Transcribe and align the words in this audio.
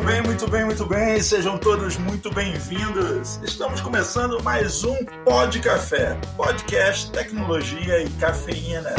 Muito 0.00 0.12
bem, 0.12 0.22
muito 0.22 0.48
bem, 0.48 0.64
muito 0.64 0.86
bem. 0.86 1.20
Sejam 1.20 1.58
todos 1.58 1.98
muito 1.98 2.32
bem-vindos. 2.32 3.38
Estamos 3.44 3.82
começando 3.82 4.42
mais 4.42 4.82
um 4.82 4.96
Pod 5.26 5.60
Café, 5.60 6.18
podcast, 6.38 7.12
tecnologia 7.12 8.02
e 8.02 8.08
cafeína. 8.12 8.94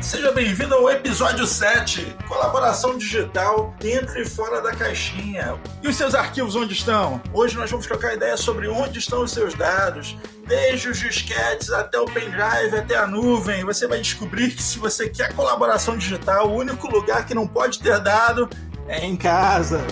Seja 0.00 0.32
bem-vindo 0.32 0.74
ao 0.74 0.88
episódio 0.88 1.46
7, 1.46 2.16
colaboração 2.26 2.96
digital 2.96 3.74
dentro 3.78 4.18
e 4.18 4.24
fora 4.24 4.62
da 4.62 4.74
caixinha. 4.74 5.60
E 5.82 5.88
os 5.88 5.96
seus 5.96 6.14
arquivos 6.14 6.56
onde 6.56 6.72
estão? 6.72 7.20
Hoje 7.34 7.58
nós 7.58 7.70
vamos 7.70 7.84
trocar 7.84 8.14
ideia 8.14 8.38
sobre 8.38 8.68
onde 8.68 9.00
estão 9.00 9.22
os 9.22 9.32
seus 9.32 9.52
dados, 9.52 10.16
desde 10.50 10.88
os 10.88 10.98
disquetes 10.98 11.70
até 11.70 11.96
o 12.00 12.06
pendrive, 12.06 12.76
até 12.76 12.96
a 12.96 13.06
nuvem. 13.06 13.64
Você 13.64 13.86
vai 13.86 14.00
descobrir 14.00 14.50
que 14.50 14.60
se 14.60 14.80
você 14.80 15.08
quer 15.08 15.32
colaboração 15.32 15.96
digital, 15.96 16.48
o 16.48 16.56
único 16.56 16.90
lugar 16.90 17.24
que 17.24 17.32
não 17.32 17.46
pode 17.46 17.78
ter 17.78 18.00
dado 18.00 18.50
é 18.88 19.06
em 19.06 19.16
casa. 19.16 19.86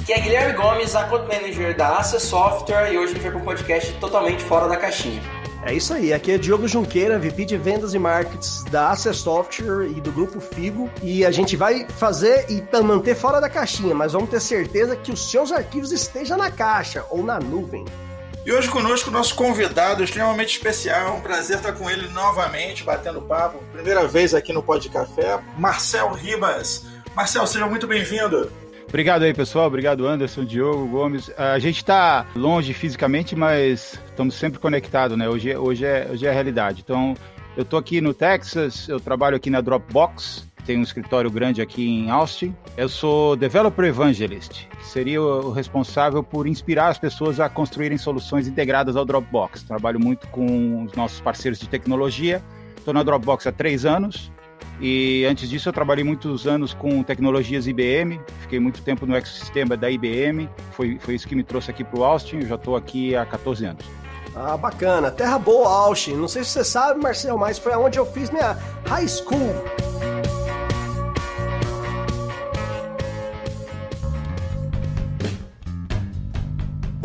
Aqui 0.00 0.14
é 0.14 0.20
Guilherme 0.20 0.54
Gomes, 0.54 0.96
Account 0.96 1.28
Manager 1.28 1.76
da 1.76 1.98
Access 1.98 2.26
Software, 2.26 2.90
e 2.90 2.96
hoje 2.96 3.12
a 3.12 3.14
gente 3.16 3.22
vai 3.22 3.32
para 3.32 3.40
um 3.42 3.44
podcast 3.44 3.92
totalmente 4.00 4.42
fora 4.42 4.66
da 4.66 4.78
caixinha. 4.78 5.37
É 5.68 5.74
isso 5.74 5.92
aí, 5.92 6.14
aqui 6.14 6.32
é 6.32 6.38
Diogo 6.38 6.66
Junqueira, 6.66 7.18
VP 7.18 7.44
de 7.44 7.58
Vendas 7.58 7.92
e 7.92 7.98
Markets 7.98 8.64
da 8.70 8.90
Access 8.90 9.20
Software 9.20 9.86
e 9.86 10.00
do 10.00 10.10
Grupo 10.10 10.40
Figo. 10.40 10.90
E 11.02 11.26
a 11.26 11.30
gente 11.30 11.58
vai 11.58 11.86
fazer 11.86 12.46
e 12.48 12.64
manter 12.82 13.14
fora 13.14 13.38
da 13.38 13.50
caixinha, 13.50 13.94
mas 13.94 14.14
vamos 14.14 14.30
ter 14.30 14.40
certeza 14.40 14.96
que 14.96 15.12
os 15.12 15.30
seus 15.30 15.52
arquivos 15.52 15.92
estejam 15.92 16.38
na 16.38 16.50
caixa 16.50 17.04
ou 17.10 17.22
na 17.22 17.38
nuvem. 17.38 17.84
E 18.46 18.50
hoje 18.50 18.70
conosco 18.70 19.10
o 19.10 19.12
nosso 19.12 19.34
convidado 19.34 20.02
extremamente 20.02 20.52
especial, 20.52 21.16
um 21.16 21.20
prazer 21.20 21.58
estar 21.58 21.72
com 21.72 21.90
ele 21.90 22.08
novamente, 22.14 22.82
batendo 22.82 23.20
papo. 23.20 23.62
Primeira 23.70 24.08
vez 24.08 24.32
aqui 24.32 24.54
no 24.54 24.62
Pod 24.62 24.88
Café, 24.88 25.38
Marcel 25.58 26.12
Ribas. 26.12 26.86
Marcel, 27.14 27.46
seja 27.46 27.66
muito 27.66 27.86
bem-vindo. 27.86 28.50
Obrigado 28.88 29.22
aí, 29.22 29.34
pessoal. 29.34 29.66
Obrigado, 29.66 30.06
Anderson, 30.06 30.44
Diogo, 30.44 30.86
Gomes. 30.88 31.30
A 31.36 31.58
gente 31.58 31.76
está 31.76 32.26
longe 32.34 32.72
fisicamente, 32.72 33.36
mas 33.36 34.00
estamos 34.06 34.34
sempre 34.34 34.58
conectados, 34.58 35.16
né? 35.16 35.28
Hoje, 35.28 35.54
hoje, 35.54 35.84
é, 35.84 36.08
hoje 36.10 36.26
é 36.26 36.30
a 36.30 36.32
realidade. 36.32 36.80
Então, 36.82 37.14
eu 37.54 37.64
estou 37.64 37.78
aqui 37.78 38.00
no 38.00 38.14
Texas, 38.14 38.88
eu 38.88 38.98
trabalho 38.98 39.36
aqui 39.36 39.50
na 39.50 39.60
Dropbox, 39.60 40.48
tenho 40.64 40.80
um 40.80 40.82
escritório 40.82 41.30
grande 41.30 41.60
aqui 41.60 41.86
em 41.86 42.10
Austin. 42.10 42.56
Eu 42.78 42.88
sou 42.88 43.36
Developer 43.36 43.84
Evangelist, 43.84 44.66
que 44.66 44.86
seria 44.86 45.20
o 45.20 45.50
responsável 45.50 46.22
por 46.22 46.46
inspirar 46.46 46.88
as 46.88 46.98
pessoas 46.98 47.40
a 47.40 47.48
construírem 47.48 47.98
soluções 47.98 48.48
integradas 48.48 48.96
ao 48.96 49.04
Dropbox. 49.04 49.64
Trabalho 49.64 50.00
muito 50.00 50.26
com 50.28 50.84
os 50.84 50.92
nossos 50.94 51.20
parceiros 51.20 51.58
de 51.58 51.68
tecnologia. 51.68 52.42
Estou 52.76 52.94
na 52.94 53.02
Dropbox 53.02 53.46
há 53.46 53.52
três 53.52 53.84
anos 53.84 54.32
e 54.80 55.26
antes 55.28 55.48
disso 55.48 55.68
eu 55.68 55.72
trabalhei 55.72 56.04
muitos 56.04 56.46
anos 56.46 56.72
com 56.72 57.02
tecnologias 57.02 57.66
IBM, 57.66 58.20
fiquei 58.40 58.60
muito 58.60 58.82
tempo 58.82 59.06
no 59.06 59.16
ecossistema 59.16 59.76
da 59.76 59.90
IBM, 59.90 60.48
foi, 60.72 60.98
foi 60.98 61.14
isso 61.14 61.26
que 61.26 61.34
me 61.34 61.42
trouxe 61.42 61.70
aqui 61.70 61.82
para 61.82 61.98
o 61.98 62.04
Austin, 62.04 62.36
eu 62.36 62.46
já 62.46 62.54
estou 62.54 62.76
aqui 62.76 63.16
há 63.16 63.26
14 63.26 63.64
anos. 63.66 63.84
Ah, 64.34 64.56
bacana. 64.56 65.10
Terra 65.10 65.38
boa, 65.38 65.68
Austin. 65.68 66.14
Não 66.14 66.28
sei 66.28 66.44
se 66.44 66.50
você 66.50 66.64
sabe, 66.64 67.00
Marcel, 67.00 67.36
mas 67.36 67.58
foi 67.58 67.74
onde 67.74 67.98
eu 67.98 68.06
fiz 68.06 68.30
minha 68.30 68.56
high 68.86 69.08
school. 69.08 69.52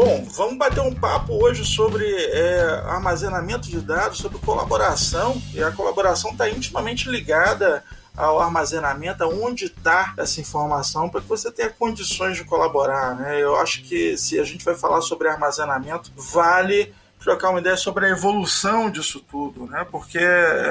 Bom, 0.05 0.27
vamos 0.31 0.57
bater 0.57 0.81
um 0.81 0.93
papo 0.93 1.41
hoje 1.41 1.63
sobre 1.63 2.05
é, 2.05 2.59
armazenamento 2.87 3.69
de 3.69 3.79
dados, 3.79 4.17
sobre 4.17 4.37
colaboração, 4.39 5.41
e 5.53 5.63
a 5.63 5.71
colaboração 5.71 6.31
está 6.31 6.49
intimamente 6.49 7.09
ligada 7.09 7.81
ao 8.13 8.37
armazenamento, 8.37 9.23
aonde 9.23 9.67
está 9.67 10.13
essa 10.17 10.41
informação, 10.41 11.07
para 11.07 11.21
que 11.21 11.27
você 11.29 11.49
tenha 11.49 11.69
condições 11.69 12.35
de 12.35 12.43
colaborar. 12.43 13.15
Né? 13.15 13.41
Eu 13.41 13.55
acho 13.55 13.81
que 13.83 14.17
se 14.17 14.37
a 14.37 14.43
gente 14.43 14.65
vai 14.65 14.75
falar 14.75 14.99
sobre 14.99 15.29
armazenamento, 15.29 16.11
vale 16.17 16.93
trocar 17.23 17.49
uma 17.49 17.59
ideia 17.59 17.77
sobre 17.77 18.05
a 18.05 18.09
evolução 18.09 18.91
disso 18.91 19.21
tudo, 19.21 19.65
né? 19.65 19.85
Porque 19.89 20.19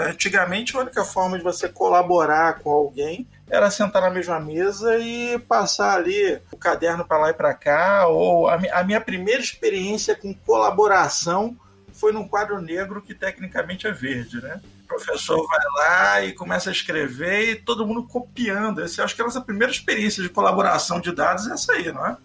antigamente 0.06 0.76
a 0.76 0.80
única 0.80 1.04
forma 1.04 1.38
de 1.38 1.42
você 1.42 1.68
colaborar 1.68 2.58
com 2.60 2.70
alguém 2.70 3.26
era 3.48 3.70
sentar 3.70 4.02
na 4.02 4.10
mesma 4.10 4.38
mesa 4.38 4.98
e 4.98 5.38
passar 5.40 5.96
ali 5.96 6.38
o 6.50 6.56
caderno 6.56 7.04
para 7.04 7.18
lá 7.18 7.30
e 7.30 7.34
para 7.34 7.54
cá. 7.54 8.06
Ou 8.06 8.48
a, 8.48 8.84
minha 8.84 9.00
primeira 9.00 9.40
experiência 9.40 10.14
com 10.14 10.34
colaboração 10.34 11.56
foi 11.92 12.12
num 12.12 12.28
quadro 12.28 12.60
negro 12.60 13.00
que 13.00 13.14
tecnicamente 13.14 13.86
é 13.86 13.92
verde, 13.92 14.40
né? 14.40 14.60
O 14.84 14.88
professor 14.88 15.46
vai 15.48 15.60
lá 15.76 16.22
e 16.22 16.32
começa 16.34 16.69
a 16.69 16.72
escrever 16.72 17.50
e 17.50 17.56
todo 17.56 17.86
mundo 17.86 18.06
copiando. 18.06 18.82
Esse, 18.82 19.00
acho 19.00 19.14
que 19.16 19.22
a 19.22 19.24
nossa 19.24 19.40
primeira 19.40 19.72
experiência 19.72 20.22
de 20.22 20.28
colaboração 20.28 21.00
de 21.00 21.12
dados 21.12 21.46
é 21.46 21.52
essa 21.54 21.72
aí, 21.72 21.90
não 21.90 22.06
é? 22.06 22.16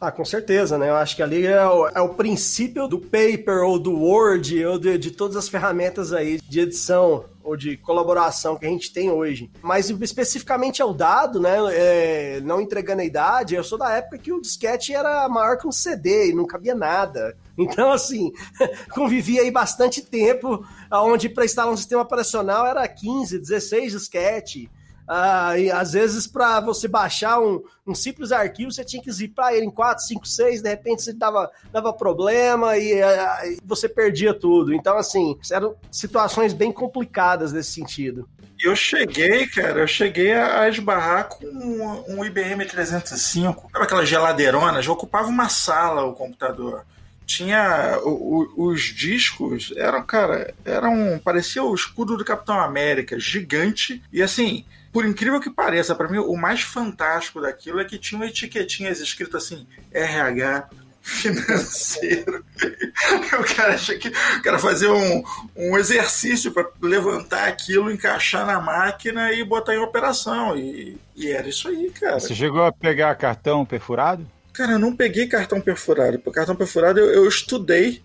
Ah, 0.00 0.10
com 0.10 0.24
certeza, 0.24 0.76
né? 0.76 0.90
Eu 0.90 0.96
acho 0.96 1.16
que 1.16 1.22
ali 1.22 1.46
é 1.46 1.66
o, 1.66 1.88
é 1.88 2.00
o 2.00 2.10
princípio 2.10 2.86
do 2.86 2.98
paper 2.98 3.64
ou 3.64 3.78
do 3.78 3.92
Word 3.92 4.64
ou 4.64 4.78
de, 4.78 4.98
de, 4.98 5.10
todas 5.10 5.36
as 5.36 5.48
ferramentas 5.48 6.12
aí 6.12 6.40
de 6.40 6.60
edição 6.60 7.24
ou 7.42 7.56
de 7.56 7.76
colaboração 7.76 8.56
que 8.56 8.66
a 8.66 8.68
gente 8.68 8.92
tem 8.92 9.10
hoje. 9.10 9.50
Mas 9.62 9.88
especificamente 9.90 10.82
ao 10.82 10.92
dado, 10.92 11.40
né? 11.40 11.56
É, 11.70 12.40
não 12.42 12.60
entregando 12.60 13.02
a 13.02 13.04
idade, 13.04 13.54
eu 13.54 13.64
sou 13.64 13.78
da 13.78 13.90
época 13.92 14.18
que 14.18 14.32
o 14.32 14.40
disquete 14.40 14.94
era 14.94 15.28
maior 15.28 15.56
que 15.56 15.66
um 15.66 15.72
CD 15.72 16.30
e 16.30 16.34
não 16.34 16.46
cabia 16.46 16.74
nada. 16.74 17.36
Então, 17.56 17.92
assim, 17.92 18.32
convivi 18.92 19.38
aí 19.38 19.50
bastante 19.50 20.02
tempo, 20.02 20.66
onde 20.90 21.28
para 21.28 21.44
instalar 21.44 21.72
um 21.72 21.76
sistema 21.76 22.02
operacional 22.02 22.66
era 22.66 22.86
15, 22.88 23.38
16 23.38 23.92
disquete. 23.92 24.70
Ah, 25.06 25.58
e 25.58 25.70
às 25.70 25.92
vezes, 25.92 26.26
para 26.26 26.60
você 26.60 26.88
baixar 26.88 27.38
um, 27.38 27.62
um, 27.86 27.94
simples 27.94 28.32
arquivo, 28.32 28.72
você 28.72 28.84
tinha 28.84 29.02
que 29.02 29.12
zipar 29.12 29.52
ele 29.52 29.66
em 29.66 29.70
4, 29.70 30.02
5, 30.04 30.26
6, 30.26 30.62
de 30.62 30.68
repente 30.68 31.02
você 31.02 31.12
dava, 31.12 31.50
dava 31.70 31.92
problema 31.92 32.76
e, 32.78 33.02
ah, 33.02 33.40
e 33.44 33.58
você 33.64 33.88
perdia 33.88 34.32
tudo. 34.32 34.72
Então, 34.72 34.96
assim, 34.96 35.38
eram 35.52 35.76
situações 35.90 36.54
bem 36.54 36.72
complicadas 36.72 37.52
nesse 37.52 37.72
sentido. 37.72 38.28
Eu 38.62 38.74
cheguei, 38.74 39.46
cara, 39.46 39.80
eu 39.80 39.86
cheguei 39.86 40.32
a 40.32 40.68
esbarrar 40.68 41.28
com 41.28 41.44
um, 41.44 42.16
um 42.16 42.24
IBM 42.24 42.64
305. 42.64 43.68
Sabe 43.70 43.84
aquela 43.84 44.06
geladeirona? 44.06 44.80
Já 44.80 44.92
ocupava 44.92 45.28
uma 45.28 45.48
sala 45.48 46.04
o 46.04 46.14
computador 46.14 46.84
tinha 47.26 47.98
o, 48.04 48.52
o, 48.58 48.68
os 48.68 48.82
discos 48.82 49.72
eram 49.76 50.02
cara 50.04 50.54
eram 50.64 51.18
parecia 51.24 51.62
o 51.62 51.74
escudo 51.74 52.16
do 52.16 52.24
Capitão 52.24 52.60
América 52.60 53.18
gigante 53.18 54.02
e 54.12 54.22
assim 54.22 54.64
por 54.94 55.04
incrível 55.04 55.40
que 55.40 55.50
pareça, 55.50 55.92
para 55.92 56.08
mim 56.08 56.18
o 56.18 56.36
mais 56.36 56.60
fantástico 56.60 57.40
daquilo 57.40 57.80
é 57.80 57.84
que 57.84 57.98
tinha 57.98 58.26
etiquetinhas 58.26 59.00
escrito 59.00 59.36
assim: 59.36 59.66
RH 59.92 60.68
financeiro. 61.02 62.44
o 63.40 63.56
cara 63.56 63.74
acha 63.74 63.96
que 63.96 64.08
o 64.08 64.42
cara 64.42 64.56
fazer 64.56 64.86
um, 64.86 65.24
um 65.56 65.76
exercício 65.76 66.52
para 66.52 66.70
levantar 66.80 67.48
aquilo, 67.48 67.90
encaixar 67.90 68.46
na 68.46 68.60
máquina 68.60 69.32
e 69.32 69.42
botar 69.42 69.74
em 69.74 69.78
operação. 69.78 70.56
E, 70.56 70.96
e 71.16 71.28
era 71.28 71.48
isso 71.48 71.66
aí, 71.66 71.90
cara. 71.90 72.20
Você 72.20 72.32
chegou 72.32 72.62
a 72.62 72.70
pegar 72.70 73.16
cartão 73.16 73.66
perfurado? 73.66 74.24
Cara, 74.52 74.74
eu 74.74 74.78
não 74.78 74.94
peguei 74.94 75.26
cartão 75.26 75.60
perfurado. 75.60 76.20
Cartão 76.30 76.54
perfurado 76.54 77.00
eu, 77.00 77.10
eu 77.10 77.28
estudei 77.28 78.00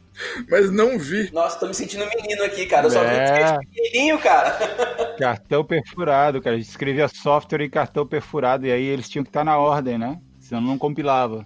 mas 0.50 0.72
não 0.72 0.98
vi. 0.98 1.32
Nossa, 1.32 1.60
tô 1.60 1.68
me 1.68 1.74
sentindo 1.74 2.06
menino 2.08 2.44
aqui, 2.44 2.66
cara. 2.66 2.88
Eu 2.88 2.92
só 2.92 3.04
é... 3.04 3.60
vi 3.60 3.68
pequenininho, 3.68 4.20
cara. 4.20 4.58
Cartão 5.18 5.64
perfurado, 5.64 6.42
cara. 6.42 6.56
A 6.56 6.60
gente 6.60 6.70
escrevia 6.70 7.08
software 7.08 7.62
em 7.62 7.70
cartão 7.70 8.06
perfurado 8.06 8.66
e 8.66 8.72
aí 8.72 8.84
eles 8.84 9.10
tinham 9.10 9.24
que 9.24 9.30
estar 9.30 9.44
na 9.44 9.58
ordem, 9.58 9.98
né? 9.98 10.20
Senão 10.40 10.62
não 10.62 10.78
compilava. 10.78 11.46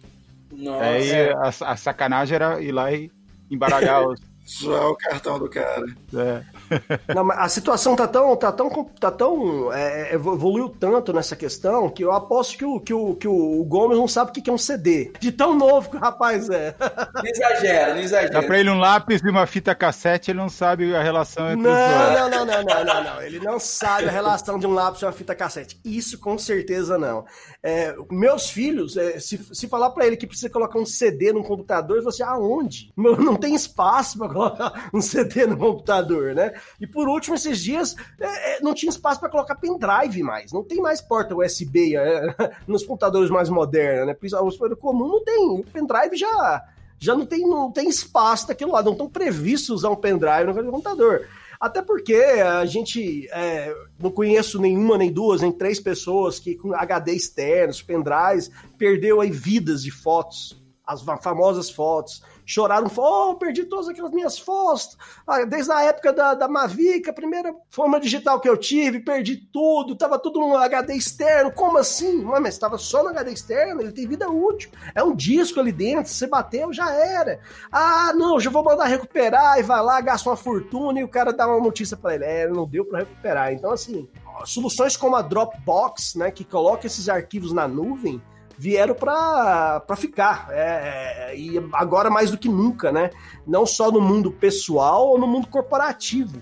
Nossa. 0.52 0.84
Aí 0.84 1.30
a, 1.30 1.72
a 1.72 1.76
sacanagem 1.76 2.36
era 2.36 2.62
ir 2.62 2.72
lá 2.72 2.92
e 2.92 3.12
embaralhar 3.50 4.06
os. 4.06 4.20
Zoar 4.46 4.90
o 4.90 4.98
cartão 4.98 5.40
do 5.40 5.50
cara. 5.50 5.86
É. 6.14 6.44
Não, 7.14 7.32
a 7.32 7.48
situação 7.48 7.96
tá 7.96 8.08
tão, 8.08 8.36
tá 8.36 8.52
tão, 8.52 8.70
tá 9.00 9.12
tão 9.12 9.72
é, 9.74 10.12
é, 10.12 10.16
evoluiu 10.16 10.70
tanto 10.70 11.14
nessa 11.14 11.36
questão 11.36 11.90
que 11.90 12.04
eu 12.04 12.12
aposto 12.12 12.58
que 12.58 12.66
o, 12.66 12.80
que 12.80 12.94
o, 12.94 13.16
que 13.16 13.28
o 13.28 13.64
Gomes 13.66 13.98
não 13.98 14.08
sabe 14.08 14.32
o 14.32 14.34
que 14.34 14.50
é 14.50 14.54
um 14.54 14.58
CD. 14.58 15.12
De 15.20 15.32
tão 15.32 15.56
novo 15.56 15.90
que 15.90 15.98
o 15.98 16.00
rapaz 16.00 16.50
é. 16.50 16.76
Não 17.14 17.26
exagera, 17.26 17.94
não 17.94 18.02
exagera. 18.02 18.34
Dá 18.34 18.44
pra 18.44 18.60
ele 18.60 18.70
um 18.70 18.78
lápis 18.78 19.22
e 19.22 19.30
uma 19.30 19.46
fita 19.46 19.74
cassete, 19.76 20.32
ele 20.32 20.40
não 20.40 20.50
sabe 20.50 20.96
a 20.96 21.02
relação 21.02 21.52
entre 21.52 21.64
não, 21.64 21.72
os 21.72 21.78
dois. 21.78 22.20
Não, 22.20 22.30
não, 22.30 22.46
não, 22.46 22.64
não, 22.64 22.86
não, 22.86 23.04
não. 23.04 23.22
Ele 23.22 23.40
não 23.40 23.60
sabe 23.60 24.08
a 24.08 24.12
relação 24.12 24.58
de 24.58 24.68
um 24.68 24.74
lápis 24.74 25.02
e 25.02 25.06
uma 25.06 25.12
fita 25.12 25.36
cassete. 25.36 25.80
Isso 25.86 26.20
com 26.20 26.38
certeza 26.38 26.98
não. 26.98 27.26
É, 27.66 27.96
meus 28.12 28.50
filhos, 28.50 28.98
é, 28.98 29.18
se, 29.22 29.38
se 29.38 29.70
falar 29.70 29.92
para 29.92 30.06
ele 30.06 30.18
que 30.18 30.28
precisa 30.28 30.50
colocar 30.50 30.78
um 30.78 30.86
CD 30.86 31.32
no 31.32 31.42
computador, 31.42 32.04
você 32.04 32.22
assim, 32.22 32.34
aonde? 32.34 32.92
Não 32.98 33.38
tem 33.38 33.56
espaço 33.56 34.18
para 34.18 34.28
colocar 34.28 34.90
um 34.94 35.00
CD 35.00 35.48
no 35.48 35.56
computador, 35.56 36.36
né? 36.36 36.54
E 36.78 36.86
por 36.86 37.08
último, 37.08 37.36
esses 37.36 37.64
dias 37.64 37.96
é, 38.20 38.56
é 38.56 38.60
não 38.60 38.74
tinha 38.74 38.90
espaço 38.90 39.18
para 39.18 39.30
colocar 39.30 39.56
pendrive 39.56 40.22
mais. 40.22 40.52
Não 40.52 40.62
tem 40.62 40.82
mais 40.82 41.00
porta 41.00 41.34
USB 41.34 41.96
é, 41.96 42.36
nos 42.68 42.84
computadores 42.84 43.30
mais 43.30 43.48
modernos, 43.48 44.08
né? 44.08 44.14
O 44.14 44.44
computador 44.44 44.76
comum 44.76 45.08
não 45.08 45.24
tem. 45.24 45.50
O 45.50 45.64
pendrive 45.64 46.18
já, 46.18 46.66
já 47.00 47.16
não, 47.16 47.26
tem, 47.26 47.48
não 47.48 47.72
tem 47.72 47.88
espaço 47.88 48.46
daquilo 48.46 48.74
lá. 48.74 48.84
Não 48.84 48.92
estão 48.92 49.10
previstos 49.10 49.70
usar 49.70 49.90
um 49.90 49.96
pendrive 49.96 50.52
no 50.52 50.70
computador. 50.70 51.26
Até 51.64 51.82
porque 51.82 52.16
a 52.16 52.66
gente 52.66 53.26
é, 53.32 53.74
não 53.98 54.12
conheço 54.12 54.60
nenhuma, 54.60 54.98
nem 54.98 55.10
duas, 55.10 55.40
nem 55.40 55.50
três 55.50 55.80
pessoas 55.80 56.38
que 56.38 56.56
com 56.56 56.74
HD 56.74 57.14
externos, 57.14 57.82
pendrives, 57.82 58.52
perdeu 58.78 59.22
aí 59.22 59.32
vidas 59.32 59.82
de 59.82 59.90
fotos, 59.90 60.62
as 60.86 61.02
famosas 61.22 61.70
fotos 61.70 62.22
choraram, 62.46 62.90
oh, 62.96 63.36
perdi 63.36 63.66
todas 63.66 63.88
aquelas 63.88 64.12
minhas 64.12 64.38
fotos, 64.38 64.98
ah, 65.28 65.44
desde 65.46 65.72
a 65.72 65.84
época 65.84 66.14
da, 66.14 66.34
da 66.34 66.48
Mavic, 66.48 67.10
a 67.10 67.14
primeira 67.14 67.54
forma 67.70 68.00
digital 68.00 68.40
que 68.40 68.50
eu 68.50 68.58
tive, 68.58 69.00
perdi 69.00 69.38
tudo, 69.38 69.96
tava 69.96 70.20
tudo 70.20 70.40
no 70.40 70.56
HD 70.58 70.96
externo, 70.96 71.52
como 71.52 71.78
assim? 71.78 72.22
Mas 72.24 72.54
estava 72.56 72.78
só 72.78 73.04
no 73.04 73.10
HD 73.10 73.32
externo, 73.32 73.82
ele 73.82 73.92
tem 73.92 74.08
vida 74.08 74.30
útil, 74.30 74.70
é 74.94 75.04
um 75.04 75.16
disco 75.16 75.60
ali 75.60 75.72
dentro, 75.72 76.12
se 76.12 76.28
bateu, 76.28 76.72
já 76.74 76.94
era. 76.94 77.40
Ah, 77.72 78.14
não, 78.16 78.40
já 78.40 78.50
vou 78.50 78.64
mandar 78.64 78.86
recuperar, 78.86 79.60
e 79.60 79.64
vai 79.64 79.82
lá, 79.82 80.02
gasta 80.02 80.30
uma 80.30 80.36
fortuna, 80.36 81.00
e 81.00 81.04
o 81.04 81.10
cara 81.10 81.32
dá 81.32 81.48
uma 81.48 81.60
notícia 81.60 81.98
para 81.98 82.16
ele, 82.16 82.26
é, 82.26 82.48
não 82.48 82.68
deu 82.68 82.86
para 82.86 83.00
recuperar. 83.00 83.54
Então, 83.54 83.72
assim, 83.72 84.08
soluções 84.46 84.98
como 84.98 85.16
a 85.16 85.22
Dropbox, 85.22 86.16
né, 86.16 86.32
que 86.32 86.44
coloca 86.44 86.88
esses 86.88 87.08
arquivos 87.10 87.54
na 87.54 87.68
nuvem, 87.68 88.22
vieram 88.58 88.96
para 88.96 89.96
ficar. 89.96 90.48
É, 90.52 91.32
é, 91.32 91.38
e 91.38 91.58
agora 91.74 92.10
mais 92.10 92.32
do 92.32 92.38
que 92.38 92.50
nunca, 92.50 92.92
né? 92.92 93.10
Não 93.46 93.66
só 93.66 93.92
no 93.92 94.02
mundo 94.02 94.32
pessoal 94.32 95.10
ou 95.10 95.20
no 95.20 95.28
mundo 95.28 95.48
corporativo. 95.48 96.42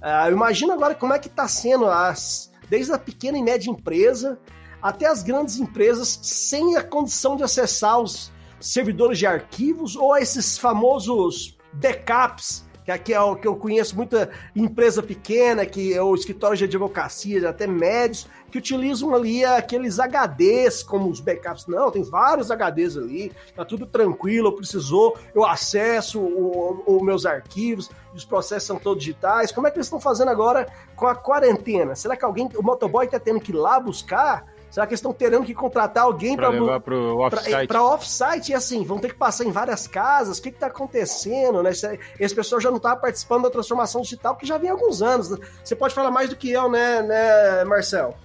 É, 0.00 0.28
eu 0.28 0.32
imagino 0.32 0.72
agora 0.72 0.94
como 0.94 1.12
é 1.12 1.18
que 1.18 1.28
está 1.28 1.46
sendo 1.46 1.86
as, 1.86 2.52
desde 2.68 2.92
a 2.92 2.98
pequena 2.98 3.38
e 3.38 3.42
média 3.42 3.70
empresa 3.70 4.38
até 4.82 5.06
as 5.06 5.22
grandes 5.22 5.58
empresas 5.58 6.18
sem 6.22 6.76
a 6.76 6.82
condição 6.82 7.36
de 7.36 7.44
acessar 7.44 8.00
os 8.00 8.32
servidores 8.60 9.18
de 9.18 9.26
arquivos 9.26 9.94
ou 9.94 10.16
esses 10.16 10.58
famosos 10.58 11.56
backups 11.72 12.64
que 12.84 12.90
aqui 12.90 13.14
é 13.14 13.20
o 13.20 13.36
que 13.36 13.46
eu 13.46 13.56
conheço 13.56 13.96
muita 13.96 14.30
empresa 14.54 15.02
pequena, 15.02 15.64
que 15.64 15.94
é 15.94 16.02
o 16.02 16.14
escritório 16.14 16.56
de 16.56 16.64
advocacia, 16.64 17.48
até 17.48 17.66
médios, 17.66 18.26
que 18.50 18.58
utilizam 18.58 19.14
ali 19.14 19.44
aqueles 19.44 19.98
HDs 19.98 20.82
como 20.82 21.08
os 21.08 21.20
backups. 21.20 21.66
Não, 21.66 21.90
tem 21.90 22.02
vários 22.02 22.50
HDs 22.50 22.96
ali, 22.96 23.32
tá 23.54 23.64
tudo 23.64 23.86
tranquilo, 23.86 24.48
eu 24.48 24.52
precisou, 24.52 25.16
eu 25.34 25.44
acesso 25.44 26.20
os 26.20 27.02
meus 27.02 27.24
arquivos, 27.24 27.90
os 28.14 28.24
processos 28.24 28.66
são 28.66 28.78
todos 28.78 29.02
digitais. 29.02 29.52
Como 29.52 29.66
é 29.66 29.70
que 29.70 29.78
eles 29.78 29.86
estão 29.86 30.00
fazendo 30.00 30.28
agora 30.28 30.66
com 30.94 31.06
a 31.06 31.14
quarentena? 31.14 31.94
Será 31.94 32.16
que 32.16 32.24
alguém, 32.24 32.48
o 32.54 32.62
motoboy 32.62 33.06
tá 33.06 33.18
tendo 33.18 33.40
que 33.40 33.52
ir 33.52 33.56
lá 33.56 33.80
buscar? 33.80 34.51
Será 34.72 34.86
que 34.86 34.92
eles 34.94 35.00
estão 35.00 35.12
terendo 35.12 35.44
que 35.44 35.52
contratar 35.52 36.04
alguém 36.04 36.34
para 36.34 36.48
levar 36.48 36.80
para 36.80 36.94
o 36.94 37.18
offsite? 37.18 37.66
Para 37.66 37.84
offsite, 37.84 38.52
e 38.52 38.54
assim, 38.54 38.82
vão 38.84 38.98
ter 38.98 39.08
que 39.08 39.16
passar 39.16 39.44
em 39.44 39.50
várias 39.50 39.86
casas. 39.86 40.38
O 40.38 40.42
que 40.42 40.48
está 40.48 40.68
acontecendo, 40.68 41.62
né? 41.62 41.72
Esse 42.18 42.34
pessoal 42.34 42.58
já 42.58 42.70
não 42.70 42.78
está 42.78 42.96
participando 42.96 43.42
da 43.42 43.50
transformação 43.50 44.00
digital, 44.00 44.32
porque 44.32 44.46
já 44.46 44.56
vem 44.56 44.70
há 44.70 44.72
alguns 44.72 45.02
anos. 45.02 45.28
Você 45.62 45.76
pode 45.76 45.92
falar 45.92 46.10
mais 46.10 46.30
do 46.30 46.36
que 46.36 46.50
eu, 46.50 46.70
né, 46.70 47.02
né 47.02 47.64
Marcel? 47.66 48.16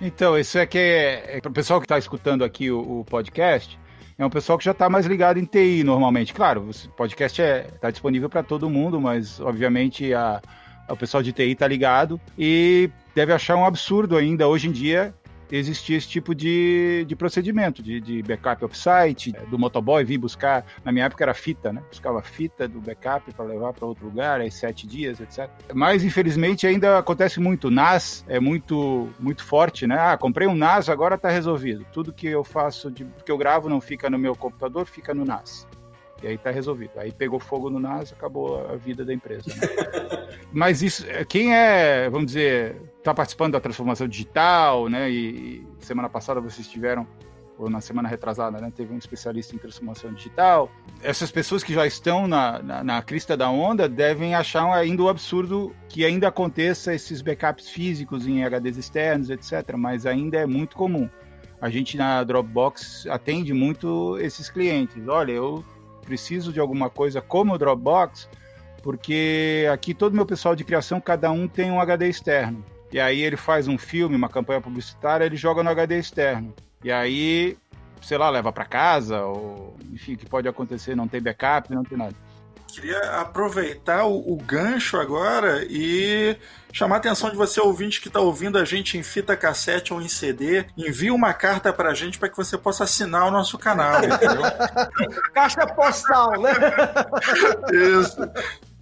Então, 0.00 0.36
isso 0.36 0.58
é 0.58 0.66
que 0.66 0.76
é, 0.76 1.36
é 1.36 1.40
para 1.40 1.50
o 1.50 1.54
pessoal 1.54 1.78
que 1.78 1.84
está 1.84 1.96
escutando 1.96 2.42
aqui 2.42 2.68
o, 2.68 2.80
o, 2.80 3.04
podcast. 3.04 3.78
É 4.18 4.26
um 4.26 4.30
pessoal 4.30 4.58
que 4.58 4.64
já 4.64 4.72
está 4.72 4.88
mais 4.88 5.06
ligado 5.06 5.38
em 5.38 5.44
TI 5.44 5.84
normalmente. 5.84 6.34
Claro, 6.34 6.68
o 6.68 6.88
podcast 6.96 7.40
está 7.40 7.54
é, 7.54 7.62
tá 7.80 7.90
disponível 7.92 8.28
para 8.28 8.42
todo 8.42 8.68
mundo, 8.68 9.00
mas 9.00 9.38
obviamente 9.38 10.12
a, 10.12 10.42
o 10.88 10.96
pessoal 10.96 11.22
de 11.22 11.32
TI 11.32 11.52
está 11.52 11.68
ligado 11.68 12.20
e 12.36 12.90
deve 13.14 13.32
achar 13.32 13.54
um 13.54 13.64
absurdo 13.64 14.16
ainda 14.16 14.48
hoje 14.48 14.66
em 14.66 14.72
dia 14.72 15.14
existia 15.56 15.96
esse 15.96 16.08
tipo 16.08 16.34
de, 16.34 17.04
de 17.06 17.14
procedimento, 17.14 17.82
de, 17.82 18.00
de 18.00 18.22
backup 18.22 18.64
offsite, 18.64 19.32
do 19.50 19.58
motoboy 19.58 20.02
vir 20.04 20.18
buscar, 20.18 20.64
na 20.84 20.90
minha 20.90 21.04
época 21.04 21.24
era 21.24 21.34
fita, 21.34 21.72
né? 21.72 21.82
Buscava 21.90 22.22
fita 22.22 22.66
do 22.66 22.80
backup 22.80 23.32
para 23.32 23.44
levar 23.44 23.72
para 23.72 23.86
outro 23.86 24.06
lugar, 24.06 24.40
aí 24.40 24.50
sete 24.50 24.86
dias, 24.86 25.20
etc. 25.20 25.48
Mas, 25.74 26.02
infelizmente, 26.02 26.66
ainda 26.66 26.98
acontece 26.98 27.38
muito. 27.38 27.70
NAS 27.70 28.24
é 28.28 28.40
muito, 28.40 29.08
muito 29.20 29.44
forte, 29.44 29.86
né? 29.86 29.96
Ah, 29.98 30.16
comprei 30.16 30.48
um 30.48 30.54
NAS, 30.54 30.88
agora 30.88 31.16
está 31.16 31.28
resolvido. 31.28 31.84
Tudo 31.92 32.12
que 32.12 32.26
eu 32.26 32.42
faço, 32.42 32.90
de, 32.90 33.06
que 33.24 33.30
eu 33.30 33.38
gravo 33.38 33.68
não 33.68 33.80
fica 33.80 34.08
no 34.08 34.18
meu 34.18 34.34
computador, 34.34 34.86
fica 34.86 35.12
no 35.12 35.24
NAS. 35.24 35.66
E 36.22 36.26
aí 36.28 36.38
tá 36.38 36.50
resolvido. 36.50 36.92
Aí 36.96 37.10
pegou 37.10 37.40
fogo 37.40 37.68
no 37.68 37.80
NAS, 37.80 38.12
acabou 38.12 38.64
a 38.70 38.76
vida 38.76 39.04
da 39.04 39.12
empresa. 39.12 39.48
Né? 39.48 40.28
Mas 40.52 40.82
isso, 40.82 41.04
quem 41.28 41.54
é, 41.54 42.08
vamos 42.08 42.26
dizer, 42.26 42.76
está 42.98 43.12
participando 43.12 43.52
da 43.52 43.60
transformação 43.60 44.06
digital, 44.06 44.88
né? 44.88 45.10
E, 45.10 45.66
e, 45.80 45.84
semana 45.84 46.08
passada 46.08 46.40
vocês 46.40 46.68
tiveram, 46.68 47.06
ou 47.58 47.68
na 47.68 47.80
semana 47.80 48.08
retrasada, 48.08 48.60
né? 48.60 48.72
Teve 48.74 48.94
um 48.94 48.98
especialista 48.98 49.56
em 49.56 49.58
transformação 49.58 50.12
digital. 50.12 50.70
Essas 51.02 51.32
pessoas 51.32 51.64
que 51.64 51.74
já 51.74 51.86
estão 51.86 52.28
na, 52.28 52.62
na, 52.62 52.84
na 52.84 53.02
crista 53.02 53.36
da 53.36 53.50
onda 53.50 53.88
devem 53.88 54.34
achar 54.34 54.72
ainda 54.72 55.02
o 55.02 55.08
absurdo 55.08 55.74
que 55.88 56.04
ainda 56.04 56.28
aconteça 56.28 56.94
esses 56.94 57.20
backups 57.20 57.68
físicos 57.68 58.26
em 58.26 58.44
HDs 58.44 58.76
externos, 58.76 59.30
etc. 59.30 59.76
Mas 59.76 60.06
ainda 60.06 60.38
é 60.38 60.46
muito 60.46 60.76
comum. 60.76 61.08
A 61.60 61.70
gente 61.70 61.96
na 61.96 62.22
Dropbox 62.24 63.06
atende 63.06 63.52
muito 63.52 64.18
esses 64.18 64.50
clientes. 64.50 65.06
Olha, 65.06 65.32
eu 65.32 65.64
preciso 66.04 66.52
de 66.52 66.60
alguma 66.60 66.90
coisa 66.90 67.20
como 67.20 67.54
o 67.54 67.58
Dropbox, 67.58 68.28
porque 68.82 69.66
aqui 69.72 69.94
todo 69.94 70.14
meu 70.14 70.26
pessoal 70.26 70.54
de 70.54 70.64
criação, 70.64 71.00
cada 71.00 71.30
um 71.30 71.48
tem 71.48 71.70
um 71.70 71.80
HD 71.80 72.08
externo. 72.08 72.64
E 72.92 73.00
aí 73.00 73.22
ele 73.22 73.36
faz 73.36 73.68
um 73.68 73.78
filme, 73.78 74.14
uma 74.14 74.28
campanha 74.28 74.60
publicitária, 74.60 75.24
ele 75.24 75.36
joga 75.36 75.62
no 75.62 75.70
HD 75.70 75.98
externo. 75.98 76.52
E 76.84 76.92
aí, 76.92 77.56
sei 78.02 78.18
lá, 78.18 78.28
leva 78.28 78.52
para 78.52 78.64
casa, 78.64 79.24
ou 79.24 79.76
enfim, 79.92 80.16
que 80.16 80.26
pode 80.26 80.46
acontecer, 80.46 80.94
não 80.94 81.08
tem 81.08 81.22
backup, 81.22 81.72
não 81.72 81.84
tem 81.84 81.96
nada. 81.96 82.14
Queria 82.72 83.20
aproveitar 83.20 84.06
o, 84.06 84.32
o 84.32 84.36
gancho 84.36 84.96
agora 84.96 85.62
e 85.68 86.34
chamar 86.72 86.96
a 86.96 86.98
atenção 86.98 87.28
de 87.28 87.36
você, 87.36 87.60
ouvinte, 87.60 88.00
que 88.00 88.08
está 88.08 88.18
ouvindo 88.18 88.56
a 88.56 88.64
gente 88.64 88.96
em 88.96 89.02
fita 89.02 89.36
cassete 89.36 89.92
ou 89.92 90.00
em 90.00 90.08
CD. 90.08 90.64
Envie 90.74 91.10
uma 91.10 91.34
carta 91.34 91.70
para 91.70 91.90
a 91.90 91.94
gente 91.94 92.18
para 92.18 92.30
que 92.30 92.36
você 92.36 92.56
possa 92.56 92.84
assinar 92.84 93.26
o 93.26 93.30
nosso 93.30 93.58
canal, 93.58 94.02
entendeu? 94.02 94.42
Caixa 95.34 95.66
postal, 95.66 96.32
né? 96.40 96.50
Isso. 97.72 98.16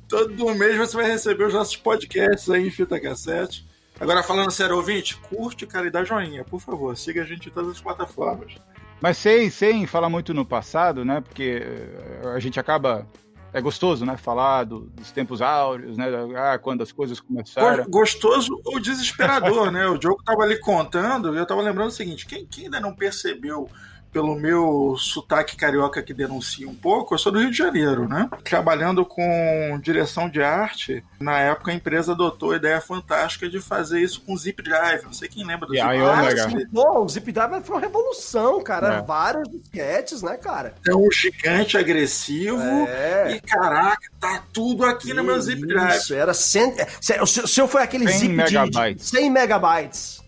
Todo 0.09 0.55
mês 0.55 0.77
você 0.77 0.97
vai 0.97 1.07
receber 1.07 1.49
os 1.49 1.55
nossos 1.55 1.77
podcasts 1.77 2.49
aí 2.49 2.69
em 2.69 2.71
fita 2.71 3.01
cassete. 3.01 3.69
Agora, 3.99 4.23
falando 4.23 4.53
sério, 4.53 4.77
ouvinte, 4.77 5.17
curte, 5.17 5.67
cara, 5.67 5.89
e 5.89 5.91
dá 5.91 6.05
joinha, 6.05 6.45
por 6.45 6.61
favor. 6.61 6.97
Siga 6.97 7.23
a 7.23 7.27
gente 7.27 7.49
em 7.49 7.53
todas 7.53 7.73
as 7.73 7.81
plataformas. 7.81 8.55
Mas 9.01 9.17
sem, 9.17 9.51
sem 9.51 9.87
falar 9.87 10.09
muito 10.09 10.32
no 10.32 10.44
passado, 10.47 11.05
né? 11.05 11.20
Porque 11.20 11.63
eh, 11.65 12.29
a 12.35 12.39
gente 12.39 12.61
acaba 12.61 13.06
é 13.53 13.61
gostoso, 13.61 14.05
né? 14.05 14.17
Falar 14.17 14.65
do, 14.65 14.81
dos 14.81 15.11
tempos 15.11 15.43
áureos, 15.43 15.97
né? 15.97 16.07
Ah, 16.37 16.59
quando 16.59 16.83
as 16.83 16.93
coisas 16.93 17.21
começaram. 17.21 17.85
Gostoso 17.89 18.61
ou 18.65 18.81
desesperador, 18.81 19.71
né? 19.71 19.87
O 19.87 19.99
Diogo 19.99 20.23
tava 20.23 20.43
ali 20.43 20.59
contando 20.59 21.35
e 21.35 21.39
eu 21.39 21.47
tava 21.47 21.63
lembrando 21.63 21.89
o 21.89 21.93
seguinte: 21.93 22.27
quem, 22.27 22.47
quem 22.47 22.65
ainda 22.65 22.81
não 22.81 22.95
percebeu 22.95 23.69
pelo 24.12 24.34
meu 24.34 24.96
sotaque 24.98 25.56
carioca 25.56 26.02
que 26.02 26.12
denuncia 26.12 26.69
um 26.69 26.74
pouco, 26.74 27.14
eu 27.14 27.19
sou 27.19 27.32
do 27.32 27.40
Rio 27.40 27.50
de 27.50 27.56
Janeiro, 27.56 28.08
né? 28.08 28.29
Trabalhando 28.44 29.05
com 29.05 29.79
direção 29.82 30.29
de 30.29 30.43
arte, 30.43 31.05
na 31.19 31.38
época 31.38 31.70
a 31.70 31.74
empresa 31.74 32.12
adotou 32.12 32.52
a 32.52 32.56
ideia 32.56 32.81
fantástica 32.81 33.48
de 33.48 33.60
fazer 33.60 34.00
isso 34.00 34.20
com 34.22 34.36
Zip 34.36 34.62
Drive. 34.62 35.05
Não 35.05 35.12
sei 35.12 35.29
quem 35.29 35.46
lembra 35.46 35.67
do 35.67 35.74
yeah, 35.74 36.31
Zip 36.31 36.50
Drive. 36.50 36.69
Pô, 36.69 37.05
o 37.05 37.08
Zip 37.08 37.32
Drive 37.32 37.62
foi 37.62 37.76
uma 37.76 37.81
revolução, 37.81 38.62
cara. 38.62 38.94
É. 38.94 39.02
Vários 39.02 39.48
disquetes, 39.48 40.22
né, 40.22 40.36
cara? 40.36 40.74
É 40.86 40.94
um 40.94 41.10
gigante 41.10 41.76
agressivo 41.76 42.60
é. 42.88 43.36
e, 43.36 43.40
caraca, 43.40 44.10
tá 44.19 44.43
tudo 44.52 44.84
aqui 44.84 45.14
no 45.14 45.22
meu 45.22 45.40
Zip 45.40 45.64
Drive. 45.67 45.98
Isso, 45.98 46.14
era 46.14 46.34
cent... 46.34 46.74
O 47.20 47.26
seu 47.26 47.69
foi 47.69 47.82
aquele 47.82 48.08
100 48.08 48.19
zip 48.19 48.34
megabytes. 48.34 49.10
de 49.10 49.19
100 49.19 49.31
megabytes. 49.31 50.20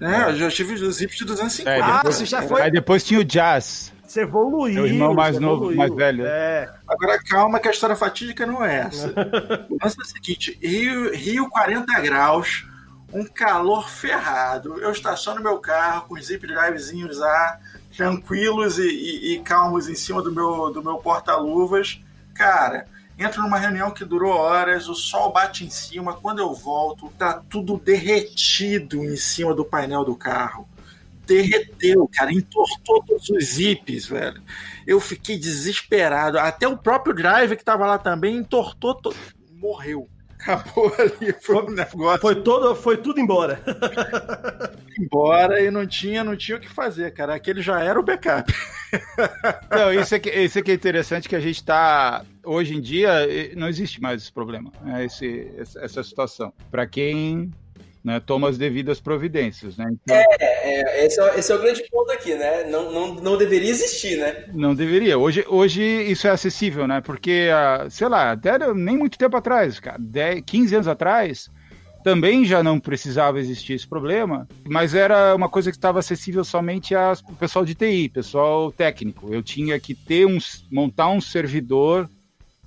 É, 0.00 0.30
eu 0.30 0.36
já 0.36 0.50
tive 0.50 0.74
os 0.74 0.96
zips 0.96 1.16
de 1.16 1.24
250. 1.24 1.70
É, 1.70 1.74
depois, 1.76 1.94
ah, 1.94 2.02
você 2.02 2.24
já 2.24 2.42
foi. 2.42 2.62
Aí 2.62 2.70
depois 2.70 3.04
tinha 3.04 3.20
o 3.20 3.24
Jazz. 3.24 3.92
Você 4.10 4.22
evoluiu. 4.22 4.82
O 4.82 4.86
irmão 4.86 5.14
mais 5.14 5.38
novo, 5.38 5.70
evoluiu. 5.70 5.76
mais 5.76 5.94
velho. 5.94 6.26
É. 6.26 6.68
Agora 6.88 7.22
calma 7.22 7.60
que 7.60 7.68
a 7.68 7.70
história 7.70 7.94
fatídica 7.94 8.44
não 8.44 8.64
é 8.64 8.80
essa. 8.80 9.08
o 9.70 9.78
lance 9.80 9.96
é 9.98 10.02
o 10.02 10.04
seguinte: 10.04 10.58
Rio, 10.60 11.14
Rio 11.14 11.48
40 11.48 12.00
graus, 12.00 12.66
um 13.12 13.24
calor 13.24 13.88
ferrado. 13.88 14.80
Eu 14.80 14.90
estaciono 14.90 15.42
meu 15.42 15.58
carro 15.58 16.08
com 16.08 16.14
os 16.14 16.26
zip 16.26 16.44
drivezinhos 16.46 17.18
lá, 17.18 17.60
tranquilos 17.96 18.78
e, 18.78 18.88
e, 18.88 19.34
e 19.34 19.40
calmos 19.40 19.88
em 19.88 19.94
cima 19.94 20.22
do 20.22 20.32
meu, 20.32 20.72
do 20.72 20.82
meu 20.82 20.96
porta-luvas. 20.96 22.00
Cara, 22.34 22.86
entro 23.20 23.42
numa 23.42 23.58
reunião 23.58 23.90
que 23.90 24.04
durou 24.04 24.32
horas, 24.32 24.88
o 24.88 24.94
sol 24.94 25.30
bate 25.30 25.64
em 25.64 25.70
cima, 25.70 26.14
quando 26.14 26.38
eu 26.38 26.54
volto, 26.54 27.12
tá 27.18 27.42
tudo 27.48 27.76
derretido 27.76 29.04
em 29.04 29.16
cima 29.16 29.54
do 29.54 29.64
painel 29.64 30.04
do 30.04 30.16
carro. 30.16 30.66
Derreteu, 31.26 32.08
cara, 32.12 32.32
entortou 32.32 33.02
todos 33.04 33.28
os 33.28 33.44
zips, 33.44 34.06
velho. 34.06 34.42
Eu 34.86 34.98
fiquei 34.98 35.38
desesperado. 35.38 36.38
Até 36.38 36.66
o 36.66 36.76
próprio 36.76 37.14
drive 37.14 37.56
que 37.56 37.64
tava 37.64 37.86
lá 37.86 37.98
também 37.98 38.36
entortou, 38.38 38.94
to... 38.94 39.14
morreu 39.52 40.08
acabou 40.40 40.92
ali, 40.98 41.32
foi 41.40 41.56
um 41.56 41.70
negócio. 41.70 42.20
Foi, 42.20 42.42
todo, 42.42 42.74
foi 42.74 42.96
tudo 42.96 43.20
embora. 43.20 43.60
embora 44.98 45.60
e 45.60 45.70
não 45.70 45.86
tinha, 45.86 46.24
não 46.24 46.36
tinha 46.36 46.56
o 46.56 46.60
que 46.60 46.68
fazer, 46.68 47.12
cara. 47.12 47.34
Aquele 47.34 47.60
já 47.60 47.80
era 47.80 47.98
o 47.98 48.02
backup. 48.02 48.52
Não, 49.70 49.92
isso 49.92 50.16
é 50.16 50.18
que, 50.18 50.28
isso 50.30 50.58
é 50.58 50.62
que 50.62 50.72
é 50.72 50.74
interessante 50.74 51.28
que 51.28 51.36
a 51.36 51.40
gente 51.40 51.58
está 51.58 52.24
hoje 52.44 52.74
em 52.74 52.80
dia 52.80 53.12
não 53.56 53.68
existe 53.68 54.00
mais 54.00 54.20
esse 54.20 54.32
problema, 54.32 54.72
né? 54.82 55.04
esse, 55.04 55.48
essa 55.56 56.02
situação. 56.02 56.52
Para 56.72 56.88
quem 56.88 57.52
né, 58.02 58.20
toma 58.20 58.48
as 58.48 58.56
devidas 58.56 59.00
providências. 59.00 59.76
Né? 59.76 59.86
Então, 59.92 60.16
é, 60.16 60.26
é 60.40 61.06
esse, 61.06 61.20
é, 61.20 61.38
esse, 61.38 61.52
é, 61.52 61.54
o 61.54 61.60
grande 61.60 61.82
ponto 61.90 62.10
aqui, 62.10 62.34
né? 62.34 62.64
Não, 62.64 62.90
não, 62.90 63.14
não 63.14 63.36
deveria 63.36 63.70
existir, 63.70 64.16
né? 64.16 64.46
Não 64.54 64.74
deveria. 64.74 65.18
Hoje, 65.18 65.44
hoje 65.48 65.82
isso 65.82 66.26
é 66.26 66.30
acessível, 66.30 66.86
né? 66.86 67.00
Porque, 67.00 67.48
ah, 67.52 67.86
sei 67.90 68.08
lá, 68.08 68.32
até 68.32 68.58
nem 68.72 68.96
muito 68.96 69.18
tempo 69.18 69.36
atrás, 69.36 69.78
cara, 69.78 69.98
10, 69.98 70.42
15 70.46 70.74
anos 70.74 70.88
atrás, 70.88 71.50
também 72.02 72.44
já 72.44 72.62
não 72.62 72.80
precisava 72.80 73.38
existir 73.38 73.74
esse 73.74 73.86
problema, 73.86 74.48
mas 74.66 74.94
era 74.94 75.34
uma 75.34 75.48
coisa 75.48 75.70
que 75.70 75.76
estava 75.76 75.98
acessível 75.98 76.42
somente 76.44 76.94
ao 76.94 77.14
pessoal 77.38 77.64
de 77.64 77.74
TI, 77.74 78.08
pessoal 78.08 78.72
técnico. 78.72 79.32
Eu 79.32 79.42
tinha 79.42 79.78
que 79.78 79.94
ter 79.94 80.26
um, 80.26 80.38
montar 80.70 81.10
um 81.10 81.20
servidor 81.20 82.08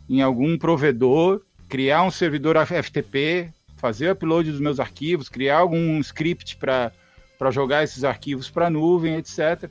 em 0.07 0.21
algum 0.21 0.57
provedor, 0.57 1.41
criar 1.67 2.03
um 2.03 2.11
servidor 2.11 2.55
FTP, 2.65 3.49
fazer 3.83 4.11
upload 4.11 4.49
dos 4.49 4.61
meus 4.61 4.79
arquivos, 4.79 5.27
criar 5.27 5.57
algum 5.57 5.99
script 5.99 6.55
para 6.55 7.51
jogar 7.51 7.83
esses 7.83 8.05
arquivos 8.05 8.49
para 8.49 8.69
nuvem, 8.69 9.17
etc. 9.17 9.69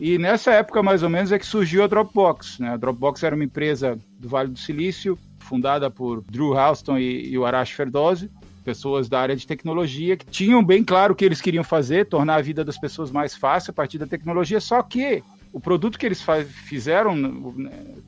E 0.00 0.16
nessa 0.16 0.50
época, 0.52 0.82
mais 0.82 1.02
ou 1.02 1.10
menos, 1.10 1.30
é 1.30 1.38
que 1.38 1.44
surgiu 1.44 1.84
a 1.84 1.86
Dropbox. 1.86 2.58
Né? 2.58 2.70
A 2.70 2.78
Dropbox 2.78 3.22
era 3.22 3.34
uma 3.34 3.44
empresa 3.44 3.98
do 4.18 4.30
Vale 4.30 4.48
do 4.48 4.58
Silício, 4.58 5.18
fundada 5.40 5.90
por 5.90 6.22
Drew 6.22 6.56
Houston 6.56 6.96
e, 6.96 7.32
e 7.32 7.36
o 7.36 7.44
Arash 7.44 7.72
Ferdowsi, 7.72 8.30
pessoas 8.64 9.10
da 9.10 9.20
área 9.20 9.36
de 9.36 9.46
tecnologia 9.46 10.16
que 10.16 10.24
tinham 10.24 10.64
bem 10.64 10.82
claro 10.82 11.12
o 11.12 11.16
que 11.16 11.26
eles 11.26 11.42
queriam 11.42 11.62
fazer, 11.62 12.06
tornar 12.06 12.36
a 12.36 12.40
vida 12.40 12.64
das 12.64 12.78
pessoas 12.78 13.10
mais 13.10 13.36
fácil 13.36 13.72
a 13.72 13.74
partir 13.74 13.98
da 13.98 14.06
tecnologia, 14.06 14.58
só 14.58 14.82
que 14.82 15.22
o 15.52 15.60
produto 15.60 15.98
que 15.98 16.06
eles 16.06 16.24
fizeram 16.66 17.14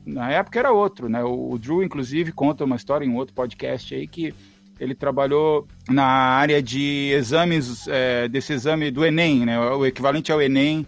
na 0.03 0.31
época 0.31 0.57
era 0.57 0.71
outro, 0.71 1.07
né? 1.07 1.23
O, 1.23 1.59
Drew, 1.59 1.83
inclusive, 1.83 2.31
conta 2.31 2.65
uma 2.65 2.75
história 2.75 3.05
em 3.05 3.15
outro 3.15 3.35
podcast 3.35 3.93
aí 3.93 4.07
que 4.07 4.33
ele 4.79 4.95
trabalhou 4.95 5.67
na 5.89 6.05
área 6.05 6.61
de 6.61 7.11
exames, 7.13 7.87
é, 7.87 8.27
desse 8.27 8.53
exame 8.53 8.91
do 8.91 9.05
Enem, 9.05 9.45
né, 9.45 9.59
o 9.59 9.85
equivalente 9.85 10.31
ao 10.31 10.41
Enem 10.41 10.85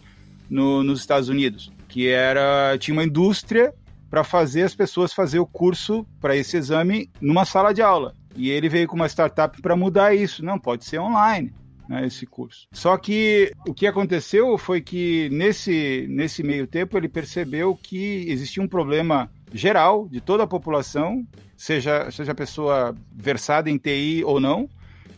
no, 0.49 0.83
nos 0.83 0.99
Estados 0.99 1.29
Unidos, 1.29 1.71
que 1.87 2.07
era 2.07 2.77
tinha 2.77 2.93
uma 2.93 3.03
indústria 3.03 3.73
para 4.09 4.23
fazer 4.23 4.63
as 4.63 4.73
pessoas 4.73 5.13
fazer 5.13 5.39
o 5.39 5.45
curso 5.45 6.05
para 6.19 6.35
esse 6.35 6.57
exame 6.57 7.09
numa 7.21 7.45
sala 7.45 7.73
de 7.73 7.81
aula. 7.81 8.13
E 8.35 8.49
ele 8.49 8.69
veio 8.69 8.87
com 8.87 8.95
uma 8.95 9.07
startup 9.07 9.61
para 9.61 9.75
mudar 9.75 10.15
isso. 10.15 10.43
Não, 10.43 10.57
pode 10.57 10.85
ser 10.85 10.99
online. 10.99 11.53
Né, 11.87 12.05
esse 12.05 12.25
curso. 12.27 12.67
Só 12.71 12.95
que 12.97 13.51
o 13.67 13.73
que 13.73 13.87
aconteceu 13.87 14.55
foi 14.59 14.79
que 14.79 15.27
nesse, 15.31 16.05
nesse 16.07 16.43
meio 16.43 16.67
tempo 16.67 16.95
ele 16.95 17.09
percebeu 17.09 17.75
que 17.75 18.25
existia 18.29 18.61
um 18.61 18.67
problema 18.67 19.27
geral 19.51 20.07
de 20.07 20.21
toda 20.21 20.43
a 20.43 20.47
população 20.47 21.25
seja, 21.59 22.09
seja 22.09 22.33
pessoa 22.33 22.95
versada 23.11 23.69
em 23.69 23.77
TI 23.77 24.23
ou 24.25 24.39
não, 24.39 24.69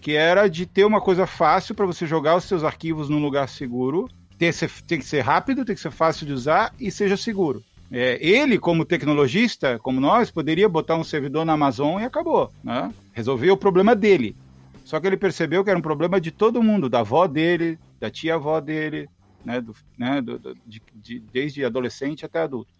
que 0.01 0.13
era 0.13 0.47
de 0.47 0.65
ter 0.65 0.83
uma 0.83 0.99
coisa 0.99 1.27
fácil 1.27 1.75
para 1.75 1.85
você 1.85 2.07
jogar 2.07 2.35
os 2.35 2.45
seus 2.45 2.63
arquivos 2.63 3.07
num 3.07 3.21
lugar 3.21 3.47
seguro. 3.47 4.09
Tem, 4.39 4.49
tem 4.87 4.97
que 4.97 5.05
ser 5.05 5.21
rápido, 5.21 5.63
tem 5.63 5.75
que 5.75 5.81
ser 5.81 5.91
fácil 5.91 6.25
de 6.25 6.33
usar 6.33 6.73
e 6.79 6.89
seja 6.89 7.15
seguro. 7.15 7.63
É, 7.91 8.17
ele, 8.19 8.57
como 8.57 8.85
tecnologista, 8.85 9.77
como 9.77 10.01
nós, 10.01 10.31
poderia 10.31 10.67
botar 10.67 10.95
um 10.95 11.03
servidor 11.03 11.45
na 11.45 11.53
Amazon 11.53 12.01
e 12.01 12.05
acabou. 12.05 12.51
Né? 12.63 12.91
Resolveu 13.13 13.53
o 13.53 13.57
problema 13.57 13.95
dele. 13.95 14.35
Só 14.83 14.99
que 14.99 15.05
ele 15.05 15.17
percebeu 15.17 15.63
que 15.63 15.69
era 15.69 15.77
um 15.77 15.83
problema 15.83 16.19
de 16.19 16.31
todo 16.31 16.63
mundo, 16.63 16.89
da 16.89 17.01
avó 17.01 17.27
dele, 17.27 17.77
da 17.99 18.09
tia-avó 18.09 18.59
dele, 18.59 19.07
né? 19.45 19.61
Do, 19.61 19.75
né? 19.95 20.21
Do, 20.21 20.39
do, 20.39 20.57
de, 20.65 20.81
de, 20.95 21.19
desde 21.19 21.63
adolescente 21.63 22.25
até 22.25 22.41
adulto. 22.41 22.71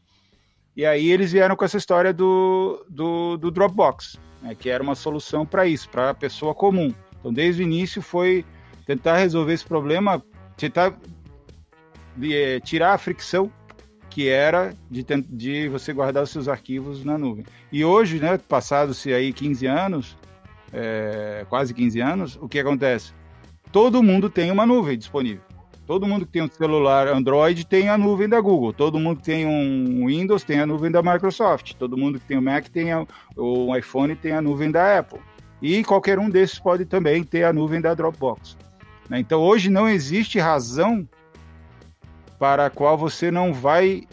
E 0.76 0.86
aí 0.86 1.12
eles 1.12 1.32
vieram 1.32 1.56
com 1.56 1.66
essa 1.66 1.78
história 1.78 2.14
do, 2.14 2.86
do, 2.90 3.38
do 3.38 3.52
Dropbox, 3.52 4.20
né, 4.42 4.56
que 4.56 4.70
era 4.70 4.82
uma 4.82 4.96
solução 4.96 5.46
para 5.46 5.66
isso, 5.66 5.90
para 5.90 6.12
a 6.12 6.14
pessoa 6.14 6.56
comum. 6.56 6.94
Então, 7.20 7.32
desde 7.32 7.62
o 7.62 7.66
início 7.66 8.02
foi 8.02 8.46
tentar 8.86 9.18
resolver 9.18 9.54
esse 9.54 9.66
problema, 9.66 10.24
tentar 10.58 10.98
é, 12.22 12.60
tirar 12.60 12.94
a 12.94 12.98
fricção 12.98 13.52
que 14.10 14.28
era 14.28 14.74
de, 14.90 15.06
de 15.30 15.70
você 15.70 15.94
guardar 15.94 16.24
os 16.24 16.30
seus 16.30 16.48
arquivos 16.48 17.04
na 17.06 17.18
nuvem. 17.18 17.46
E 17.72 17.86
hoje, 17.86 18.20
né, 18.20 18.38
passados-se 18.38 19.14
aí 19.14 19.32
15 19.32 19.66
anos, 19.66 20.18
é, 20.74 21.46
quase 21.50 21.74
15 21.74 22.00
anos, 22.02 22.40
o 22.42 22.48
que 22.48 22.60
acontece? 22.60 23.14
Todo 23.72 24.04
mundo 24.04 24.30
tem 24.30 24.52
uma 24.52 24.66
nuvem 24.66 24.98
disponível. 24.98 25.42
Todo 25.92 26.08
mundo 26.08 26.26
que 26.26 26.32
tem 26.32 26.42
um 26.42 26.50
celular 26.50 27.10
Android 27.10 27.68
tem 27.68 27.90
a 27.90 27.98
nuvem 27.98 28.30
da 28.30 28.40
Google. 28.40 28.72
Todo 28.72 28.98
mundo 28.98 29.18
que 29.18 29.26
tem 29.26 29.46
um 29.46 30.08
Windows 30.08 30.42
tem 30.42 30.62
a 30.62 30.66
nuvem 30.66 30.90
da 30.90 31.04
Microsoft. 31.04 31.74
Todo 31.74 31.98
mundo 31.98 32.18
que 32.18 32.26
tem 32.26 32.38
um 32.38 32.42
Mac 32.42 32.70
tem 32.70 32.94
a, 32.94 33.06
o 33.36 33.76
iPhone 33.76 34.16
tem 34.16 34.32
a 34.32 34.42
nuvem 34.42 34.72
da 34.72 35.00
Apple. 35.00 35.20
E 35.62 35.84
qualquer 35.84 36.18
um 36.18 36.30
desses 36.30 36.58
pode 36.58 36.86
também 36.86 37.26
ter 37.26 37.44
a 37.44 37.52
nuvem 37.52 37.82
da 37.82 37.94
Dropbox. 37.94 38.58
Né? 39.10 39.20
Então 39.20 39.42
hoje 39.42 39.70
não 39.70 39.90
existe 39.90 40.40
razão 40.40 41.06
para 42.40 42.68
a 42.68 42.70
qual 42.70 42.98
você 42.98 43.30
não 43.30 43.52
vai 43.52 44.04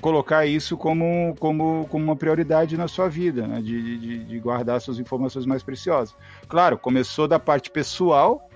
colocar 0.00 0.46
isso 0.46 0.76
como, 0.76 1.34
como, 1.40 1.88
como 1.90 2.04
uma 2.04 2.14
prioridade 2.14 2.76
na 2.76 2.86
sua 2.86 3.08
vida, 3.08 3.44
né? 3.44 3.60
de, 3.60 3.98
de, 3.98 4.24
de, 4.24 4.38
guardar 4.38 4.80
suas 4.80 5.00
informações 5.00 5.46
mais 5.46 5.64
preciosas. 5.64 6.14
Claro, 6.46 6.78
começou 6.78 7.26
da 7.26 7.40
parte 7.40 7.72
pessoal, 7.72 8.48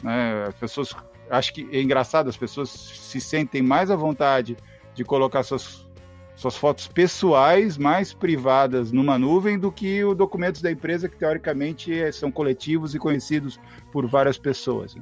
né? 0.00 0.44
as 0.46 0.54
pessoas 0.54 0.94
acho 1.30 1.52
que 1.52 1.68
é 1.72 1.80
engraçado, 1.80 2.28
as 2.28 2.36
pessoas 2.36 2.70
se 2.70 3.20
sentem 3.20 3.62
mais 3.62 3.90
à 3.90 3.96
vontade 3.96 4.56
de 4.94 5.04
colocar 5.04 5.42
suas, 5.42 5.86
suas 6.34 6.56
fotos 6.56 6.86
pessoais 6.86 7.76
mais 7.76 8.12
privadas 8.12 8.92
numa 8.92 9.18
nuvem 9.18 9.58
do 9.58 9.70
que 9.70 10.04
os 10.04 10.16
documentos 10.16 10.62
da 10.62 10.70
empresa 10.70 11.08
que 11.08 11.16
teoricamente 11.16 12.12
são 12.12 12.30
coletivos 12.30 12.94
e 12.94 12.98
conhecidos 12.98 13.58
por 13.92 14.06
várias 14.06 14.38
pessoas. 14.38 14.96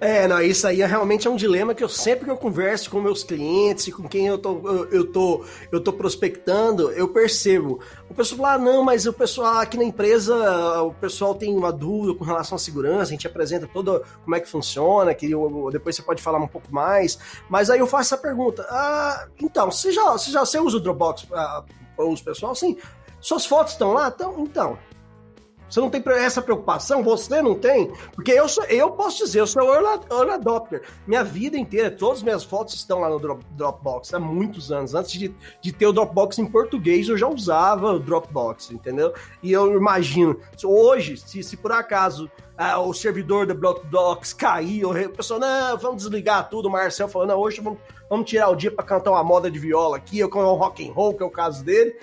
É, 0.00 0.26
não, 0.26 0.40
isso 0.42 0.66
aí 0.66 0.82
é 0.82 0.86
realmente 0.86 1.26
é 1.26 1.30
um 1.30 1.36
dilema 1.36 1.74
que 1.74 1.82
eu 1.82 1.88
sempre 1.88 2.24
que 2.24 2.30
eu 2.30 2.36
converso 2.36 2.90
com 2.90 3.00
meus 3.00 3.22
clientes 3.22 3.92
com 3.94 4.08
quem 4.08 4.26
eu 4.26 4.36
tô, 4.36 4.60
eu, 4.64 4.90
eu, 4.90 5.06
tô, 5.12 5.44
eu 5.70 5.80
tô 5.80 5.92
prospectando, 5.92 6.90
eu 6.92 7.08
percebo. 7.08 7.80
O 8.08 8.14
pessoal 8.14 8.38
fala, 8.38 8.52
ah, 8.54 8.58
não, 8.58 8.84
mas 8.84 9.06
o 9.06 9.12
pessoal 9.12 9.58
aqui 9.58 9.76
na 9.76 9.84
empresa, 9.84 10.82
o 10.82 10.92
pessoal 10.94 11.34
tem 11.34 11.56
uma 11.56 11.72
dúvida 11.72 12.18
com 12.18 12.24
relação 12.24 12.56
à 12.56 12.58
segurança, 12.58 13.02
a 13.02 13.06
gente 13.06 13.26
apresenta 13.26 13.68
todo 13.72 14.04
como 14.24 14.36
é 14.36 14.40
que 14.40 14.48
funciona, 14.48 15.14
que 15.14 15.30
eu, 15.30 15.68
depois 15.70 15.96
você 15.96 16.02
pode 16.02 16.22
falar 16.22 16.38
um 16.38 16.48
pouco 16.48 16.72
mais. 16.72 17.18
Mas 17.48 17.70
aí 17.70 17.78
eu 17.78 17.86
faço 17.86 18.14
essa 18.14 18.22
pergunta, 18.22 18.66
ah, 18.68 19.26
então, 19.40 19.70
você 19.70 19.92
já, 19.92 20.10
você 20.10 20.30
já 20.30 20.40
você 20.40 20.58
usa 20.58 20.76
o 20.76 20.80
Dropbox 20.80 21.24
para 21.24 21.64
uso 21.98 22.22
pessoal? 22.24 22.54
Sim. 22.54 22.76
Suas 23.20 23.46
fotos 23.46 23.72
estão 23.72 23.92
lá? 23.92 24.12
Então, 24.14 24.34
então, 24.40 24.78
você 25.68 25.80
não 25.80 25.90
tem 25.90 26.02
essa 26.16 26.42
preocupação? 26.42 27.02
Você 27.02 27.40
não 27.42 27.54
tem? 27.54 27.90
Porque 28.14 28.32
eu 28.32 28.48
sou, 28.48 28.64
eu 28.64 28.90
posso 28.92 29.24
dizer, 29.24 29.40
eu 29.40 29.46
sou 29.46 29.62
early 29.62 30.30
adopter. 30.30 30.82
Minha 31.06 31.24
vida 31.24 31.56
inteira, 31.56 31.90
todas 31.90 32.18
as 32.18 32.22
minhas 32.22 32.44
fotos 32.44 32.74
estão 32.74 33.00
lá 33.00 33.08
no 33.08 33.18
Dropbox 33.18 34.12
há 34.14 34.20
muitos 34.20 34.70
anos. 34.70 34.94
Antes 34.94 35.12
de, 35.12 35.34
de 35.60 35.72
ter 35.72 35.86
o 35.86 35.92
Dropbox 35.92 36.38
em 36.38 36.46
português, 36.46 37.08
eu 37.08 37.16
já 37.16 37.28
usava 37.28 37.92
o 37.92 37.98
Dropbox, 37.98 38.70
entendeu? 38.70 39.12
E 39.42 39.52
eu 39.52 39.76
imagino, 39.76 40.38
hoje, 40.62 41.16
se, 41.16 41.42
se 41.42 41.56
por 41.56 41.72
acaso 41.72 42.30
ah, 42.56 42.78
o 42.78 42.92
servidor 42.94 43.46
do 43.46 43.54
Dropbox 43.54 44.32
cair, 44.32 44.84
o 44.84 45.10
pessoal, 45.10 45.40
não, 45.40 45.76
vamos 45.78 46.02
desligar 46.02 46.48
tudo. 46.48 46.68
O 46.68 46.70
Marcel 46.70 47.08
falou, 47.08 47.26
não, 47.26 47.38
hoje 47.38 47.60
vamos, 47.60 47.80
vamos 48.08 48.28
tirar 48.30 48.48
o 48.48 48.54
dia 48.54 48.70
para 48.70 48.84
cantar 48.84 49.10
uma 49.10 49.24
moda 49.24 49.50
de 49.50 49.58
viola 49.58 49.96
aqui, 49.96 50.22
ou 50.22 50.28
com 50.28 50.38
o 50.38 50.54
rock 50.54 50.88
and 50.88 50.92
roll, 50.92 51.14
que 51.14 51.22
é 51.22 51.26
o 51.26 51.30
caso 51.30 51.64
dele 51.64 51.96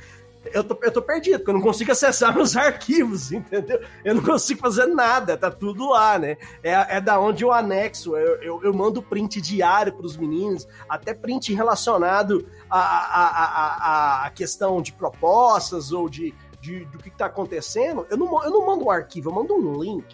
eu 0.46 0.64
tô, 0.64 0.78
eu 0.82 0.92
tô 0.92 1.02
perdido, 1.02 1.38
porque 1.38 1.52
eu 1.52 1.54
não 1.54 1.62
consigo 1.62 1.92
acessar 1.92 2.34
meus 2.36 2.56
arquivos, 2.56 3.32
entendeu? 3.32 3.80
Eu 4.04 4.16
não 4.16 4.24
consigo 4.24 4.60
fazer 4.60 4.88
nada, 4.88 5.38
tá 5.38 5.52
tudo 5.52 5.90
lá, 5.90 6.18
né? 6.18 6.38
É, 6.64 6.98
é 6.98 7.02
da 7.02 7.20
onde 7.20 7.44
eu 7.44 7.52
anexo, 7.52 8.16
eu, 8.18 8.42
eu, 8.42 8.64
eu 8.64 8.74
mando 8.74 9.02
print 9.02 9.40
diário 9.40 9.94
para 9.94 10.06
os 10.06 10.18
meninos, 10.18 10.68
até 10.90 11.14
print 11.14 11.54
relacionado 11.54 12.48
à 12.70 14.26
a, 14.26 14.30
questão 14.32 14.82
de 14.82 14.94
propostas 14.94 15.92
ou 15.92 16.10
de, 16.10 16.34
de 16.60 16.86
do 16.86 16.98
que 16.98 17.10
está 17.10 17.28
acontecendo. 17.28 18.08
Eu 18.10 18.18
não, 18.18 18.44
eu 18.44 18.50
não 18.50 18.66
mando 18.66 18.86
um 18.86 18.92
arquivo, 18.92 19.30
eu 19.30 19.34
mando 19.34 19.54
um 19.54 19.82
link 19.82 20.06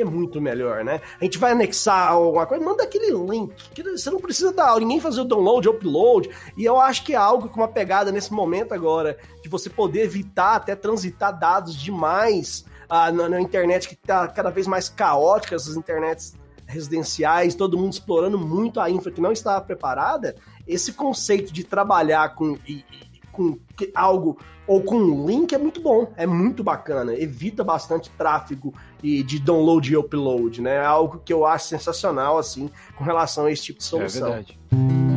é 0.00 0.04
muito 0.04 0.40
melhor, 0.40 0.84
né? 0.84 1.00
A 1.20 1.24
gente 1.24 1.38
vai 1.38 1.52
anexar 1.52 2.12
alguma 2.12 2.46
coisa, 2.46 2.64
manda 2.64 2.82
aquele 2.82 3.10
link, 3.10 3.54
que 3.74 3.82
você 3.82 4.10
não 4.10 4.20
precisa 4.20 4.52
dar 4.52 4.78
ninguém 4.78 5.00
fazer 5.00 5.20
o 5.20 5.24
download, 5.24 5.68
upload, 5.68 6.30
e 6.56 6.64
eu 6.64 6.80
acho 6.80 7.04
que 7.04 7.14
é 7.14 7.16
algo 7.16 7.48
com 7.48 7.60
uma 7.60 7.68
pegada 7.68 8.10
nesse 8.10 8.32
momento 8.32 8.72
agora, 8.72 9.18
de 9.42 9.48
você 9.48 9.68
poder 9.70 10.04
evitar 10.04 10.56
até 10.56 10.74
transitar 10.74 11.38
dados 11.38 11.74
demais 11.74 12.64
ah, 12.88 13.12
na, 13.12 13.28
na, 13.28 13.40
internet 13.40 13.88
que 13.88 13.96
tá 13.96 14.26
cada 14.28 14.50
vez 14.50 14.66
mais 14.66 14.88
caótica, 14.88 15.54
essas 15.54 15.76
internets 15.76 16.34
residenciais, 16.66 17.54
todo 17.54 17.78
mundo 17.78 17.92
explorando 17.92 18.38
muito 18.38 18.80
a 18.80 18.90
infra 18.90 19.10
que 19.10 19.20
não 19.20 19.32
estava 19.32 19.60
preparada, 19.60 20.34
esse 20.66 20.92
conceito 20.92 21.52
de 21.52 21.64
trabalhar 21.64 22.34
com, 22.34 22.56
e, 22.66 22.84
com 23.32 23.58
algo 23.94 24.38
ou 24.66 24.82
com 24.82 24.96
um 24.96 25.26
link 25.26 25.52
é 25.52 25.58
muito 25.58 25.80
bom, 25.80 26.12
é 26.16 26.26
muito 26.26 26.62
bacana, 26.62 27.12
evita 27.14 27.64
bastante 27.64 28.08
tráfego 28.10 28.72
e 29.02 29.22
de 29.22 29.38
download 29.38 29.92
e 29.92 29.96
upload, 29.96 30.60
né? 30.60 30.76
É 30.76 30.84
algo 30.84 31.20
que 31.24 31.32
eu 31.32 31.46
acho 31.46 31.68
sensacional 31.68 32.38
assim 32.38 32.70
com 32.96 33.04
relação 33.04 33.46
a 33.46 33.52
esse 33.52 33.62
tipo 33.62 33.78
de 33.78 33.84
solução. 33.84 34.28
É 34.28 34.42
verdade. 34.42 35.09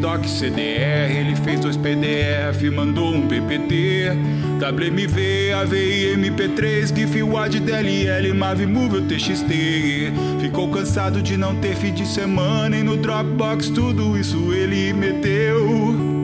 Doc 0.00 0.24
CDR, 0.24 1.10
ele 1.10 1.34
fez 1.36 1.60
dois 1.60 1.76
PDF, 1.76 2.62
mandou 2.72 3.14
um 3.14 3.26
PPT. 3.26 4.12
WMV, 4.58 5.52
AVI, 5.52 6.16
MP3, 6.16 6.94
GIF, 6.94 7.22
WAD, 7.22 7.60
DLL, 7.60 8.34
Mav, 8.34 8.60
Move, 8.60 9.02
TXT. 9.02 10.12
Ficou 10.40 10.68
cansado 10.68 11.22
de 11.22 11.36
não 11.36 11.54
ter 11.56 11.76
fim 11.76 11.92
de 11.92 12.06
semana 12.06 12.76
e 12.76 12.82
no 12.82 12.96
Dropbox 12.96 13.68
tudo 13.70 14.18
isso 14.18 14.52
ele 14.52 14.92
meteu. 14.92 16.17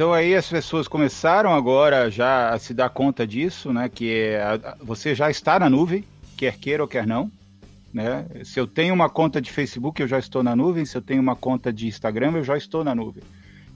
Então 0.00 0.14
aí 0.14 0.34
as 0.34 0.48
pessoas 0.48 0.88
começaram 0.88 1.52
agora 1.52 2.10
já 2.10 2.54
a 2.54 2.58
se 2.58 2.72
dar 2.72 2.88
conta 2.88 3.26
disso, 3.26 3.70
né? 3.70 3.86
Que 3.86 4.30
é, 4.32 4.42
você 4.82 5.14
já 5.14 5.30
está 5.30 5.58
na 5.58 5.68
nuvem, 5.68 6.06
quer 6.38 6.56
queira 6.56 6.82
ou 6.82 6.88
quer 6.88 7.06
não. 7.06 7.30
Né? 7.92 8.24
Se 8.42 8.58
eu 8.58 8.66
tenho 8.66 8.94
uma 8.94 9.10
conta 9.10 9.42
de 9.42 9.52
Facebook, 9.52 10.00
eu 10.00 10.08
já 10.08 10.18
estou 10.18 10.42
na 10.42 10.56
nuvem. 10.56 10.86
Se 10.86 10.96
eu 10.96 11.02
tenho 11.02 11.20
uma 11.20 11.36
conta 11.36 11.70
de 11.70 11.86
Instagram, 11.86 12.32
eu 12.36 12.42
já 12.42 12.56
estou 12.56 12.82
na 12.82 12.94
nuvem. 12.94 13.22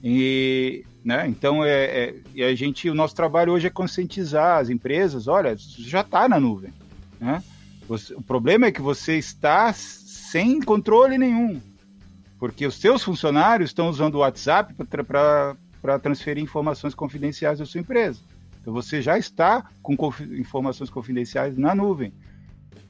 E, 0.03 0.83
né? 1.03 1.27
Então 1.27 1.63
é, 1.63 2.15
é 2.35 2.43
a 2.45 2.55
gente, 2.55 2.89
o 2.89 2.95
nosso 2.95 3.13
trabalho 3.13 3.53
hoje 3.53 3.67
é 3.67 3.69
conscientizar 3.69 4.57
as 4.57 4.71
empresas. 4.71 5.27
Olha, 5.27 5.55
já 5.55 6.01
está 6.01 6.27
na 6.27 6.39
nuvem. 6.39 6.73
Né? 7.19 7.43
Você, 7.87 8.15
o 8.15 8.21
problema 8.23 8.65
é 8.65 8.71
que 8.71 8.81
você 8.81 9.15
está 9.15 9.71
sem 9.73 10.59
controle 10.59 11.19
nenhum, 11.19 11.61
porque 12.39 12.65
os 12.65 12.79
seus 12.81 13.03
funcionários 13.03 13.69
estão 13.69 13.89
usando 13.89 14.15
o 14.15 14.19
WhatsApp 14.21 14.73
para 14.73 15.55
para 15.85 15.99
transferir 15.99 16.43
informações 16.43 16.95
confidenciais 16.95 17.59
da 17.59 17.65
sua 17.65 17.79
empresa. 17.79 18.19
Então 18.59 18.73
você 18.73 19.03
já 19.03 19.19
está 19.19 19.69
com 19.83 19.95
informações 20.35 20.89
confidenciais 20.89 21.55
na 21.55 21.75
nuvem. 21.75 22.11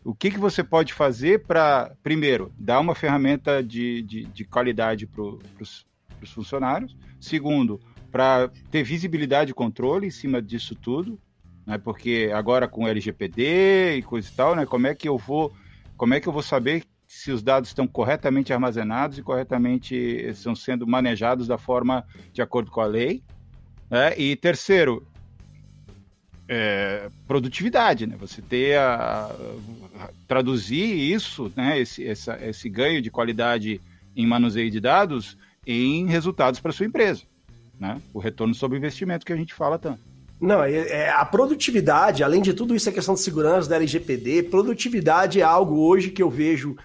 O 0.02 0.16
que, 0.16 0.32
que 0.32 0.40
você 0.40 0.64
pode 0.64 0.94
fazer 0.94 1.46
para, 1.46 1.94
primeiro, 2.02 2.54
dar 2.58 2.80
uma 2.80 2.96
ferramenta 2.96 3.62
de, 3.62 4.02
de, 4.04 4.24
de 4.24 4.46
qualidade 4.46 5.06
para 5.06 5.22
os 5.24 5.86
funcionários? 6.28 6.96
Segundo, 7.20 7.82
para 8.10 8.50
ter 8.72 8.82
visibilidade 8.82 9.52
e 9.52 9.54
controle 9.54 10.08
em 10.08 10.12
cima 10.12 10.42
disso 10.42 10.74
tudo, 10.74 11.20
né? 11.68 11.78
porque 11.78 12.32
agora 12.34 12.66
com 12.66 12.88
LGPD 12.88 13.98
e 13.98 14.04
coisa 14.04 14.30
e 14.30 14.34
tal, 14.34 14.56
né? 14.56 14.66
como 14.66 14.88
é 14.88 14.96
que 14.96 15.10
eu 15.10 15.18
vou 15.18 15.54
como 15.98 16.14
é 16.14 16.22
que 16.22 16.30
eu 16.30 16.34
vou 16.34 16.42
saber 16.42 16.86
se 17.16 17.32
os 17.32 17.42
dados 17.42 17.70
estão 17.70 17.88
corretamente 17.88 18.52
armazenados 18.52 19.18
e 19.18 19.24
corretamente 19.24 19.96
estão 19.96 20.54
sendo 20.54 20.86
manejados 20.86 21.48
da 21.48 21.58
forma 21.58 22.06
de 22.34 22.42
acordo 22.42 22.70
com 22.70 22.82
a 22.82 22.86
lei. 22.86 23.24
Né? 23.90 24.20
E 24.20 24.36
terceiro, 24.36 25.08
é, 26.48 27.10
produtividade, 27.26 28.06
né? 28.06 28.18
Você 28.20 28.42
ter 28.42 28.78
a, 28.78 29.32
a, 29.98 30.10
traduzir 30.28 31.14
isso, 31.14 31.52
né? 31.56 31.80
Esse, 31.80 32.06
essa, 32.06 32.38
esse 32.46 32.68
ganho 32.68 33.02
de 33.02 33.10
qualidade 33.10 33.80
em 34.14 34.28
manuseio 34.28 34.70
de 34.70 34.82
dados 34.82 35.38
em 35.66 36.06
resultados 36.08 36.60
para 36.60 36.74
sua 36.74 36.86
empresa, 36.86 37.24
né? 37.80 38.02
O 38.14 38.20
retorno 38.20 38.54
sobre 38.54 38.78
investimento 38.78 39.26
que 39.26 39.34
a 39.34 39.38
gente 39.38 39.54
fala 39.54 39.80
tanto. 39.80 40.02
Não, 40.40 40.62
é, 40.62 40.74
é, 40.74 41.10
a 41.10 41.24
produtividade, 41.24 42.22
além 42.22 42.42
de 42.42 42.54
tudo 42.54 42.76
isso, 42.76 42.90
é 42.90 42.92
questão 42.92 43.16
de 43.16 43.22
segurança 43.22 43.70
da 43.70 43.78
LGPD. 43.78 44.44
Produtividade 44.44 45.40
é 45.40 45.44
algo 45.44 45.80
hoje 45.80 46.12
que 46.12 46.22
eu 46.22 46.30
vejo 46.30 46.76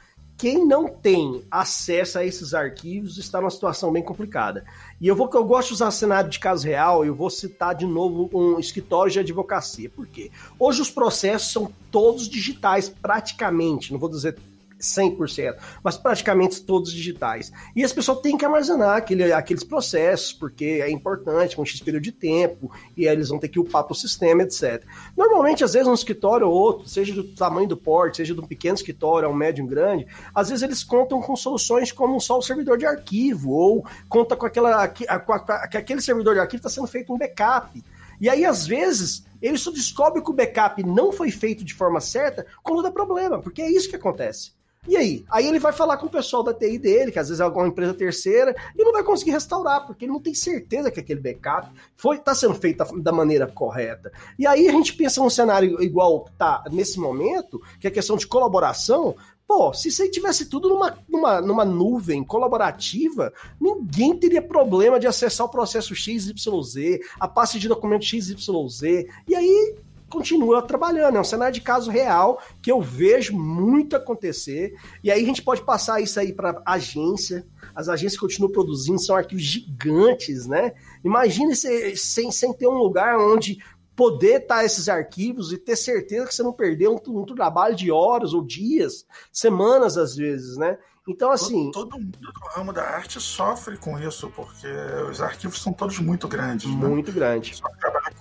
quem 0.41 0.67
não 0.67 0.89
tem 0.89 1.45
acesso 1.51 2.19
a 2.19 2.25
esses 2.25 2.55
arquivos 2.55 3.19
está 3.19 3.43
numa 3.43 3.51
situação 3.51 3.93
bem 3.93 4.03
complicada. 4.03 4.65
E 4.99 5.07
eu 5.07 5.15
vou 5.15 5.29
eu 5.35 5.45
gosto 5.45 5.69
de 5.69 5.75
usar 5.75 5.91
cenário 5.91 6.31
de 6.31 6.39
caso 6.39 6.67
real, 6.67 7.05
eu 7.05 7.15
vou 7.15 7.29
citar 7.29 7.75
de 7.75 7.85
novo 7.85 8.31
um 8.33 8.59
escritório 8.59 9.13
de 9.13 9.19
advocacia. 9.19 9.91
Por 9.91 10.07
quê? 10.07 10.31
Hoje 10.59 10.81
os 10.81 10.91
processos 10.91 11.53
são 11.53 11.71
todos 11.91 12.27
digitais, 12.27 12.89
praticamente, 12.89 13.93
não 13.93 14.01
vou 14.01 14.09
dizer 14.09 14.39
100%, 14.81 15.57
mas 15.83 15.97
praticamente 15.97 16.63
todos 16.63 16.93
digitais. 16.93 17.53
E 17.75 17.85
as 17.85 17.93
pessoas 17.93 18.21
têm 18.21 18.37
que 18.37 18.45
armazenar 18.45 18.97
aquele, 18.97 19.33
aqueles 19.33 19.63
processos, 19.63 20.33
porque 20.33 20.81
é 20.83 20.91
importante, 20.91 21.57
com 21.57 21.63
um 21.63 21.65
X 21.65 21.81
período 21.81 22.03
de 22.03 22.13
tempo, 22.13 22.71
e 22.97 23.07
aí 23.07 23.15
eles 23.15 23.29
vão 23.29 23.39
ter 23.39 23.49
que 23.49 23.59
upar 23.59 23.85
para 23.85 23.93
o 23.93 23.97
sistema, 23.97 24.43
etc. 24.43 24.85
Normalmente, 25.17 25.63
às 25.63 25.75
vezes, 25.75 25.87
um 25.87 25.95
escritório 25.95 26.49
ou 26.49 26.53
outro, 26.53 26.89
seja 26.89 27.15
do 27.15 27.25
tamanho 27.35 27.69
do 27.69 27.77
porte, 27.77 28.19
seja 28.19 28.35
de 28.35 28.41
um 28.41 28.47
pequeno 28.47 28.75
escritório 28.75 29.29
ou 29.29 29.35
um 29.35 29.37
médio 29.37 29.67
grande, 29.67 30.07
às 30.35 30.49
vezes 30.49 30.63
eles 30.63 30.83
contam 30.83 31.21
com 31.21 31.37
soluções 31.37 31.93
como 31.93 32.21
só 32.21 32.39
o 32.39 32.43
servidor 32.43 32.79
de 32.79 32.87
arquivo, 32.87 33.51
ou 33.53 33.85
conta 34.09 34.35
com, 34.35 34.47
aquela, 34.47 34.89
que 34.89 35.07
aquele 35.07 36.01
servidor 36.01 36.35
de 36.35 36.41
arquivo 36.41 36.61
está 36.61 36.71
sendo 36.71 36.87
feito 36.87 37.13
um 37.13 37.19
backup. 37.19 37.83
E 38.21 38.29
aí, 38.29 38.45
às 38.45 38.67
vezes, 38.67 39.25
ele 39.41 39.57
só 39.57 39.71
descobre 39.71 40.23
que 40.23 40.31
o 40.31 40.35
backup 40.35 40.83
não 40.85 41.11
foi 41.11 41.31
feito 41.31 41.65
de 41.65 41.73
forma 41.73 42.01
certa 42.01 42.47
quando 42.63 42.83
dá 42.83 42.91
problema, 42.91 43.41
porque 43.41 43.63
é 43.63 43.71
isso 43.71 43.89
que 43.89 43.97
acontece. 43.97 44.53
E 44.89 44.97
aí? 44.97 45.25
Aí 45.31 45.47
ele 45.47 45.59
vai 45.59 45.73
falar 45.73 45.99
com 45.99 46.07
o 46.07 46.11
pessoal 46.11 46.43
da 46.43 46.55
TI 46.55 46.79
dele, 46.79 47.13
que 47.13 47.19
às 47.19 47.29
vezes 47.29 47.41
é 47.41 47.45
alguma 47.45 47.69
empresa 47.69 47.93
terceira, 47.93 48.55
e 48.77 48.83
não 48.83 48.93
vai 48.93 49.05
conseguir 49.05 49.33
restaurar, 49.33 49.87
porque 49.87 50.07
ele 50.07 50.13
não 50.13 50.21
tem 50.21 50.35
certeza 50.35 50.91
que 50.91 50.99
aquele 50.99 51.21
backup 51.21 51.71
foi 51.95 52.17
está 52.17 52.35
sendo 52.35 52.55
feito 52.55 52.85
da 53.01 53.13
maneira 53.13 53.47
correta. 53.47 54.11
E 54.39 54.47
aí 54.47 54.69
a 54.69 54.73
gente 54.73 54.95
pensa 54.95 55.21
num 55.21 55.29
cenário 55.29 55.83
igual 55.83 56.27
tá 56.39 56.65
nesse 56.73 56.99
momento, 56.99 57.61
que 57.79 57.87
é 57.87 57.91
questão 57.91 58.17
de 58.17 58.27
colaboração. 58.27 59.15
Pô, 59.47 59.75
se 59.75 59.89
isso 59.89 60.03
aí 60.03 60.11
tivesse 60.11 60.47
tudo 60.47 60.69
numa, 60.69 60.97
numa, 61.07 61.41
numa 61.43 61.65
nuvem 61.65 62.25
colaborativa, 62.25 63.33
ninguém 63.61 64.17
teria 64.17 64.41
problema 64.41 64.99
de 64.99 65.07
acessar 65.07 65.47
o 65.47 65.51
processo 65.51 65.95
XYZ, 65.95 67.01
a 67.19 67.29
pasta 67.29 67.59
de 67.59 67.69
documento 67.69 68.05
XYZ. 68.05 68.83
E 69.29 69.35
aí 69.35 69.77
continua 70.11 70.61
trabalhando. 70.61 71.17
É 71.17 71.21
um 71.21 71.25
cenário 71.25 71.55
de 71.55 71.61
caso 71.61 71.91
real 71.91 72.43
que 72.61 72.71
eu 72.71 72.81
vejo 72.81 73.37
muito 73.37 73.97
acontecer. 73.97 74.75
E 75.03 75.11
aí 75.11 75.23
a 75.23 75.27
gente 75.27 75.43
pode 75.43 75.63
passar 75.63 76.01
isso 76.01 76.19
aí 76.21 76.33
para 76.33 76.61
agência. 76.67 77.47
As 77.75 77.89
agências 77.89 78.21
continuam 78.21 78.53
produzindo, 78.53 78.99
são 78.99 79.17
arquivos 79.17 79.45
gigantes, 79.45 80.47
né? 80.47 80.73
Imagina 81.05 81.55
sem, 81.55 82.31
sem 82.31 82.53
ter 82.53 82.67
um 82.67 82.77
lugar 82.77 83.19
onde 83.19 83.59
poder 83.97 84.43
estar 84.43 84.57
tá 84.57 84.65
esses 84.65 84.89
arquivos 84.89 85.53
e 85.53 85.59
ter 85.59 85.77
certeza 85.77 86.27
que 86.27 86.35
você 86.35 86.43
não 86.43 86.53
perdeu 86.53 86.95
um, 86.95 87.21
um, 87.21 87.25
trabalho 87.27 87.77
de 87.77 87.91
horas 87.91 88.33
ou 88.33 88.43
dias, 88.43 89.05
semanas 89.31 89.97
às 89.99 90.17
vezes, 90.17 90.57
né? 90.57 90.79
Então, 91.07 91.31
assim. 91.31 91.71
Todo, 91.71 91.91
todo, 91.91 92.01
mundo 92.01 92.19
do 92.19 92.31
ramo 92.55 92.73
da 92.73 92.83
arte 92.83 93.21
sofre 93.21 93.77
com 93.77 93.99
isso, 93.99 94.31
porque 94.35 94.69
os 95.11 95.21
arquivos 95.21 95.61
são 95.61 95.73
todos 95.73 95.99
muito 95.99 96.29
grandes. 96.29 96.71
Né? 96.71 96.89
Muito 96.89 97.09
né? 97.09 97.15
grandes. 97.15 97.61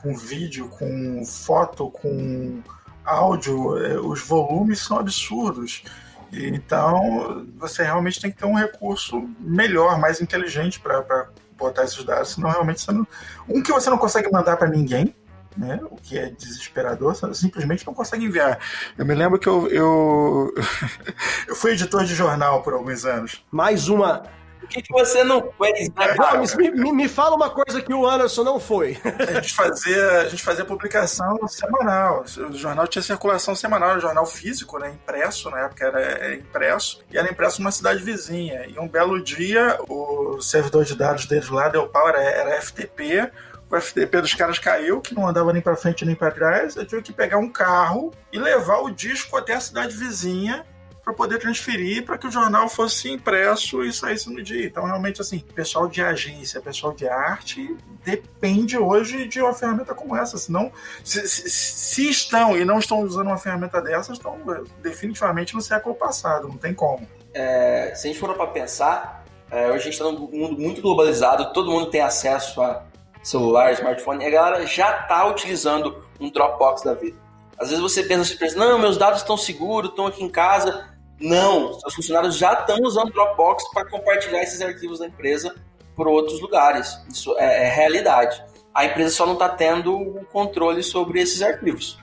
Com 0.01 0.15
vídeo, 0.15 0.69
com 0.69 1.25
foto, 1.25 1.89
com 1.91 2.61
áudio, 3.03 3.77
é, 3.83 3.99
os 3.99 4.21
volumes 4.21 4.79
são 4.79 4.97
absurdos. 4.97 5.83
Então, 6.31 7.47
você 7.57 7.83
realmente 7.83 8.21
tem 8.21 8.31
que 8.31 8.37
ter 8.37 8.45
um 8.45 8.53
recurso 8.53 9.27
melhor, 9.39 9.99
mais 9.99 10.21
inteligente 10.21 10.79
para 10.79 11.29
botar 11.57 11.83
esses 11.83 12.03
dados, 12.03 12.33
senão 12.33 12.49
realmente 12.49 12.81
você 12.81 12.91
não. 12.91 13.07
Um 13.47 13.61
que 13.61 13.71
você 13.71 13.89
não 13.89 13.97
consegue 13.97 14.31
mandar 14.31 14.55
para 14.57 14.69
ninguém, 14.69 15.13
né? 15.57 15.79
o 15.83 15.95
que 15.95 16.17
é 16.17 16.29
desesperador, 16.29 17.15
simplesmente 17.33 17.85
não 17.85 17.93
consegue 17.93 18.25
enviar. 18.25 18.59
Eu 18.97 19.05
me 19.05 19.15
lembro 19.15 19.39
que 19.39 19.47
eu, 19.47 19.67
eu, 19.67 20.53
eu 21.47 21.55
fui 21.55 21.71
editor 21.71 22.05
de 22.05 22.13
jornal 22.13 22.61
por 22.61 22.73
alguns 22.73 23.05
anos. 23.05 23.43
Mais 23.51 23.89
uma 23.89 24.23
que, 24.69 24.81
que, 24.81 24.93
você 24.93 25.23
não 25.23 25.51
fez, 25.57 25.89
né, 25.89 26.15
Gomes, 26.15 26.55
me, 26.55 26.71
me, 26.71 26.91
me, 26.91 27.07
fala 27.09 27.35
uma 27.35 27.49
coisa 27.49 27.81
que 27.81 27.93
o 27.93 28.07
Anderson 28.07 28.43
não 28.43 28.59
foi. 28.59 28.97
A 29.27 29.33
gente 29.33 29.53
fazia, 29.53 30.21
a 30.21 30.29
gente 30.29 30.43
fazia 30.43 30.63
publicação 30.63 31.47
semanal. 31.47 32.23
O 32.49 32.53
jornal 32.53 32.87
tinha 32.87 33.01
circulação 33.01 33.55
semanal, 33.55 33.97
o 33.97 33.99
jornal 33.99 34.25
físico, 34.25 34.77
né? 34.79 34.91
Impresso, 34.91 35.49
na 35.49 35.61
época 35.61 35.85
era 35.85 36.35
impresso, 36.35 37.03
e 37.11 37.17
era 37.17 37.29
impresso 37.29 37.61
numa 37.61 37.71
cidade 37.71 38.01
vizinha. 38.03 38.65
E 38.67 38.79
um 38.79 38.87
belo 38.87 39.21
dia, 39.21 39.77
o 39.87 40.41
servidor 40.41 40.85
de 40.85 40.95
dados 40.95 41.25
deles 41.25 41.49
lá 41.49 41.67
deu 41.67 41.87
pau, 41.87 42.07
era, 42.07 42.21
era 42.21 42.61
FTP 42.61 43.31
o 43.71 43.79
FTP 43.79 44.21
dos 44.21 44.33
caras 44.33 44.57
caiu, 44.57 44.99
que 44.99 45.13
não 45.13 45.27
andava 45.27 45.53
nem 45.53 45.61
para 45.61 45.75
frente 45.75 46.03
nem 46.03 46.15
para 46.15 46.31
trás. 46.31 46.75
Eu 46.75 46.85
tive 46.85 47.03
que 47.03 47.13
pegar 47.13 47.37
um 47.37 47.49
carro 47.49 48.11
e 48.33 48.39
levar 48.39 48.79
o 48.79 48.89
disco 48.89 49.37
até 49.37 49.53
a 49.53 49.59
cidade 49.59 49.95
vizinha 49.95 50.65
para 51.09 51.13
poder 51.13 51.39
transferir 51.39 52.05
para 52.05 52.17
que 52.17 52.27
o 52.27 52.31
jornal 52.31 52.69
fosse 52.69 53.09
impresso 53.09 53.83
e 53.83 53.91
saísse 53.91 54.31
no 54.31 54.43
dia. 54.43 54.65
Então, 54.65 54.85
realmente, 54.85 55.19
assim, 55.19 55.39
pessoal 55.39 55.87
de 55.87 56.01
agência, 56.01 56.61
pessoal 56.61 56.93
de 56.93 57.07
arte 57.07 57.75
depende 58.03 58.77
hoje 58.77 59.27
de 59.27 59.41
uma 59.41 59.53
ferramenta 59.53 59.95
como 59.95 60.15
essa. 60.15 60.37
Senão, 60.37 60.71
se, 61.03 61.27
se, 61.27 61.49
se 61.49 62.09
estão 62.09 62.55
e 62.55 62.63
não 62.63 62.77
estão 62.77 63.01
usando 63.01 63.27
uma 63.27 63.37
ferramenta 63.37 63.81
dessas, 63.81 64.17
estão 64.17 64.37
definitivamente 64.81 65.55
no 65.55 65.61
século 65.61 65.95
passado, 65.95 66.47
não 66.47 66.57
tem 66.57 66.73
como. 66.73 67.07
É, 67.33 67.91
se 67.95 68.07
a 68.07 68.11
gente 68.11 68.19
for 68.19 68.33
para 68.35 68.47
pensar, 68.47 69.25
é, 69.49 69.67
hoje 69.67 69.75
a 69.75 69.79
gente 69.79 69.93
está 69.93 70.05
num 70.05 70.29
mundo 70.31 70.59
muito 70.59 70.81
globalizado, 70.81 71.51
todo 71.53 71.71
mundo 71.71 71.89
tem 71.89 72.01
acesso 72.01 72.61
a 72.61 72.83
celular, 73.23 73.73
smartphone, 73.73 74.23
e 74.23 74.27
a 74.27 74.29
galera 74.29 74.65
já 74.65 75.01
está 75.01 75.25
utilizando 75.25 76.03
um 76.19 76.29
Dropbox 76.29 76.83
da 76.83 76.93
vida. 76.93 77.17
Às 77.59 77.69
vezes 77.69 77.81
você 77.81 78.03
pensa, 78.03 78.23
você 78.23 78.35
pensa, 78.35 78.57
não, 78.57 78.79
meus 78.79 78.97
dados 78.97 79.19
estão 79.19 79.35
seguros, 79.35 79.89
estão 79.89 80.07
aqui 80.07 80.23
em 80.23 80.29
casa. 80.29 80.87
Não, 81.19 81.71
os 81.85 81.93
funcionários 81.93 82.37
já 82.37 82.53
estão 82.53 82.77
usando 82.81 83.11
Dropbox 83.11 83.69
para 83.73 83.89
compartilhar 83.89 84.41
esses 84.41 84.61
arquivos 84.61 84.99
da 84.99 85.07
empresa 85.07 85.53
por 85.95 86.07
outros 86.07 86.39
lugares. 86.39 86.97
Isso 87.11 87.35
é, 87.37 87.65
é 87.65 87.69
realidade. 87.69 88.41
A 88.73 88.85
empresa 88.85 89.13
só 89.13 89.25
não 89.25 89.33
está 89.33 89.49
tendo 89.49 89.93
o 89.93 90.25
controle 90.25 90.81
sobre 90.81 91.19
esses 91.21 91.41
arquivos. 91.41 91.99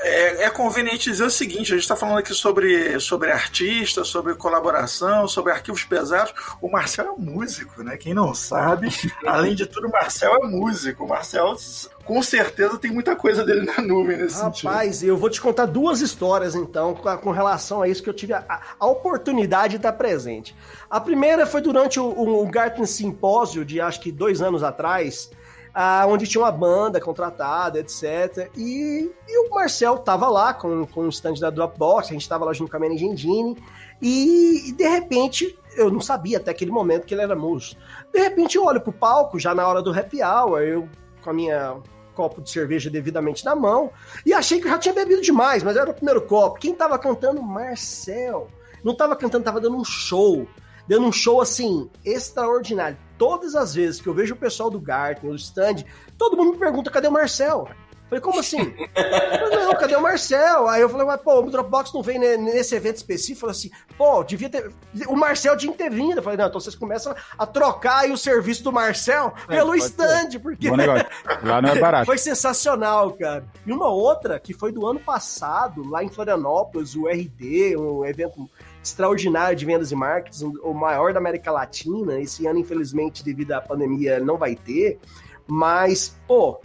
É, 0.00 0.44
é, 0.44 0.50
conveniente 0.50 1.10
dizer 1.10 1.24
o 1.24 1.30
seguinte: 1.30 1.72
a 1.72 1.76
gente 1.76 1.84
está 1.84 1.96
falando 1.96 2.18
aqui 2.18 2.34
sobre, 2.34 3.00
sobre 3.00 3.32
artista, 3.32 4.04
sobre 4.04 4.34
colaboração, 4.34 5.26
sobre 5.26 5.52
arquivos 5.52 5.84
pesados. 5.84 6.34
O 6.60 6.70
Marcel 6.70 7.14
é 7.16 7.20
músico, 7.20 7.82
né? 7.82 7.96
Quem 7.96 8.12
não 8.12 8.34
sabe, 8.34 8.88
além 9.26 9.54
de 9.54 9.64
tudo, 9.64 9.88
o 9.88 9.90
Marcel 9.90 10.36
é 10.36 10.46
músico. 10.46 11.04
O 11.04 11.08
Marcel, 11.08 11.56
com 12.04 12.22
certeza, 12.22 12.78
tem 12.78 12.92
muita 12.92 13.16
coisa 13.16 13.44
dele 13.44 13.62
na 13.62 13.80
nuvem 13.82 14.16
nesse 14.16 14.36
Rapaz, 14.36 14.54
sentido. 14.54 14.70
Rapaz, 14.70 15.02
eu 15.02 15.16
vou 15.16 15.30
te 15.30 15.40
contar 15.40 15.66
duas 15.66 16.00
histórias, 16.00 16.54
então, 16.54 16.94
com 16.94 17.30
relação 17.30 17.82
a 17.82 17.88
isso, 17.88 18.02
que 18.02 18.08
eu 18.08 18.14
tive 18.14 18.32
a, 18.32 18.60
a 18.78 18.86
oportunidade 18.86 19.72
de 19.72 19.76
estar 19.76 19.92
presente. 19.92 20.54
A 20.90 21.00
primeira 21.00 21.46
foi 21.46 21.60
durante 21.60 21.98
o, 21.98 22.06
o 22.06 22.46
Gartner 22.46 22.86
Simpósio, 22.86 23.64
de 23.64 23.80
acho 23.80 24.00
que 24.00 24.12
dois 24.12 24.42
anos 24.42 24.62
atrás 24.62 25.30
ah, 25.74 26.04
onde 26.06 26.26
tinha 26.26 26.42
uma 26.42 26.52
banda 26.52 27.00
contratada, 27.00 27.80
etc. 27.80 28.48
E, 28.56 29.10
e 29.26 29.46
o 29.46 29.50
Marcel 29.50 29.98
tava 29.98 30.28
lá 30.28 30.54
com, 30.54 30.86
com 30.86 31.00
o 31.00 31.08
stand 31.08 31.34
da 31.34 31.50
Dropbox, 31.50 32.08
a 32.08 32.12
gente 32.12 32.28
tava 32.28 32.44
lá 32.44 32.52
junto 32.52 32.70
com 32.70 32.76
a 32.76 32.80
Managing 32.80 33.10
Engine, 33.10 33.56
e, 34.00 34.68
e, 34.68 34.72
de 34.72 34.86
repente, 34.86 35.58
eu 35.76 35.90
não 35.90 36.00
sabia 36.00 36.38
até 36.38 36.52
aquele 36.52 36.70
momento 36.70 37.04
que 37.04 37.12
ele 37.12 37.22
era 37.22 37.34
músico. 37.34 37.80
De 38.12 38.20
repente 38.20 38.56
eu 38.56 38.64
olho 38.64 38.80
pro 38.80 38.92
palco, 38.92 39.38
já 39.38 39.52
na 39.52 39.66
hora 39.66 39.82
do 39.82 39.90
happy 39.90 40.22
hour, 40.22 40.60
eu 40.60 40.88
com 41.22 41.30
a 41.30 41.32
minha 41.32 41.76
copo 42.14 42.40
de 42.40 42.50
cerveja 42.50 42.88
devidamente 42.88 43.44
na 43.44 43.54
mão, 43.54 43.90
e 44.24 44.32
achei 44.32 44.60
que 44.60 44.66
eu 44.66 44.70
já 44.70 44.78
tinha 44.78 44.94
bebido 44.94 45.20
demais, 45.20 45.62
mas 45.62 45.76
era 45.76 45.90
o 45.90 45.94
primeiro 45.94 46.22
copo. 46.22 46.60
Quem 46.60 46.74
tava 46.74 46.98
cantando? 46.98 47.42
Marcel. 47.42 48.48
Não 48.82 48.94
tava 48.94 49.16
cantando, 49.16 49.44
tava 49.44 49.60
dando 49.60 49.76
um 49.76 49.84
show 49.84 50.46
dando 50.86 51.06
um 51.06 51.12
show 51.12 51.40
assim 51.40 51.90
extraordinário. 52.04 52.96
Todas 53.16 53.54
as 53.54 53.74
vezes 53.74 54.00
que 54.00 54.06
eu 54.06 54.14
vejo 54.14 54.34
o 54.34 54.38
pessoal 54.38 54.70
do 54.70 54.80
Gartner, 54.80 55.32
o 55.32 55.36
stand, 55.36 55.84
todo 56.18 56.36
mundo 56.36 56.52
me 56.52 56.58
pergunta: 56.58 56.90
cadê 56.90 57.08
o 57.08 57.12
Marcel? 57.12 57.68
Falei, 58.14 58.20
como 58.20 58.40
assim? 58.40 58.58
Falei, 58.94 59.64
não, 59.64 59.74
cadê 59.74 59.96
o 59.96 60.02
Marcel? 60.02 60.68
Aí 60.68 60.80
eu 60.80 60.88
falei, 60.88 61.06
mas 61.06 61.20
pô, 61.20 61.40
o 61.40 61.50
Dropbox 61.50 61.92
não 61.92 62.02
vem 62.02 62.18
nesse 62.18 62.74
evento 62.74 62.96
específico. 62.96 63.40
Falei 63.40 63.56
assim, 63.56 63.70
pô, 63.96 64.22
devia 64.22 64.48
ter. 64.48 64.70
O 65.08 65.16
Marcel 65.16 65.56
tinha 65.56 65.72
que 65.72 65.78
ter 65.78 65.90
vindo. 65.90 66.18
Eu 66.18 66.22
falei, 66.22 66.38
não, 66.38 66.46
então 66.46 66.60
vocês 66.60 66.76
começam 66.76 67.14
a 67.36 67.46
trocar 67.46 68.00
aí 68.00 68.12
o 68.12 68.16
serviço 68.16 68.62
do 68.62 68.72
Marcel 68.72 69.32
é, 69.48 69.56
pelo 69.56 69.74
stand, 69.74 70.32
ser. 70.32 70.38
porque. 70.38 70.68
Bom 70.68 70.76
negócio. 70.76 71.06
Lá 71.42 71.60
não 71.60 71.70
é 71.70 71.78
barato. 71.80 72.06
foi 72.06 72.18
sensacional, 72.18 73.12
cara. 73.12 73.44
E 73.66 73.72
uma 73.72 73.88
outra, 73.88 74.38
que 74.38 74.52
foi 74.52 74.70
do 74.70 74.86
ano 74.86 75.00
passado, 75.00 75.88
lá 75.88 76.04
em 76.04 76.08
Florianópolis, 76.08 76.94
o 76.94 77.08
RD, 77.08 77.76
um 77.76 78.04
evento 78.04 78.48
extraordinário 78.82 79.56
de 79.56 79.64
vendas 79.64 79.90
e 79.90 79.96
marketing, 79.96 80.52
o 80.62 80.72
maior 80.72 81.12
da 81.12 81.18
América 81.18 81.50
Latina. 81.50 82.20
Esse 82.20 82.46
ano, 82.46 82.60
infelizmente, 82.60 83.24
devido 83.24 83.52
à 83.52 83.60
pandemia, 83.60 84.20
não 84.20 84.36
vai 84.36 84.54
ter. 84.54 84.98
Mas, 85.46 86.16
pô, 86.26 86.60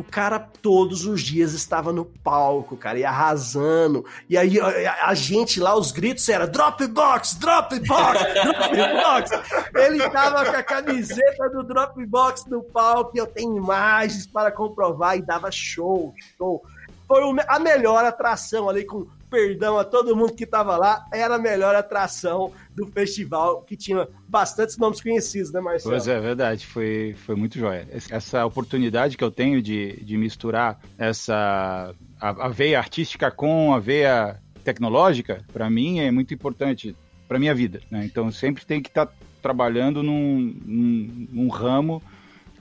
o 0.00 0.04
cara 0.04 0.38
todos 0.38 1.04
os 1.04 1.20
dias 1.20 1.52
estava 1.52 1.92
no 1.92 2.04
palco, 2.04 2.76
cara, 2.76 2.98
e 2.98 3.04
arrasando. 3.04 4.04
E 4.28 4.36
aí 4.36 4.58
a, 4.58 5.08
a 5.08 5.14
gente 5.14 5.60
lá, 5.60 5.76
os 5.76 5.92
gritos 5.92 6.28
era 6.28 6.46
Dropbox, 6.46 7.34
Dropbox, 7.34 8.20
Dropbox. 8.72 9.30
Ele 9.74 10.08
tava 10.10 10.44
com 10.46 10.56
a 10.56 10.62
camiseta 10.62 11.50
do 11.50 11.62
Dropbox 11.62 12.46
no 12.46 12.62
palco 12.62 13.12
e 13.14 13.18
eu 13.18 13.26
tenho 13.26 13.56
imagens 13.56 14.26
para 14.26 14.50
comprovar 14.50 15.18
e 15.18 15.22
dava 15.22 15.50
show, 15.50 16.14
show. 16.36 16.62
Foi 17.06 17.22
a 17.46 17.58
melhor 17.58 18.04
atração 18.04 18.68
ali 18.68 18.84
com 18.84 19.06
perdão 19.30 19.78
a 19.78 19.84
todo 19.84 20.16
mundo 20.16 20.34
que 20.34 20.44
estava 20.44 20.76
lá, 20.76 21.06
era 21.12 21.36
a 21.36 21.38
melhor 21.38 21.74
atração 21.74 22.52
do 22.74 22.86
festival, 22.88 23.62
que 23.62 23.76
tinha 23.76 24.08
bastantes 24.28 24.76
nomes 24.76 25.00
conhecidos, 25.00 25.52
né, 25.52 25.60
Marcelo? 25.60 25.94
Pois 25.94 26.08
é, 26.08 26.20
verdade, 26.20 26.66
foi, 26.66 27.14
foi 27.24 27.36
muito 27.36 27.58
jóia. 27.58 27.86
Essa 28.10 28.44
oportunidade 28.44 29.16
que 29.16 29.24
eu 29.24 29.30
tenho 29.30 29.62
de, 29.62 30.02
de 30.02 30.16
misturar 30.16 30.80
essa 30.98 31.94
a, 32.20 32.46
a 32.46 32.48
veia 32.48 32.78
artística 32.78 33.30
com 33.30 33.72
a 33.72 33.78
veia 33.78 34.36
tecnológica, 34.62 35.44
para 35.52 35.70
mim 35.70 36.00
é 36.00 36.10
muito 36.10 36.34
importante 36.34 36.94
para 37.26 37.38
minha 37.38 37.54
vida, 37.54 37.80
né? 37.90 38.04
Então 38.04 38.30
sempre 38.30 38.66
tem 38.66 38.82
que 38.82 38.88
estar 38.88 39.06
tá 39.06 39.12
trabalhando 39.40 40.02
num, 40.02 40.54
num, 40.64 41.28
num 41.30 41.48
ramo 41.48 42.02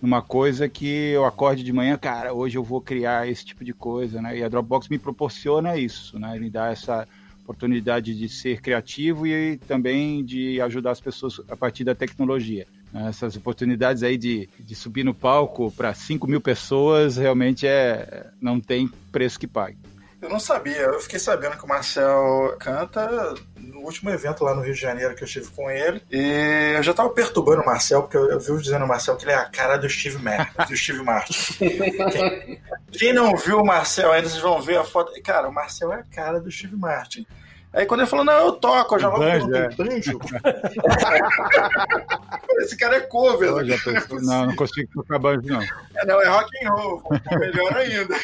numa 0.01 0.21
coisa 0.21 0.69
que 0.69 0.87
eu 0.87 1.25
acorde 1.25 1.63
de 1.63 1.73
manhã, 1.73 1.97
cara, 1.97 2.33
hoje 2.33 2.57
eu 2.57 2.63
vou 2.63 2.81
criar 2.81 3.27
esse 3.27 3.45
tipo 3.45 3.63
de 3.63 3.73
coisa, 3.73 4.21
né? 4.21 4.37
E 4.37 4.43
a 4.43 4.49
Dropbox 4.49 4.87
me 4.87 4.97
proporciona 4.97 5.77
isso, 5.77 6.17
né? 6.17 6.39
Me 6.39 6.49
dá 6.49 6.71
essa 6.71 7.07
oportunidade 7.43 8.15
de 8.15 8.29
ser 8.29 8.61
criativo 8.61 9.25
e 9.25 9.57
também 9.57 10.23
de 10.23 10.61
ajudar 10.61 10.91
as 10.91 11.01
pessoas 11.01 11.41
a 11.49 11.55
partir 11.55 11.83
da 11.83 11.95
tecnologia. 11.95 12.67
Né? 12.93 13.07
Essas 13.09 13.35
oportunidades 13.35 14.03
aí 14.03 14.17
de, 14.17 14.47
de 14.59 14.75
subir 14.75 15.03
no 15.03 15.13
palco 15.13 15.71
para 15.71 15.93
5 15.93 16.27
mil 16.27 16.39
pessoas 16.39 17.17
realmente 17.17 17.65
é 17.65 18.27
não 18.39 18.59
tem 18.59 18.87
preço 19.11 19.39
que 19.39 19.47
pague. 19.47 19.77
Eu 20.21 20.29
não 20.29 20.39
sabia, 20.39 20.81
eu 20.81 20.99
fiquei 20.99 21.19
sabendo 21.19 21.57
que 21.57 21.63
o 21.63 21.67
Marcel 21.67 22.55
canta 22.59 23.33
no 23.55 23.79
último 23.79 24.09
evento 24.09 24.43
lá 24.43 24.53
no 24.53 24.61
Rio 24.61 24.73
de 24.73 24.81
Janeiro 24.81 25.15
que 25.15 25.23
eu 25.23 25.25
estive 25.25 25.47
com 25.51 25.69
ele. 25.71 26.01
E 26.11 26.73
eu 26.75 26.83
já 26.83 26.93
tava 26.93 27.09
perturbando 27.09 27.61
o 27.61 27.65
Marcel, 27.65 28.01
porque 28.01 28.17
eu, 28.17 28.29
eu 28.29 28.39
vi 28.39 28.61
dizendo 28.61 28.81
ao 28.81 28.87
Marcel 28.87 29.15
que 29.15 29.23
ele 29.23 29.31
é 29.31 29.35
a 29.35 29.45
cara 29.45 29.77
do 29.77 29.89
Steve, 29.89 30.17
Mar 30.17 30.53
do 30.67 30.75
Steve 30.75 31.01
Martin. 31.03 31.33
quem, 31.57 32.61
quem, 32.91 33.13
não 33.13 33.35
viu 33.37 33.59
o 33.59 33.65
Marcel 33.65 34.11
ainda, 34.11 34.27
vocês 34.27 34.41
vão 34.41 34.61
ver 34.61 34.77
a 34.77 34.83
foto. 34.83 35.13
Cara, 35.21 35.47
o 35.47 35.53
Marcel 35.53 35.93
é 35.93 35.99
a 36.01 36.03
cara 36.03 36.41
do 36.41 36.51
Steve 36.51 36.75
Martin. 36.75 37.25
Aí 37.71 37.85
quando 37.85 37.99
ele 38.01 38.09
falou, 38.09 38.25
não, 38.25 38.47
eu 38.47 38.53
toco, 38.53 38.95
eu 38.95 38.99
já 38.99 39.09
logo 39.09 39.19
banjo, 39.19 39.55
é. 39.55 39.69
banjo. 39.69 40.19
Esse 42.59 42.75
cara 42.75 42.97
é 42.97 43.01
cover. 43.01 43.53
Pensou, 43.83 44.19
não, 44.21 44.47
não 44.47 44.55
consigo 44.55 44.89
tocar 44.93 45.19
banjo, 45.19 45.43
não. 45.45 45.61
É, 45.61 46.05
não, 46.05 46.19
é 46.19 46.27
rock 46.27 46.49
and 46.65 46.71
roll, 46.71 47.03
melhor 47.39 47.77
ainda. 47.77 48.15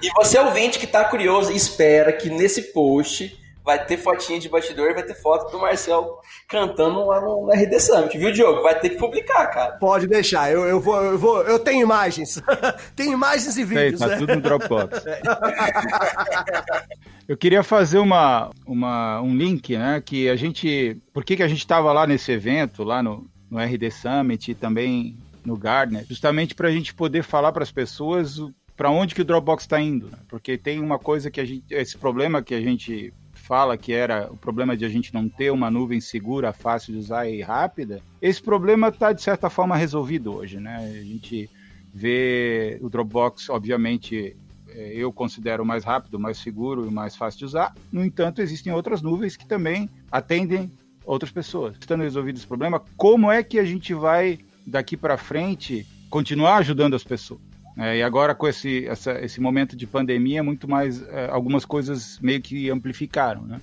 e 0.00 0.08
você 0.14 0.38
ouvinte 0.38 0.78
que 0.78 0.86
tá 0.86 1.02
curioso, 1.04 1.50
espera 1.50 2.12
que 2.12 2.30
nesse 2.30 2.72
post 2.72 3.36
vai 3.68 3.84
ter 3.84 3.98
fotinha 3.98 4.40
de 4.40 4.48
bastidor, 4.48 4.94
vai 4.94 5.02
ter 5.02 5.12
foto 5.12 5.52
do 5.52 5.58
Marcel 5.58 6.22
cantando 6.48 7.04
lá 7.04 7.20
no, 7.20 7.44
no 7.44 7.52
RD 7.52 7.78
Summit, 7.78 8.16
viu, 8.16 8.32
Diogo? 8.32 8.62
Vai 8.62 8.80
ter 8.80 8.88
que 8.88 8.96
publicar, 8.96 9.46
cara. 9.48 9.72
Pode 9.72 10.06
deixar, 10.06 10.50
eu, 10.50 10.64
eu, 10.64 10.80
vou, 10.80 10.96
eu 11.04 11.18
vou, 11.18 11.42
eu 11.42 11.58
tenho 11.58 11.82
imagens. 11.82 12.42
tenho 12.96 13.12
imagens 13.12 13.58
e 13.58 13.64
vídeos. 13.64 13.98
Tem, 13.98 13.98
tá 13.98 14.06
né? 14.06 14.16
tudo 14.16 14.36
no 14.36 14.40
Dropbox. 14.40 15.04
eu 17.28 17.36
queria 17.36 17.62
fazer 17.62 17.98
uma, 17.98 18.48
uma, 18.66 19.20
um 19.20 19.36
link, 19.36 19.76
né, 19.76 20.02
que 20.02 20.30
a 20.30 20.36
gente, 20.36 20.96
por 21.12 21.22
que, 21.22 21.36
que 21.36 21.42
a 21.42 21.48
gente 21.48 21.58
estava 21.58 21.92
lá 21.92 22.06
nesse 22.06 22.32
evento, 22.32 22.82
lá 22.82 23.02
no, 23.02 23.28
no 23.50 23.58
RD 23.58 23.90
Summit 23.90 24.50
e 24.50 24.54
também 24.54 25.18
no 25.44 25.58
Gardner, 25.58 26.06
justamente 26.08 26.54
para 26.54 26.68
a 26.68 26.72
gente 26.72 26.94
poder 26.94 27.22
falar 27.22 27.52
para 27.52 27.64
as 27.64 27.70
pessoas 27.70 28.40
para 28.78 28.90
onde 28.90 29.12
que 29.12 29.22
o 29.22 29.24
Dropbox 29.24 29.64
está 29.64 29.80
indo, 29.80 30.06
né? 30.06 30.18
porque 30.28 30.56
tem 30.56 30.80
uma 30.80 31.00
coisa 31.00 31.32
que 31.32 31.40
a 31.40 31.44
gente, 31.44 31.64
esse 31.68 31.98
problema 31.98 32.40
que 32.40 32.54
a 32.54 32.60
gente 32.60 33.12
fala 33.48 33.78
que 33.78 33.94
era 33.94 34.30
o 34.30 34.36
problema 34.36 34.76
de 34.76 34.84
a 34.84 34.90
gente 34.90 35.14
não 35.14 35.26
ter 35.26 35.50
uma 35.50 35.70
nuvem 35.70 36.02
segura, 36.02 36.52
fácil 36.52 36.92
de 36.92 36.98
usar 36.98 37.26
e 37.26 37.40
rápida, 37.40 38.02
esse 38.20 38.42
problema 38.42 38.88
está 38.88 39.10
de 39.10 39.22
certa 39.22 39.48
forma 39.48 39.74
resolvido 39.74 40.34
hoje, 40.34 40.60
né? 40.60 40.76
A 40.76 41.02
gente 41.02 41.48
vê 41.92 42.78
o 42.82 42.90
Dropbox, 42.90 43.48
obviamente, 43.48 44.36
é, 44.68 44.92
eu 44.94 45.10
considero 45.10 45.64
mais 45.64 45.82
rápido, 45.82 46.20
mais 46.20 46.36
seguro 46.36 46.86
e 46.86 46.90
mais 46.90 47.16
fácil 47.16 47.38
de 47.38 47.44
usar. 47.46 47.74
No 47.90 48.04
entanto, 48.04 48.42
existem 48.42 48.70
outras 48.70 49.00
nuvens 49.00 49.34
que 49.34 49.48
também 49.48 49.88
atendem 50.12 50.70
outras 51.02 51.32
pessoas. 51.32 51.74
Estando 51.80 52.02
resolvido 52.02 52.36
esse 52.36 52.46
problema, 52.46 52.82
como 52.98 53.32
é 53.32 53.42
que 53.42 53.58
a 53.58 53.64
gente 53.64 53.94
vai 53.94 54.38
daqui 54.66 54.94
para 54.94 55.16
frente 55.16 55.86
continuar 56.10 56.58
ajudando 56.58 56.94
as 56.94 57.02
pessoas? 57.02 57.47
É, 57.78 57.98
e 57.98 58.02
agora 58.02 58.34
com 58.34 58.48
esse, 58.48 58.86
essa, 58.86 59.24
esse 59.24 59.40
momento 59.40 59.76
de 59.76 59.86
pandemia, 59.86 60.42
muito 60.42 60.68
mais 60.68 61.00
é, 61.08 61.28
algumas 61.30 61.64
coisas 61.64 62.18
meio 62.20 62.42
que 62.42 62.68
amplificaram, 62.68 63.42
né? 63.42 63.60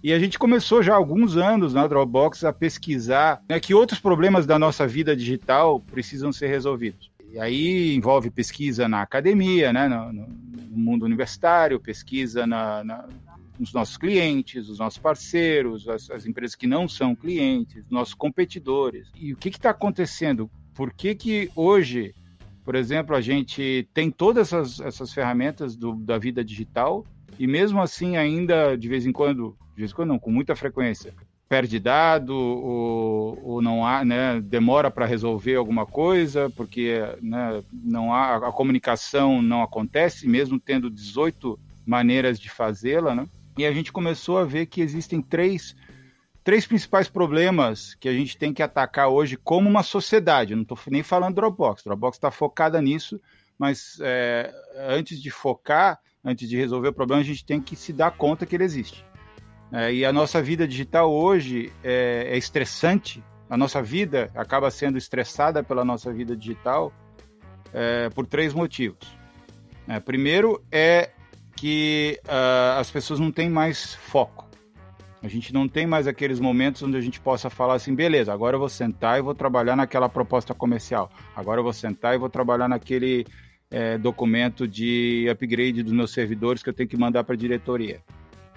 E 0.00 0.12
a 0.12 0.18
gente 0.18 0.38
começou 0.38 0.80
já 0.80 0.92
há 0.92 0.96
alguns 0.96 1.36
anos 1.36 1.74
na 1.74 1.84
Dropbox 1.84 2.44
a 2.44 2.52
pesquisar 2.52 3.42
né, 3.48 3.58
que 3.58 3.74
outros 3.74 3.98
problemas 3.98 4.46
da 4.46 4.56
nossa 4.56 4.86
vida 4.86 5.16
digital 5.16 5.80
precisam 5.80 6.32
ser 6.32 6.46
resolvidos. 6.46 7.10
E 7.32 7.38
aí 7.40 7.96
envolve 7.96 8.30
pesquisa 8.30 8.88
na 8.88 9.02
academia, 9.02 9.72
né, 9.72 9.88
no, 9.88 10.12
no 10.12 10.28
mundo 10.70 11.04
universitário, 11.04 11.80
pesquisa 11.80 12.46
na, 12.46 12.84
na, 12.84 13.08
nos 13.58 13.72
nossos 13.72 13.96
clientes, 13.96 14.68
os 14.68 14.78
nossos 14.78 15.00
parceiros, 15.00 15.88
as, 15.88 16.08
as, 16.10 16.26
empresas 16.26 16.54
que 16.54 16.68
não 16.68 16.86
são 16.86 17.16
clientes, 17.16 17.84
nossos 17.90 18.14
competidores. 18.14 19.08
E 19.16 19.32
o 19.32 19.36
que 19.36 19.48
está 19.48 19.70
acontecendo? 19.70 20.48
Por 20.74 20.92
que, 20.92 21.12
que 21.16 21.50
hoje 21.56 22.14
por 22.68 22.74
exemplo, 22.74 23.16
a 23.16 23.20
gente 23.22 23.88
tem 23.94 24.10
todas 24.10 24.52
essas, 24.52 24.78
essas 24.78 25.14
ferramentas 25.14 25.74
do, 25.74 25.94
da 25.94 26.18
vida 26.18 26.44
digital 26.44 27.02
e 27.38 27.46
mesmo 27.46 27.80
assim 27.80 28.18
ainda 28.18 28.76
de 28.76 28.86
vez 28.86 29.06
em 29.06 29.10
quando, 29.10 29.56
de 29.74 29.78
vez 29.78 29.90
em 29.90 29.94
quando 29.94 30.10
não, 30.10 30.18
com 30.18 30.30
muita 30.30 30.54
frequência, 30.54 31.14
perde 31.48 31.78
dado 31.78 32.36
ou, 32.36 33.40
ou 33.42 33.62
não 33.62 33.86
há, 33.86 34.04
né, 34.04 34.38
demora 34.42 34.90
para 34.90 35.06
resolver 35.06 35.54
alguma 35.54 35.86
coisa 35.86 36.52
porque 36.54 37.00
né, 37.22 37.62
não 37.72 38.12
há 38.12 38.36
a 38.36 38.52
comunicação 38.52 39.40
não 39.40 39.62
acontece 39.62 40.28
mesmo 40.28 40.60
tendo 40.60 40.90
18 40.90 41.58
maneiras 41.86 42.38
de 42.38 42.50
fazê-la, 42.50 43.14
né? 43.14 43.26
E 43.56 43.64
a 43.64 43.72
gente 43.72 43.90
começou 43.90 44.36
a 44.36 44.44
ver 44.44 44.66
que 44.66 44.82
existem 44.82 45.22
três, 45.22 45.74
três 46.48 46.66
principais 46.66 47.10
problemas 47.10 47.94
que 47.96 48.08
a 48.08 48.12
gente 48.14 48.38
tem 48.38 48.54
que 48.54 48.62
atacar 48.62 49.08
hoje 49.08 49.36
como 49.36 49.68
uma 49.68 49.82
sociedade. 49.82 50.54
Não 50.54 50.62
estou 50.62 50.78
nem 50.86 51.02
falando 51.02 51.34
Dropbox. 51.34 51.84
Dropbox 51.84 52.16
está 52.16 52.30
focada 52.30 52.80
nisso, 52.80 53.20
mas 53.58 53.98
é, 54.00 54.50
antes 54.88 55.20
de 55.20 55.30
focar, 55.30 56.00
antes 56.24 56.48
de 56.48 56.56
resolver 56.56 56.88
o 56.88 56.92
problema, 56.94 57.20
a 57.20 57.24
gente 57.24 57.44
tem 57.44 57.60
que 57.60 57.76
se 57.76 57.92
dar 57.92 58.12
conta 58.12 58.46
que 58.46 58.56
ele 58.56 58.64
existe. 58.64 59.04
É, 59.70 59.92
e 59.92 60.06
a 60.06 60.10
nossa 60.10 60.40
vida 60.40 60.66
digital 60.66 61.12
hoje 61.12 61.70
é, 61.84 62.28
é, 62.30 62.38
estressante. 62.38 63.22
A 63.50 63.56
nossa 63.58 63.82
vida 63.82 64.30
acaba 64.34 64.70
sendo 64.70 64.96
estressada 64.96 65.62
pela 65.62 65.84
nossa 65.84 66.10
vida 66.10 66.34
digital 66.34 66.90
é, 67.74 68.08
por 68.08 68.26
três 68.26 68.54
motivos. 68.54 69.06
É, 69.86 70.00
primeiro 70.00 70.64
é 70.72 71.10
que 71.54 72.18
uh, 72.24 72.80
as 72.80 72.90
pessoas 72.90 73.20
não 73.20 73.30
têm 73.30 73.50
mais 73.50 73.92
foco. 73.96 74.47
A 75.22 75.28
gente 75.28 75.52
não 75.52 75.68
tem 75.68 75.86
mais 75.86 76.06
aqueles 76.06 76.38
momentos 76.38 76.82
onde 76.82 76.96
a 76.96 77.00
gente 77.00 77.18
possa 77.20 77.50
falar 77.50 77.74
assim, 77.74 77.94
beleza, 77.94 78.32
agora 78.32 78.54
eu 78.54 78.60
vou 78.60 78.68
sentar 78.68 79.18
e 79.18 79.22
vou 79.22 79.34
trabalhar 79.34 79.74
naquela 79.74 80.08
proposta 80.08 80.54
comercial. 80.54 81.10
Agora 81.34 81.60
eu 81.60 81.64
vou 81.64 81.72
sentar 81.72 82.14
e 82.14 82.18
vou 82.18 82.28
trabalhar 82.28 82.68
naquele 82.68 83.26
é, 83.70 83.98
documento 83.98 84.66
de 84.66 85.26
upgrade 85.30 85.82
dos 85.82 85.92
meus 85.92 86.12
servidores 86.12 86.62
que 86.62 86.68
eu 86.68 86.74
tenho 86.74 86.88
que 86.88 86.96
mandar 86.96 87.24
para 87.24 87.34
a 87.34 87.38
diretoria. 87.38 88.00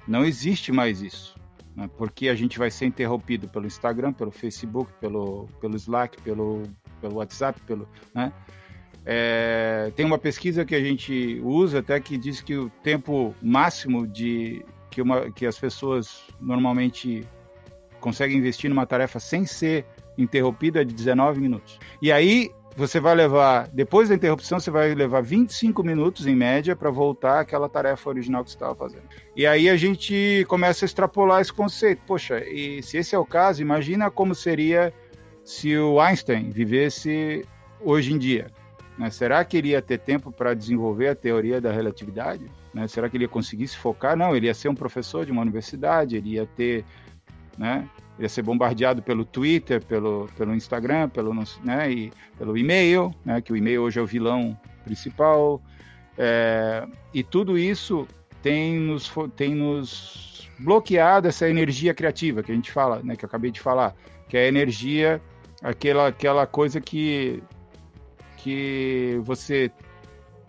Não 0.08 0.24
existe 0.24 0.71
mais 0.71 1.02
isso, 1.02 1.36
né? 1.76 1.89
porque 1.97 2.30
a 2.30 2.36
gente 2.36 2.60
vai 2.60 2.69
ser 2.69 2.86
interrompido 2.86 3.47
pelo 3.47 3.65
Instagram, 3.65 4.13
pelo 4.13 4.32
Facebook, 4.32 4.91
pelo, 5.00 5.47
pelo 5.60 5.76
Slack, 5.76 6.21
pelo, 6.21 6.63
pelo 7.00 7.15
WhatsApp, 7.15 7.60
pelo, 7.62 7.88
né? 8.13 8.32
É, 9.04 9.91
tem 9.95 10.06
uma 10.06 10.19
pesquisa 10.19 10.63
que 10.63 10.76
a 10.76 10.80
gente 10.80 11.41
usa 11.43 11.80
até 11.80 12.00
que 12.00 12.17
diz 12.17 12.39
que 12.39 12.56
o 12.56 12.69
tempo 12.84 13.34
máximo 13.41 14.06
de 14.06 14.63
que, 14.91 15.01
uma, 15.01 15.32
que 15.32 15.45
as 15.45 15.58
pessoas 15.58 16.23
normalmente 16.39 17.25
conseguem 17.99 18.38
investir 18.38 18.69
numa 18.69 18.86
tarefa 18.86 19.19
sem 19.19 19.45
ser 19.45 19.86
interrompido 20.17 20.80
é 20.80 20.84
de 20.84 20.93
19 20.93 21.39
minutos. 21.39 21.80
E 22.01 22.12
aí 22.12 22.51
você 22.75 22.99
vai 22.99 23.15
levar, 23.15 23.67
depois 23.69 24.10
da 24.10 24.15
interrupção, 24.15 24.60
você 24.60 24.71
vai 24.71 24.93
levar 24.93 25.21
25 25.21 25.84
minutos 25.84 26.27
em 26.27 26.36
média 26.36 26.75
para 26.75 26.89
voltar 26.89 27.39
àquela 27.39 27.67
tarefa 27.67 28.10
original 28.10 28.43
que 28.43 28.51
você 28.51 28.56
estava 28.56 28.75
fazendo. 28.75 29.04
E 29.36 29.45
aí 29.45 29.69
a 29.69 29.75
gente 29.75 30.45
começa 30.47 30.86
a 30.86 30.88
extrapolar 30.88 31.41
esse 31.41 31.54
conceito. 31.54 32.01
Poxa, 32.06 32.43
e 32.45 32.82
se 32.84 32.97
esse 32.97 33.15
é 33.15 33.19
o 33.19 33.25
caso, 33.25 33.62
imagina 33.62 34.12
como 34.12 34.36
seria 34.36 34.93
se 35.43 35.77
o 35.77 35.99
Einstein 35.99 36.49
vivesse 36.49 37.45
hoje 37.82 38.13
em 38.13 38.17
dia. 38.17 38.47
Né? 38.97 39.10
Será 39.10 39.43
que 39.43 39.58
ele 39.58 39.69
ia 39.69 39.82
ter 39.82 39.99
tempo 39.99 40.32
para 40.32 40.54
desenvolver 40.54 41.10
a 41.10 41.15
teoria 41.15 41.60
da 41.60 41.71
relatividade? 41.71 42.49
Né? 42.73 42.88
Será 42.88 43.10
que 43.10 43.17
ele 43.17 43.25
ia 43.25 43.29
conseguir 43.29 43.67
se 43.67 43.77
focar? 43.77 44.15
Não, 44.15 44.36
ele 44.36 44.47
ia 44.47 44.53
ser 44.53 44.69
um 44.69 44.75
professor 44.75 45.25
de 45.25 45.31
uma 45.31 45.41
universidade, 45.41 46.15
ele 46.15 46.31
ia 46.31 46.45
ter, 46.45 46.86
né? 47.57 47.88
Ele 48.17 48.25
ia 48.25 48.29
ser 48.29 48.41
bombardeado 48.41 49.01
pelo 49.01 49.25
Twitter, 49.25 49.84
pelo, 49.84 50.29
pelo 50.38 50.55
Instagram, 50.55 51.10
pelo, 51.10 51.34
né? 51.63 51.91
e, 51.91 52.13
pelo 52.38 52.57
e-mail, 52.57 53.13
né? 53.25 53.41
Que 53.41 53.51
o 53.51 53.57
e-mail 53.57 53.81
hoje 53.84 53.99
é 53.99 54.01
o 54.01 54.05
vilão 54.05 54.57
principal. 54.86 55.62
É, 56.17 56.88
e 57.13 57.23
tudo 57.23 57.57
isso 57.57 58.07
tem 58.41 58.79
nos, 58.79 59.12
tem 59.36 59.55
nos 59.55 60.49
bloqueado 60.60 61.27
essa 61.27 61.49
energia 61.49 61.93
criativa 61.93 62.43
que 62.43 62.51
a 62.51 62.55
gente 62.55 62.71
fala, 62.71 63.01
né? 63.03 63.15
Que 63.15 63.25
eu 63.25 63.27
acabei 63.27 63.51
de 63.51 63.60
falar, 63.60 63.95
que 64.29 64.38
é 64.38 64.45
a 64.45 64.47
energia, 64.47 65.21
aquela, 65.62 66.07
aquela 66.07 66.47
coisa 66.47 66.79
que 66.79 67.43
que 68.38 69.19
você 69.23 69.71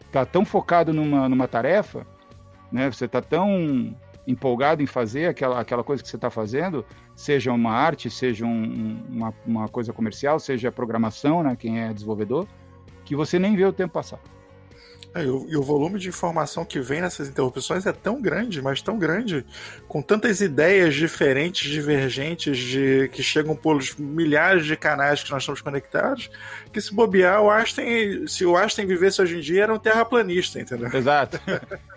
está 0.06 0.24
tão 0.24 0.44
focado 0.44 0.92
numa, 0.92 1.28
numa 1.28 1.46
tarefa, 1.46 2.06
né? 2.72 2.90
Você 2.90 3.04
está 3.04 3.20
tão 3.20 3.94
empolgado 4.26 4.82
em 4.82 4.86
fazer 4.86 5.26
aquela, 5.26 5.60
aquela 5.60 5.82
coisa 5.82 6.02
que 6.02 6.08
você 6.08 6.16
está 6.16 6.30
fazendo, 6.30 6.84
seja 7.14 7.52
uma 7.52 7.72
arte, 7.72 8.08
seja 8.08 8.44
um, 8.44 9.04
uma, 9.08 9.34
uma 9.46 9.68
coisa 9.68 9.92
comercial, 9.92 10.38
seja 10.38 10.70
programação, 10.70 11.42
né? 11.42 11.56
Quem 11.58 11.80
é 11.80 11.92
desenvolvedor, 11.92 12.46
que 13.04 13.16
você 13.16 13.38
nem 13.38 13.56
vê 13.56 13.64
o 13.64 13.72
tempo 13.72 13.94
passar. 13.94 14.20
É, 15.14 15.24
e, 15.24 15.28
o, 15.28 15.46
e, 15.46 15.56
o, 15.56 15.62
volume 15.62 15.98
de 15.98 16.08
informação 16.08 16.64
que 16.64 16.80
vem 16.80 17.02
nessas 17.02 17.28
interrupções 17.28 17.84
é 17.84 17.92
tão 17.92 18.20
grande, 18.20 18.62
mas 18.62 18.80
tão 18.80 18.98
grande, 18.98 19.44
com 19.86 20.00
tantas 20.00 20.40
ideias 20.40 20.94
diferentes, 20.94 21.70
divergentes, 21.70 22.56
de, 22.56 23.10
que 23.12 23.22
chegam 23.22 23.54
por 23.54 23.78
milhares 23.98 24.64
de 24.64 24.74
canais 24.74 25.22
que 25.22 25.30
nós 25.30 25.42
estamos 25.42 25.60
conectados, 25.60 26.30
que 26.72 26.80
se 26.80 26.94
bobear, 26.94 27.42
o 27.42 27.50
Einstein, 27.50 28.26
se 28.26 28.46
o 28.46 28.56
Einstein 28.56 28.86
vivesse 28.86 29.20
hoje 29.20 29.36
em 29.36 29.40
dia, 29.40 29.64
era 29.64 29.74
um 29.74 29.78
terraplanista, 29.78 30.60
entendeu? 30.60 30.88
Exato. 30.92 31.38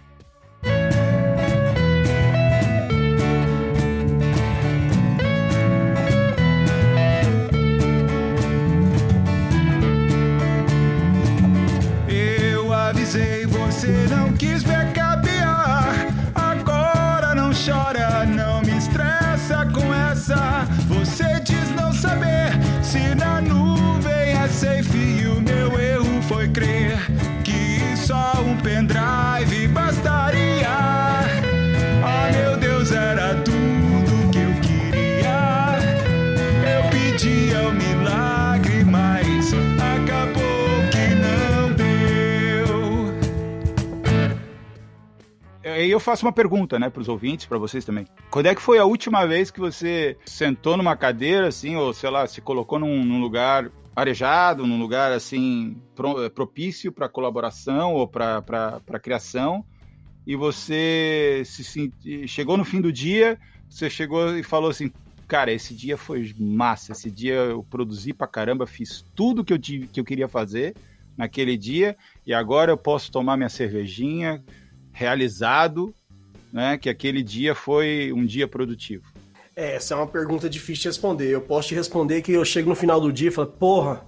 aí 45.75 45.91
eu 45.91 45.99
faço 45.99 46.25
uma 46.25 46.31
pergunta, 46.31 46.79
né, 46.79 46.89
para 46.89 47.01
os 47.01 47.07
ouvintes, 47.07 47.45
para 47.45 47.57
vocês 47.57 47.83
também. 47.83 48.05
Quando 48.29 48.47
é 48.47 48.55
que 48.55 48.61
foi 48.61 48.77
a 48.77 48.85
última 48.85 49.25
vez 49.25 49.51
que 49.51 49.59
você 49.59 50.17
sentou 50.25 50.77
numa 50.77 50.95
cadeira, 50.95 51.47
assim, 51.47 51.75
ou 51.75 51.93
sei 51.93 52.09
lá, 52.09 52.25
se 52.27 52.41
colocou 52.41 52.79
num, 52.79 53.03
num 53.03 53.19
lugar 53.19 53.71
arejado, 53.95 54.67
num 54.67 54.79
lugar 54.79 55.11
assim 55.11 55.77
pro, 55.95 56.29
propício 56.29 56.91
para 56.91 57.07
colaboração 57.07 57.93
ou 57.93 58.07
para 58.07 58.99
criação, 59.01 59.63
e 60.27 60.35
você 60.35 61.43
se, 61.45 61.93
chegou 62.27 62.57
no 62.57 62.65
fim 62.65 62.81
do 62.81 62.91
dia, 62.91 63.39
você 63.69 63.89
chegou 63.89 64.37
e 64.37 64.43
falou 64.43 64.69
assim, 64.69 64.91
cara, 65.27 65.51
esse 65.51 65.73
dia 65.73 65.97
foi 65.97 66.33
massa, 66.37 66.91
esse 66.91 67.09
dia 67.09 67.35
eu 67.35 67.63
produzi 67.63 68.11
pra 68.11 68.27
caramba, 68.27 68.65
fiz 68.65 69.05
tudo 69.15 69.43
que 69.43 69.53
eu, 69.53 69.59
tive, 69.59 69.87
que 69.87 69.99
eu 69.99 70.05
queria 70.05 70.27
fazer 70.27 70.75
naquele 71.17 71.55
dia, 71.55 71.95
e 72.25 72.33
agora 72.33 72.71
eu 72.71 72.77
posso 72.77 73.11
tomar 73.11 73.37
minha 73.37 73.49
cervejinha, 73.49 74.43
realizado, 74.95 75.93
né, 76.53 76.77
que 76.77 76.89
aquele 76.89 77.21
dia 77.21 77.53
foi 77.53 78.13
um 78.13 78.25
dia 78.25 78.47
produtivo? 78.47 79.03
É, 79.53 79.75
essa 79.75 79.93
é 79.93 79.97
uma 79.97 80.07
pergunta 80.07 80.49
difícil 80.49 80.83
de 80.83 80.87
responder. 80.87 81.29
Eu 81.29 81.41
posso 81.41 81.67
te 81.67 81.75
responder 81.75 82.21
que 82.21 82.31
eu 82.31 82.45
chego 82.45 82.69
no 82.69 82.75
final 82.75 82.99
do 82.99 83.11
dia 83.11 83.27
e 83.27 83.31
falo, 83.31 83.47
porra, 83.47 84.05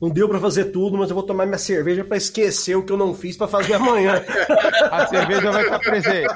não 0.00 0.08
deu 0.08 0.26
para 0.28 0.40
fazer 0.40 0.66
tudo, 0.66 0.96
mas 0.96 1.10
eu 1.10 1.14
vou 1.14 1.22
tomar 1.22 1.44
minha 1.44 1.58
cerveja 1.58 2.02
para 2.02 2.16
esquecer 2.16 2.74
o 2.74 2.82
que 2.82 2.90
eu 2.90 2.96
não 2.96 3.12
fiz 3.12 3.36
para 3.36 3.46
fazer 3.46 3.74
amanhã. 3.74 4.24
A 4.90 5.06
cerveja 5.06 5.50
vai 5.50 5.62
estar 5.62 5.78
presente. 5.78 6.34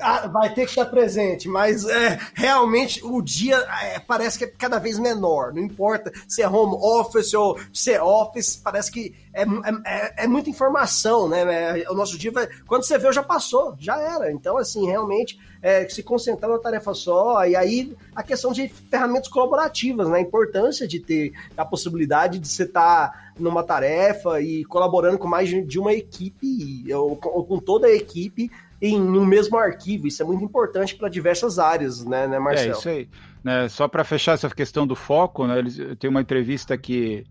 Ah, 0.00 0.26
vai 0.26 0.52
ter 0.52 0.64
que 0.64 0.70
estar 0.70 0.86
presente, 0.86 1.48
mas 1.48 1.86
é, 1.86 2.18
realmente 2.34 3.00
o 3.04 3.22
dia 3.22 3.56
é, 3.82 4.00
parece 4.00 4.36
que 4.36 4.44
é 4.44 4.48
cada 4.48 4.78
vez 4.78 4.98
menor. 4.98 5.52
Não 5.52 5.62
importa 5.62 6.12
se 6.26 6.42
é 6.42 6.48
home 6.48 6.76
office 6.76 7.32
ou 7.34 7.56
se 7.72 7.92
é 7.92 8.02
office, 8.02 8.56
parece 8.56 8.90
que 8.90 9.14
é, 9.32 9.42
é, 9.86 10.24
é 10.24 10.26
muita 10.26 10.50
informação, 10.50 11.28
né? 11.28 11.82
É, 11.82 11.90
o 11.90 11.94
nosso 11.94 12.18
dia 12.18 12.32
vai. 12.32 12.48
Quando 12.66 12.82
você 12.82 12.98
vê, 12.98 13.12
já 13.12 13.22
passou, 13.22 13.76
já 13.78 13.96
era. 14.00 14.32
Então, 14.32 14.56
assim, 14.56 14.86
realmente 14.86 15.38
é, 15.62 15.88
se 15.88 16.02
concentrar 16.02 16.50
numa 16.50 16.60
tarefa 16.60 16.94
só, 16.94 17.46
e 17.46 17.54
aí 17.54 17.94
a 18.14 18.22
questão 18.22 18.52
de 18.52 18.68
ferramentas 18.68 19.28
colaborativas, 19.28 20.08
né? 20.08 20.18
A 20.18 20.22
importância 20.22 20.86
de 20.86 21.00
ter 21.00 21.32
a 21.56 21.64
possibilidade 21.64 22.38
de 22.38 22.48
você 22.48 22.64
estar 22.64 23.10
tá 23.10 23.32
numa 23.38 23.62
tarefa 23.62 24.40
e 24.40 24.64
colaborando 24.64 25.18
com 25.18 25.28
mais 25.28 25.48
de 25.48 25.78
uma 25.78 25.92
equipe, 25.92 26.84
ou, 26.94 27.16
com 27.16 27.58
toda 27.58 27.86
a 27.86 27.94
equipe 27.94 28.50
em 28.80 29.00
um 29.00 29.24
mesmo 29.24 29.58
arquivo. 29.58 30.06
Isso 30.06 30.22
é 30.22 30.26
muito 30.26 30.44
importante 30.44 30.94
para 30.94 31.08
diversas 31.08 31.58
áreas, 31.58 32.04
né, 32.04 32.26
né, 32.26 32.38
Marcelo? 32.38 32.70
É 32.70 32.78
isso 32.78 32.88
aí. 32.88 33.08
Né, 33.44 33.68
só 33.68 33.88
para 33.88 34.04
fechar 34.04 34.32
essa 34.32 34.48
questão 34.50 34.86
do 34.86 34.94
foco, 34.94 35.46
né, 35.46 35.58
eles, 35.58 35.78
tem 35.98 36.08
uma 36.08 36.20
entrevista 36.20 36.76
que 36.76 37.24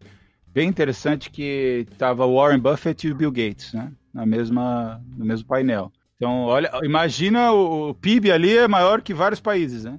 bem 0.48 0.68
interessante 0.68 1.30
que 1.30 1.88
estava 1.92 2.28
Warren 2.28 2.60
Buffett 2.60 3.08
e 3.08 3.12
o 3.12 3.16
Bill 3.16 3.32
Gates, 3.32 3.74
né, 3.74 3.92
na 4.14 4.26
mesma, 4.26 5.02
no 5.16 5.26
mesmo 5.26 5.48
painel. 5.48 5.92
Então, 6.20 6.42
olha, 6.44 6.70
imagina 6.84 7.54
o, 7.54 7.92
o 7.92 7.94
PIB 7.94 8.30
ali 8.30 8.58
é 8.58 8.68
maior 8.68 9.02
que 9.02 9.14
vários 9.14 9.40
países, 9.40 9.86
né? 9.86 9.98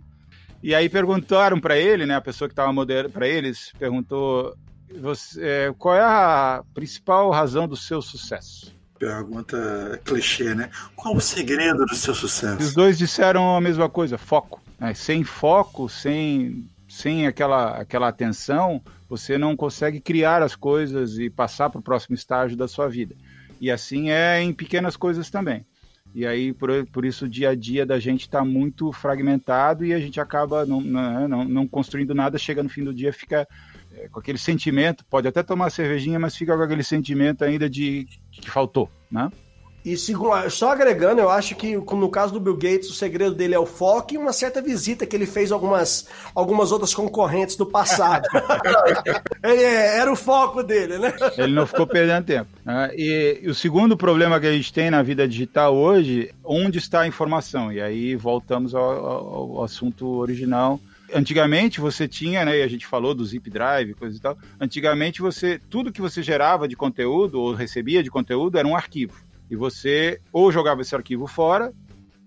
E 0.63 0.75
aí 0.75 0.87
perguntaram 0.87 1.59
para 1.59 1.79
ele, 1.79 2.05
né, 2.05 2.15
a 2.15 2.21
pessoa 2.21 2.47
que 2.47 2.53
estava 2.53 2.71
moderando 2.71 3.09
para 3.09 3.27
eles, 3.27 3.73
perguntou 3.79 4.55
você, 5.01 5.41
é, 5.43 5.75
qual 5.79 5.97
é 5.97 6.03
a 6.03 6.63
principal 6.75 7.31
razão 7.31 7.67
do 7.67 7.77
seu 7.77 8.03
sucesso? 8.03 8.79
pergunta 8.99 9.99
clichê, 10.05 10.55
né? 10.55 10.69
Qual 10.95 11.17
o 11.17 11.21
segredo 11.23 11.87
do 11.87 11.95
seu 11.95 12.15
sucesso? 12.15 12.63
Os 12.63 12.75
dois 12.75 12.99
disseram 12.99 13.57
a 13.57 13.61
mesma 13.61 13.89
coisa, 13.89 14.19
foco. 14.19 14.63
Né? 14.79 14.93
Sem 14.93 15.25
foco, 15.25 15.89
sem, 15.89 16.69
sem 16.87 17.27
aquela, 17.27 17.79
aquela 17.79 18.09
atenção, 18.09 18.83
você 19.09 19.39
não 19.39 19.57
consegue 19.57 20.01
criar 20.01 20.43
as 20.43 20.55
coisas 20.55 21.19
e 21.19 21.31
passar 21.31 21.71
para 21.71 21.79
o 21.79 21.83
próximo 21.83 22.15
estágio 22.15 22.59
da 22.59 22.69
sua 22.69 22.89
vida. 22.89 23.17
E 23.59 23.71
assim 23.71 24.11
é 24.11 24.43
em 24.43 24.53
pequenas 24.53 24.99
coisas 24.99 25.31
também. 25.31 25.65
E 26.15 26.27
aí, 26.27 26.53
por, 26.53 26.71
por 26.87 27.05
isso, 27.05 27.25
o 27.25 27.29
dia 27.29 27.51
a 27.51 27.55
dia 27.55 27.87
da 27.87 27.99
gente 27.99 28.23
está 28.23 28.45
muito 28.45 28.93
fragmentado 28.93 29.85
e 29.85 29.95
a 29.95 30.01
gente 30.01 30.21
acaba 30.21 30.67
não, 30.67 30.81
não, 30.81 31.29
não, 31.29 31.45
não 31.45 31.69
construindo 31.69 32.15
nada, 32.15 32.39
chega 32.39 32.63
no 32.63 32.69
fim 32.69 32.83
do 32.83 32.93
dia, 32.93 33.13
fica 33.13 33.47
é, 33.93 34.09
com 34.09 34.19
aquele 34.19 34.39
sentimento, 34.39 35.05
pode 35.05 35.29
até 35.29 35.43
tomar 35.43 35.71
cervejinha, 35.71 36.19
mas 36.19 36.35
fica 36.35 36.57
com 36.57 36.63
aquele 36.63 36.83
sentimento 36.83 37.45
ainda 37.45 37.71
de 37.71 38.09
que 38.31 38.51
faltou, 38.51 38.91
né? 39.11 39.31
E 39.85 39.97
só 39.97 40.73
agregando, 40.73 41.21
eu 41.21 41.31
acho 41.31 41.55
que 41.55 41.75
no 41.75 42.11
caso 42.11 42.35
do 42.35 42.41
Bill 42.41 42.57
Gates, 42.57 42.91
o 42.91 42.95
segredo 42.95 43.35
dele 43.35 43.55
é 43.55 43.59
o 43.59 43.65
foco 43.65 44.13
e 44.13 44.19
uma 44.19 44.33
certa 44.33 44.61
visita 44.61 45.07
que 45.07 45.17
ele 45.17 45.25
fez 45.25 45.51
a 45.51 45.55
algumas, 45.55 46.07
algumas 46.35 46.71
outras 46.71 46.95
concorrentes 46.95 47.57
do 47.57 47.65
passado. 47.65 48.29
ele, 49.43 49.63
é, 49.63 49.99
era 49.99 50.13
o 50.13 50.17
foco 50.17 50.63
dele, 50.63 50.99
né? 50.99 51.15
Ele 51.39 51.55
não 51.55 51.67
ficou 51.67 51.87
perdendo 51.87 52.27
tempo. 52.27 52.51
Né? 52.65 52.91
E, 52.95 53.41
e, 53.43 53.49
o 53.49 53.55
segundo 53.55 53.97
problema 53.97 54.39
que 54.39 54.47
a 54.47 54.53
gente 54.53 54.71
tem 54.71 54.91
na 54.91 55.03
vida 55.03 55.27
digital 55.27 55.75
hoje, 55.75 56.31
onde 56.45 56.79
está 56.79 57.01
a 57.01 57.07
informação? 57.07 57.73
E 57.73 57.81
aí 57.81 58.15
voltamos 58.15 58.75
ao, 58.75 58.85
ao, 58.85 59.57
ao 59.57 59.65
assunto 59.65 60.07
original, 60.19 60.79
antigamente 61.15 61.81
você 61.81 62.07
tinha, 62.07 62.45
né, 62.45 62.59
e 62.59 62.63
a 62.63 62.69
gente 62.69 62.87
falou 62.87 63.15
do 63.15 63.25
zip 63.25 63.49
drive, 63.49 63.95
coisa 63.95 64.17
e 64.17 64.21
tal. 64.21 64.37
Antigamente 64.61 65.23
você, 65.23 65.59
tudo 65.71 65.93
que 65.93 66.01
você 66.01 66.23
gerava 66.23 66.69
de 66.69 66.77
conteúdo 66.77 67.41
ou 67.41 67.55
recebia 67.55 68.03
de 68.03 68.11
conteúdo 68.11 68.59
era 68.59 68.69
um 68.69 68.77
arquivo. 68.77 69.30
E 69.51 69.57
você 69.57 70.21
ou 70.33 70.53
jogava 70.53 70.81
esse 70.81 70.95
arquivo 70.95 71.27
fora, 71.27 71.73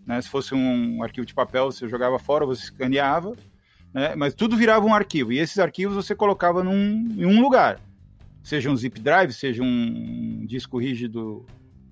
né, 0.06 0.22
se 0.22 0.30
fosse 0.30 0.54
um 0.54 1.02
arquivo 1.02 1.26
de 1.26 1.34
papel, 1.34 1.72
você 1.72 1.88
jogava 1.88 2.20
fora, 2.20 2.46
você 2.46 2.64
escaneava, 2.64 3.34
né, 3.94 4.16
mas 4.16 4.34
tudo 4.34 4.58
virava 4.58 4.86
um 4.86 4.94
arquivo. 4.94 5.32
E 5.32 5.40
esses 5.40 5.58
arquivos 5.58 5.96
você 5.96 6.14
colocava 6.14 6.64
num, 6.64 7.08
em 7.18 7.26
um 7.26 7.42
lugar. 7.42 7.80
Seja 8.44 8.70
um 8.70 8.76
zip 8.76 9.00
drive, 9.00 9.32
seja 9.32 9.64
um 9.64 10.46
disco 10.46 10.78
rígido 10.78 11.46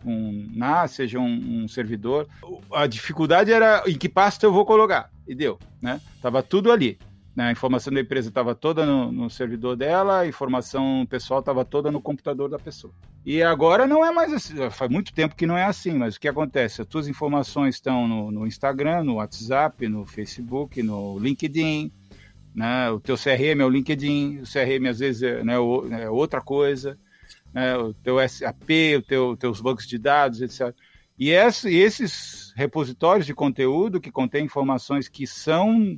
um 0.06 0.50
NAS, 0.54 0.92
seja 0.92 1.20
um, 1.20 1.64
um, 1.64 1.68
servidor. 1.68 2.28
A 2.74 2.88
dificuldade 2.88 3.52
era 3.52 3.84
em 3.88 3.98
que 3.98 4.10
pasta 4.10 4.46
eu 4.46 4.52
vou 4.52 4.66
colocar. 4.66 5.12
E 5.28 5.36
deu, 5.36 5.60
né? 5.82 6.02
Tava 6.22 6.42
tudo 6.42 6.72
ali. 6.72 6.98
Né? 7.36 7.46
A 7.46 7.52
informação 7.52 7.94
da 7.94 8.02
empresa 8.02 8.30
estava 8.30 8.54
toda 8.54 8.86
no, 8.86 9.12
no, 9.12 9.30
servidor 9.30 9.76
dela, 9.76 10.20
a 10.20 10.28
informação 10.28 11.06
pessoal 11.10 11.40
estava 11.40 11.64
toda 11.64 11.90
no 11.90 12.02
computador 12.02 12.50
da 12.50 12.60
pessoa. 12.60 12.94
E 13.26 13.42
agora 13.42 13.88
não 13.88 14.06
é 14.06 14.12
mais 14.12 14.34
assim, 14.34 14.70
faz 14.70 14.92
muito 14.92 15.14
tempo 15.14 15.36
que 15.36 15.48
não 15.48 15.58
é 15.58 15.64
assim, 15.64 15.94
mas 15.94 16.16
o 16.16 16.20
que 16.20 16.28
acontece? 16.28 16.82
As 16.82 16.88
tuas 16.88 17.08
informações 17.08 17.76
estão 17.76 18.08
no, 18.08 18.32
no 18.32 18.48
Instagram, 18.48 19.04
no 19.04 19.16
WhatsApp, 19.16 19.88
no 19.88 20.06
Facebook, 20.06 20.84
no 20.84 21.18
LinkedIn, 21.20 21.92
né? 22.54 22.90
o 22.90 23.00
teu 23.00 23.16
CRM 23.16 23.62
é 23.62 23.66
o 23.66 23.70
LinkedIn, 23.70 24.40
o 24.40 24.44
CRM 24.44 24.90
às 24.90 25.00
vezes 25.00 25.24
é, 25.24 25.44
né, 25.44 25.54
é 25.54 26.10
outra 26.10 26.42
coisa, 26.42 27.00
né? 27.54 27.78
o 27.78 27.94
teu 27.94 28.18
SAP, 28.28 28.70
o 28.98 29.02
teu, 29.02 29.38
teus 29.38 29.62
bancos 29.62 29.88
de 29.88 29.98
dados, 29.98 30.42
etc. 30.42 30.76
E, 31.18 31.30
e 31.30 31.78
esses 31.78 32.52
repositórios 32.58 33.26
de 33.26 33.34
conteúdo 33.34 34.02
que 34.02 34.12
contêm 34.12 34.44
informações 34.44 35.08
que 35.08 35.26
são 35.26 35.98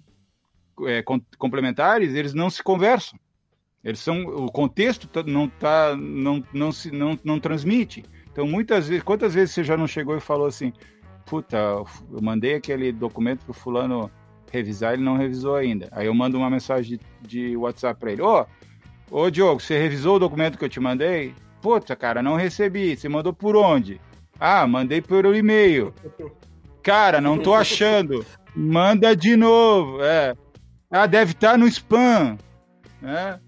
é, 0.88 1.04
complementares, 1.38 2.14
eles 2.14 2.34
não 2.34 2.50
se 2.50 2.64
conversam. 2.64 3.20
Eles 3.84 4.00
são 4.00 4.24
o 4.24 4.52
contexto 4.52 5.08
tá, 5.08 5.22
não 5.24 5.50
tá 5.50 5.96
não 5.98 6.44
não 6.54 6.72
se 6.72 6.90
não, 6.90 7.20
não 7.24 7.40
transmite. 7.40 8.04
Então 8.32 8.48
muitas 8.48 8.88
vezes, 8.88 9.04
quantas 9.04 9.34
vezes 9.34 9.54
você 9.54 9.64
já 9.64 9.76
não 9.76 9.88
chegou 9.88 10.16
e 10.16 10.22
falou 10.22 10.48
assim: 10.48 10.72
"Puta, 11.26 11.58
eu 11.58 12.22
mandei 12.22 12.56
aquele 12.56 12.92
documento 12.94 13.44
pro 13.44 13.54
fulano 13.54 14.10
revisar, 14.50 14.94
ele 14.94 15.04
não 15.04 15.18
revisou 15.18 15.56
ainda". 15.56 15.90
Aí 15.92 16.08
eu 16.08 16.14
mando 16.14 16.38
uma 16.38 16.50
mensagem 16.50 16.98
de, 17.22 17.50
de 17.50 17.58
WhatsApp 17.58 18.00
para 18.00 18.14
ele: 18.14 18.22
"Ô, 18.22 18.46
oh, 19.12 19.24
ô 19.24 19.30
Diogo, 19.30 19.60
você 19.60 19.78
revisou 19.78 20.16
o 20.16 20.20
documento 20.20 20.58
que 20.58 20.64
eu 20.64 20.70
te 20.70 20.80
mandei?" 20.80 21.34
Puta, 21.62 21.96
cara, 21.96 22.22
não 22.22 22.36
recebi. 22.36 22.96
Você 22.96 23.08
mandou 23.08 23.34
por 23.34 23.56
onde? 23.56 24.00
Ah, 24.38 24.68
mandei 24.68 25.02
por 25.02 25.26
e-mail. 25.34 25.94
Cara, 26.82 27.22
não 27.22 27.38
tô 27.38 27.54
achando. 27.54 28.26
Manda 28.54 29.16
de 29.16 29.38
novo. 29.38 30.04
É. 30.04 30.34
Ah, 30.96 31.08
deve 31.08 31.32
estar 31.32 31.58
no 31.58 31.68
spam. 31.68 32.38
Né? 33.02 33.40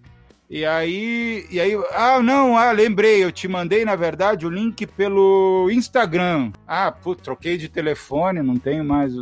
E 0.49 0.65
aí, 0.65 1.45
e 1.51 1.59
aí, 1.59 1.77
ah, 1.93 2.19
não, 2.19 2.57
ah, 2.57 2.71
lembrei, 2.71 3.23
eu 3.23 3.31
te 3.31 3.47
mandei, 3.47 3.85
na 3.85 3.95
verdade, 3.95 4.47
o 4.47 4.49
link 4.49 4.87
pelo 4.87 5.69
Instagram. 5.69 6.51
Ah, 6.67 6.91
putz, 6.91 7.21
troquei 7.21 7.55
de 7.55 7.69
telefone, 7.69 8.41
não 8.41 8.57
tenho 8.57 8.83
mais. 8.83 9.13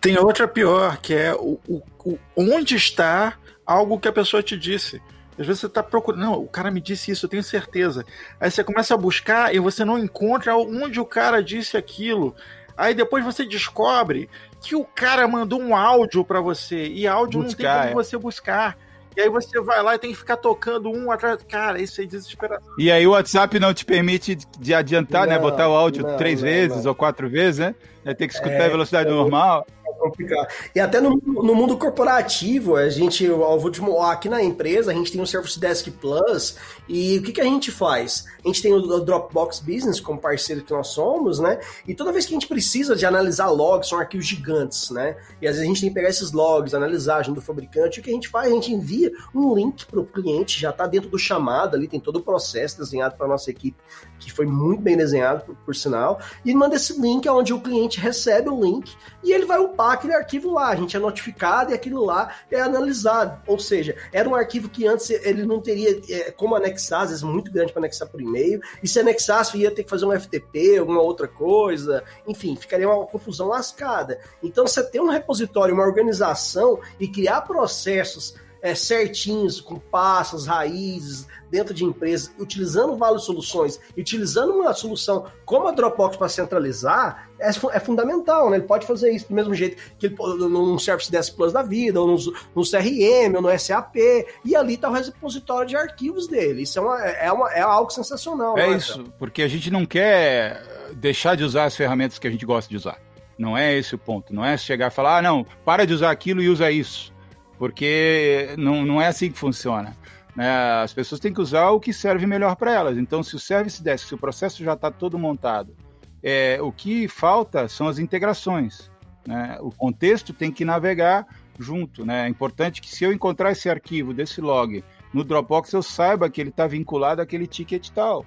Tem 0.00 0.18
outra 0.18 0.48
pior, 0.48 0.96
que 0.96 1.14
é 1.14 1.32
o, 1.32 1.60
o, 1.68 1.80
o 2.04 2.18
onde 2.36 2.74
está 2.74 3.34
algo 3.64 4.00
que 4.00 4.08
a 4.08 4.12
pessoa 4.12 4.42
te 4.42 4.58
disse. 4.58 5.00
Às 5.38 5.46
vezes 5.46 5.60
você 5.60 5.66
está 5.66 5.80
procurando, 5.80 6.20
não, 6.20 6.32
o 6.32 6.48
cara 6.48 6.72
me 6.72 6.80
disse 6.80 7.12
isso, 7.12 7.26
eu 7.26 7.30
tenho 7.30 7.44
certeza. 7.44 8.04
Aí 8.40 8.50
você 8.50 8.64
começa 8.64 8.92
a 8.92 8.98
buscar 8.98 9.54
e 9.54 9.60
você 9.60 9.84
não 9.84 9.96
encontra 9.96 10.56
onde 10.56 10.98
o 10.98 11.06
cara 11.06 11.40
disse 11.40 11.76
aquilo. 11.76 12.34
Aí 12.76 12.92
depois 12.92 13.24
você 13.24 13.44
descobre 13.44 14.28
que 14.60 14.74
o 14.74 14.84
cara 14.84 15.26
mandou 15.28 15.60
um 15.60 15.74
áudio 15.74 16.24
para 16.24 16.40
você 16.40 16.86
e 16.86 17.06
áudio 17.06 17.42
buscar, 17.42 17.62
não 17.62 17.80
tem 17.82 17.88
como 17.88 18.00
é. 18.00 18.04
você 18.04 18.18
buscar. 18.18 18.76
E 19.16 19.20
aí 19.20 19.28
você 19.28 19.60
vai 19.60 19.82
lá 19.82 19.96
e 19.96 19.98
tem 19.98 20.10
que 20.12 20.16
ficar 20.16 20.36
tocando 20.36 20.90
um 20.90 21.10
atrás. 21.10 21.42
Cara, 21.48 21.80
isso 21.80 22.00
aí 22.00 22.06
é 22.06 22.10
desesperador. 22.10 22.74
E 22.78 22.90
aí 22.90 23.04
o 23.04 23.10
WhatsApp 23.10 23.58
não 23.58 23.74
te 23.74 23.84
permite 23.84 24.38
de 24.58 24.72
adiantar, 24.72 25.26
né? 25.26 25.34
não, 25.34 25.42
né? 25.44 25.50
Botar 25.50 25.68
o 25.68 25.72
áudio 25.72 26.04
não, 26.06 26.16
três 26.16 26.40
não, 26.40 26.48
vezes 26.48 26.86
ou 26.86 26.94
quatro 26.94 27.28
vezes, 27.28 27.58
né? 27.58 27.74
Tem 28.14 28.28
que 28.28 28.34
escutar 28.34 28.52
é, 28.52 28.66
a 28.66 28.68
velocidade 28.68 29.08
é, 29.08 29.12
normal 29.12 29.66
complicado. 29.98 30.48
E 30.74 30.80
até 30.80 31.00
no, 31.00 31.20
no, 31.24 31.54
mundo 31.54 31.76
corporativo, 31.76 32.76
a 32.76 32.88
gente, 32.88 33.26
ao 33.26 33.58
último, 33.58 34.00
aqui 34.02 34.28
na 34.28 34.42
empresa, 34.42 34.90
a 34.90 34.94
gente 34.94 35.12
tem 35.12 35.20
o 35.20 35.26
Service 35.26 35.58
Desk 35.58 35.90
Plus, 35.90 36.56
e 36.88 37.18
o 37.18 37.22
que, 37.22 37.32
que 37.32 37.40
a 37.40 37.44
gente 37.44 37.70
faz? 37.70 38.24
A 38.44 38.48
gente 38.48 38.62
tem 38.62 38.72
o 38.72 39.00
Dropbox 39.00 39.60
Business 39.60 40.00
como 40.00 40.18
parceiro 40.18 40.62
que 40.62 40.72
nós 40.72 40.88
somos, 40.88 41.38
né? 41.38 41.58
E 41.86 41.94
toda 41.94 42.12
vez 42.12 42.24
que 42.24 42.32
a 42.32 42.36
gente 42.36 42.46
precisa 42.46 42.94
de 42.94 43.04
analisar 43.04 43.48
logs, 43.48 43.88
são 43.88 43.98
arquivos 43.98 44.26
gigantes, 44.26 44.90
né? 44.90 45.16
E 45.42 45.46
às 45.46 45.56
vezes 45.56 45.62
a 45.62 45.66
gente 45.66 45.80
tem 45.80 45.90
que 45.90 45.94
pegar 45.94 46.08
esses 46.08 46.32
logs, 46.32 46.74
analisar 46.74 47.22
junto 47.24 47.36
do 47.36 47.42
fabricante, 47.42 48.00
o 48.00 48.02
que 48.02 48.10
a 48.10 48.12
gente 48.14 48.28
faz? 48.28 48.50
A 48.50 48.54
gente 48.54 48.72
envia 48.72 49.10
um 49.34 49.54
link 49.54 49.86
para 49.86 50.00
o 50.00 50.04
cliente, 50.04 50.60
já 50.60 50.70
está 50.70 50.86
dentro 50.86 51.10
do 51.10 51.18
chamado 51.18 51.76
ali, 51.76 51.88
tem 51.88 52.00
todo 52.00 52.16
o 52.16 52.22
processo 52.22 52.78
desenhado 52.78 53.16
para 53.16 53.26
nossa 53.26 53.50
equipe, 53.50 53.76
que 54.18 54.32
foi 54.32 54.46
muito 54.46 54.82
bem 54.82 54.96
desenhado, 54.96 55.44
por, 55.44 55.56
por 55.56 55.74
sinal, 55.74 56.20
e 56.44 56.54
manda 56.54 56.76
esse 56.76 57.00
link 57.00 57.28
onde 57.28 57.52
o 57.52 57.60
cliente 57.60 58.00
recebe 58.00 58.48
o 58.48 58.60
link 58.60 58.96
e 59.22 59.32
ele 59.32 59.44
vai 59.44 59.58
upar 59.58 59.87
aquele 59.92 60.14
arquivo 60.14 60.52
lá. 60.52 60.68
A 60.68 60.76
gente 60.76 60.96
é 60.96 61.00
notificado 61.00 61.70
e 61.70 61.74
aquilo 61.74 62.04
lá 62.04 62.34
é 62.50 62.60
analisado. 62.60 63.40
Ou 63.46 63.58
seja, 63.58 63.96
era 64.12 64.28
um 64.28 64.34
arquivo 64.34 64.68
que 64.68 64.86
antes 64.86 65.10
ele 65.10 65.44
não 65.44 65.60
teria 65.60 66.00
é, 66.08 66.30
como 66.30 66.54
anexar, 66.54 67.02
às 67.02 67.10
vezes 67.10 67.22
muito 67.22 67.50
grande 67.52 67.72
para 67.72 67.80
anexar 67.80 68.08
por 68.08 68.20
e-mail, 68.20 68.60
e 68.82 68.88
se 68.88 68.98
anexasse 68.98 69.58
ia 69.58 69.70
ter 69.70 69.84
que 69.84 69.90
fazer 69.90 70.06
um 70.06 70.18
FTP, 70.18 70.78
alguma 70.78 71.00
outra 71.00 71.28
coisa, 71.28 72.02
enfim, 72.26 72.56
ficaria 72.56 72.88
uma 72.88 73.06
confusão 73.06 73.48
lascada. 73.48 74.20
Então, 74.42 74.66
você 74.66 74.82
ter 74.82 75.00
um 75.00 75.10
repositório, 75.10 75.74
uma 75.74 75.84
organização 75.84 76.80
e 76.98 77.08
criar 77.08 77.42
processos 77.42 78.34
é, 78.62 78.74
certinhos, 78.74 79.60
com 79.60 79.78
passos, 79.78 80.46
raízes, 80.46 81.26
dentro 81.50 81.72
de 81.72 81.84
empresas, 81.84 82.32
utilizando 82.38 82.96
várias 82.96 83.22
soluções, 83.22 83.80
utilizando 83.96 84.52
uma 84.52 84.72
solução 84.74 85.26
como 85.44 85.68
a 85.68 85.72
Dropbox 85.72 86.16
para 86.16 86.28
centralizar, 86.28 87.30
é, 87.40 87.48
é, 87.48 87.80
fundamental, 87.80 88.50
né? 88.50 88.56
Ele 88.56 88.66
pode 88.66 88.86
fazer 88.86 89.10
isso 89.10 89.28
do 89.28 89.34
mesmo 89.34 89.54
jeito 89.54 89.80
que 89.98 90.06
ele 90.06 90.16
num 90.18 90.78
Service 90.78 91.10
Desk 91.10 91.34
Plus 91.34 91.52
da 91.52 91.62
vida, 91.62 92.00
ou 92.00 92.06
no, 92.06 92.16
no 92.54 92.62
CRM, 92.62 93.34
ou 93.36 93.42
no 93.42 93.58
SAP, 93.58 93.96
e 94.44 94.54
ali 94.54 94.74
está 94.74 94.90
o 94.90 94.92
repositório 94.92 95.68
de 95.68 95.76
arquivos 95.76 96.26
dele. 96.26 96.62
Isso 96.62 96.78
é, 96.78 96.82
uma, 96.82 97.04
é, 97.04 97.32
uma, 97.32 97.52
é 97.52 97.60
algo 97.60 97.90
sensacional. 97.90 98.58
É 98.58 98.70
isso, 98.70 99.04
porque 99.18 99.42
a 99.42 99.48
gente 99.48 99.70
não 99.70 99.86
quer 99.86 100.62
deixar 100.94 101.36
de 101.36 101.44
usar 101.44 101.64
as 101.64 101.76
ferramentas 101.76 102.18
que 102.18 102.26
a 102.26 102.30
gente 102.30 102.44
gosta 102.44 102.68
de 102.68 102.76
usar. 102.76 102.98
Não 103.38 103.56
é 103.56 103.76
esse 103.78 103.94
o 103.94 103.98
ponto. 103.98 104.34
Não 104.34 104.44
é 104.44 104.56
chegar 104.56 104.88
e 104.88 104.94
falar, 104.94 105.18
ah, 105.18 105.22
não, 105.22 105.46
para 105.64 105.86
de 105.86 105.94
usar 105.94 106.10
aquilo 106.10 106.42
e 106.42 106.48
usa 106.48 106.70
isso 106.72 107.16
porque 107.58 108.54
não, 108.56 108.86
não 108.86 109.02
é 109.02 109.08
assim 109.08 109.30
que 109.30 109.38
funciona. 109.38 109.96
Né? 110.34 110.48
As 110.82 110.94
pessoas 110.94 111.20
têm 111.20 111.32
que 111.32 111.40
usar 111.40 111.70
o 111.70 111.80
que 111.80 111.92
serve 111.92 112.26
melhor 112.26 112.54
para 112.54 112.72
elas. 112.72 112.96
Então, 112.96 113.22
se 113.22 113.34
o 113.34 113.38
Service 113.40 113.82
Desk, 113.82 114.06
se 114.06 114.14
o 114.14 114.18
processo 114.18 114.62
já 114.62 114.74
está 114.74 114.90
todo 114.90 115.18
montado, 115.18 115.74
é, 116.22 116.58
o 116.62 116.70
que 116.70 117.08
falta 117.08 117.68
são 117.68 117.88
as 117.88 117.98
integrações. 117.98 118.90
Né? 119.26 119.58
O 119.60 119.70
contexto 119.70 120.32
tem 120.32 120.52
que 120.52 120.64
navegar 120.64 121.26
junto. 121.58 122.06
Né? 122.06 122.26
É 122.26 122.28
importante 122.28 122.80
que 122.80 122.88
se 122.88 123.02
eu 123.02 123.12
encontrar 123.12 123.50
esse 123.50 123.68
arquivo 123.68 124.14
desse 124.14 124.40
log 124.40 124.84
no 125.12 125.24
Dropbox, 125.24 125.72
eu 125.72 125.82
saiba 125.82 126.30
que 126.30 126.40
ele 126.40 126.50
está 126.50 126.66
vinculado 126.66 127.20
àquele 127.20 127.46
ticket 127.46 127.90
tal. 127.90 128.24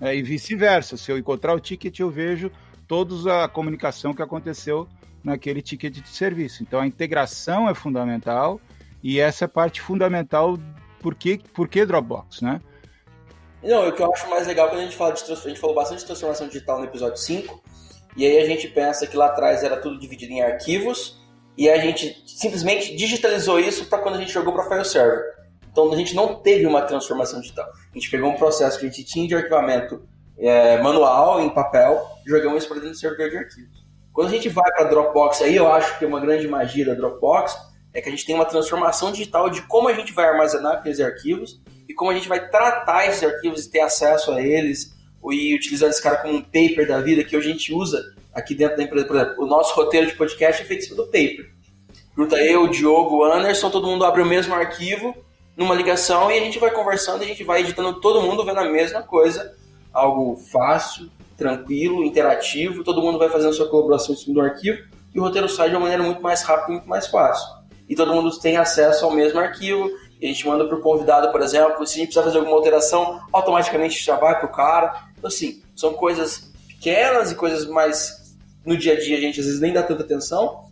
É, 0.00 0.14
e 0.14 0.22
vice-versa. 0.22 0.96
Se 0.96 1.12
eu 1.12 1.16
encontrar 1.16 1.54
o 1.54 1.60
ticket, 1.60 2.00
eu 2.00 2.10
vejo 2.10 2.50
toda 2.88 3.44
a 3.44 3.48
comunicação 3.48 4.12
que 4.12 4.22
aconteceu 4.22 4.88
naquele 5.26 5.60
ticket 5.60 5.92
de 5.92 6.08
serviço. 6.08 6.62
Então 6.62 6.80
a 6.80 6.86
integração 6.86 7.68
é 7.68 7.74
fundamental 7.74 8.60
e 9.02 9.18
essa 9.18 9.44
é 9.44 9.48
parte 9.48 9.80
fundamental 9.80 10.56
por 11.00 11.16
que, 11.16 11.38
por 11.52 11.68
que 11.68 11.84
Dropbox, 11.84 12.40
né? 12.40 12.60
Não, 13.62 13.88
o 13.88 13.92
que 13.92 14.00
eu 14.00 14.12
acho 14.12 14.30
mais 14.30 14.46
legal 14.46 14.68
quando 14.68 14.80
a 14.80 14.84
gente 14.84 14.96
fala 14.96 15.12
de 15.12 15.24
transformação, 15.24 15.46
a 15.46 15.48
gente 15.48 15.60
falou 15.60 15.74
bastante 15.74 15.98
de 15.98 16.06
transformação 16.06 16.46
digital 16.46 16.78
no 16.78 16.84
episódio 16.84 17.16
5, 17.16 17.62
e 18.16 18.24
aí 18.24 18.38
a 18.38 18.46
gente 18.46 18.68
pensa 18.68 19.06
que 19.06 19.16
lá 19.16 19.26
atrás 19.26 19.64
era 19.64 19.76
tudo 19.76 19.98
dividido 19.98 20.32
em 20.32 20.42
arquivos, 20.42 21.20
e 21.58 21.68
a 21.68 21.78
gente 21.78 22.22
simplesmente 22.26 22.94
digitalizou 22.94 23.58
isso 23.58 23.86
para 23.86 23.98
quando 23.98 24.16
a 24.16 24.18
gente 24.18 24.32
jogou 24.32 24.52
para 24.52 24.68
file 24.68 24.84
server. 24.84 25.24
Então 25.72 25.92
a 25.92 25.96
gente 25.96 26.14
não 26.14 26.36
teve 26.36 26.66
uma 26.66 26.82
transformação 26.82 27.40
digital. 27.40 27.66
A 27.66 27.94
gente 27.94 28.10
pegou 28.10 28.30
um 28.30 28.36
processo 28.36 28.78
que 28.78 28.86
a 28.86 28.88
gente 28.88 29.04
tinha 29.04 29.26
de 29.26 29.34
arquivamento 29.34 30.06
é, 30.38 30.80
manual, 30.80 31.40
em 31.40 31.50
papel, 31.50 32.06
jogamos 32.24 32.58
isso 32.58 32.68
para 32.68 32.76
dentro 32.76 32.92
do 32.92 32.98
servidor 32.98 33.30
de 33.30 33.36
arquivos. 33.38 33.85
Quando 34.16 34.28
a 34.28 34.30
gente 34.30 34.48
vai 34.48 34.72
para 34.72 34.84
Dropbox, 34.84 35.42
aí 35.42 35.54
eu 35.54 35.70
acho 35.70 35.98
que 35.98 36.06
uma 36.06 36.18
grande 36.18 36.48
magia 36.48 36.86
da 36.86 36.94
Dropbox 36.94 37.54
é 37.92 38.00
que 38.00 38.08
a 38.08 38.10
gente 38.10 38.24
tem 38.24 38.34
uma 38.34 38.46
transformação 38.46 39.12
digital 39.12 39.50
de 39.50 39.60
como 39.60 39.88
a 39.88 39.92
gente 39.92 40.10
vai 40.14 40.24
armazenar 40.24 40.78
aqueles 40.78 41.00
arquivos 41.00 41.60
e 41.86 41.92
como 41.92 42.10
a 42.10 42.14
gente 42.14 42.26
vai 42.26 42.48
tratar 42.48 43.06
esses 43.06 43.22
arquivos 43.22 43.66
e 43.66 43.70
ter 43.70 43.80
acesso 43.80 44.32
a 44.32 44.40
eles 44.40 44.96
e 45.30 45.54
utilizar 45.54 45.90
esse 45.90 46.02
cara 46.02 46.16
como 46.16 46.32
um 46.32 46.40
paper 46.40 46.88
da 46.88 46.98
vida 46.98 47.22
que 47.24 47.36
a 47.36 47.40
gente 47.42 47.74
usa 47.74 48.02
aqui 48.32 48.54
dentro 48.54 48.78
da 48.78 48.84
empresa. 48.84 49.06
Por 49.06 49.16
exemplo, 49.16 49.44
o 49.44 49.46
nosso 49.46 49.74
roteiro 49.74 50.06
de 50.06 50.14
podcast 50.14 50.62
é 50.62 50.64
feito 50.64 50.84
em 50.84 50.88
cima 50.88 50.96
do 50.96 51.04
paper. 51.04 51.52
Junta 52.16 52.36
eu, 52.36 52.66
Diogo, 52.68 53.18
o 53.18 53.22
Anderson, 53.22 53.68
todo 53.68 53.86
mundo 53.86 54.02
abre 54.02 54.22
o 54.22 54.26
mesmo 54.26 54.54
arquivo 54.54 55.14
numa 55.54 55.74
ligação 55.74 56.30
e 56.30 56.38
a 56.38 56.40
gente 56.40 56.58
vai 56.58 56.70
conversando, 56.70 57.20
a 57.20 57.26
gente 57.26 57.44
vai 57.44 57.60
editando 57.60 58.00
todo 58.00 58.22
mundo 58.22 58.46
vendo 58.46 58.60
a 58.60 58.64
mesma 58.64 59.02
coisa. 59.02 59.54
Algo 59.92 60.36
fácil, 60.36 61.10
tranquilo, 61.36 62.04
interativo, 62.04 62.82
todo 62.82 63.02
mundo 63.02 63.18
vai 63.18 63.28
fazendo 63.28 63.52
sua 63.52 63.68
colaboração 63.68 64.14
em 64.14 64.18
cima 64.18 64.34
do 64.34 64.40
arquivo 64.40 64.78
e 65.14 65.20
o 65.20 65.22
roteiro 65.22 65.48
sai 65.48 65.68
de 65.68 65.74
uma 65.74 65.82
maneira 65.82 66.02
muito 66.02 66.22
mais 66.22 66.42
rápida 66.42 66.68
e 66.68 66.72
muito 66.72 66.88
mais 66.88 67.06
fácil. 67.06 67.46
E 67.88 67.94
todo 67.94 68.12
mundo 68.12 68.36
tem 68.38 68.56
acesso 68.56 69.04
ao 69.04 69.10
mesmo 69.10 69.38
arquivo, 69.38 69.88
a 70.20 70.26
gente 70.26 70.46
manda 70.46 70.66
para 70.66 70.76
o 70.76 70.80
convidado, 70.80 71.30
por 71.30 71.42
exemplo, 71.42 71.86
se 71.86 71.94
a 71.94 71.96
gente 71.98 72.06
precisar 72.06 72.22
fazer 72.22 72.38
alguma 72.38 72.56
alteração, 72.56 73.20
automaticamente 73.32 74.02
já 74.02 74.16
vai 74.16 74.38
para 74.38 74.46
o 74.46 74.52
cara. 74.52 75.08
Então, 75.16 75.28
assim, 75.28 75.62
são 75.74 75.92
coisas 75.92 76.52
pequenas 76.66 77.30
e 77.30 77.34
coisas 77.34 77.66
mais 77.66 78.26
no 78.64 78.76
dia 78.76 78.94
a 78.94 78.98
dia 78.98 79.16
a 79.16 79.20
gente 79.20 79.38
às 79.38 79.46
vezes 79.46 79.60
nem 79.60 79.72
dá 79.72 79.82
tanta 79.82 80.02
atenção, 80.02 80.68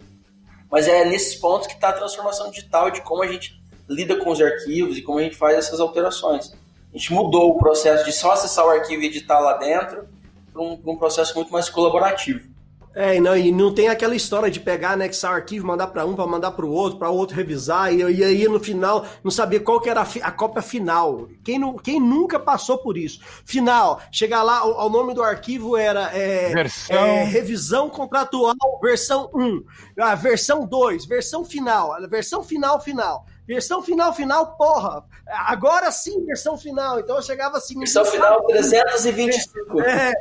mas 0.71 0.89
é 0.89 1.05
nesses 1.05 1.37
pontos 1.37 1.69
que 1.69 1.75
está 1.75 1.91
a 1.91 1.93
transformação 1.93 2.51
digital 2.51 2.91
de 2.91 3.01
como 3.03 3.23
a 3.23 3.29
gente 3.29 3.63
lida 3.89 4.17
com 4.17 4.31
os 4.31 4.41
arquivos 4.41 4.99
e 4.99 5.03
como 5.03 5.19
a 5.19 5.23
gente 5.23 5.37
faz 5.37 5.57
essas 5.57 5.79
alterações. 5.79 6.53
A 6.93 6.99
gente 6.99 7.13
mudou 7.13 7.51
o 7.51 7.59
processo 7.59 8.05
de 8.05 8.13
só 8.13 8.33
acessar 8.33 8.67
o 8.67 8.71
arquivo 8.71 9.03
e 9.03 9.07
editar 9.07 9.39
lá 9.39 9.57
dentro 9.59 10.09
para 10.55 10.63
um, 10.63 10.81
um 10.87 10.97
processo 10.97 11.35
muito 11.35 11.53
mais 11.53 11.69
colaborativo. 11.69 12.55
É, 12.95 13.17
e 13.17 13.21
não, 13.21 13.37
e 13.37 13.51
não 13.51 13.75
tem 13.75 13.89
aquela 13.89 14.15
história 14.15 14.49
de 14.49 14.61
pegar, 14.61 14.93
anexar 14.93 15.33
o 15.33 15.35
arquivo, 15.35 15.67
mandar 15.67 15.89
para 15.89 16.07
um, 16.07 16.15
para 16.15 16.27
mandar 16.29 16.53
para 16.53 16.65
o 16.65 16.71
outro, 16.71 16.97
para 16.97 17.11
o 17.11 17.17
outro 17.17 17.35
revisar, 17.35 17.93
e, 17.93 17.99
e, 17.99 18.23
aí 18.23 18.47
no 18.47 18.61
final 18.61 19.05
não 19.25 19.33
sabia 19.33 19.59
qual 19.59 19.81
que 19.81 19.91
era 19.91 20.01
a, 20.01 20.07
a 20.23 20.31
cópia 20.31 20.63
final. 20.63 21.29
Quem, 21.43 21.59
não, 21.59 21.75
quem 21.75 21.99
nunca 21.99 22.39
passou 22.39 22.79
por 22.79 22.97
isso? 22.97 23.19
Final, 23.45 24.01
chegar 24.13 24.45
lá, 24.45 24.65
o, 24.65 24.87
o 24.87 24.89
nome 24.89 25.13
do 25.13 25.25
arquivo 25.25 25.77
era 25.77 26.17
é, 26.17 26.51
versão. 26.51 26.97
É, 26.97 27.25
revisão 27.25 27.91
contratual, 27.91 28.55
versão 28.81 29.29
1, 29.35 29.65
ah, 29.99 30.15
versão 30.15 30.65
2, 30.65 31.05
versão 31.07 31.45
final, 31.45 31.97
versão 32.09 32.45
final, 32.45 32.81
final. 32.81 33.27
Versão 33.47 33.83
final, 33.83 34.15
final, 34.15 34.57
porra. 34.57 35.05
Agora 35.27 35.91
sim, 35.91 36.25
versão 36.25 36.57
final. 36.57 37.01
Então 37.01 37.17
eu 37.17 37.23
chegava 37.23 37.59
assim. 37.59 37.79
Versão 37.79 38.05
final 38.05 38.47
325. 38.47 39.81
É, 39.81 40.13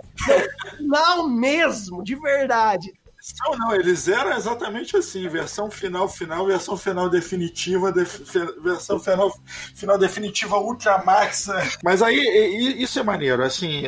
final 0.77 1.27
mesmo, 1.29 2.03
de 2.03 2.15
verdade. 2.15 2.93
Não, 3.39 3.57
não, 3.57 3.75
eles 3.75 4.07
eram 4.09 4.35
exatamente 4.35 4.97
assim: 4.97 5.27
versão 5.29 5.71
final, 5.71 6.09
final, 6.09 6.45
versão 6.45 6.75
final 6.75 7.09
definitiva, 7.09 7.91
def, 7.91 8.19
versão 8.61 8.99
final, 8.99 9.33
final 9.73 9.97
definitiva 9.97 10.57
Ultramax. 10.57 11.47
Mas 11.81 12.01
aí, 12.01 12.19
isso 12.77 12.99
é 12.99 13.03
maneiro. 13.03 13.43
Assim, 13.43 13.83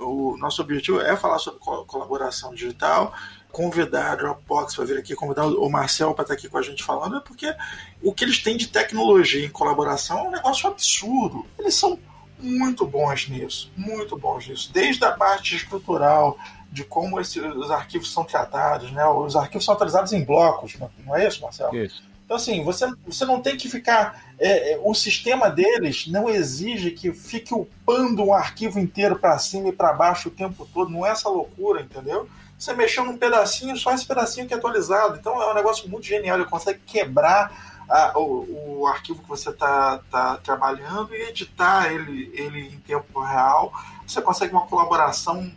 o 0.00 0.36
nosso 0.36 0.60
objetivo 0.62 1.00
é 1.00 1.16
falar 1.16 1.38
sobre 1.38 1.60
colaboração 1.60 2.52
digital 2.52 3.14
convidar 3.52 4.12
a 4.12 4.16
Dropbox 4.16 4.74
para 4.74 4.84
vir 4.84 4.98
aqui, 4.98 5.14
convidar 5.14 5.46
o 5.46 5.68
Marcel 5.68 6.14
para 6.14 6.22
estar 6.22 6.34
tá 6.34 6.38
aqui 6.38 6.48
com 6.48 6.58
a 6.58 6.62
gente 6.62 6.82
falando, 6.82 7.16
é 7.16 7.20
porque 7.20 7.54
o 8.02 8.12
que 8.12 8.24
eles 8.24 8.42
têm 8.42 8.56
de 8.56 8.66
tecnologia 8.66 9.44
em 9.44 9.50
colaboração 9.50 10.18
é 10.18 10.22
um 10.22 10.30
negócio 10.30 10.68
absurdo. 10.68 11.46
Eles 11.58 11.74
são 11.74 11.98
muito 12.38 12.86
bons 12.86 13.28
nisso, 13.28 13.70
muito 13.76 14.16
bons 14.16 14.48
nisso. 14.48 14.72
Desde 14.72 15.04
a 15.04 15.12
parte 15.12 15.54
estrutural, 15.54 16.36
de 16.72 16.82
como 16.84 17.20
esses, 17.20 17.36
os 17.36 17.70
arquivos 17.70 18.10
são 18.10 18.24
tratados, 18.24 18.90
né? 18.90 19.06
Os 19.06 19.36
arquivos 19.36 19.64
são 19.64 19.74
atualizados 19.74 20.12
em 20.12 20.24
blocos, 20.24 20.76
não 21.04 21.14
é 21.14 21.28
isso, 21.28 21.42
Marcelo? 21.42 21.76
Isso. 21.76 22.02
Então, 22.24 22.36
assim, 22.36 22.64
você, 22.64 22.90
você 23.06 23.26
não 23.26 23.42
tem 23.42 23.58
que 23.58 23.68
ficar. 23.68 24.24
É, 24.38 24.72
é 24.72 24.80
o 24.82 24.94
sistema 24.94 25.50
deles 25.50 26.06
não 26.06 26.30
exige 26.30 26.90
que 26.90 27.12
fique 27.12 27.52
upando 27.52 28.24
um 28.24 28.32
arquivo 28.32 28.78
inteiro 28.78 29.18
para 29.18 29.38
cima 29.38 29.68
e 29.68 29.72
para 29.72 29.92
baixo 29.92 30.28
o 30.28 30.32
tempo 30.32 30.66
todo. 30.72 30.90
Não 30.90 31.04
é 31.04 31.10
essa 31.10 31.28
loucura, 31.28 31.82
entendeu? 31.82 32.26
Você 32.62 32.74
mexeu 32.74 33.04
num 33.04 33.18
pedacinho, 33.18 33.76
só 33.76 33.92
esse 33.92 34.06
pedacinho 34.06 34.46
que 34.46 34.54
é 34.54 34.56
atualizado. 34.56 35.18
Então 35.18 35.42
é 35.42 35.50
um 35.50 35.54
negócio 35.54 35.88
muito 35.88 36.06
genial. 36.06 36.36
Ele 36.36 36.48
consegue 36.48 36.78
quebrar 36.86 37.82
a, 37.90 38.16
o, 38.16 38.82
o, 38.82 38.86
arquivo 38.86 39.20
que 39.20 39.28
você 39.28 39.50
está 39.50 39.98
tá 40.08 40.36
trabalhando 40.36 41.12
e 41.12 41.22
editar 41.22 41.92
ele, 41.92 42.30
ele 42.32 42.68
em 42.68 42.78
tempo 42.78 43.20
real. 43.20 43.72
Você 44.06 44.22
consegue 44.22 44.52
uma 44.52 44.64
colaboração 44.64 45.52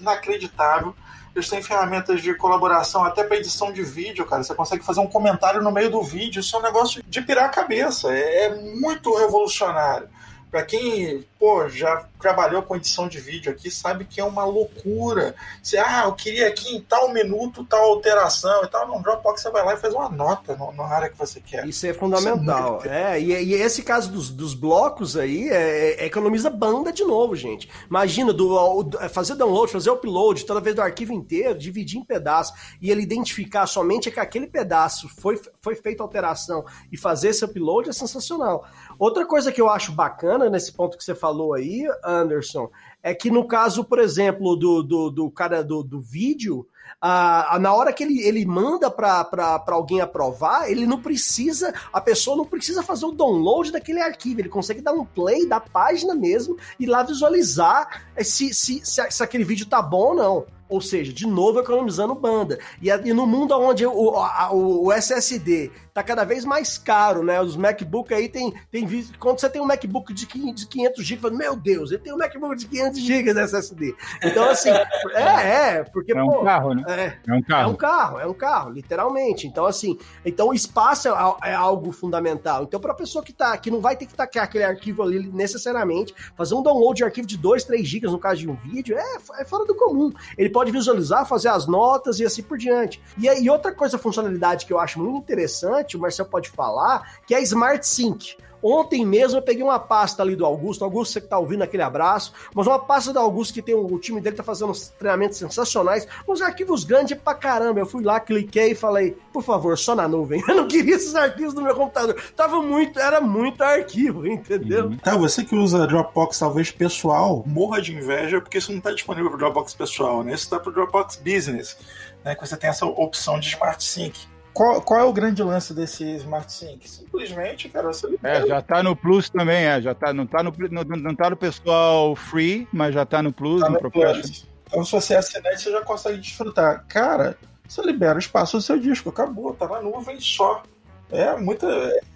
inacreditável. 0.00 0.96
Eles 1.32 1.48
têm 1.48 1.62
ferramentas 1.62 2.22
de 2.22 2.34
colaboração 2.34 3.04
até 3.04 3.22
para 3.22 3.36
edição 3.36 3.72
de 3.72 3.84
vídeo, 3.84 4.26
cara. 4.26 4.42
Você 4.42 4.52
consegue 4.52 4.84
fazer 4.84 4.98
um 4.98 5.06
comentário 5.06 5.62
no 5.62 5.70
meio 5.70 5.92
do 5.92 6.02
vídeo. 6.02 6.40
Isso 6.40 6.56
é 6.56 6.58
um 6.58 6.62
negócio 6.62 7.04
de 7.06 7.22
pirar 7.22 7.44
a 7.44 7.50
cabeça. 7.50 8.12
É, 8.12 8.46
é 8.46 8.54
muito 8.56 9.16
revolucionário. 9.16 10.08
Para 10.50 10.64
quem 10.64 11.24
pô, 11.38 11.68
já 11.68 12.04
trabalhou 12.18 12.62
com 12.62 12.76
edição 12.76 13.08
de 13.08 13.20
vídeo 13.20 13.50
aqui, 13.50 13.70
sabe 13.70 14.04
que 14.04 14.20
é 14.20 14.24
uma 14.24 14.44
loucura. 14.44 15.34
Você, 15.62 15.78
ah, 15.78 16.04
eu 16.06 16.12
queria 16.12 16.48
aqui 16.48 16.76
em 16.76 16.80
tal 16.80 17.12
minuto, 17.12 17.64
tal 17.64 17.84
alteração 17.84 18.64
e 18.64 18.68
tal. 18.68 18.88
No 18.88 19.02
Dropbox 19.02 19.40
você 19.40 19.50
vai 19.50 19.64
lá 19.64 19.74
e 19.74 19.76
faz 19.76 19.94
uma 19.94 20.08
nota 20.08 20.58
na 20.74 20.84
área 20.84 21.08
que 21.08 21.16
você 21.16 21.40
quer. 21.40 21.66
Isso 21.66 21.86
é 21.86 21.94
fundamental. 21.94 22.78
Isso 22.78 22.88
é, 22.88 23.18
é 23.18 23.20
e, 23.20 23.32
e, 23.32 23.54
esse 23.54 23.82
caso 23.82 24.10
dos, 24.10 24.30
dos 24.30 24.54
blocos 24.54 25.16
aí 25.16 25.48
é, 25.48 26.02
é, 26.02 26.06
economiza 26.06 26.50
banda 26.50 26.92
de 26.92 27.04
novo, 27.04 27.36
gente. 27.36 27.68
Imagina 27.88 28.32
do, 28.32 28.88
fazer 29.10 29.34
download, 29.34 29.70
fazer 29.70 29.90
upload 29.90 30.44
toda 30.44 30.60
vez 30.60 30.74
do 30.74 30.82
arquivo 30.82 31.12
inteiro, 31.12 31.58
dividir 31.58 31.98
em 31.98 32.04
pedaços 32.04 32.54
e 32.80 32.90
ele 32.90 33.02
identificar 33.02 33.66
somente 33.66 34.10
que 34.10 34.20
aquele 34.20 34.46
pedaço 34.46 35.08
foi, 35.20 35.40
foi 35.60 35.74
feita 35.74 36.02
alteração 36.02 36.64
e 36.90 36.96
fazer 36.96 37.28
esse 37.28 37.44
upload 37.44 37.88
é 37.88 37.92
sensacional. 37.92 38.66
Outra 38.98 39.24
coisa 39.24 39.52
que 39.52 39.60
eu 39.60 39.68
acho 39.68 39.92
bacana 39.92 40.50
nesse 40.50 40.72
ponto 40.72 40.98
que 40.98 41.04
você 41.04 41.14
falou 41.14 41.54
aí, 41.54 41.86
Anderson, 42.08 42.70
é 43.02 43.14
que 43.14 43.30
no 43.30 43.46
caso, 43.46 43.84
por 43.84 43.98
exemplo, 43.98 44.56
do, 44.56 44.82
do, 44.82 45.10
do 45.10 45.30
cara 45.30 45.62
do, 45.62 45.82
do 45.82 46.00
vídeo, 46.00 46.66
ah, 47.00 47.58
na 47.60 47.72
hora 47.72 47.92
que 47.92 48.02
ele, 48.02 48.20
ele 48.22 48.44
manda 48.44 48.90
para 48.90 49.62
alguém 49.68 50.00
aprovar, 50.00 50.70
ele 50.70 50.86
não 50.86 51.00
precisa, 51.00 51.72
a 51.92 52.00
pessoa 52.00 52.36
não 52.36 52.44
precisa 52.44 52.82
fazer 52.82 53.06
o 53.06 53.12
download 53.12 53.70
daquele 53.70 54.00
arquivo, 54.00 54.40
ele 54.40 54.48
consegue 54.48 54.80
dar 54.80 54.92
um 54.92 55.04
play 55.04 55.46
da 55.46 55.60
página 55.60 56.14
mesmo 56.14 56.56
e 56.78 56.86
lá 56.86 57.02
visualizar 57.02 58.04
se, 58.18 58.52
se, 58.52 58.80
se, 58.84 59.10
se 59.10 59.22
aquele 59.22 59.44
vídeo 59.44 59.66
tá 59.66 59.80
bom 59.80 60.08
ou 60.08 60.14
não. 60.14 60.57
Ou 60.68 60.80
seja, 60.80 61.12
de 61.12 61.26
novo 61.26 61.60
economizando 61.60 62.14
banda. 62.14 62.58
E, 62.80 62.88
e 62.88 63.12
no 63.12 63.26
mundo 63.26 63.58
onde 63.58 63.86
o, 63.86 64.16
a, 64.16 64.52
o, 64.52 64.92
SSD 64.92 65.70
tá 65.94 66.02
cada 66.02 66.24
vez 66.24 66.44
mais 66.44 66.78
caro, 66.78 67.22
né? 67.22 67.40
Os 67.40 67.56
MacBook 67.56 68.12
aí 68.12 68.28
tem, 68.28 68.52
tem 68.70 68.86
quando 69.18 69.40
você 69.40 69.48
tem 69.48 69.60
um 69.60 69.66
MacBook 69.66 70.12
de 70.12 70.26
500 70.26 71.04
GB, 71.04 71.30
meu 71.30 71.56
Deus, 71.56 71.90
ele 71.90 72.00
tem 72.00 72.12
um 72.12 72.18
MacBook 72.18 72.56
de 72.56 72.66
500 72.66 73.00
GB 73.00 73.34
de 73.34 73.40
SSD. 73.40 73.94
Então 74.22 74.48
assim, 74.48 74.70
é, 75.14 75.78
é, 75.78 75.84
porque 75.84 76.12
é 76.12 76.22
um 76.22 76.26
pô, 76.26 76.44
carro, 76.44 76.74
né? 76.74 76.84
É, 76.86 77.30
é, 77.30 77.34
um 77.34 77.42
carro. 77.42 77.62
É 77.62 77.66
um 77.66 77.76
carro, 77.76 78.20
é 78.20 78.26
um 78.26 78.34
carro, 78.34 78.70
literalmente. 78.70 79.46
Então 79.46 79.66
assim, 79.66 79.98
então 80.24 80.48
o 80.48 80.54
espaço 80.54 81.08
é, 81.08 81.50
é 81.50 81.54
algo 81.54 81.90
fundamental. 81.92 82.64
Então 82.64 82.78
para 82.78 82.94
pessoa 82.94 83.24
que 83.24 83.32
tá, 83.32 83.56
que 83.56 83.70
não 83.70 83.80
vai 83.80 83.96
ter 83.96 84.06
que 84.06 84.14
tacar 84.14 84.44
aquele 84.44 84.64
arquivo 84.64 85.02
ali 85.02 85.28
necessariamente, 85.32 86.14
fazer 86.36 86.54
um 86.54 86.62
download 86.62 86.98
de 86.98 87.04
arquivo 87.04 87.26
de 87.26 87.36
2, 87.36 87.64
3 87.64 87.86
GB 87.86 88.06
no 88.08 88.18
caso 88.18 88.40
de 88.40 88.48
um 88.48 88.54
vídeo, 88.54 88.96
é, 88.96 89.16
é 89.40 89.44
fora 89.44 89.64
do 89.64 89.74
comum. 89.74 90.12
Ele 90.36 90.50
pode 90.58 90.72
visualizar, 90.72 91.24
fazer 91.24 91.50
as 91.50 91.68
notas 91.68 92.18
e 92.18 92.24
assim 92.24 92.42
por 92.42 92.58
diante. 92.58 93.00
E, 93.16 93.28
e 93.28 93.48
outra 93.48 93.70
coisa, 93.70 93.96
funcionalidade 93.96 94.66
que 94.66 94.72
eu 94.72 94.80
acho 94.80 94.98
muito 94.98 95.22
interessante, 95.22 95.96
o 95.96 96.00
Marcel 96.00 96.26
pode 96.26 96.50
falar, 96.50 97.20
que 97.28 97.32
é 97.32 97.36
a 97.36 97.40
Smart 97.40 97.86
Sync. 97.86 98.36
Ontem 98.62 99.04
mesmo 99.04 99.38
eu 99.38 99.42
peguei 99.42 99.62
uma 99.62 99.78
pasta 99.78 100.22
ali 100.22 100.34
do 100.34 100.44
Augusto. 100.44 100.84
Augusto, 100.84 101.12
você 101.12 101.20
que 101.20 101.28
tá 101.28 101.38
ouvindo 101.38 101.62
aquele 101.62 101.82
abraço. 101.82 102.32
Mas 102.54 102.66
uma 102.66 102.78
pasta 102.78 103.12
do 103.12 103.18
Augusto 103.18 103.54
que 103.54 103.62
tem 103.62 103.74
o 103.74 103.98
time 103.98 104.20
dele 104.20 104.36
tá 104.36 104.42
fazendo 104.42 104.70
uns 104.70 104.88
treinamentos 104.88 105.38
sensacionais. 105.38 106.06
Uns 106.26 106.40
arquivos 106.40 106.84
grandes 106.84 107.16
pra 107.18 107.34
caramba. 107.34 107.80
Eu 107.80 107.86
fui 107.86 108.02
lá, 108.02 108.18
cliquei 108.20 108.72
e 108.72 108.74
falei, 108.74 109.16
por 109.32 109.42
favor, 109.42 109.76
só 109.78 109.94
na 109.94 110.08
nuvem. 110.08 110.42
Eu 110.48 110.56
não 110.56 110.68
queria 110.68 110.96
esses 110.96 111.14
arquivos 111.14 111.54
no 111.54 111.62
meu 111.62 111.74
computador. 111.74 112.16
Tava 112.34 112.60
muito, 112.62 112.98
era 112.98 113.20
muito 113.20 113.62
arquivo, 113.62 114.26
entendeu? 114.26 114.86
Uhum. 114.86 114.98
Tá, 114.98 115.16
você 115.16 115.44
que 115.44 115.54
usa 115.54 115.86
Dropbox 115.86 116.38
talvez 116.38 116.70
pessoal, 116.70 117.44
morra 117.46 117.80
de 117.80 117.94
inveja 117.94 118.40
porque 118.40 118.58
isso 118.58 118.72
não 118.72 118.80
tá 118.80 118.92
disponível 118.92 119.30
pro 119.30 119.38
Dropbox 119.38 119.74
pessoal, 119.74 120.22
né? 120.22 120.34
Isso 120.34 120.48
tá 120.48 120.58
pro 120.58 120.72
Dropbox 120.72 121.16
Business, 121.16 121.76
né? 122.24 122.34
Que 122.34 122.46
você 122.46 122.56
tem 122.56 122.70
essa 122.70 122.86
opção 122.86 123.38
de 123.38 123.48
Smart 123.48 123.82
Sync 123.82 124.18
qual, 124.58 124.82
qual 124.82 124.98
é 124.98 125.04
o 125.04 125.12
grande 125.12 125.40
lance 125.40 125.72
desse 125.72 126.04
Smart 126.16 126.50
Sync? 126.52 126.90
Simplesmente, 126.90 127.68
cara, 127.68 127.92
você 127.92 128.08
É, 128.24 128.44
já 128.44 128.60
tá 128.60 128.82
no 128.82 128.96
Plus 128.96 129.30
também, 129.30 129.64
é. 129.64 129.80
Já 129.80 129.94
tá, 129.94 130.12
não, 130.12 130.26
tá 130.26 130.42
no, 130.42 130.52
não, 130.68 130.82
não 130.82 131.14
tá 131.14 131.30
no 131.30 131.36
pessoal 131.36 132.16
free, 132.16 132.66
mas 132.72 132.92
já 132.92 133.06
tá 133.06 133.22
no 133.22 133.32
Plus, 133.32 133.60
tá 133.60 133.70
no, 133.70 133.80
no 133.80 133.88
Plus. 133.88 134.48
Então, 134.66 134.84
se 134.84 134.90
você 134.90 135.14
assinar, 135.14 135.56
você 135.56 135.70
já 135.70 135.80
consegue 135.82 136.18
desfrutar. 136.18 136.84
Cara, 136.88 137.38
você 137.68 137.80
libera 137.82 138.16
o 138.16 138.18
espaço 138.18 138.56
do 138.56 138.62
seu 138.62 138.80
disco, 138.80 139.10
acabou, 139.10 139.54
tá 139.54 139.68
na 139.68 139.80
nuvem 139.80 140.20
só. 140.20 140.64
É 141.08 141.36
muita, 141.36 141.68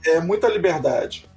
é 0.04 0.18
muita 0.18 0.48
liberdade. 0.48 1.30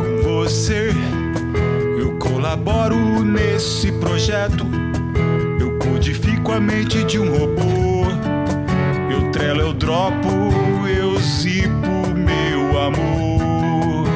Com 0.00 0.22
você, 0.22 0.92
colaboro 2.52 3.24
nesse 3.24 3.90
projeto. 3.92 4.66
Eu 5.58 5.78
codifico 5.78 6.52
a 6.52 6.60
mente 6.60 7.02
de 7.04 7.18
um 7.18 7.30
robô. 7.30 8.04
Eu 9.10 9.30
trelo, 9.30 9.60
eu 9.60 9.72
dropo, 9.72 10.28
eu 10.86 11.18
zipo 11.18 12.10
meu 12.14 12.78
amor. 12.78 14.06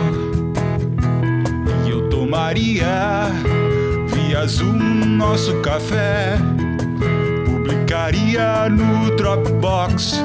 E 1.86 1.90
eu 1.90 2.10
tomaria 2.10 3.30
via 4.08 4.46
Zoom 4.46 5.06
nosso 5.16 5.54
café. 5.62 6.36
Publicaria 7.46 8.68
no 8.68 9.16
Dropbox. 9.16 10.22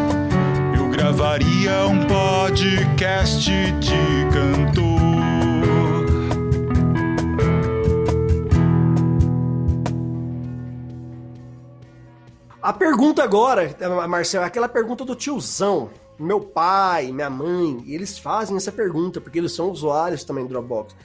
Eu 0.76 0.90
gravaria 0.90 1.86
um 1.88 2.06
podcast 2.06 3.72
de 3.72 4.28
cantor. 4.34 5.01
A 12.62 12.72
pergunta 12.72 13.24
agora, 13.24 13.76
Marcelo, 14.08 14.44
é 14.44 14.48
aquela 14.48 14.70
pergunta 14.70 15.04
do 15.04 15.16
tiozão. 15.16 15.90
Meu 16.20 16.40
pai, 16.40 17.12
minha 17.12 17.30
mãe, 17.30 17.84
eles 17.88 18.20
fazem 18.20 18.56
essa 18.56 18.72
pergunta, 18.72 19.20
porque 19.20 19.40
eles 19.40 19.52
são 19.52 19.72
usuários 19.72 20.24
também 20.24 20.44
do 20.44 20.50
Dropbox. 20.50 20.96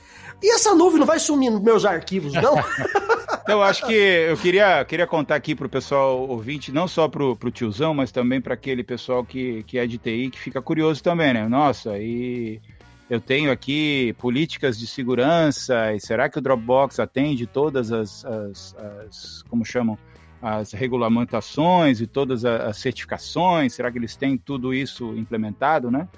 E 0.43 0.53
essa 0.53 0.75
nuvem 0.75 0.99
não 0.99 1.07
vai 1.07 1.19
sumir 1.19 1.51
nos 1.51 1.63
meus 1.63 1.87
arquivos, 1.87 2.35
não? 2.35 2.57
então, 3.43 3.63
acho 3.63 3.87
que 3.87 3.95
eu 3.95 4.37
queria, 4.37 4.85
queria 4.85 5.07
contar 5.07 5.37
aqui 5.37 5.55
para 5.55 5.67
o 5.67 5.71
pessoal 5.71 6.29
ouvinte, 6.29 6.71
não 6.71 6.87
só 6.87 7.09
para 7.09 7.25
o 7.25 7.51
tiozão, 7.51 7.95
mas 7.95 8.13
também 8.13 8.39
para 8.39 8.53
aquele 8.53 8.85
pessoal 8.85 9.25
que, 9.25 9.63
que 9.63 9.79
é 9.79 9.87
de 9.87 9.97
TI, 9.97 10.29
que 10.31 10.39
fica 10.39 10.61
curioso 10.61 11.03
também, 11.03 11.33
né? 11.33 11.49
Nossa, 11.49 11.97
e 11.99 12.61
eu 13.09 13.19
tenho 13.19 13.51
aqui 13.51 14.15
políticas 14.19 14.79
de 14.79 14.87
segurança, 14.87 15.95
e 15.95 16.01
será 16.01 16.29
que 16.29 16.39
o 16.39 16.43
Dropbox 16.43 17.01
atende 17.01 17.47
todas 17.47 17.91
as, 17.91 18.23
as, 18.27 18.77
as 18.79 19.43
como 19.49 19.65
chamam, 19.65 19.97
as 20.41 20.73
regulamentações 20.73 22.01
e 22.01 22.07
todas 22.07 22.45
as 22.45 22.77
certificações? 22.77 23.75
Será 23.75 23.91
que 23.91 23.99
eles 23.99 24.17
têm 24.17 24.37
tudo 24.37 24.75
isso 24.75 25.15
implementado, 25.17 25.91
né? 25.91 26.09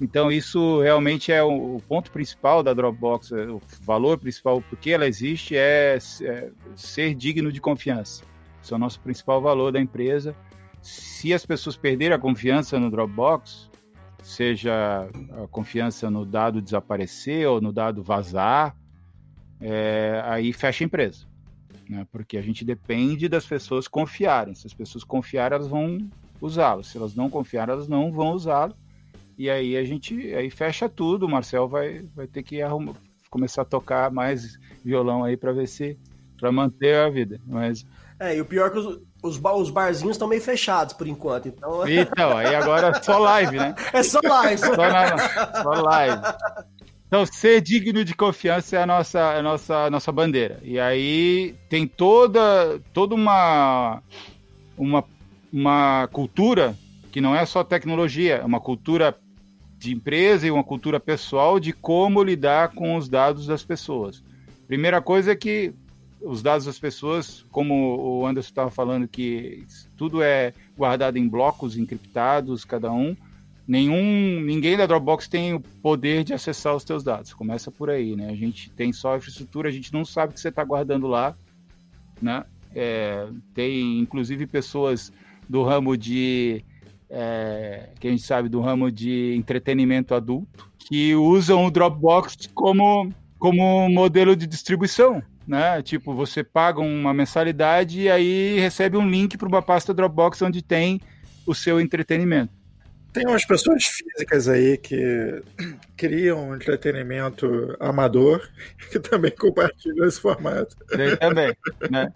Então, 0.00 0.32
isso 0.32 0.80
realmente 0.80 1.30
é 1.30 1.42
o, 1.42 1.80
ponto 1.86 2.10
principal 2.10 2.62
da 2.62 2.74
Dropbox, 2.74 3.30
é, 3.30 3.46
o 3.46 3.60
valor 3.82 4.18
principal, 4.18 4.60
porque 4.62 4.90
ela 4.90 5.06
existe, 5.06 5.56
é, 5.56 5.96
é 6.22 6.50
ser 6.74 7.14
digno 7.14 7.52
de 7.52 7.60
confiança. 7.60 8.24
Esse 8.60 8.72
é 8.72 8.76
o 8.76 8.78
nosso 8.80 9.00
principal 9.00 9.40
valor 9.40 9.70
da 9.70 9.80
empresa. 9.80 10.34
Se 10.80 11.32
as 11.32 11.46
pessoas 11.46 11.76
perderem 11.76 12.16
a 12.16 12.18
confiança 12.18 12.80
no 12.80 12.90
Dropbox, 12.90 13.70
seja 14.22 15.08
a 15.40 15.46
confiança 15.48 16.10
no 16.10 16.26
dado 16.26 16.60
desaparecer 16.60 17.46
ou 17.46 17.60
no 17.60 17.72
dado 17.72 18.02
vazar, 18.02 18.76
é, 19.60 20.20
aí 20.24 20.52
fecha 20.52 20.82
a 20.82 20.86
empresa. 20.86 21.31
Né? 21.92 22.06
Porque 22.10 22.38
a 22.38 22.42
gente 22.42 22.64
depende 22.64 23.28
das 23.28 23.44
pessoas 23.44 23.86
confiarem. 23.86 24.54
Se 24.54 24.66
as 24.66 24.72
pessoas 24.72 25.04
confiarem, 25.04 25.56
elas 25.56 25.68
vão 25.68 25.98
usá-lo. 26.40 26.82
Se 26.82 26.96
elas 26.96 27.14
não 27.14 27.28
confiarem, 27.28 27.74
elas 27.74 27.86
não 27.86 28.10
vão 28.10 28.32
usá-lo. 28.32 28.74
E 29.36 29.50
aí 29.50 29.76
a 29.76 29.84
gente 29.84 30.34
aí 30.34 30.50
fecha 30.50 30.88
tudo. 30.88 31.26
O 31.26 31.28
Marcel 31.28 31.68
vai, 31.68 32.00
vai 32.14 32.26
ter 32.26 32.42
que 32.42 32.62
arrumar, 32.62 32.94
começar 33.28 33.60
a 33.60 33.66
tocar 33.66 34.10
mais 34.10 34.58
violão 34.82 35.22
aí 35.22 35.36
para 35.36 35.52
ver 35.52 35.68
se 35.68 35.98
para 36.38 36.50
manter 36.50 36.96
a 36.96 37.10
vida. 37.10 37.38
Mas 37.46 37.84
é, 38.18 38.36
e 38.36 38.40
o 38.40 38.44
pior 38.46 38.68
é 38.68 38.70
que 38.70 38.78
os, 38.78 39.00
os, 39.22 39.40
os 39.42 39.70
barzinhos 39.70 40.14
estão 40.14 40.28
meio 40.28 40.40
fechados 40.40 40.94
por 40.94 41.06
enquanto. 41.06 41.48
Então, 41.48 41.86
então 41.86 42.38
aí 42.38 42.54
agora 42.54 42.88
é 42.88 43.02
só 43.02 43.18
live, 43.18 43.58
né? 43.58 43.74
É 43.92 44.02
só 44.02 44.20
live. 44.22 44.58
só, 44.58 44.76
na, 44.76 45.62
só 45.62 45.70
live. 45.82 46.22
Então, 47.12 47.26
ser 47.26 47.60
digno 47.60 48.06
de 48.06 48.14
confiança 48.14 48.74
é 48.74 48.82
a 48.82 48.86
nossa, 48.86 49.18
é 49.18 49.40
a 49.40 49.42
nossa, 49.42 49.84
a 49.84 49.90
nossa 49.90 50.10
bandeira. 50.10 50.58
E 50.62 50.80
aí 50.80 51.54
tem 51.68 51.86
toda, 51.86 52.80
toda 52.94 53.14
uma, 53.14 54.02
uma, 54.78 55.04
uma 55.52 56.08
cultura 56.10 56.74
que 57.10 57.20
não 57.20 57.36
é 57.36 57.44
só 57.44 57.62
tecnologia, 57.62 58.36
é 58.36 58.42
uma 58.42 58.60
cultura 58.60 59.14
de 59.76 59.92
empresa 59.92 60.46
e 60.46 60.50
uma 60.50 60.64
cultura 60.64 60.98
pessoal 60.98 61.60
de 61.60 61.74
como 61.74 62.22
lidar 62.22 62.70
com 62.70 62.96
os 62.96 63.10
dados 63.10 63.46
das 63.46 63.62
pessoas. 63.62 64.24
Primeira 64.66 65.02
coisa 65.02 65.32
é 65.32 65.36
que 65.36 65.74
os 66.18 66.42
dados 66.42 66.64
das 66.64 66.78
pessoas, 66.78 67.44
como 67.52 68.22
o 68.22 68.26
Anderson 68.26 68.48
estava 68.48 68.70
falando, 68.70 69.06
que 69.06 69.66
tudo 69.98 70.22
é 70.22 70.54
guardado 70.74 71.18
em 71.18 71.28
blocos 71.28 71.76
encriptados, 71.76 72.64
cada 72.64 72.90
um. 72.90 73.14
Nenhum, 73.66 74.40
ninguém 74.40 74.76
da 74.76 74.86
Dropbox 74.86 75.28
tem 75.28 75.54
o 75.54 75.60
poder 75.60 76.24
de 76.24 76.34
acessar 76.34 76.74
os 76.74 76.84
teus 76.84 77.04
dados. 77.04 77.32
Começa 77.32 77.70
por 77.70 77.90
aí, 77.90 78.16
né? 78.16 78.28
A 78.28 78.36
gente 78.36 78.70
tem 78.70 78.92
só 78.92 79.14
a 79.14 79.16
infraestrutura, 79.16 79.68
a 79.68 79.72
gente 79.72 79.92
não 79.92 80.04
sabe 80.04 80.32
o 80.32 80.34
que 80.34 80.40
você 80.40 80.48
está 80.48 80.64
guardando 80.64 81.06
lá, 81.06 81.36
né? 82.20 82.44
É, 82.74 83.28
tem 83.54 84.00
inclusive 84.00 84.46
pessoas 84.46 85.12
do 85.48 85.62
ramo 85.62 85.96
de 85.96 86.64
é, 87.12 87.90
que 88.00 88.08
a 88.08 88.10
gente 88.10 88.22
sabe 88.22 88.48
do 88.48 88.60
ramo 88.60 88.90
de 88.90 89.34
entretenimento 89.36 90.14
adulto, 90.14 90.66
que 90.78 91.14
usam 91.14 91.66
o 91.66 91.70
Dropbox 91.70 92.48
como, 92.54 93.12
como 93.38 93.88
modelo 93.90 94.34
de 94.34 94.46
distribuição. 94.46 95.22
Né? 95.46 95.82
Tipo, 95.82 96.14
você 96.14 96.42
paga 96.42 96.80
uma 96.80 97.12
mensalidade 97.12 98.02
e 98.02 98.10
aí 98.10 98.58
recebe 98.58 98.96
um 98.96 99.08
link 99.08 99.36
para 99.36 99.48
uma 99.48 99.60
pasta 99.60 99.92
Dropbox 99.92 100.40
onde 100.40 100.62
tem 100.62 101.00
o 101.46 101.54
seu 101.54 101.80
entretenimento. 101.80 102.61
Tem 103.12 103.26
umas 103.26 103.44
pessoas 103.44 103.84
físicas 103.84 104.48
aí 104.48 104.78
que 104.78 105.42
criam 105.96 106.54
entretenimento 106.54 107.76
amador 107.78 108.48
que 108.90 108.98
também 108.98 109.30
compartilham 109.30 110.06
esse 110.06 110.20
formato. 110.20 110.76
Tem 110.86 111.16
também, 111.16 111.54
né? 111.90 112.12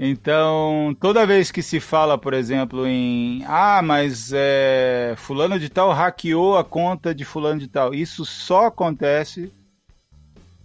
Então, 0.00 0.96
toda 1.00 1.26
vez 1.26 1.50
que 1.50 1.60
se 1.60 1.80
fala, 1.80 2.16
por 2.16 2.32
exemplo, 2.32 2.86
em 2.86 3.42
ah, 3.46 3.82
mas 3.82 4.30
é, 4.32 5.14
fulano 5.16 5.58
de 5.58 5.68
tal 5.68 5.90
hackeou 5.90 6.56
a 6.56 6.62
conta 6.62 7.12
de 7.12 7.24
fulano 7.24 7.58
de 7.58 7.66
tal, 7.66 7.92
isso 7.92 8.24
só 8.24 8.66
acontece 8.66 9.52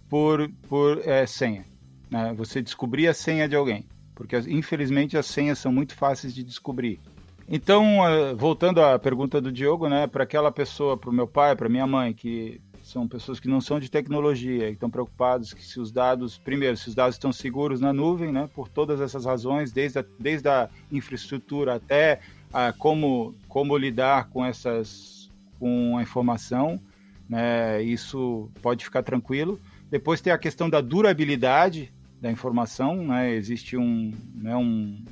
por, 0.08 0.48
por 0.68 1.00
é, 1.04 1.26
senha. 1.26 1.64
Né? 2.08 2.32
Você 2.36 2.62
descobrir 2.62 3.08
a 3.08 3.14
senha 3.14 3.48
de 3.48 3.56
alguém, 3.56 3.84
porque 4.14 4.36
infelizmente 4.46 5.18
as 5.18 5.26
senhas 5.26 5.58
são 5.58 5.72
muito 5.72 5.96
fáceis 5.96 6.32
de 6.32 6.44
descobrir. 6.44 7.00
Então, 7.48 8.06
é, 8.06 8.34
voltando 8.34 8.82
à 8.82 8.98
pergunta 8.98 9.40
do 9.40 9.52
Diogo, 9.52 9.88
né, 9.88 10.06
para 10.06 10.24
aquela 10.24 10.50
pessoa, 10.50 10.96
para 10.96 11.10
o 11.10 11.12
meu 11.12 11.26
pai, 11.26 11.54
para 11.54 11.68
minha 11.68 11.86
mãe, 11.86 12.14
que 12.14 12.60
são 12.82 13.08
pessoas 13.08 13.40
que 13.40 13.48
não 13.48 13.60
são 13.60 13.80
de 13.80 13.90
tecnologia 13.90 14.68
e 14.68 14.72
estão 14.72 14.90
preocupados 14.90 15.54
que 15.54 15.64
se 15.64 15.80
os 15.80 15.90
dados, 15.90 16.38
primeiro, 16.38 16.76
se 16.76 16.88
os 16.88 16.94
dados 16.94 17.14
estão 17.14 17.32
seguros 17.32 17.80
na 17.80 17.92
nuvem, 17.92 18.30
né, 18.30 18.48
por 18.54 18.68
todas 18.68 19.00
essas 19.00 19.24
razões, 19.24 19.72
desde 19.72 19.98
a, 19.98 20.04
desde 20.18 20.48
a 20.48 20.68
infraestrutura 20.92 21.74
até 21.74 22.20
a 22.52 22.72
como, 22.72 23.34
como 23.48 23.76
lidar 23.76 24.28
com 24.28 24.44
essas 24.44 25.30
com 25.58 25.96
a 25.96 26.02
informação, 26.02 26.78
né, 27.28 27.82
isso 27.82 28.50
pode 28.60 28.84
ficar 28.84 29.02
tranquilo. 29.02 29.58
Depois 29.90 30.20
tem 30.20 30.32
a 30.32 30.38
questão 30.38 30.68
da 30.68 30.82
durabilidade 30.82 31.92
da 32.20 32.30
informação, 32.30 32.96
né, 33.06 33.34
existe 33.34 33.78
um, 33.78 34.12
né, 34.34 34.54
um, 34.54 35.02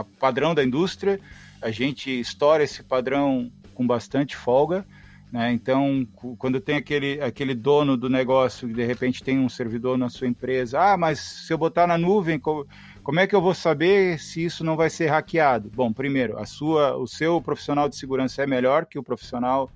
um 0.00 0.04
padrão 0.04 0.54
da 0.54 0.64
indústria, 0.64 1.20
a 1.60 1.70
gente 1.70 2.10
estoura 2.10 2.62
esse 2.62 2.82
padrão 2.82 3.50
com 3.74 3.86
bastante 3.86 4.36
folga, 4.36 4.86
né? 5.32 5.52
Então, 5.52 6.06
quando 6.38 6.60
tem 6.60 6.76
aquele, 6.76 7.20
aquele 7.20 7.54
dono 7.54 7.96
do 7.96 8.08
negócio 8.08 8.68
que 8.68 8.74
de 8.74 8.84
repente 8.84 9.22
tem 9.22 9.38
um 9.38 9.48
servidor 9.48 9.98
na 9.98 10.08
sua 10.08 10.28
empresa, 10.28 10.80
ah, 10.80 10.96
mas 10.96 11.18
se 11.18 11.52
eu 11.52 11.58
botar 11.58 11.86
na 11.86 11.98
nuvem, 11.98 12.38
como 12.38 13.20
é 13.20 13.26
que 13.26 13.34
eu 13.34 13.40
vou 13.40 13.54
saber 13.54 14.18
se 14.18 14.44
isso 14.44 14.64
não 14.64 14.76
vai 14.76 14.88
ser 14.88 15.08
hackeado? 15.08 15.70
Bom, 15.74 15.92
primeiro, 15.92 16.38
a 16.38 16.46
sua, 16.46 16.96
o 16.96 17.06
seu 17.06 17.40
profissional 17.40 17.88
de 17.88 17.96
segurança 17.96 18.42
é 18.42 18.46
melhor 18.46 18.86
que 18.86 18.98
o 18.98 19.02
profissional 19.02 19.70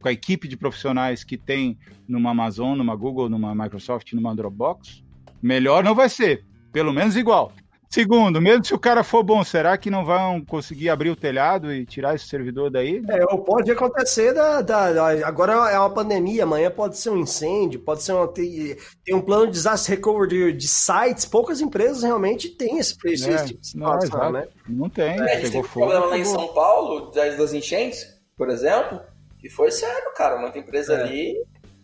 com 0.00 0.08
a 0.08 0.12
equipe 0.12 0.46
de 0.46 0.56
profissionais 0.56 1.24
que 1.24 1.36
tem 1.36 1.78
numa 2.06 2.30
Amazon, 2.30 2.76
numa 2.76 2.94
Google, 2.94 3.28
numa 3.28 3.54
Microsoft, 3.54 4.12
numa 4.12 4.34
Dropbox? 4.34 5.02
Melhor 5.42 5.84
não 5.84 5.94
vai 5.94 6.08
ser, 6.08 6.44
pelo 6.72 6.92
menos 6.92 7.16
igual. 7.16 7.52
Segundo, 7.90 8.40
mesmo 8.40 8.64
se 8.64 8.74
o 8.74 8.78
cara 8.78 9.02
for 9.02 9.22
bom, 9.22 9.42
será 9.42 9.78
que 9.78 9.90
não 9.90 10.04
vão 10.04 10.44
conseguir 10.44 10.90
abrir 10.90 11.08
o 11.08 11.16
telhado 11.16 11.72
e 11.72 11.86
tirar 11.86 12.14
esse 12.14 12.26
servidor 12.26 12.70
daí? 12.70 13.02
É, 13.08 13.36
pode 13.38 13.70
acontecer 13.70 14.34
da, 14.34 14.60
da, 14.60 14.92
da, 14.92 15.26
agora 15.26 15.70
é 15.70 15.78
uma 15.78 15.88
pandemia, 15.88 16.42
amanhã 16.42 16.70
pode 16.70 16.98
ser 16.98 17.08
um 17.08 17.16
incêndio, 17.16 17.80
pode 17.80 18.02
ser 18.02 18.12
uma, 18.12 18.28
tem, 18.28 18.76
tem 19.02 19.14
um 19.14 19.22
plano 19.22 19.46
de 19.46 19.52
disaster 19.52 19.96
recovery 19.96 20.28
de, 20.28 20.52
de, 20.52 20.68
sites. 20.68 21.24
Poucas 21.24 21.62
empresas 21.62 22.02
realmente 22.02 22.50
têm 22.50 22.78
esse, 22.78 22.94
esse, 23.06 23.30
é, 23.30 23.44
tipo 23.44 23.60
de 23.60 23.66
situação, 23.66 24.18
não, 24.18 24.32
né? 24.32 24.48
Não 24.68 24.90
tem. 24.90 25.18
É, 25.20 25.36
a 25.36 25.40
gente 25.40 25.52
tem 25.52 25.60
um 25.62 25.64
problema 25.64 26.06
lá 26.06 26.18
em 26.18 26.24
São 26.26 26.48
Paulo 26.48 27.10
das, 27.10 27.38
das 27.38 27.54
enchentes, 27.54 28.04
por 28.36 28.50
exemplo, 28.50 29.00
que 29.38 29.48
foi 29.48 29.70
sério, 29.70 30.12
cara. 30.14 30.38
Muita 30.38 30.58
empresa 30.58 30.92
é. 30.92 31.02
ali 31.02 31.36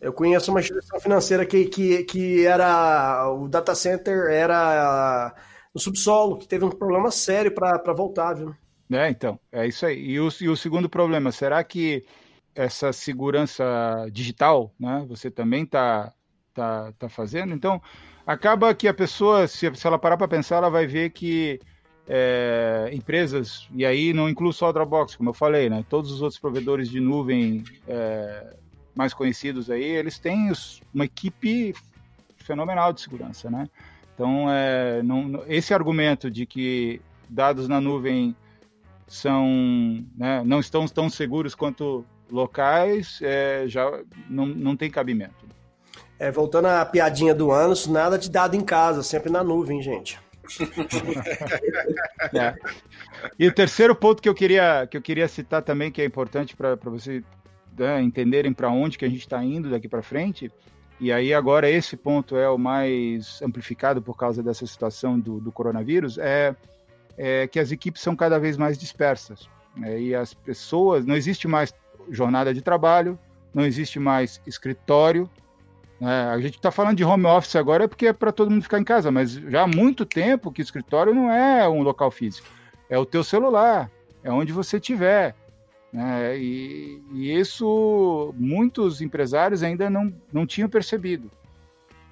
eu 0.02 0.12
conheço 0.12 0.50
uma 0.50 0.60
instituição 0.60 1.00
financeira 1.00 1.46
que, 1.46 1.64
que, 1.64 2.04
que 2.04 2.46
era. 2.46 3.26
O 3.32 3.48
data 3.48 3.74
center 3.74 4.26
era 4.30 5.34
no 5.74 5.80
subsolo, 5.80 6.38
que 6.38 6.46
teve 6.46 6.64
um 6.64 6.70
problema 6.70 7.10
sério 7.10 7.52
para 7.52 7.92
voltar, 7.92 8.34
viu? 8.34 8.54
É, 8.92 9.08
então, 9.08 9.38
é 9.50 9.66
isso 9.66 9.84
aí. 9.84 9.98
E 9.98 10.20
o, 10.20 10.28
e 10.40 10.48
o 10.48 10.56
segundo 10.56 10.88
problema, 10.88 11.32
será 11.32 11.64
que 11.64 12.04
essa 12.54 12.92
segurança 12.92 13.64
digital, 14.12 14.72
né, 14.78 15.04
você 15.08 15.30
também 15.30 15.64
está 15.64 16.12
tá, 16.54 16.92
tá 16.98 17.08
fazendo? 17.08 17.52
Então, 17.52 17.82
acaba 18.24 18.74
que 18.74 18.86
a 18.86 18.94
pessoa, 18.94 19.48
se, 19.48 19.74
se 19.74 19.86
ela 19.86 19.98
parar 19.98 20.16
para 20.16 20.28
pensar, 20.28 20.56
ela 20.56 20.70
vai 20.70 20.86
ver 20.86 21.10
que 21.10 21.58
é, 22.06 22.90
empresas, 22.92 23.66
e 23.74 23.84
aí 23.84 24.12
não 24.12 24.28
incluo 24.28 24.52
só 24.52 24.68
a 24.68 24.72
Dropbox, 24.72 25.16
como 25.16 25.30
eu 25.30 25.34
falei, 25.34 25.68
né, 25.68 25.84
todos 25.88 26.12
os 26.12 26.22
outros 26.22 26.38
provedores 26.38 26.88
de 26.88 27.00
nuvem 27.00 27.64
é, 27.88 28.54
mais 28.94 29.12
conhecidos 29.12 29.70
aí, 29.70 29.82
eles 29.82 30.18
têm 30.18 30.52
uma 30.92 31.06
equipe 31.06 31.74
fenomenal 32.36 32.92
de 32.92 33.00
segurança, 33.00 33.50
né? 33.50 33.68
Então, 34.14 34.46
é, 34.50 35.02
não, 35.02 35.42
esse 35.48 35.74
argumento 35.74 36.30
de 36.30 36.46
que 36.46 37.00
dados 37.28 37.68
na 37.68 37.80
nuvem 37.80 38.34
são, 39.06 40.04
né, 40.16 40.42
não 40.44 40.60
estão 40.60 40.86
tão 40.86 41.10
seguros 41.10 41.54
quanto 41.54 42.04
locais, 42.30 43.18
é, 43.22 43.64
já 43.66 43.90
não, 44.28 44.46
não 44.46 44.76
tem 44.76 44.90
cabimento. 44.90 45.44
É, 46.18 46.30
voltando 46.30 46.66
à 46.66 46.84
piadinha 46.86 47.34
do 47.34 47.50
ano, 47.50 47.74
nada 47.88 48.16
de 48.18 48.30
dado 48.30 48.54
em 48.54 48.60
casa, 48.60 49.02
sempre 49.02 49.30
na 49.30 49.42
nuvem, 49.42 49.82
gente. 49.82 50.18
é. 52.34 52.54
E 53.38 53.48
o 53.48 53.54
terceiro 53.54 53.94
ponto 53.94 54.22
que 54.22 54.28
eu 54.28 54.34
queria, 54.34 54.86
que 54.86 54.96
eu 54.96 55.02
queria 55.02 55.26
citar 55.26 55.62
também, 55.62 55.90
que 55.90 56.00
é 56.00 56.04
importante 56.04 56.54
para 56.56 56.76
você 56.84 57.22
né, 57.76 58.00
entenderem 58.02 58.52
para 58.52 58.70
onde 58.70 58.98
que 58.98 59.04
a 59.04 59.08
gente 59.08 59.20
está 59.20 59.42
indo 59.42 59.70
daqui 59.70 59.88
para 59.88 60.02
frente. 60.02 60.52
E 61.00 61.12
aí 61.12 61.34
agora 61.34 61.68
esse 61.68 61.96
ponto 61.96 62.36
é 62.36 62.48
o 62.48 62.56
mais 62.56 63.40
amplificado 63.42 64.00
por 64.00 64.16
causa 64.16 64.42
dessa 64.42 64.66
situação 64.66 65.18
do, 65.18 65.40
do 65.40 65.50
coronavírus, 65.50 66.18
é, 66.18 66.54
é, 67.16 67.46
que 67.46 67.58
as 67.58 67.72
equipes 67.72 68.00
são 68.00 68.14
cada 68.14 68.38
vez 68.38 68.56
mais 68.56 68.78
dispersas. 68.78 69.48
Né, 69.76 70.00
e 70.00 70.14
as 70.14 70.32
pessoas, 70.32 71.04
não 71.04 71.16
existe 71.16 71.48
mais 71.48 71.74
jornada 72.10 72.54
de 72.54 72.62
trabalho, 72.62 73.18
não 73.52 73.64
existe 73.64 73.98
mais 73.98 74.40
escritório. 74.46 75.28
Né, 76.00 76.28
a 76.28 76.40
gente 76.40 76.56
está 76.56 76.70
falando 76.70 76.96
de 76.96 77.04
home 77.04 77.26
office 77.26 77.56
agora 77.56 77.88
porque 77.88 78.06
é 78.06 78.12
para 78.12 78.32
todo 78.32 78.50
mundo 78.50 78.62
ficar 78.62 78.78
em 78.78 78.84
casa, 78.84 79.10
mas 79.10 79.32
já 79.32 79.62
há 79.62 79.66
muito 79.66 80.06
tempo 80.06 80.52
que 80.52 80.62
escritório 80.62 81.14
não 81.14 81.30
é 81.30 81.68
um 81.68 81.82
local 81.82 82.10
físico, 82.10 82.46
é 82.88 82.98
o 82.98 83.06
teu 83.06 83.24
celular, 83.24 83.90
é 84.22 84.30
onde 84.30 84.52
você 84.52 84.76
estiver. 84.76 85.34
Né? 85.94 86.36
E, 86.36 87.00
e, 87.12 87.38
isso 87.38 88.34
muitos 88.36 89.00
empresários 89.00 89.62
ainda 89.62 89.88
não, 89.88 90.12
não 90.32 90.44
tinham 90.44 90.68
percebido, 90.68 91.30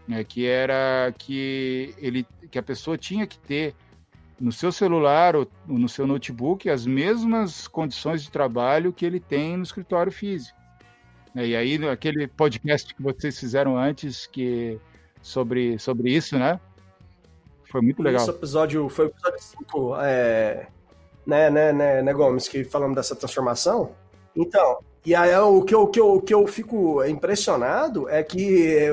né? 0.06 0.22
que 0.22 0.46
era 0.46 1.12
que, 1.18 1.92
ele, 1.98 2.24
que 2.48 2.60
a 2.60 2.62
pessoa 2.62 2.96
tinha 2.96 3.26
que 3.26 3.36
ter 3.40 3.74
no 4.40 4.52
seu 4.52 4.70
celular 4.70 5.34
ou 5.34 5.48
no 5.66 5.88
seu 5.88 6.06
notebook 6.06 6.70
as 6.70 6.86
mesmas 6.86 7.66
condições 7.66 8.22
de 8.22 8.30
trabalho 8.30 8.92
que 8.92 9.04
ele 9.04 9.18
tem 9.18 9.56
no 9.56 9.64
escritório 9.64 10.12
físico. 10.12 10.56
Né? 11.34 11.48
E 11.48 11.56
aí, 11.56 11.88
aquele 11.88 12.28
podcast 12.28 12.94
que 12.94 13.02
vocês 13.02 13.36
fizeram 13.36 13.76
antes 13.76 14.28
que, 14.28 14.78
sobre, 15.20 15.76
sobre 15.80 16.14
isso, 16.14 16.38
né? 16.38 16.60
Foi 17.64 17.80
muito 17.80 18.00
legal. 18.00 18.22
Esse 18.22 18.30
episódio 18.30 18.88
foi 18.88 19.06
o 19.06 19.08
episódio 19.08 19.42
5. 19.42 19.96
É 20.02 20.68
né, 21.26 21.50
né, 21.50 21.72
né, 21.72 22.02
né, 22.02 22.12
Gomes, 22.12 22.48
que 22.48 22.64
falamos 22.64 22.96
dessa 22.96 23.14
transformação. 23.14 23.92
Então, 24.34 24.78
e 25.04 25.16
aí 25.16 25.36
o 25.36 25.62
que 25.62 25.74
eu, 25.74 25.88
que 25.88 25.98
eu, 25.98 26.20
que 26.20 26.32
eu 26.32 26.46
fico 26.46 27.04
impressionado 27.04 28.08
é 28.08 28.22
que 28.22 28.88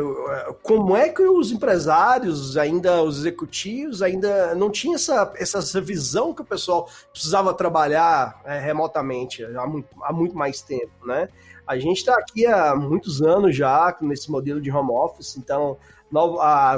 como 0.63 0.97
é 0.97 1.07
que 1.09 1.21
os 1.21 1.51
empresários, 1.51 2.57
ainda 2.57 3.03
os 3.03 3.19
executivos, 3.19 4.01
ainda 4.01 4.55
não 4.55 4.71
tinham 4.71 4.95
essa, 4.95 5.31
essa 5.35 5.79
visão 5.79 6.33
que 6.33 6.41
o 6.41 6.45
pessoal 6.45 6.89
precisava 7.11 7.53
trabalhar 7.53 8.41
é, 8.43 8.59
remotamente 8.59 9.43
há 9.43 9.67
muito, 9.67 9.87
há 10.01 10.11
muito 10.11 10.35
mais 10.35 10.61
tempo, 10.61 11.05
né? 11.05 11.29
A 11.67 11.77
gente 11.77 11.97
está 11.97 12.15
aqui 12.15 12.47
há 12.47 12.75
muitos 12.75 13.21
anos 13.21 13.55
já 13.55 13.95
nesse 14.01 14.31
modelo 14.31 14.59
de 14.59 14.71
home 14.71 14.89
office, 14.91 15.37
então 15.37 15.77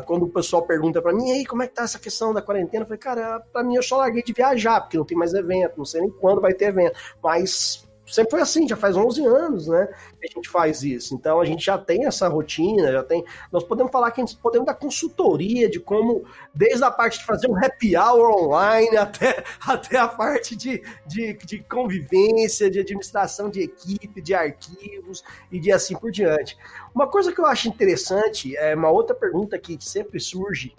quando 0.06 0.24
o 0.24 0.30
pessoal 0.30 0.64
pergunta 0.64 1.02
para 1.02 1.14
mim, 1.14 1.32
aí, 1.32 1.46
como 1.46 1.64
é 1.64 1.68
que 1.68 1.74
tá 1.74 1.84
essa 1.84 2.00
questão 2.00 2.34
da 2.34 2.42
quarentena? 2.42 2.84
Eu 2.84 2.88
falei, 2.88 3.00
cara, 3.00 3.40
para 3.52 3.64
mim 3.64 3.76
eu 3.76 3.84
só 3.84 3.98
larguei 3.98 4.22
de 4.24 4.34
viajar, 4.34 4.82
porque 4.82 4.98
não 4.98 5.06
tem 5.06 5.18
mais 5.18 5.34
evento, 5.34 5.78
não 5.78 5.86
sei 5.86 6.02
nem 6.02 6.10
quando 6.10 6.42
vai 6.42 6.54
ter 6.54 6.66
evento, 6.66 6.98
mas 7.24 7.88
sempre 8.12 8.32
foi 8.32 8.42
assim, 8.42 8.68
já 8.68 8.76
faz 8.76 8.96
11 8.96 9.26
anos, 9.26 9.68
né, 9.68 9.88
que 10.20 10.28
a 10.28 10.32
gente 10.36 10.50
faz 10.50 10.84
isso. 10.84 11.16
Então 11.16 11.40
a 11.40 11.46
gente 11.46 11.66
já 11.66 11.78
tem 11.78 12.06
essa 12.06 12.28
rotina, 12.28 12.92
já 12.92 13.04
tem. 13.04 13.24
Nós 13.52 13.64
podemos 13.64 13.92
falar 13.92 14.12
que 14.12 14.22
a 14.22 14.26
gente 14.26 14.38
podemos 14.38 14.66
dar 14.66 14.74
consultoria 14.74 15.70
de 15.70 15.80
como, 15.80 16.24
desde 16.54 16.84
a 16.84 16.92
parte 16.92 17.20
de 17.20 17.26
fazer 17.26 17.50
um 17.50 17.58
happy 17.58 17.96
hour 17.96 18.44
online 18.44 18.98
até, 18.98 19.44
até 19.66 19.98
a 19.98 20.08
parte 20.08 20.56
de, 20.56 20.84
de, 21.06 21.34
de 21.34 21.60
convivência, 21.60 22.70
de 22.70 22.80
administração 22.80 23.50
de 23.50 23.62
equipe, 23.62 24.22
de 24.22 24.34
arquivos 24.34 25.24
e 25.52 25.60
de 25.60 25.72
assim 25.72 25.96
por 25.96 26.12
diante. 26.12 26.58
Uma 26.94 27.08
coisa 27.08 27.32
que 27.32 27.40
eu 27.40 27.46
acho 27.46 27.68
interessante, 27.68 28.56
é 28.58 28.76
uma 28.76 28.90
outra 28.90 29.16
pergunta 29.16 29.58
que 29.58 29.78
sempre 29.80 30.20
surge 30.20 30.76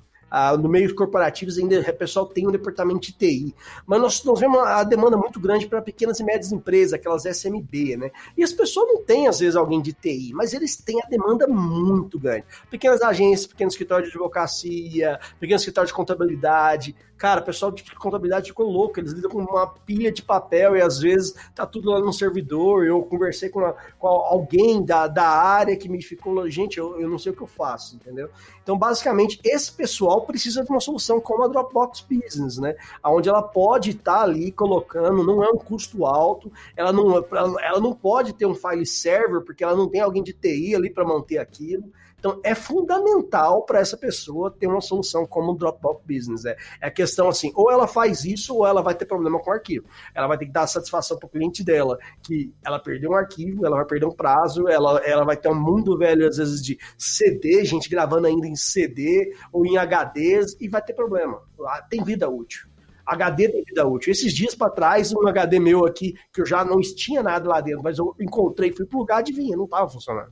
no 0.60 0.68
meio 0.68 0.94
corporativos 0.94 1.58
ainda 1.58 1.80
o 1.80 1.94
pessoal 1.94 2.26
tem 2.26 2.46
um 2.46 2.50
departamento 2.50 3.00
de 3.00 3.12
TI. 3.12 3.54
Mas 3.86 4.00
nós, 4.00 4.24
nós 4.24 4.40
vemos 4.40 4.58
a 4.58 4.82
demanda 4.84 5.16
muito 5.16 5.38
grande 5.38 5.66
para 5.66 5.82
pequenas 5.82 6.20
e 6.20 6.24
médias 6.24 6.52
empresas, 6.52 6.94
aquelas 6.94 7.24
SMB, 7.24 7.96
né? 7.96 8.10
E 8.36 8.42
as 8.42 8.52
pessoas 8.52 8.88
não 8.88 9.02
têm, 9.02 9.28
às 9.28 9.40
vezes, 9.40 9.56
alguém 9.56 9.80
de 9.80 9.92
TI, 9.92 10.32
mas 10.34 10.52
eles 10.52 10.76
têm 10.76 11.00
a 11.02 11.08
demanda 11.08 11.46
muito 11.46 12.18
grande. 12.18 12.44
Pequenas 12.70 13.02
agências, 13.02 13.46
pequenos 13.46 13.74
escritórios 13.74 14.08
de 14.08 14.16
advocacia, 14.16 15.18
pequenos 15.38 15.62
escritórios 15.62 15.90
de 15.90 15.96
contabilidade, 15.96 16.96
Cara, 17.22 17.40
o 17.40 17.44
pessoal 17.44 17.70
de 17.70 17.84
contabilidade 17.94 18.48
ficou 18.48 18.68
louco, 18.68 18.98
eles 18.98 19.12
lidam 19.12 19.30
com 19.30 19.38
uma 19.38 19.68
pilha 19.68 20.10
de 20.10 20.20
papel 20.20 20.76
e 20.76 20.82
às 20.82 20.98
vezes 20.98 21.32
tá 21.54 21.64
tudo 21.64 21.88
lá 21.88 22.00
no 22.00 22.12
servidor. 22.12 22.84
Eu 22.84 23.00
conversei 23.04 23.48
com, 23.48 23.60
com 23.96 24.08
alguém 24.08 24.84
da, 24.84 25.06
da 25.06 25.28
área 25.28 25.76
que 25.76 25.88
me 25.88 26.02
ficou, 26.02 26.50
gente, 26.50 26.78
eu, 26.78 27.00
eu 27.00 27.08
não 27.08 27.20
sei 27.20 27.30
o 27.30 27.36
que 27.36 27.42
eu 27.42 27.46
faço, 27.46 27.94
entendeu? 27.94 28.28
Então, 28.60 28.76
basicamente, 28.76 29.38
esse 29.44 29.70
pessoal 29.70 30.22
precisa 30.22 30.64
de 30.64 30.70
uma 30.70 30.80
solução 30.80 31.20
como 31.20 31.44
a 31.44 31.46
Dropbox 31.46 32.00
Business, 32.00 32.58
né? 32.58 32.74
Onde 33.04 33.28
ela 33.28 33.40
pode 33.44 33.90
estar 33.90 34.14
tá 34.14 34.22
ali 34.22 34.50
colocando, 34.50 35.22
não 35.22 35.44
é 35.44 35.48
um 35.48 35.58
custo 35.58 36.04
alto, 36.04 36.50
ela 36.76 36.92
não, 36.92 37.24
ela 37.60 37.78
não 37.78 37.94
pode 37.94 38.32
ter 38.32 38.46
um 38.46 38.54
file 38.56 38.84
server, 38.84 39.42
porque 39.42 39.62
ela 39.62 39.76
não 39.76 39.88
tem 39.88 40.00
alguém 40.00 40.24
de 40.24 40.32
TI 40.32 40.74
ali 40.74 40.90
para 40.90 41.04
manter 41.04 41.38
aquilo. 41.38 41.84
Então, 42.22 42.40
é 42.44 42.54
fundamental 42.54 43.64
para 43.64 43.80
essa 43.80 43.96
pessoa 43.96 44.48
ter 44.48 44.68
uma 44.68 44.80
solução 44.80 45.26
como 45.26 45.50
o 45.50 45.56
Dropbox 45.56 46.04
Business. 46.06 46.44
É, 46.44 46.56
é 46.80 46.86
a 46.86 46.90
questão 46.90 47.28
assim, 47.28 47.50
ou 47.52 47.68
ela 47.68 47.88
faz 47.88 48.24
isso 48.24 48.54
ou 48.54 48.64
ela 48.64 48.80
vai 48.80 48.94
ter 48.94 49.06
problema 49.06 49.40
com 49.40 49.50
o 49.50 49.52
arquivo. 49.52 49.88
Ela 50.14 50.28
vai 50.28 50.38
ter 50.38 50.46
que 50.46 50.52
dar 50.52 50.68
satisfação 50.68 51.18
para 51.18 51.26
o 51.26 51.28
cliente 51.28 51.64
dela 51.64 51.98
que 52.22 52.54
ela 52.64 52.78
perdeu 52.78 53.10
um 53.10 53.16
arquivo, 53.16 53.66
ela 53.66 53.74
vai 53.74 53.84
perder 53.86 54.06
um 54.06 54.12
prazo, 54.12 54.68
ela, 54.68 55.00
ela 55.04 55.24
vai 55.24 55.36
ter 55.36 55.48
um 55.48 55.60
mundo 55.60 55.98
velho, 55.98 56.28
às 56.28 56.36
vezes, 56.36 56.62
de 56.62 56.78
CD, 56.96 57.64
gente 57.64 57.90
gravando 57.90 58.28
ainda 58.28 58.46
em 58.46 58.54
CD 58.54 59.34
ou 59.52 59.66
em 59.66 59.76
HDs, 59.76 60.56
e 60.60 60.68
vai 60.68 60.80
ter 60.80 60.92
problema. 60.92 61.42
Ah, 61.66 61.84
tem 61.90 62.04
vida 62.04 62.30
útil. 62.30 62.68
HD 63.04 63.48
tem 63.48 63.64
vida 63.64 63.84
útil. 63.84 64.12
Esses 64.12 64.32
dias 64.32 64.54
para 64.54 64.70
trás, 64.70 65.12
um 65.12 65.26
HD 65.26 65.58
meu 65.58 65.84
aqui, 65.84 66.14
que 66.32 66.40
eu 66.40 66.46
já 66.46 66.64
não 66.64 66.80
tinha 66.80 67.20
nada 67.20 67.48
lá 67.48 67.60
dentro, 67.60 67.82
mas 67.82 67.98
eu 67.98 68.14
encontrei, 68.20 68.70
fui 68.70 68.86
plugar, 68.86 69.18
adivinha, 69.18 69.56
não 69.56 69.64
estava 69.64 69.90
funcionando. 69.90 70.30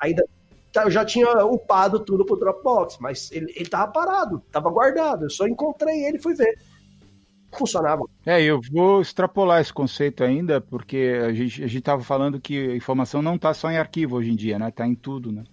Ainda 0.00 0.24
eu 0.82 0.90
já 0.90 1.04
tinha 1.04 1.44
upado 1.44 2.00
tudo 2.00 2.24
pro 2.24 2.36
Dropbox, 2.36 2.98
mas 3.00 3.30
ele, 3.32 3.52
ele 3.56 3.68
tava 3.68 3.90
parado, 3.92 4.42
tava 4.50 4.70
guardado. 4.70 5.24
Eu 5.24 5.30
só 5.30 5.46
encontrei 5.46 6.04
ele 6.04 6.18
e 6.18 6.22
fui 6.22 6.34
ver. 6.34 6.58
Funcionava. 7.56 8.02
É, 8.24 8.42
eu 8.42 8.60
vou 8.72 9.00
extrapolar 9.00 9.60
esse 9.60 9.72
conceito 9.72 10.22
ainda, 10.22 10.60
porque 10.60 11.18
a 11.24 11.32
gente, 11.32 11.64
a 11.64 11.66
gente 11.66 11.82
tava 11.82 12.02
falando 12.02 12.40
que 12.40 12.70
a 12.70 12.76
informação 12.76 13.22
não 13.22 13.38
tá 13.38 13.54
só 13.54 13.70
em 13.70 13.78
arquivo 13.78 14.16
hoje 14.16 14.30
em 14.30 14.36
dia, 14.36 14.58
né? 14.58 14.70
Tá 14.70 14.86
em 14.86 14.94
tudo, 14.94 15.32
né? 15.32 15.44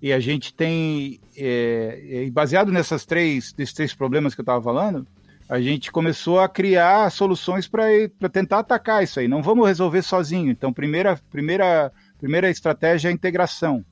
E 0.00 0.12
a 0.12 0.18
gente 0.18 0.54
tem, 0.54 1.20
é, 1.36 2.28
baseado 2.32 2.72
nessas 2.72 3.04
três, 3.04 3.52
desses 3.52 3.74
três 3.74 3.94
problemas 3.94 4.34
que 4.34 4.40
eu 4.40 4.44
estava 4.44 4.62
falando, 4.62 5.06
a 5.48 5.60
gente 5.60 5.92
começou 5.92 6.40
a 6.40 6.48
criar 6.48 7.10
soluções 7.10 7.68
para 7.68 8.28
tentar 8.32 8.60
atacar 8.60 9.04
isso 9.04 9.20
aí. 9.20 9.28
Não 9.28 9.42
vamos 9.42 9.66
resolver 9.66 10.02
sozinho. 10.02 10.50
Então, 10.50 10.72
primeira, 10.72 11.20
primeira, 11.30 11.92
primeira 12.18 12.48
estratégia 12.48 13.08
é 13.08 13.10
a 13.10 13.14
integração. 13.14 13.84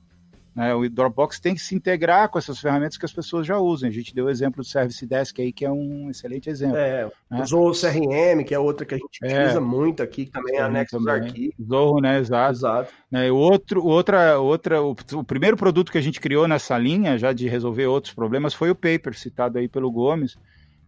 Né? 0.53 0.73
O 0.75 0.89
Dropbox 0.89 1.39
tem 1.39 1.55
que 1.55 1.61
se 1.61 1.73
integrar 1.73 2.29
com 2.29 2.37
essas 2.37 2.59
ferramentas 2.59 2.97
que 2.97 3.05
as 3.05 3.13
pessoas 3.13 3.47
já 3.47 3.57
usam. 3.57 3.87
A 3.87 3.91
gente 3.91 4.13
deu 4.13 4.25
o 4.25 4.29
exemplo 4.29 4.61
do 4.61 4.67
Service 4.67 5.05
Desk 5.05 5.41
aí, 5.41 5.53
que 5.53 5.63
é 5.63 5.71
um 5.71 6.09
excelente 6.09 6.49
exemplo. 6.49 6.75
É, 6.75 7.09
né? 7.29 7.41
usou 7.41 7.69
o 7.69 7.71
CRM, 7.71 8.43
que 8.45 8.53
é 8.53 8.59
outra 8.59 8.85
que 8.85 8.95
a 8.95 8.97
gente 8.97 9.19
é, 9.23 9.27
utiliza 9.27 9.61
muito 9.61 10.03
aqui, 10.03 10.25
que 10.25 10.31
também 10.31 10.57
é 10.57 10.61
anexo 10.61 10.97
aos 10.97 11.07
arquivos. 11.07 11.55
Zorro, 11.65 12.01
né? 12.01 12.19
Exato. 12.19 12.51
Exato. 12.57 12.93
Né? 13.09 13.31
O, 13.31 13.35
outro, 13.35 13.85
outra, 13.85 14.39
outra, 14.39 14.81
o, 14.81 14.91
o, 14.91 15.23
primeiro 15.23 15.55
produto 15.55 15.91
que 15.91 15.97
a 15.97 16.01
gente 16.01 16.19
criou 16.19 16.47
nessa 16.47 16.77
linha, 16.77 17.17
já 17.17 17.31
de 17.31 17.47
resolver 17.47 17.85
outros 17.85 18.13
problemas, 18.13 18.53
foi 18.53 18.69
o 18.69 18.75
Paper, 18.75 19.17
citado 19.17 19.57
aí 19.57 19.69
pelo 19.69 19.91
Gomes, 19.91 20.37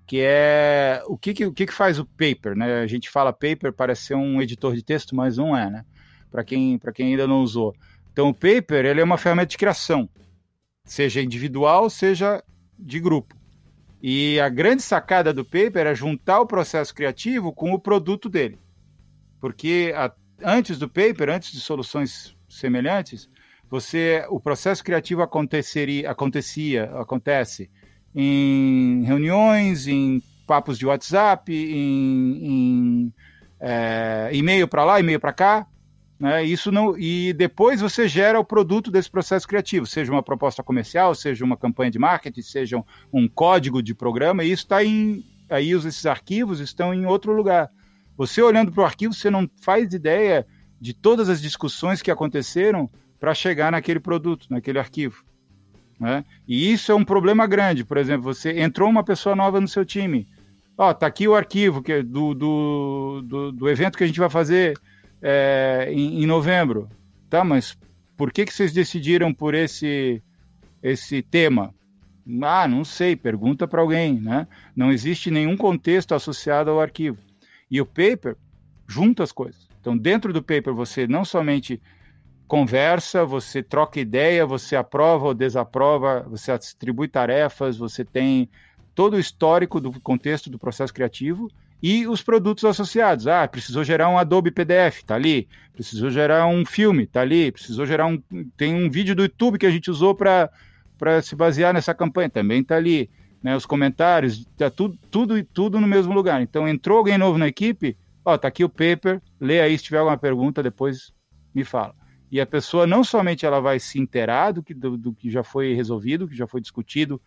que 0.05 0.19
é 0.21 1.01
o 1.07 1.17
que, 1.17 1.33
que, 1.33 1.45
o 1.45 1.53
que, 1.53 1.65
que 1.65 1.73
faz 1.73 1.99
o 1.99 2.05
Paper, 2.05 2.55
né? 2.55 2.81
A 2.81 2.87
gente 2.87 3.09
fala 3.09 3.31
Paper, 3.31 3.71
parece 3.71 4.07
ser 4.07 4.15
um 4.15 4.41
editor 4.41 4.75
de 4.75 4.83
texto, 4.83 5.15
mas 5.15 5.37
não 5.37 5.55
é, 5.55 5.69
né? 5.69 5.85
Para 6.29 6.43
quem, 6.43 6.79
quem 6.93 7.11
ainda 7.11 7.27
não 7.27 7.41
usou. 7.41 7.73
Então, 8.13 8.29
o 8.29 8.33
paper 8.33 8.85
ele 8.85 9.01
é 9.01 9.03
uma 9.03 9.17
ferramenta 9.17 9.47
de 9.47 9.57
criação, 9.57 10.07
seja 10.85 11.19
individual, 11.19 11.89
seja 11.89 12.43
de 12.77 12.99
grupo. 12.99 13.35
E 14.01 14.39
a 14.39 14.49
grande 14.49 14.83
sacada 14.83 15.33
do 15.33 15.43
paper 15.43 15.87
é 15.87 15.95
juntar 15.95 16.39
o 16.39 16.45
processo 16.45 16.93
criativo 16.93 17.51
com 17.51 17.73
o 17.73 17.79
produto 17.79 18.29
dele. 18.29 18.59
Porque 19.39 19.91
a, 19.95 20.13
antes 20.43 20.77
do 20.77 20.87
paper, 20.87 21.29
antes 21.29 21.51
de 21.51 21.59
soluções 21.59 22.35
semelhantes, 22.47 23.27
você 23.67 24.23
o 24.29 24.39
processo 24.39 24.83
criativo 24.83 25.23
aconteceria, 25.23 26.11
acontecia, 26.11 26.91
acontece 26.95 27.71
em 28.13 29.03
reuniões, 29.03 29.87
em 29.87 30.21
papos 30.45 30.77
de 30.77 30.85
WhatsApp, 30.85 31.51
em, 31.51 32.45
em 32.45 33.13
é, 33.59 34.29
e-mail 34.33 34.67
para 34.67 34.83
lá, 34.83 34.99
e-mail 34.99 35.19
para 35.19 35.33
cá, 35.33 35.67
né? 36.19 36.43
Isso 36.43 36.71
não 36.71 36.97
e 36.97 37.33
depois 37.33 37.81
você 37.81 38.07
gera 38.07 38.39
o 38.39 38.45
produto 38.45 38.91
desse 38.91 39.09
processo 39.09 39.47
criativo, 39.47 39.85
seja 39.85 40.11
uma 40.11 40.23
proposta 40.23 40.63
comercial, 40.63 41.13
seja 41.15 41.43
uma 41.43 41.57
campanha 41.57 41.91
de 41.91 41.99
marketing, 41.99 42.41
seja 42.41 42.83
um, 43.11 43.27
código 43.27 43.81
de 43.81 43.93
programa. 43.93 44.43
E 44.43 44.51
isso 44.51 44.63
está 44.63 44.83
em 44.83 45.23
aí 45.49 45.71
esses 45.71 46.05
arquivos 46.05 46.59
estão 46.59 46.93
em 46.93 47.05
outro 47.05 47.33
lugar. 47.33 47.69
Você 48.15 48.41
olhando 48.41 48.71
para 48.71 48.81
o 48.81 48.85
arquivo, 48.85 49.13
você 49.13 49.29
não 49.29 49.49
faz 49.61 49.93
ideia 49.93 50.45
de 50.79 50.93
todas 50.93 51.29
as 51.29 51.41
discussões 51.41 52.01
que 52.01 52.11
aconteceram 52.11 52.89
para 53.19 53.33
chegar 53.33 53.71
naquele 53.71 53.99
produto, 53.99 54.47
naquele 54.49 54.79
arquivo. 54.79 55.23
Né? 55.99 56.23
E 56.47 56.71
isso 56.71 56.91
é 56.91 56.95
um 56.95 57.05
problema 57.05 57.47
grande. 57.47 57.83
Por 57.83 57.97
exemplo, 57.97 58.23
você 58.23 58.59
entrou 58.59 58.89
uma 58.89 59.03
pessoa 59.03 59.35
nova 59.35 59.61
no 59.61 59.67
seu 59.67 59.85
time. 59.85 60.27
Ó, 60.77 60.93
tá 60.93 61.07
aqui 61.07 61.27
o 61.27 61.35
arquivo 61.35 61.81
que 61.81 61.91
é 61.91 62.03
do, 62.03 62.33
do, 62.33 63.21
do, 63.23 63.51
do 63.51 63.69
evento 63.69 63.97
que 63.97 64.03
a 64.03 64.07
gente 64.07 64.19
vai 64.19 64.29
fazer 64.29 64.73
é, 65.23 65.87
em, 65.89 66.21
em, 66.21 66.25
novembro. 66.25 66.89
Tá, 67.29 67.43
mas 67.43 67.77
por 68.17 68.31
que, 68.31 68.45
que 68.45 68.53
vocês 68.53 68.73
decidiram 68.73 69.33
por 69.33 69.55
esse, 69.55 70.21
esse 70.83 71.21
tema? 71.21 71.73
Ah, 72.41 72.67
não 72.67 72.83
sei, 72.83 73.15
pergunta 73.15 73.67
para 73.67 73.81
alguém, 73.81 74.19
né? 74.19 74.47
Não 74.75 74.91
existe 74.91 75.31
nenhum 75.31 75.55
contexto 75.55 76.13
associado 76.13 76.69
ao 76.69 76.81
arquivo. 76.81 77.17
E 77.71 77.81
o 77.81 77.85
paper 77.85 78.35
junta 78.87 79.23
as 79.23 79.31
coisas. 79.31 79.67
Então, 79.79 79.97
dentro 79.97 80.31
do 80.31 80.43
paper, 80.43 80.73
você 80.73 81.07
não 81.07 81.25
somente 81.25 81.81
conversa, 82.47 83.25
você 83.25 83.63
troca 83.63 83.99
ideia, 83.99 84.45
você 84.45 84.75
aprova 84.75 85.27
ou 85.27 85.33
desaprova, 85.33 86.25
você 86.29 86.55
distribui 86.57 87.07
tarefas, 87.07 87.77
você 87.77 88.05
tem 88.05 88.49
todo 88.93 89.15
o 89.15 89.19
histórico 89.19 89.81
do 89.81 89.99
contexto 89.99 90.49
do 90.49 90.59
processo 90.59 90.93
criativo 90.93 91.49
e 91.83 92.07
os 92.07 92.23
produtos 92.23 92.63
associados. 92.63 93.27
Ah, 93.27 93.45
precisou 93.45 93.83
gerar 93.83 94.07
um 94.07 94.17
Adobe 94.17 94.51
PDF, 94.51 95.03
tá 95.05 95.15
ali. 95.15 95.49
Precisou 95.73 96.09
gerar 96.09 96.47
um 96.47 96.65
filme, 96.65 97.05
tá 97.05 97.19
ali. 97.19 97.51
Precisou 97.51 97.85
gerar 97.85 98.05
um. 98.05 98.17
Tem 98.55 98.73
um 98.73 98.89
vídeo 98.89 99.13
do 99.13 99.23
YouTube 99.23 99.59
que 99.59 99.65
a 99.65 99.69
gente 99.69 99.91
usou 99.91 100.15
para 100.15 100.49
se 101.21 101.35
basear 101.35 101.73
nessa 101.73 101.93
campanha, 101.93 102.29
também 102.29 102.63
tá 102.63 102.77
ali. 102.77 103.09
Né, 103.43 103.57
os 103.57 103.65
comentários, 103.65 104.45
tá 104.55 104.69
tudo, 104.69 104.97
tudo, 105.11 105.43
tudo 105.43 105.77
no 105.77 105.85
mesmo 105.85 106.13
lugar. 106.13 106.41
Então, 106.41 106.65
entrou 106.65 106.99
alguém 106.99 107.17
novo 107.17 107.37
na 107.37 107.49
equipe, 107.49 107.97
ó, 108.23 108.37
tá 108.37 108.47
aqui 108.47 108.63
o 108.63 108.69
paper, 108.69 109.21
lê 109.37 109.59
aí 109.59 109.77
se 109.77 109.83
tiver 109.83 109.97
alguma 109.97 110.17
pergunta, 110.17 110.63
depois 110.63 111.11
me 111.53 111.65
fala. 111.65 111.93
E 112.31 112.39
a 112.39 112.45
pessoa 112.45 112.87
não 112.87 113.03
somente 113.03 113.45
ela 113.45 113.59
vai 113.59 113.81
se 113.81 113.99
inteirar 113.99 114.53
do 114.53 114.63
que, 114.63 114.73
do, 114.73 114.97
do 114.97 115.13
que 115.13 115.29
já 115.29 115.43
foi 115.43 115.73
resolvido, 115.73 116.25
que 116.25 116.37
já 116.37 116.47
foi 116.47 116.61
discutido, 116.61 117.21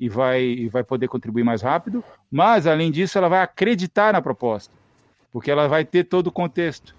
e 0.00 0.08
vai, 0.08 0.42
e 0.42 0.68
vai 0.68 0.82
poder 0.82 1.08
contribuir 1.08 1.44
mais 1.44 1.60
rápido, 1.60 2.02
mas 2.30 2.66
além 2.66 2.90
disso 2.90 3.18
ela 3.18 3.28
vai 3.28 3.42
acreditar 3.42 4.14
na 4.14 4.22
proposta, 4.22 4.72
porque 5.30 5.50
ela 5.50 5.68
vai 5.68 5.84
ter 5.84 6.04
todo 6.04 6.28
o 6.28 6.32
contexto. 6.32 6.96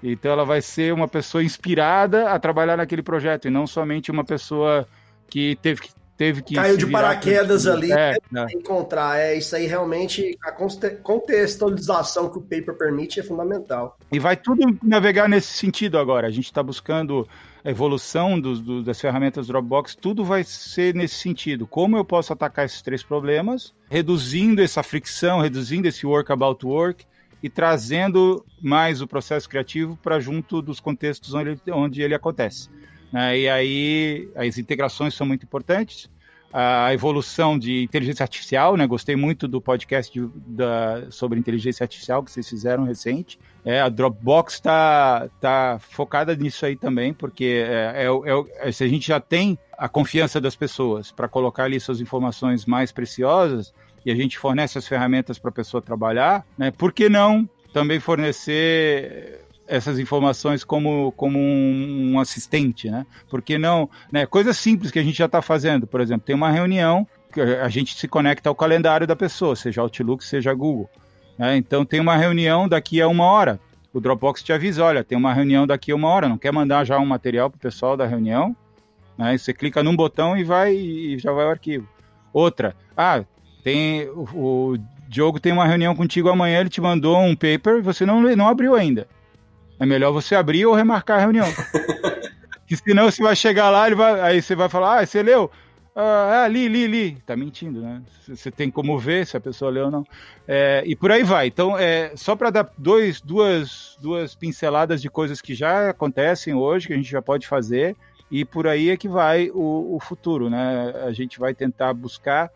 Então 0.00 0.30
ela 0.30 0.44
vai 0.44 0.62
ser 0.62 0.94
uma 0.94 1.08
pessoa 1.08 1.42
inspirada 1.42 2.30
a 2.30 2.38
trabalhar 2.38 2.76
naquele 2.76 3.02
projeto 3.02 3.48
e 3.48 3.50
não 3.50 3.66
somente 3.66 4.12
uma 4.12 4.24
pessoa 4.24 4.86
que 5.28 5.58
teve 5.60 5.80
que 5.80 5.90
teve 6.16 6.40
que 6.40 6.54
caiu 6.54 6.78
de 6.78 6.86
paraquedas 6.86 7.66
ali 7.66 7.92
é, 7.92 8.16
né? 8.32 8.46
encontrar 8.50 9.18
é 9.18 9.36
isso 9.36 9.54
aí 9.54 9.66
realmente 9.66 10.34
a 10.42 10.50
contextualização 10.50 12.30
que 12.30 12.38
o 12.38 12.40
paper 12.40 12.74
permite 12.74 13.20
é 13.20 13.22
fundamental 13.22 13.98
e 14.10 14.18
vai 14.18 14.34
tudo 14.34 14.78
navegar 14.82 15.28
nesse 15.28 15.48
sentido 15.48 15.98
agora 15.98 16.26
a 16.26 16.30
gente 16.30 16.46
está 16.46 16.62
buscando 16.62 17.28
a 17.66 17.70
evolução 17.70 18.38
do, 18.40 18.80
das 18.80 19.00
ferramentas 19.00 19.48
Dropbox, 19.48 19.96
tudo 19.96 20.24
vai 20.24 20.44
ser 20.44 20.94
nesse 20.94 21.16
sentido. 21.16 21.66
Como 21.66 21.96
eu 21.96 22.04
posso 22.04 22.32
atacar 22.32 22.64
esses 22.64 22.80
três 22.80 23.02
problemas, 23.02 23.74
reduzindo 23.90 24.62
essa 24.62 24.84
fricção, 24.84 25.40
reduzindo 25.40 25.88
esse 25.88 26.06
work 26.06 26.30
about 26.30 26.64
work 26.64 27.04
e 27.42 27.50
trazendo 27.50 28.46
mais 28.62 29.02
o 29.02 29.06
processo 29.08 29.48
criativo 29.48 29.98
para 30.00 30.20
junto 30.20 30.62
dos 30.62 30.78
contextos 30.78 31.34
onde 31.34 31.50
ele, 31.50 31.60
onde 31.72 32.02
ele 32.02 32.14
acontece. 32.14 32.70
Né? 33.12 33.40
E 33.40 33.48
aí 33.48 34.28
as 34.36 34.58
integrações 34.58 35.14
são 35.14 35.26
muito 35.26 35.42
importantes 35.42 36.08
a 36.52 36.92
evolução 36.94 37.58
de 37.58 37.82
inteligência 37.82 38.22
artificial, 38.22 38.76
né? 38.76 38.86
Gostei 38.86 39.16
muito 39.16 39.46
do 39.46 39.60
podcast 39.60 40.12
de, 40.12 40.28
da, 40.46 41.10
sobre 41.10 41.38
inteligência 41.38 41.84
artificial 41.84 42.22
que 42.22 42.30
vocês 42.30 42.48
fizeram 42.48 42.84
recente. 42.84 43.38
É, 43.64 43.80
a 43.80 43.88
Dropbox 43.88 44.54
está 44.54 45.28
tá 45.40 45.78
focada 45.80 46.34
nisso 46.34 46.64
aí 46.64 46.76
também, 46.76 47.12
porque 47.12 47.64
é, 47.66 48.06
é, 48.06 48.68
é, 48.68 48.72
se 48.72 48.84
a 48.84 48.88
gente 48.88 49.08
já 49.08 49.20
tem 49.20 49.58
a 49.76 49.88
confiança 49.88 50.40
das 50.40 50.56
pessoas 50.56 51.12
para 51.12 51.28
colocar 51.28 51.64
ali 51.64 51.78
suas 51.78 52.00
informações 52.00 52.64
mais 52.64 52.92
preciosas 52.92 53.74
e 54.04 54.10
a 54.10 54.14
gente 54.14 54.38
fornece 54.38 54.78
as 54.78 54.86
ferramentas 54.86 55.38
para 55.38 55.50
a 55.50 55.52
pessoa 55.54 55.82
trabalhar, 55.82 56.46
né? 56.56 56.70
Por 56.70 56.92
que 56.92 57.08
não 57.08 57.48
também 57.72 58.00
fornecer 58.00 59.45
essas 59.66 59.98
informações 59.98 60.64
como, 60.64 61.12
como 61.16 61.38
um, 61.38 62.18
assistente, 62.20 62.90
né? 62.90 63.06
Porque 63.28 63.58
não, 63.58 63.88
né? 64.10 64.26
Coisas 64.26 64.56
simples 64.56 64.90
que 64.90 64.98
a 64.98 65.02
gente 65.02 65.18
já 65.18 65.26
está 65.26 65.42
fazendo, 65.42 65.86
por 65.86 66.00
exemplo, 66.00 66.24
tem 66.24 66.34
uma 66.34 66.50
reunião 66.50 67.06
que 67.32 67.40
a 67.40 67.68
gente 67.68 67.94
se 67.96 68.08
conecta 68.08 68.48
ao 68.48 68.54
calendário 68.54 69.06
da 69.06 69.16
pessoa, 69.16 69.56
seja 69.56 69.80
Outlook, 69.82 70.24
seja 70.24 70.54
Google. 70.54 70.88
Né? 71.38 71.56
Então 71.56 71.84
tem 71.84 72.00
uma 72.00 72.16
reunião 72.16 72.68
daqui 72.68 73.00
a 73.00 73.08
uma 73.08 73.24
hora. 73.24 73.60
O 73.92 74.00
Dropbox 74.00 74.42
te 74.42 74.52
avisa, 74.52 74.84
olha, 74.84 75.04
tem 75.04 75.16
uma 75.16 75.32
reunião 75.32 75.66
daqui 75.66 75.90
a 75.90 75.96
uma 75.96 76.08
hora, 76.08 76.28
não 76.28 76.38
quer 76.38 76.52
mandar 76.52 76.84
já 76.84 76.98
um 76.98 77.06
material 77.06 77.50
para 77.50 77.56
o 77.56 77.60
pessoal 77.60 77.96
da 77.96 78.06
reunião? 78.06 78.54
Né? 79.16 79.36
Você 79.36 79.52
clica 79.52 79.82
num 79.82 79.96
botão 79.96 80.36
e 80.36 80.44
vai 80.44 80.74
e 80.74 81.18
já 81.18 81.32
vai 81.32 81.46
o 81.46 81.50
arquivo. 81.50 81.88
Outra, 82.32 82.76
ah, 82.96 83.24
tem 83.62 84.08
o, 84.08 84.72
o 84.72 84.78
Diogo 85.08 85.40
tem 85.40 85.52
uma 85.52 85.66
reunião 85.66 85.94
contigo 85.94 86.28
amanhã, 86.28 86.60
ele 86.60 86.68
te 86.68 86.80
mandou 86.80 87.18
um 87.18 87.34
paper, 87.34 87.82
você 87.82 88.04
não, 88.04 88.20
não 88.20 88.48
abriu 88.48 88.74
ainda. 88.74 89.06
É 89.78 89.86
melhor 89.86 90.12
você 90.12 90.34
abrir 90.34 90.66
ou 90.66 90.74
remarcar 90.74 91.18
a 91.18 91.20
reunião. 91.20 91.46
que 92.66 92.76
senão 92.76 93.10
você 93.10 93.22
vai 93.22 93.36
chegar 93.36 93.70
lá, 93.70 93.86
ele 93.86 93.96
vai, 93.96 94.20
aí 94.20 94.42
você 94.42 94.54
vai 94.54 94.68
falar, 94.68 95.00
ah, 95.00 95.06
você 95.06 95.22
leu? 95.22 95.50
Ah, 95.94 96.44
é, 96.44 96.48
li, 96.48 96.68
li, 96.68 96.86
li. 96.86 97.16
Tá 97.24 97.34
mentindo, 97.36 97.80
né? 97.80 98.02
Você 98.28 98.50
tem 98.50 98.70
como 98.70 98.98
ver 98.98 99.26
se 99.26 99.36
a 99.36 99.40
pessoa 99.40 99.70
leu 99.70 99.86
ou 99.86 99.90
não. 99.90 100.04
É, 100.46 100.82
e 100.84 100.94
por 100.94 101.10
aí 101.10 101.22
vai. 101.22 101.46
Então, 101.46 101.78
é, 101.78 102.12
só 102.16 102.36
para 102.36 102.50
dar 102.50 102.70
dois, 102.76 103.20
duas, 103.20 103.96
duas 104.00 104.34
pinceladas 104.34 105.00
de 105.00 105.08
coisas 105.08 105.40
que 105.40 105.54
já 105.54 105.90
acontecem 105.90 106.52
hoje, 106.52 106.86
que 106.86 106.92
a 106.92 106.96
gente 106.96 107.10
já 107.10 107.22
pode 107.22 107.46
fazer, 107.46 107.96
e 108.30 108.44
por 108.44 108.66
aí 108.66 108.90
é 108.90 108.96
que 108.96 109.08
vai 109.08 109.50
o, 109.54 109.96
o 109.96 110.00
futuro, 110.00 110.50
né? 110.50 110.92
A 111.06 111.12
gente 111.12 111.38
vai 111.38 111.54
tentar 111.54 111.94
buscar 111.94 112.50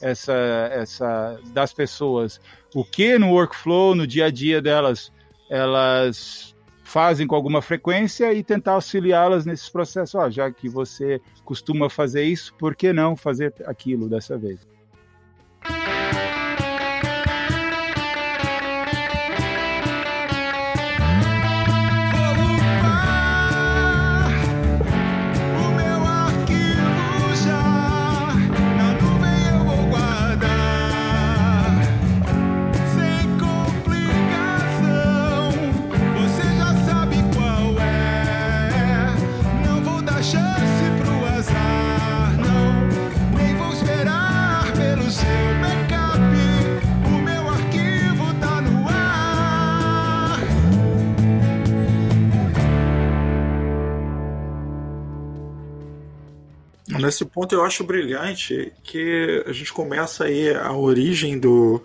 essa, 0.00 0.34
essa 0.72 1.38
das 1.52 1.72
pessoas 1.72 2.40
o 2.74 2.84
que 2.84 3.18
no 3.18 3.30
workflow, 3.30 3.94
no 3.94 4.06
dia 4.06 4.26
a 4.26 4.30
dia 4.30 4.60
delas, 4.60 5.10
elas 5.48 6.54
fazem 6.86 7.26
com 7.26 7.34
alguma 7.34 7.60
frequência 7.60 8.32
e 8.32 8.44
tentar 8.44 8.72
auxiliá-las 8.72 9.44
nesses 9.44 9.68
processos. 9.68 10.32
Já 10.32 10.50
que 10.52 10.68
você 10.68 11.20
costuma 11.44 11.90
fazer 11.90 12.22
isso, 12.22 12.54
por 12.54 12.76
que 12.76 12.92
não 12.92 13.16
fazer 13.16 13.52
aquilo 13.66 14.08
dessa 14.08 14.38
vez? 14.38 14.75
Nesse 56.98 57.24
ponto 57.24 57.54
eu 57.54 57.64
acho 57.64 57.84
brilhante 57.84 58.72
que 58.82 59.44
a 59.46 59.52
gente 59.52 59.72
começa 59.72 60.24
aí 60.24 60.50
a 60.54 60.72
origem 60.72 61.38
do, 61.38 61.82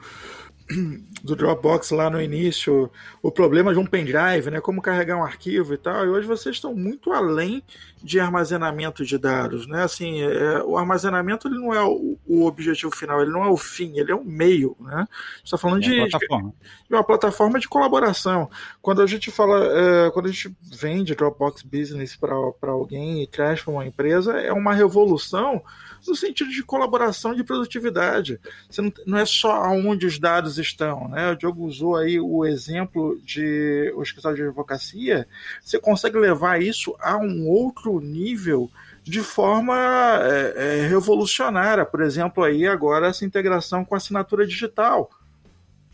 do 1.24 1.36
Dropbox 1.36 1.92
lá 1.92 2.10
no 2.10 2.22
início, 2.22 2.90
o 3.22 3.32
problema 3.32 3.74
de 3.74 3.80
um 3.80 3.86
pendrive, 3.86 4.50
né, 4.50 4.60
como 4.60 4.82
carregar 4.82 5.18
um 5.18 5.24
arquivo 5.24 5.74
e 5.74 5.78
tal, 5.78 6.06
e 6.06 6.10
hoje 6.10 6.28
vocês 6.28 6.56
estão 6.56 6.74
muito 6.74 7.12
além 7.12 7.64
de 8.04 8.20
armazenamento 8.20 9.06
de 9.06 9.18
dados, 9.18 9.68
né, 9.68 9.84
assim, 9.84 10.22
é, 10.22 10.64
o 10.64 10.78
armazenamento 10.78 11.48
ele 11.48 11.60
não 11.60 11.74
é 11.74 11.84
o, 11.84 12.18
o, 12.26 12.46
objetivo 12.46 12.96
final, 12.96 13.22
ele 13.22 13.32
não 13.32 13.44
é 13.44 13.50
o 13.50 13.58
fim, 13.58 14.00
ele 14.00 14.12
é 14.12 14.16
o 14.16 14.24
meio, 14.24 14.76
né, 14.80 15.08
está 15.44 15.58
falando 15.58 15.84
é 15.84 15.88
de, 15.88 16.10
plataforma. 16.10 16.54
de, 16.90 16.96
uma 16.96 17.04
plataforma 17.04 17.60
de 17.60 17.68
colaboração. 17.68 18.50
Quando 18.82 19.02
a 19.02 19.08
gente 19.08 19.30
fala, 19.30 19.64
é, 19.64 20.12
quando 20.12 20.26
a 20.26 20.32
gente 20.32 20.56
vende 20.62 21.14
Dropbox 21.14 21.62
Business 21.62 22.16
para 22.16 22.72
alguém 22.72 23.22
e 23.22 23.28
traz 23.28 23.62
para 23.62 23.74
uma 23.74 23.86
empresa, 23.86 24.40
é 24.40 24.52
uma 24.52 24.74
revolução 24.74 25.62
no 26.08 26.16
sentido 26.16 26.50
de 26.50 26.64
colaboração 26.64 27.34
de 27.34 27.44
produtividade. 27.44 28.40
Você 28.70 28.82
não, 28.82 28.94
não 29.06 29.18
é 29.18 29.26
só 29.26 29.64
onde 29.72 30.06
os 30.06 30.20
dados 30.20 30.58
estão, 30.58 31.08
né? 31.08 31.32
O 31.32 31.36
Diogo 31.36 31.66
usou 31.66 31.96
aí 31.96 32.20
o 32.20 32.46
exemplo 32.46 33.20
de 33.24 33.92
o 33.96 34.02
escritório 34.02 34.38
de 34.38 34.44
advocacia. 34.44 35.28
Você 35.62 35.80
consegue 35.80 36.18
levar 36.18 36.62
isso 36.62 36.96
a 37.00 37.18
um 37.18 37.48
outro 37.48 38.00
nível 38.00 38.70
de 39.04 39.22
forma 39.22 39.76
é, 40.24 40.82
é, 40.82 40.88
revolucionária. 40.88 41.86
Por 41.86 42.02
exemplo, 42.02 42.44
aí 42.44 42.68
agora 42.68 43.08
essa 43.08 43.26
integração 43.26 43.84
com 43.84 43.96
assinatura 43.96 44.46
digital. 44.46 45.10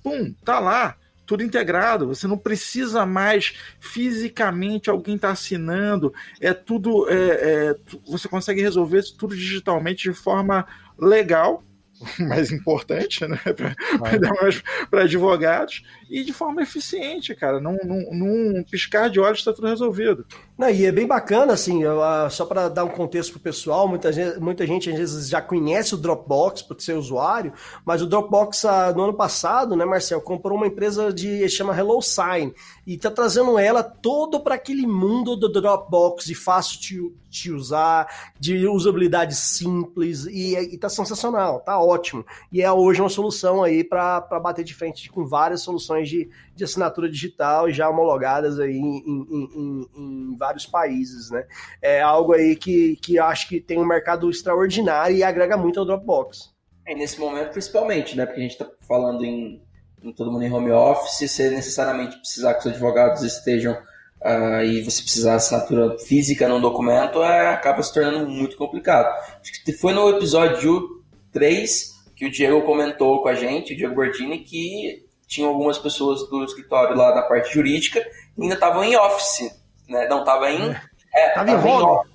Pum, 0.04 0.34
tá 0.44 0.60
lá 0.60 0.96
tudo 1.28 1.44
integrado. 1.44 2.08
Você 2.08 2.26
não 2.26 2.38
precisa 2.38 3.06
mais 3.06 3.54
fisicamente 3.80 4.90
alguém 4.90 5.16
estar 5.16 5.28
tá 5.28 5.34
assinando. 5.34 6.12
É 6.42 6.54
tudo. 6.54 7.08
É, 7.10 7.16
é, 7.16 7.76
você 8.08 8.28
consegue 8.28 8.62
resolver 8.62 9.04
tudo 9.18 9.36
digitalmente 9.36 10.10
de 10.10 10.14
forma 10.16 10.66
legal 10.98 11.64
mais 12.20 12.52
importante, 12.52 13.28
né, 13.28 13.40
para 14.90 15.04
advogados, 15.04 15.84
e 16.10 16.24
de 16.24 16.32
forma 16.32 16.62
eficiente, 16.62 17.36
cara. 17.36 17.60
Num, 17.60 17.78
num, 17.84 18.14
num 18.14 18.64
piscar 18.64 19.10
de 19.10 19.20
olhos 19.20 19.40
está 19.40 19.52
tudo 19.52 19.68
resolvido. 19.68 20.26
Não, 20.58 20.72
e 20.72 20.86
é 20.88 20.92
bem 20.92 21.06
bacana, 21.06 21.54
assim, 21.54 21.86
uh, 21.86 22.30
só 22.32 22.44
para 22.44 22.68
dar 22.68 22.84
um 22.84 22.90
contexto 22.90 23.34
pro 23.34 23.40
pessoal, 23.40 23.88
muita 23.88 24.12
gente, 24.12 24.40
muita 24.40 24.66
gente 24.66 24.90
às 24.90 24.98
vezes 24.98 25.30
já 25.30 25.40
conhece 25.40 25.94
o 25.94 25.98
Dropbox 25.98 26.64
por 26.64 26.82
ser 26.82 26.94
usuário, 26.94 27.54
mas 27.86 28.02
o 28.02 28.08
Dropbox 28.08 28.64
uh, 28.64 28.96
no 28.96 29.04
ano 29.04 29.14
passado, 29.14 29.76
né, 29.76 29.86
Marcel, 29.86 30.20
comprou 30.20 30.58
uma 30.58 30.66
empresa 30.66 31.14
de 31.14 31.48
chama 31.48 31.78
HelloSign 31.78 32.56
e 32.88 32.98
tá 32.98 33.12
trazendo 33.12 33.60
ela 33.60 33.84
todo 33.84 34.40
para 34.40 34.56
aquele 34.56 34.88
mundo 34.88 35.36
do 35.36 35.48
Dropbox 35.48 36.26
de 36.26 36.34
fácil 36.34 36.82
de, 36.82 37.12
de 37.30 37.52
usar, 37.52 38.32
de 38.40 38.68
usabilidade 38.68 39.36
simples 39.36 40.26
e, 40.26 40.56
e 40.58 40.78
tá 40.80 40.90
sensacional, 40.90 41.60
tá 41.60 41.80
ótimo. 41.80 42.26
E 42.52 42.64
é 42.64 42.72
hoje 42.72 43.00
uma 43.00 43.10
solução 43.10 43.64
aí 43.64 43.84
para 43.84 44.22
bater 44.42 44.66
de 44.66 44.74
frente 44.74 45.08
com 45.12 45.24
várias 45.24 45.62
soluções 45.62 46.10
de, 46.10 46.28
de 46.58 46.64
assinatura 46.64 47.10
digital 47.10 47.72
já 47.72 47.90
homologadas 47.90 48.60
aí 48.60 48.76
em, 48.76 48.98
em, 49.06 49.50
em, 49.56 49.90
em, 49.96 50.38
vários 50.38 50.66
países, 50.66 51.30
né? 51.30 51.46
É 51.82 52.02
algo 52.02 52.34
aí 52.34 52.56
que, 52.56 52.98
que 52.98 53.20
acho 53.20 53.48
que 53.48 53.62
tem 53.62 53.80
um 53.80 53.86
mercado 53.86 54.30
extraordinário 54.30 55.16
e 55.16 55.24
agrega 55.24 55.56
muito 55.56 55.80
ao 55.80 55.86
Dropbox. 55.86 56.54
É, 56.86 56.96
nesse 56.96 57.20
momento 57.20 57.52
principalmente, 57.52 58.18
né? 58.18 58.26
Porque 58.26 58.40
a 58.40 58.44
gente 58.44 58.52
está 58.52 58.70
falando 58.88 59.24
em 59.24 59.62
todo 60.16 60.32
mundo 60.32 60.44
em 60.44 60.52
home 60.52 60.72
office, 60.72 61.30
se 61.30 61.50
necessariamente 61.50 62.18
precisar 62.18 62.54
que 62.54 62.60
os 62.62 62.68
advogados 62.68 63.24
estejam 63.24 63.74
uh, 63.74 64.64
e 64.64 64.82
você 64.82 65.02
precisar 65.02 65.36
assinatura 65.36 65.98
física 66.00 66.48
num 66.48 66.62
documento, 66.62 67.24
é, 67.24 67.48
acaba 67.48 67.82
se 67.84 67.94
tornando 67.94 68.28
muito 68.30 68.56
complicado. 68.58 69.08
Acho 69.42 69.64
que 69.64 69.74
foi 69.74 69.94
no 69.94 70.10
episódio 70.10 71.04
3 71.32 71.98
que 72.16 72.26
o 72.26 72.32
Diego 72.32 72.64
comentou 72.64 73.22
com 73.22 73.30
a 73.30 73.36
gente, 73.36 73.74
o 73.74 73.78
Diego 73.78 73.94
Bordini, 73.94 74.40
que 74.40 75.07
tinha 75.28 75.48
algumas 75.48 75.78
pessoas 75.78 76.28
do 76.30 76.44
escritório 76.44 76.96
lá 76.96 77.12
da 77.12 77.24
parte 77.24 77.54
jurídica 77.54 78.00
e 78.38 78.42
ainda 78.42 78.56
estavam 78.56 78.84
em 78.84 78.96
office, 78.96 79.52
né? 79.88 80.08
Não, 80.08 80.20
estava 80.20 80.50
em... 80.50 80.72
É, 81.14 81.30
tava, 81.30 81.52
tava 81.52 81.52
em 81.52 81.72
home. 81.72 82.10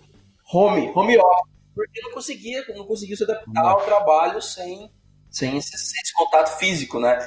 home. 0.52 0.92
Home 0.94 1.18
office. 1.18 1.52
Porque 1.74 2.00
não 2.02 2.12
conseguia, 2.12 2.64
não 2.76 2.86
conseguia 2.86 3.16
se 3.16 3.24
adaptar 3.24 3.64
ao 3.64 3.80
trabalho 3.82 4.40
sem 4.42 4.90
sem 5.32 5.56
esse, 5.56 5.74
esse, 5.74 6.12
contato 6.14 6.58
físico, 6.58 7.00
né? 7.00 7.18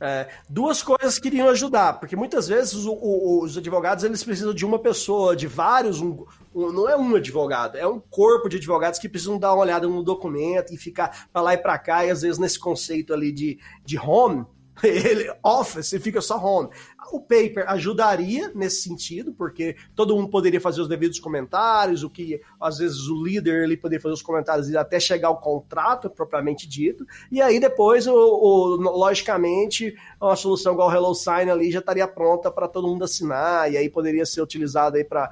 É, 0.00 0.28
duas 0.48 0.82
coisas 0.82 1.16
que 1.16 1.28
iriam 1.28 1.48
ajudar, 1.48 2.00
porque 2.00 2.16
muitas 2.16 2.48
vezes 2.48 2.74
o, 2.74 2.92
o, 2.92 3.44
os 3.44 3.56
advogados 3.56 4.02
eles 4.02 4.24
precisam 4.24 4.52
de 4.52 4.66
uma 4.66 4.80
pessoa, 4.80 5.36
de 5.36 5.46
vários, 5.46 6.00
um, 6.00 6.26
um, 6.52 6.72
não 6.72 6.88
é 6.88 6.96
um 6.96 7.14
advogado, 7.14 7.78
é 7.78 7.86
um 7.86 8.00
corpo 8.00 8.48
de 8.48 8.56
advogados 8.56 8.98
que 8.98 9.08
precisam 9.08 9.38
dar 9.38 9.54
uma 9.54 9.62
olhada 9.62 9.86
no 9.86 10.02
documento 10.02 10.74
e 10.74 10.76
ficar 10.76 11.28
para 11.32 11.40
lá 11.40 11.54
e 11.54 11.58
para 11.58 11.78
cá, 11.78 12.04
e 12.04 12.10
às 12.10 12.22
vezes 12.22 12.36
nesse 12.36 12.58
conceito 12.58 13.14
ali 13.14 13.30
de, 13.30 13.60
de 13.84 13.96
home, 13.96 14.44
ele 14.82 15.32
office 15.42 15.94
fica 16.00 16.20
só 16.20 16.36
home. 16.38 16.70
O 17.12 17.20
paper 17.20 17.64
ajudaria 17.68 18.50
nesse 18.54 18.82
sentido, 18.82 19.32
porque 19.32 19.76
todo 19.94 20.14
mundo 20.14 20.30
poderia 20.30 20.60
fazer 20.60 20.80
os 20.80 20.88
devidos 20.88 21.18
comentários, 21.20 22.02
o 22.02 22.08
que 22.08 22.40
às 22.60 22.78
vezes 22.78 23.06
o 23.08 23.22
líder 23.22 23.64
ele 23.64 23.76
poderia 23.76 24.00
fazer 24.00 24.14
os 24.14 24.22
comentários 24.22 24.68
e 24.68 24.76
até 24.76 24.98
chegar 24.98 25.28
ao 25.28 25.40
contrato 25.40 26.08
propriamente 26.08 26.66
dito. 26.66 27.06
E 27.30 27.42
aí 27.42 27.60
depois, 27.60 28.06
o, 28.06 28.14
o 28.14 28.76
logicamente, 28.76 29.94
uma 30.20 30.36
solução 30.36 30.72
igual 30.72 30.88
o 30.88 30.94
Hello 30.94 31.14
Sign 31.14 31.50
ali 31.50 31.70
já 31.70 31.80
estaria 31.80 32.08
pronta 32.08 32.50
para 32.50 32.68
todo 32.68 32.88
mundo 32.88 33.04
assinar, 33.04 33.70
e 33.70 33.76
aí 33.76 33.90
poderia 33.90 34.24
ser 34.24 34.40
utilizada 34.40 34.96
aí 34.96 35.04
para 35.04 35.30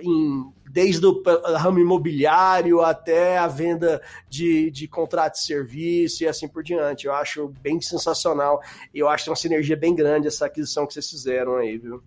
em 0.00 0.52
desde 0.70 1.04
o 1.06 1.22
ramo 1.56 1.78
imobiliário 1.78 2.80
até 2.82 3.38
a 3.38 3.46
venda 3.46 4.02
de, 4.28 4.70
de 4.70 4.86
contratos 4.86 5.40
de 5.40 5.46
serviço 5.46 6.22
e 6.22 6.28
assim 6.28 6.46
por 6.46 6.62
diante. 6.62 7.06
Eu 7.06 7.14
acho 7.14 7.48
bem 7.62 7.80
sensacional. 7.80 8.60
Eu 8.94 9.08
acho 9.08 9.24
que 9.24 9.30
uma 9.30 9.36
sinergia 9.36 9.76
bem 9.76 9.94
grande 9.94 10.28
essa 10.28 10.46
aquisição 10.46 10.86
que 10.86 10.92
vocês 10.92 11.08
fizeram 11.08 11.56
aí, 11.56 11.78
viu? 11.78 12.02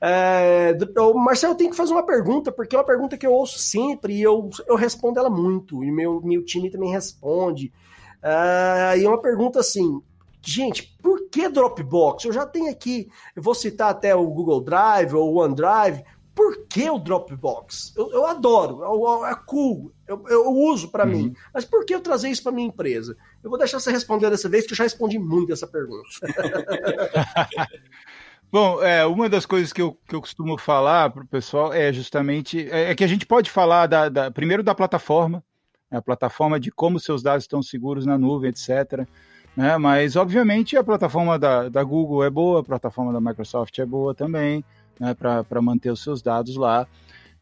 É, 0.00 0.76
Marcelo, 1.14 1.52
eu 1.52 1.56
tenho 1.56 1.70
que 1.70 1.76
fazer 1.76 1.92
uma 1.92 2.04
pergunta, 2.04 2.50
porque 2.50 2.74
é 2.74 2.78
uma 2.78 2.84
pergunta 2.84 3.16
que 3.16 3.26
eu 3.26 3.32
ouço 3.32 3.58
sempre 3.58 4.14
e 4.14 4.22
eu, 4.22 4.48
eu 4.66 4.76
respondo 4.76 5.18
ela 5.18 5.30
muito, 5.30 5.84
e 5.84 5.90
meu, 5.90 6.20
meu 6.22 6.42
time 6.44 6.70
também 6.70 6.90
responde. 6.90 7.72
É, 8.22 8.98
e 8.98 9.04
é 9.04 9.08
uma 9.08 9.20
pergunta 9.20 9.60
assim: 9.60 10.02
Gente, 10.40 10.96
por 11.02 11.28
que 11.28 11.48
Dropbox? 11.48 12.24
Eu 12.24 12.32
já 12.32 12.46
tenho 12.46 12.70
aqui, 12.70 13.08
eu 13.34 13.42
vou 13.42 13.54
citar 13.54 13.90
até 13.90 14.14
o 14.14 14.26
Google 14.28 14.60
Drive 14.60 15.14
ou 15.14 15.34
o 15.34 15.38
OneDrive. 15.38 16.04
Por 16.38 16.68
que 16.68 16.88
o 16.88 17.00
Dropbox? 17.00 17.92
Eu, 17.96 18.12
eu 18.12 18.24
adoro, 18.24 18.84
é, 19.24 19.32
é 19.32 19.34
cool, 19.44 19.92
eu, 20.06 20.24
eu 20.28 20.46
uso 20.52 20.88
para 20.88 21.04
uhum. 21.04 21.10
mim. 21.10 21.34
Mas 21.52 21.64
por 21.64 21.84
que 21.84 21.92
eu 21.92 22.00
trazer 22.00 22.28
isso 22.28 22.44
para 22.44 22.52
minha 22.52 22.68
empresa? 22.68 23.16
Eu 23.42 23.50
vou 23.50 23.58
deixar 23.58 23.80
você 23.80 23.90
responder 23.90 24.30
dessa 24.30 24.48
vez, 24.48 24.64
que 24.64 24.72
eu 24.72 24.76
já 24.76 24.84
respondi 24.84 25.18
muito 25.18 25.52
essa 25.52 25.66
pergunta. 25.66 26.08
Bom, 28.52 28.80
é, 28.80 29.04
uma 29.04 29.28
das 29.28 29.44
coisas 29.46 29.72
que 29.72 29.82
eu, 29.82 29.98
que 30.06 30.14
eu 30.14 30.20
costumo 30.20 30.56
falar 30.56 31.10
para 31.10 31.24
o 31.24 31.26
pessoal 31.26 31.72
é 31.72 31.92
justamente 31.92 32.70
é, 32.70 32.92
é, 32.92 32.94
que 32.94 33.02
a 33.02 33.08
gente 33.08 33.26
pode 33.26 33.50
falar 33.50 33.88
da, 33.88 34.08
da, 34.08 34.30
primeiro 34.30 34.62
da 34.62 34.76
plataforma, 34.76 35.42
né, 35.90 35.98
a 35.98 36.02
plataforma 36.02 36.60
de 36.60 36.70
como 36.70 37.00
seus 37.00 37.20
dados 37.20 37.42
estão 37.42 37.64
seguros 37.64 38.06
na 38.06 38.16
nuvem, 38.16 38.50
etc. 38.50 39.08
Né? 39.56 39.76
Mas, 39.76 40.14
obviamente, 40.14 40.76
a 40.76 40.84
plataforma 40.84 41.36
da, 41.36 41.68
da 41.68 41.82
Google 41.82 42.22
é 42.22 42.30
boa, 42.30 42.60
a 42.60 42.64
plataforma 42.64 43.12
da 43.12 43.20
Microsoft 43.20 43.76
é 43.80 43.84
boa 43.84 44.14
também 44.14 44.64
né, 44.98 45.14
para 45.14 45.62
manter 45.62 45.90
os 45.90 46.02
seus 46.02 46.22
dados 46.22 46.56
lá. 46.56 46.86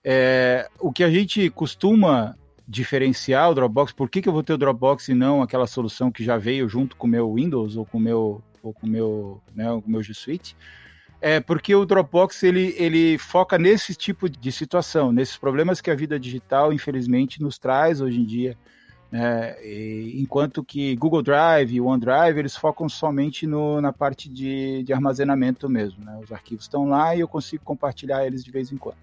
É, 0.04 0.68
o 0.78 0.92
que 0.92 1.02
a 1.02 1.10
gente 1.10 1.50
costuma 1.50 2.36
diferenciar 2.68 3.50
o 3.50 3.54
Dropbox, 3.54 3.92
por 3.92 4.10
que, 4.10 4.20
que 4.20 4.28
eu 4.28 4.32
vou 4.32 4.42
ter 4.42 4.52
o 4.52 4.58
Dropbox 4.58 5.08
e 5.08 5.14
não 5.14 5.42
aquela 5.42 5.66
solução 5.66 6.10
que 6.10 6.24
já 6.24 6.36
veio 6.36 6.68
junto 6.68 6.96
com 6.96 7.06
o 7.06 7.10
meu 7.10 7.32
Windows 7.34 7.76
ou 7.76 7.84
com 7.84 7.98
o 7.98 8.00
meu, 8.00 8.42
ou 8.62 8.72
com 8.72 8.86
meu, 8.86 9.40
né, 9.54 9.66
meu 9.86 10.02
G 10.02 10.12
Suite? 10.14 10.56
É 11.20 11.40
porque 11.40 11.74
o 11.74 11.86
Dropbox 11.86 12.42
ele, 12.42 12.74
ele 12.76 13.16
foca 13.18 13.58
nesse 13.58 13.94
tipo 13.94 14.28
de 14.28 14.52
situação, 14.52 15.12
nesses 15.12 15.36
problemas 15.36 15.80
que 15.80 15.90
a 15.90 15.94
vida 15.94 16.20
digital, 16.20 16.72
infelizmente, 16.72 17.40
nos 17.40 17.58
traz 17.58 18.00
hoje 18.00 18.20
em 18.20 18.24
dia. 18.24 18.56
É, 19.12 19.56
enquanto 20.14 20.64
que 20.64 20.96
Google 20.96 21.22
Drive 21.22 21.72
e 21.72 21.80
OneDrive 21.80 22.38
eles 22.38 22.56
focam 22.56 22.88
somente 22.88 23.46
no, 23.46 23.80
na 23.80 23.92
parte 23.92 24.28
de, 24.28 24.82
de 24.82 24.92
armazenamento 24.92 25.68
mesmo. 25.68 26.04
Né? 26.04 26.18
Os 26.22 26.32
arquivos 26.32 26.64
estão 26.64 26.88
lá 26.88 27.14
e 27.14 27.20
eu 27.20 27.28
consigo 27.28 27.64
compartilhar 27.64 28.26
eles 28.26 28.44
de 28.44 28.50
vez 28.50 28.72
em 28.72 28.76
quando. 28.76 28.98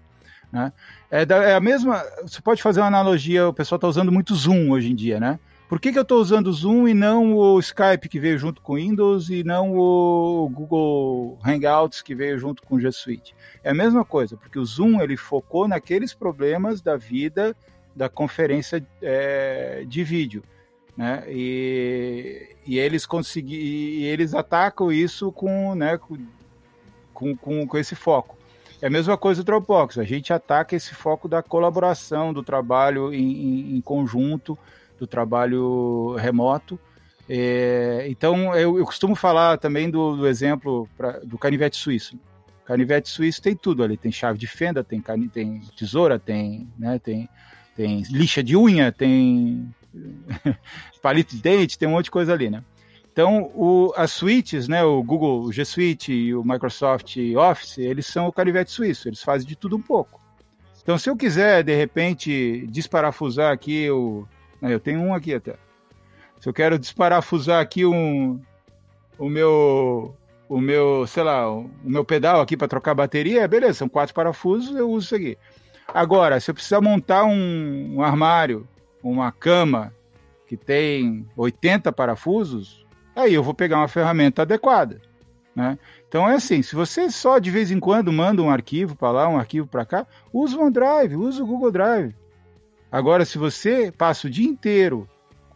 Né? 0.52 0.72
É, 1.10 1.24
da, 1.24 1.42
é, 1.42 1.54
a 1.54 1.60
mesma. 1.60 2.02
Você 2.22 2.40
pode 2.40 2.62
fazer 2.62 2.80
uma 2.80 2.86
analogia. 2.86 3.48
O 3.48 3.52
pessoal 3.52 3.76
está 3.76 3.88
usando 3.88 4.12
muito 4.12 4.34
Zoom 4.34 4.70
hoje 4.70 4.92
em 4.92 4.94
dia, 4.94 5.18
né? 5.18 5.38
Por 5.68 5.80
que, 5.80 5.90
que 5.90 5.98
eu 5.98 6.02
estou 6.02 6.20
usando 6.20 6.48
o 6.48 6.52
Zoom 6.52 6.86
e 6.86 6.94
não 6.94 7.34
o 7.34 7.58
Skype 7.58 8.08
que 8.08 8.20
veio 8.20 8.38
junto 8.38 8.60
com 8.60 8.74
o 8.74 8.76
Windows 8.76 9.30
e 9.30 9.42
não 9.42 9.74
o 9.76 10.48
Google 10.48 11.38
Hangouts 11.42 12.02
que 12.02 12.14
veio 12.14 12.38
junto 12.38 12.62
com 12.62 12.76
o 12.76 12.80
G 12.80 12.92
Suite? 12.92 13.34
É 13.62 13.70
a 13.70 13.74
mesma 13.74 14.04
coisa, 14.04 14.36
porque 14.36 14.58
o 14.58 14.64
Zoom 14.64 15.00
ele 15.00 15.16
focou 15.16 15.66
naqueles 15.66 16.12
problemas 16.14 16.82
da 16.82 16.96
vida 16.96 17.56
da 17.94 18.08
conferência 18.08 18.84
é, 19.00 19.84
de 19.86 20.02
vídeo. 20.02 20.42
Né? 20.96 21.24
E, 21.28 22.56
e 22.66 22.78
eles 22.78 23.04
conseguiram, 23.04 24.06
eles 24.06 24.34
atacam 24.34 24.92
isso 24.92 25.32
com, 25.32 25.74
né, 25.74 25.98
com, 27.12 27.36
com, 27.36 27.66
com 27.66 27.78
esse 27.78 27.94
foco. 27.94 28.36
É 28.80 28.86
a 28.86 28.90
mesma 28.90 29.16
coisa 29.16 29.42
do 29.42 29.46
Dropbox. 29.46 29.98
A 29.98 30.04
gente 30.04 30.32
ataca 30.32 30.76
esse 30.76 30.94
foco 30.94 31.28
da 31.28 31.42
colaboração, 31.42 32.32
do 32.32 32.42
trabalho 32.42 33.12
em, 33.12 33.32
em, 33.32 33.76
em 33.76 33.80
conjunto, 33.80 34.58
do 34.98 35.06
trabalho 35.06 36.14
remoto. 36.16 36.78
É, 37.28 38.04
então, 38.08 38.54
eu, 38.54 38.78
eu, 38.78 38.84
costumo 38.84 39.14
falar 39.14 39.56
também 39.58 39.90
do, 39.90 40.16
do 40.16 40.26
exemplo 40.26 40.88
pra, 40.96 41.12
do 41.20 41.38
canivete 41.38 41.76
suíço. 41.76 42.18
Canivete 42.64 43.08
suíço 43.08 43.42
tem 43.42 43.56
tudo 43.56 43.82
ali, 43.82 43.96
tem 43.96 44.12
chave 44.12 44.38
de 44.38 44.46
fenda, 44.46 44.84
tem, 44.84 45.00
tem 45.32 45.60
tesoura, 45.76 46.18
tem, 46.18 46.68
né, 46.78 46.98
tem, 46.98 47.28
tem 47.76 48.02
lixa 48.10 48.42
de 48.42 48.56
unha, 48.56 48.92
tem 48.92 49.68
palito 51.02 51.34
de 51.34 51.42
dente, 51.42 51.78
tem 51.78 51.88
um 51.88 51.92
monte 51.92 52.06
de 52.06 52.10
coisa 52.10 52.32
ali, 52.32 52.50
né? 52.50 52.62
Então, 53.12 53.50
o, 53.54 53.92
as 53.96 54.10
suítes, 54.10 54.66
né, 54.66 54.82
o 54.82 55.00
Google 55.02 55.42
o 55.42 55.52
G 55.52 55.64
Suite 55.64 56.12
e 56.12 56.34
o 56.34 56.42
Microsoft 56.42 57.16
Office, 57.36 57.78
eles 57.78 58.06
são 58.06 58.26
o 58.26 58.32
canivete 58.32 58.72
suíço, 58.72 59.08
eles 59.08 59.22
fazem 59.22 59.46
de 59.46 59.54
tudo 59.54 59.76
um 59.76 59.82
pouco. 59.82 60.20
Então, 60.82 60.98
se 60.98 61.08
eu 61.08 61.16
quiser, 61.16 61.62
de 61.62 61.74
repente, 61.74 62.66
desparafusar 62.66 63.52
aqui, 63.52 63.88
o, 63.88 64.26
né, 64.60 64.74
eu 64.74 64.80
tenho 64.80 65.00
um 65.00 65.14
aqui 65.14 65.32
até. 65.32 65.54
Se 66.40 66.48
eu 66.48 66.52
quero 66.52 66.78
desparafusar 66.78 67.60
aqui 67.60 67.86
um, 67.86 68.40
o 69.16 69.28
meu 69.28 70.14
o 70.48 70.60
meu, 70.60 71.06
sei 71.06 71.22
lá, 71.22 71.50
o 71.50 71.70
meu 71.82 72.04
pedal 72.04 72.40
aqui 72.40 72.56
para 72.56 72.68
trocar 72.68 72.94
bateria, 72.94 73.48
beleza, 73.48 73.74
são 73.74 73.88
quatro 73.88 74.14
parafusos, 74.14 74.76
eu 74.76 74.90
uso 74.90 75.06
isso 75.06 75.14
aqui. 75.16 75.38
Agora, 75.94 76.40
se 76.40 76.50
eu 76.50 76.54
precisar 76.54 76.80
montar 76.80 77.22
um, 77.24 77.98
um 77.98 78.02
armário, 78.02 78.66
uma 79.00 79.30
cama 79.30 79.94
que 80.44 80.56
tem 80.56 81.24
80 81.36 81.92
parafusos, 81.92 82.84
aí 83.14 83.32
eu 83.32 83.44
vou 83.44 83.54
pegar 83.54 83.78
uma 83.78 83.86
ferramenta 83.86 84.42
adequada. 84.42 85.00
Né? 85.54 85.78
Então 86.08 86.28
é 86.28 86.34
assim, 86.34 86.62
se 86.62 86.74
você 86.74 87.08
só 87.08 87.38
de 87.38 87.48
vez 87.48 87.70
em 87.70 87.78
quando 87.78 88.12
manda 88.12 88.42
um 88.42 88.50
arquivo 88.50 88.96
para 88.96 89.12
lá, 89.12 89.28
um 89.28 89.38
arquivo 89.38 89.68
para 89.68 89.86
cá, 89.86 90.04
usa 90.32 90.56
o 90.56 90.62
OneDrive, 90.62 91.14
usa 91.14 91.44
o 91.44 91.46
Google 91.46 91.70
Drive. 91.70 92.12
Agora, 92.90 93.24
se 93.24 93.38
você 93.38 93.92
passa 93.92 94.26
o 94.26 94.30
dia 94.30 94.48
inteiro 94.48 95.08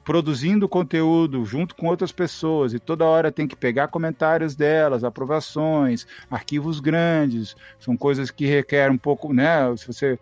produzindo 0.09 0.67
conteúdo 0.67 1.45
junto 1.45 1.75
com 1.75 1.87
outras 1.87 2.11
pessoas 2.11 2.73
e 2.73 2.79
toda 2.79 3.05
hora 3.05 3.31
tem 3.31 3.47
que 3.47 3.55
pegar 3.55 3.89
comentários 3.89 4.57
delas, 4.57 5.05
aprovações, 5.05 6.07
arquivos 6.31 6.81
grandes, 6.81 7.55
são 7.79 7.95
coisas 7.95 8.31
que 8.31 8.47
requerem 8.47 8.95
um 8.95 8.99
pouco, 8.99 9.35
né? 9.35 9.77
Se 9.77 9.87
você 9.87 10.19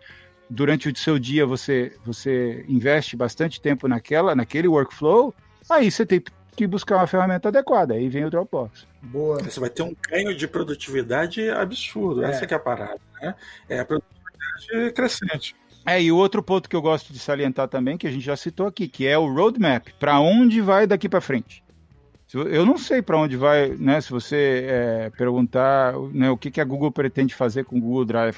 durante 0.49 0.89
o 0.89 0.97
seu 0.97 1.17
dia 1.17 1.45
você 1.45 1.95
você 2.05 2.65
investe 2.67 3.15
bastante 3.15 3.61
tempo 3.61 3.87
naquela, 3.87 4.35
naquele 4.35 4.67
workflow, 4.67 5.33
aí 5.69 5.89
você 5.89 6.05
tem 6.05 6.21
que 6.53 6.67
buscar 6.67 6.97
uma 6.97 7.07
ferramenta 7.07 7.47
adequada, 7.47 7.93
aí 7.93 8.09
vem 8.09 8.25
o 8.25 8.29
Dropbox. 8.29 8.85
Boa. 9.01 9.41
Você 9.41 9.57
vai 9.57 9.69
ter 9.69 9.83
um 9.83 9.95
ganho 10.09 10.35
de 10.35 10.49
produtividade 10.49 11.49
absurdo, 11.49 12.25
é. 12.25 12.31
essa 12.31 12.45
que 12.45 12.53
é 12.53 12.57
a 12.57 12.59
parada, 12.59 12.99
né? 13.21 13.33
É 13.69 13.79
a 13.79 13.85
produtividade 13.85 14.91
crescente. 14.93 15.55
É, 15.87 16.01
e 16.03 16.11
o 16.11 16.17
outro 16.17 16.43
ponto 16.43 16.67
que 16.67 16.75
eu 16.75 16.81
gosto 16.81 17.13
de 17.13 17.17
salientar 17.17 17.69
também, 17.69 17.97
que 17.97 18.05
a 18.05 18.11
gente 18.11 18.25
já 18.25 18.35
citou 18.35 18.67
aqui, 18.67 18.89
que 18.89 19.07
é 19.07 19.17
o 19.17 19.33
roadmap. 19.33 19.87
Para 19.97 20.19
onde 20.19 20.59
vai 20.59 20.85
daqui 20.85 21.07
para 21.07 21.21
frente? 21.21 21.63
Eu 22.33 22.65
não 22.65 22.77
sei 22.77 23.01
para 23.01 23.17
onde 23.17 23.37
vai, 23.37 23.69
né? 23.69 24.01
Se 24.01 24.11
você 24.11 24.65
é, 24.67 25.09
perguntar 25.11 25.93
né, 26.11 26.29
o 26.29 26.35
que, 26.35 26.51
que 26.51 26.59
a 26.59 26.65
Google 26.65 26.91
pretende 26.91 27.33
fazer 27.33 27.63
com 27.63 27.77
o 27.77 27.79
Google 27.79 28.03
Drive. 28.03 28.35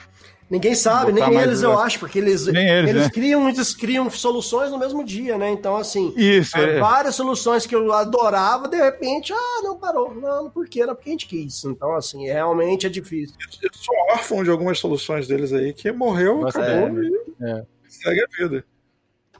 Ninguém 0.50 0.74
sabe, 0.74 1.12
nem 1.12 1.36
eles, 1.36 1.62
eu 1.62 1.78
acho, 1.78 2.00
porque 2.00 2.18
eles, 2.18 2.48
eles, 2.48 2.90
eles 2.90 3.04
né? 3.04 3.10
criam, 3.10 3.48
eles 3.48 3.76
criam 3.76 4.10
soluções 4.10 4.72
no 4.72 4.80
mesmo 4.80 5.04
dia, 5.04 5.38
né? 5.38 5.52
Então, 5.52 5.76
assim, 5.76 6.12
Isso, 6.18 6.58
é, 6.58 6.78
é. 6.78 6.80
várias 6.80 7.14
soluções 7.14 7.68
que 7.68 7.76
eu 7.76 7.94
adorava, 7.94 8.68
de 8.68 8.76
repente, 8.76 9.32
ah, 9.32 9.62
não 9.62 9.78
parou. 9.78 10.16
Não, 10.16 10.50
por 10.50 10.68
quê? 10.68 10.88
Não, 10.88 10.96
porque 10.96 11.10
a 11.10 11.12
gente 11.12 11.28
quis. 11.28 11.64
Então, 11.66 11.96
assim, 11.96 12.26
realmente 12.26 12.88
é 12.88 12.90
difícil. 12.90 13.36
Eu 13.62 13.70
sou 13.74 13.96
órfão 14.12 14.44
de 14.44 14.50
algumas 14.50 14.80
soluções 14.80 15.28
deles 15.28 15.54
aí, 15.54 15.72
que 15.72 15.92
morreu, 15.92 16.42
Nossa, 16.42 16.60
acabou 16.60 17.00
é, 17.00 17.04
e 17.04 17.46
é. 17.46 17.66
segue 17.88 18.22
a 18.22 18.38
vida. 18.38 18.66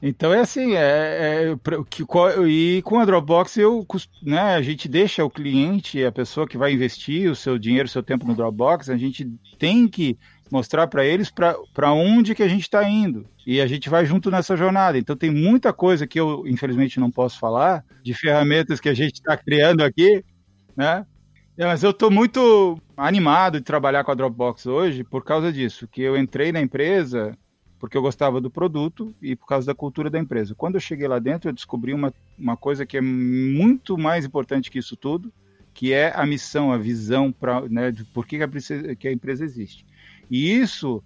Então 0.02 0.32
é 0.32 0.40
assim, 0.40 0.76
é, 0.76 1.52
é 1.52 1.56
que, 1.90 2.04
e 2.48 2.80
com 2.82 2.98
a 2.98 3.04
Dropbox 3.04 3.58
eu, 3.58 3.86
né, 4.22 4.40
a 4.54 4.62
gente 4.62 4.88
deixa 4.88 5.22
o 5.22 5.28
cliente, 5.28 6.02
a 6.02 6.10
pessoa 6.10 6.48
que 6.48 6.56
vai 6.56 6.72
investir 6.72 7.30
o 7.30 7.36
seu 7.36 7.58
dinheiro, 7.58 7.86
o 7.86 7.90
seu 7.90 8.02
tempo 8.02 8.26
no 8.26 8.34
Dropbox, 8.34 8.88
a 8.88 8.96
gente 8.96 9.30
tem 9.58 9.86
que 9.86 10.18
mostrar 10.50 10.86
para 10.86 11.04
eles 11.04 11.30
para 11.30 11.92
onde 11.92 12.34
que 12.34 12.42
a 12.42 12.48
gente 12.48 12.62
está 12.62 12.88
indo. 12.88 13.26
E 13.46 13.60
a 13.60 13.66
gente 13.66 13.88
vai 13.88 14.04
junto 14.04 14.30
nessa 14.30 14.56
jornada. 14.56 14.98
Então 14.98 15.16
tem 15.16 15.30
muita 15.30 15.72
coisa 15.72 16.06
que 16.06 16.18
eu, 16.18 16.46
infelizmente, 16.46 17.00
não 17.00 17.10
posso 17.10 17.38
falar, 17.38 17.84
de 18.02 18.14
ferramentas 18.14 18.80
que 18.80 18.88
a 18.88 18.94
gente 18.94 19.14
está 19.14 19.36
criando 19.36 19.82
aqui, 19.82 20.24
né? 20.76 21.06
É, 21.56 21.66
mas 21.66 21.82
eu 21.82 21.90
estou 21.90 22.10
muito 22.10 22.80
animado 22.96 23.58
de 23.58 23.64
trabalhar 23.64 24.02
com 24.02 24.10
a 24.10 24.14
Dropbox 24.14 24.66
hoje 24.66 25.04
por 25.04 25.22
causa 25.22 25.52
disso, 25.52 25.86
que 25.86 26.00
eu 26.00 26.16
entrei 26.16 26.52
na 26.52 26.60
empresa 26.60 27.36
porque 27.78 27.96
eu 27.96 28.02
gostava 28.02 28.42
do 28.42 28.50
produto 28.50 29.14
e 29.22 29.34
por 29.34 29.46
causa 29.46 29.66
da 29.66 29.74
cultura 29.74 30.10
da 30.10 30.18
empresa. 30.18 30.54
Quando 30.54 30.74
eu 30.74 30.80
cheguei 30.80 31.08
lá 31.08 31.18
dentro, 31.18 31.48
eu 31.48 31.52
descobri 31.54 31.94
uma, 31.94 32.12
uma 32.38 32.54
coisa 32.54 32.84
que 32.84 32.98
é 32.98 33.00
muito 33.00 33.96
mais 33.96 34.24
importante 34.26 34.70
que 34.70 34.78
isso 34.78 34.96
tudo, 34.96 35.32
que 35.72 35.92
é 35.92 36.12
a 36.14 36.26
missão, 36.26 36.70
a 36.72 36.76
visão 36.76 37.32
para 37.32 37.62
né, 37.68 37.90
de 37.90 38.04
por 38.04 38.26
que 38.26 38.42
a, 38.42 38.48
que 38.94 39.08
a 39.08 39.12
empresa 39.12 39.44
existe. 39.44 39.86
E 40.30 40.52
isso 40.52 41.02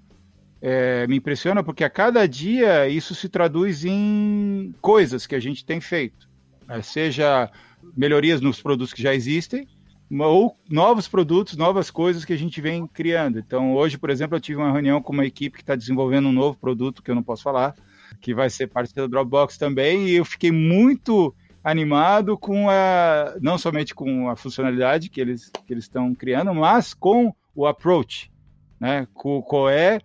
é, 0.60 1.06
me 1.06 1.16
impressiona 1.16 1.62
porque 1.62 1.84
a 1.84 1.90
cada 1.90 2.26
dia 2.26 2.88
isso 2.88 3.14
se 3.14 3.28
traduz 3.28 3.84
em 3.84 4.74
coisas 4.80 5.26
que 5.26 5.34
a 5.34 5.40
gente 5.40 5.64
tem 5.64 5.80
feito, 5.80 6.28
né? 6.66 6.82
seja 6.82 7.50
melhorias 7.96 8.40
nos 8.40 8.60
produtos 8.62 8.92
que 8.92 9.02
já 9.02 9.14
existem, 9.14 9.66
ou 10.10 10.56
novos 10.68 11.08
produtos, 11.08 11.56
novas 11.56 11.90
coisas 11.90 12.24
que 12.24 12.32
a 12.32 12.36
gente 12.36 12.60
vem 12.60 12.86
criando. 12.86 13.38
Então, 13.38 13.74
hoje, 13.74 13.98
por 13.98 14.10
exemplo, 14.10 14.36
eu 14.36 14.40
tive 14.40 14.58
uma 14.58 14.72
reunião 14.72 15.02
com 15.02 15.12
uma 15.12 15.26
equipe 15.26 15.56
que 15.56 15.62
está 15.62 15.74
desenvolvendo 15.74 16.28
um 16.28 16.32
novo 16.32 16.56
produto 16.58 17.02
que 17.02 17.10
eu 17.10 17.14
não 17.14 17.22
posso 17.22 17.42
falar, 17.42 17.74
que 18.20 18.34
vai 18.34 18.48
ser 18.48 18.68
parte 18.68 18.94
da 18.94 19.06
Dropbox 19.06 19.58
também, 19.58 20.08
e 20.08 20.14
eu 20.14 20.24
fiquei 20.24 20.52
muito 20.52 21.34
animado 21.62 22.36
com 22.36 22.68
a 22.68 23.36
não 23.40 23.56
somente 23.56 23.94
com 23.94 24.28
a 24.28 24.36
funcionalidade 24.36 25.08
que 25.08 25.20
eles 25.20 25.50
que 25.66 25.72
eles 25.72 25.84
estão 25.84 26.14
criando, 26.14 26.54
mas 26.54 26.92
com 26.92 27.34
o 27.54 27.66
approach, 27.66 28.30
né? 28.78 29.06
Qual 29.14 29.68
é 29.68 30.00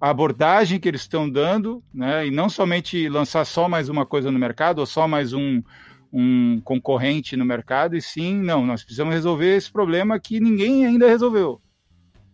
a 0.00 0.10
abordagem 0.10 0.80
que 0.80 0.88
eles 0.88 1.02
estão 1.02 1.30
dando, 1.30 1.82
né? 1.94 2.26
E 2.26 2.30
não 2.30 2.48
somente 2.48 3.08
lançar 3.08 3.44
só 3.44 3.68
mais 3.68 3.88
uma 3.88 4.04
coisa 4.04 4.32
no 4.32 4.38
mercado 4.38 4.80
ou 4.80 4.86
só 4.86 5.06
mais 5.06 5.32
um, 5.32 5.62
um 6.12 6.60
concorrente 6.60 7.36
no 7.36 7.44
mercado, 7.44 7.96
e 7.96 8.02
sim, 8.02 8.34
não, 8.34 8.66
nós 8.66 8.82
precisamos 8.82 9.14
resolver 9.14 9.56
esse 9.56 9.70
problema 9.70 10.18
que 10.18 10.40
ninguém 10.40 10.84
ainda 10.84 11.08
resolveu. 11.08 11.61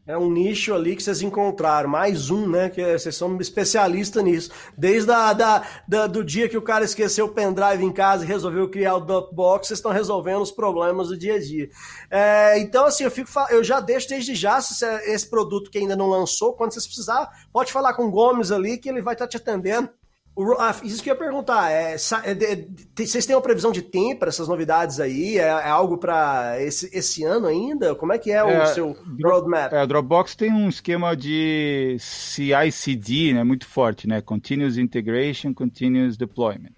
É 0.09 0.16
um 0.16 0.30
nicho 0.30 0.72
ali 0.72 0.96
que 0.96 1.02
vocês 1.02 1.20
encontraram, 1.20 1.86
mais 1.86 2.30
um, 2.30 2.48
né? 2.48 2.70
Que 2.70 2.96
vocês 2.98 3.14
são 3.14 3.38
especialistas 3.42 4.24
nisso. 4.24 4.50
Desde 4.74 5.12
a, 5.12 5.34
da, 5.34 5.62
da, 5.86 6.06
do 6.06 6.24
dia 6.24 6.48
que 6.48 6.56
o 6.56 6.62
cara 6.62 6.82
esqueceu 6.82 7.26
o 7.26 7.28
pendrive 7.28 7.84
em 7.84 7.92
casa 7.92 8.24
e 8.24 8.26
resolveu 8.26 8.70
criar 8.70 8.94
o 8.94 9.00
Dropbox, 9.00 9.68
vocês 9.68 9.78
estão 9.78 9.92
resolvendo 9.92 10.40
os 10.40 10.50
problemas 10.50 11.09
do 11.09 11.18
dia 11.18 11.34
a 11.34 11.38
dia. 11.38 11.68
É, 12.11 12.59
então, 12.59 12.86
assim, 12.86 13.04
eu, 13.04 13.11
fico, 13.11 13.28
eu 13.50 13.62
já 13.62 13.80
deixo 13.80 14.09
desde 14.09 14.34
já 14.34 14.59
esse, 14.59 14.82
esse 15.04 15.28
produto 15.28 15.70
que 15.70 15.76
ainda 15.76 15.94
não 15.94 16.09
lançou, 16.09 16.54
quando 16.54 16.72
vocês 16.72 16.86
precisar, 16.86 17.28
pode 17.52 17.70
falar 17.70 17.92
com 17.92 18.06
o 18.06 18.11
Gomes 18.11 18.50
ali 18.50 18.78
que 18.78 18.88
ele 18.88 19.02
vai 19.02 19.12
estar 19.12 19.28
te 19.28 19.36
atendendo. 19.36 19.90
O, 20.39 20.53
ah, 20.53 20.72
isso 20.84 21.03
que 21.03 21.11
eu 21.11 21.14
ia 21.14 21.18
perguntar, 21.18 21.68
é, 21.68 21.97
é, 21.97 22.66
vocês 22.97 23.26
têm 23.26 23.34
uma 23.34 23.43
previsão 23.43 23.72
de 23.72 23.82
tempo 23.82 24.20
para 24.20 24.28
essas 24.28 24.47
novidades 24.47 25.01
aí? 25.01 25.36
É, 25.36 25.49
é 25.49 25.68
algo 25.68 25.99
para 25.99 26.62
esse, 26.62 26.89
esse 26.97 27.24
ano 27.24 27.49
ainda? 27.49 27.93
Como 27.97 28.12
é 28.12 28.18
que 28.18 28.30
é, 28.30 28.36
é 28.36 28.62
o 28.62 28.66
seu 28.68 28.97
roadmap? 29.20 29.72
É, 29.72 29.80
a 29.80 29.84
Dropbox 29.84 30.36
tem 30.36 30.53
um 30.53 30.68
esquema 30.68 31.16
de 31.16 31.97
CI/CD, 31.99 33.32
né, 33.32 33.43
muito 33.43 33.66
forte, 33.66 34.07
né? 34.07 34.20
Continuous 34.20 34.78
Integration, 34.78 35.53
Continuous 35.53 36.16
Deployment. 36.16 36.70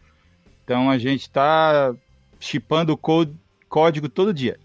Então 0.65 0.91
a 0.91 0.97
gente 0.97 1.21
está 1.21 1.95
chipando 2.39 2.99
código 3.69 4.09
todo 4.09 4.33
dia. 4.33 4.59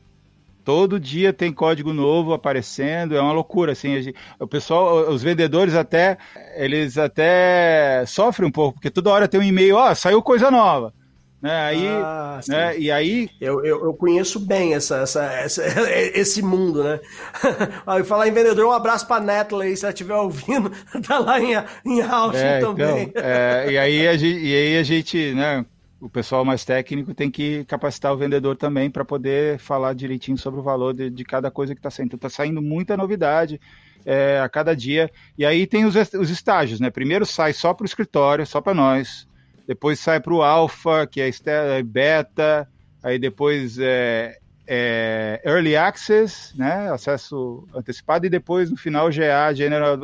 Todo 0.65 0.99
dia 0.99 1.31
tem 1.31 1.53
código 1.53 1.93
novo 1.93 2.33
aparecendo, 2.33 3.15
é 3.15 3.21
uma 3.21 3.31
loucura, 3.31 3.73
assim, 3.73 4.01
gente, 4.01 4.17
o 4.39 4.47
pessoal, 4.47 5.07
os 5.11 5.21
vendedores 5.21 5.75
até, 5.75 6.17
eles 6.55 6.97
até 6.97 8.03
sofrem 8.07 8.49
um 8.49 8.51
pouco, 8.51 8.73
porque 8.73 8.89
toda 8.89 9.11
hora 9.11 9.27
tem 9.27 9.39
um 9.39 9.43
e-mail, 9.43 9.75
ó, 9.75 9.91
oh, 9.91 9.95
saiu 9.95 10.23
coisa 10.23 10.49
nova. 10.49 10.91
Né? 11.39 11.51
Aí, 11.51 11.87
ah, 11.87 12.39
né? 12.47 12.79
E 12.79 12.89
aí. 12.89 13.29
Eu, 13.39 13.63
eu, 13.63 13.85
eu, 13.85 13.93
conheço 13.93 14.39
bem 14.39 14.73
essa, 14.73 14.97
essa, 14.97 15.23
essa, 15.25 15.61
esse 16.17 16.41
mundo, 16.41 16.83
né? 16.83 16.99
aí 17.85 18.03
falar 18.03 18.27
em 18.27 18.31
vendedor, 18.31 18.65
um 18.65 18.71
abraço 18.71 19.05
pra 19.05 19.19
Netla 19.19 19.65
aí, 19.65 19.77
se 19.77 19.85
ela 19.85 19.93
estiver 19.93 20.15
ouvindo, 20.15 20.71
tá 21.07 21.19
lá 21.19 21.39
em, 21.39 21.53
em 21.85 22.01
Austin 22.01 22.39
é, 22.39 22.57
então, 22.57 22.73
também. 22.73 23.03
Então, 23.03 23.21
é, 23.23 23.71
e, 23.71 23.77
aí 23.77 24.07
a 24.07 24.17
gente, 24.17 24.39
e 24.39 24.55
aí 24.55 24.77
a 24.79 24.83
gente, 24.83 25.33
né? 25.35 25.63
O 26.05 26.09
pessoal 26.09 26.45
mais 26.45 26.63
técnico 26.63 27.15
tem 27.15 27.31
que 27.31 27.65
capacitar 27.65 28.13
o 28.13 28.17
vendedor 28.17 28.55
também 28.55 28.91
para 28.91 29.03
poder 29.03 29.57
falar 29.57 29.95
direitinho 29.95 30.37
sobre 30.37 30.59
o 30.59 30.63
valor 30.63 30.93
de, 30.93 31.09
de 31.09 31.23
cada 31.25 31.49
coisa 31.49 31.73
que 31.73 31.79
está 31.79 31.89
saindo. 31.89 32.15
Está 32.15 32.29
saindo 32.29 32.61
muita 32.61 32.95
novidade 32.95 33.59
é, 34.05 34.39
a 34.39 34.47
cada 34.47 34.75
dia. 34.75 35.09
E 35.35 35.43
aí 35.43 35.65
tem 35.65 35.83
os, 35.83 35.95
os 35.95 36.29
estágios, 36.29 36.79
né? 36.79 36.91
Primeiro 36.91 37.25
sai 37.25 37.53
só 37.53 37.73
para 37.73 37.85
o 37.85 37.87
escritório, 37.87 38.45
só 38.45 38.61
para 38.61 38.75
nós. 38.75 39.27
Depois 39.67 39.99
sai 39.99 40.19
para 40.19 40.31
o 40.31 40.43
alfa, 40.43 41.07
que 41.07 41.19
é, 41.19 41.31
é 41.47 41.81
beta. 41.81 42.69
Aí 43.01 43.17
depois 43.17 43.79
é, 43.79 44.37
é, 44.67 45.41
Early 45.43 45.75
Access, 45.75 46.55
né, 46.55 46.87
acesso 46.91 47.67
antecipado, 47.73 48.27
e 48.27 48.29
depois 48.29 48.69
no 48.69 48.77
final 48.77 49.09
GA, 49.09 49.51
General 49.55 49.97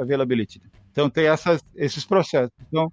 Availability. 0.00 0.60
Então 0.90 1.08
tem 1.08 1.26
essas, 1.26 1.64
esses 1.76 2.04
processos. 2.04 2.50
Então, 2.66 2.92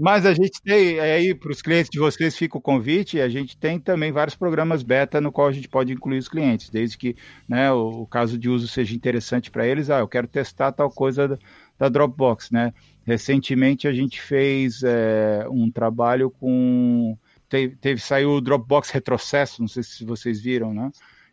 mas 0.00 0.24
a 0.24 0.32
gente 0.32 0.62
tem, 0.62 0.98
aí 0.98 1.34
para 1.34 1.52
os 1.52 1.60
clientes 1.60 1.90
de 1.90 1.98
vocês 1.98 2.34
fica 2.34 2.56
o 2.56 2.60
convite, 2.60 3.20
a 3.20 3.28
gente 3.28 3.54
tem 3.54 3.78
também 3.78 4.10
vários 4.10 4.34
programas 4.34 4.82
beta 4.82 5.20
no 5.20 5.30
qual 5.30 5.48
a 5.48 5.52
gente 5.52 5.68
pode 5.68 5.92
incluir 5.92 6.16
os 6.16 6.28
clientes, 6.28 6.70
desde 6.70 6.96
que 6.96 7.14
né, 7.46 7.70
o, 7.70 8.02
o 8.02 8.06
caso 8.06 8.38
de 8.38 8.48
uso 8.48 8.66
seja 8.66 8.96
interessante 8.96 9.50
para 9.50 9.66
eles, 9.66 9.90
ah, 9.90 9.98
eu 9.98 10.08
quero 10.08 10.26
testar 10.26 10.72
tal 10.72 10.90
coisa 10.90 11.28
da, 11.28 11.38
da 11.78 11.88
Dropbox, 11.90 12.50
né? 12.50 12.72
Recentemente 13.04 13.86
a 13.86 13.92
gente 13.92 14.22
fez 14.22 14.82
é, 14.82 15.46
um 15.50 15.70
trabalho 15.70 16.30
com 16.30 17.14
teve, 17.46 17.76
teve 17.76 18.00
saiu 18.00 18.30
o 18.30 18.40
Dropbox 18.40 18.88
retrocesso, 18.90 19.60
não 19.60 19.68
sei 19.68 19.82
se 19.82 20.02
vocês 20.02 20.40
viram, 20.40 20.72
né? 20.72 20.90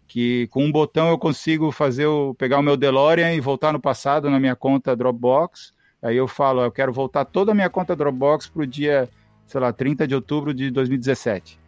Que 0.07 0.47
com 0.47 0.65
um 0.65 0.71
botão 0.71 1.09
eu 1.09 1.17
consigo 1.17 1.71
fazer 1.71 2.07
o, 2.07 2.35
pegar 2.35 2.59
o 2.59 2.63
meu 2.63 2.75
DeLorean 2.75 3.33
e 3.33 3.39
voltar 3.39 3.71
no 3.71 3.79
passado 3.79 4.29
na 4.29 4.39
minha 4.41 4.55
conta 4.57 4.95
Dropbox. 4.95 5.76
Aí 6.01 6.15
eu 6.15 6.27
falo, 6.27 6.61
eu 6.61 6.71
quero 6.71 6.93
voltar 6.93 7.25
toda 7.25 7.51
a 7.51 7.55
minha 7.55 7.69
conta 7.69 7.95
Dropbox 7.95 8.47
para 8.47 8.61
o 8.61 8.67
dia, 8.67 9.09
sei 9.45 9.59
lá, 9.59 9.73
30 9.73 10.07
de 10.07 10.15
outubro 10.15 10.53
de 10.53 10.69
2017. 10.69 11.59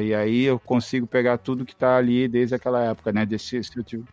E 0.00 0.12
aí 0.12 0.42
eu 0.42 0.58
consigo 0.58 1.06
pegar 1.06 1.38
tudo 1.38 1.64
que 1.64 1.72
está 1.72 1.96
ali 1.96 2.26
desde 2.26 2.56
aquela 2.56 2.82
época, 2.82 3.12
né? 3.12 3.24
Desse, 3.24 3.60
tipo. 3.60 4.04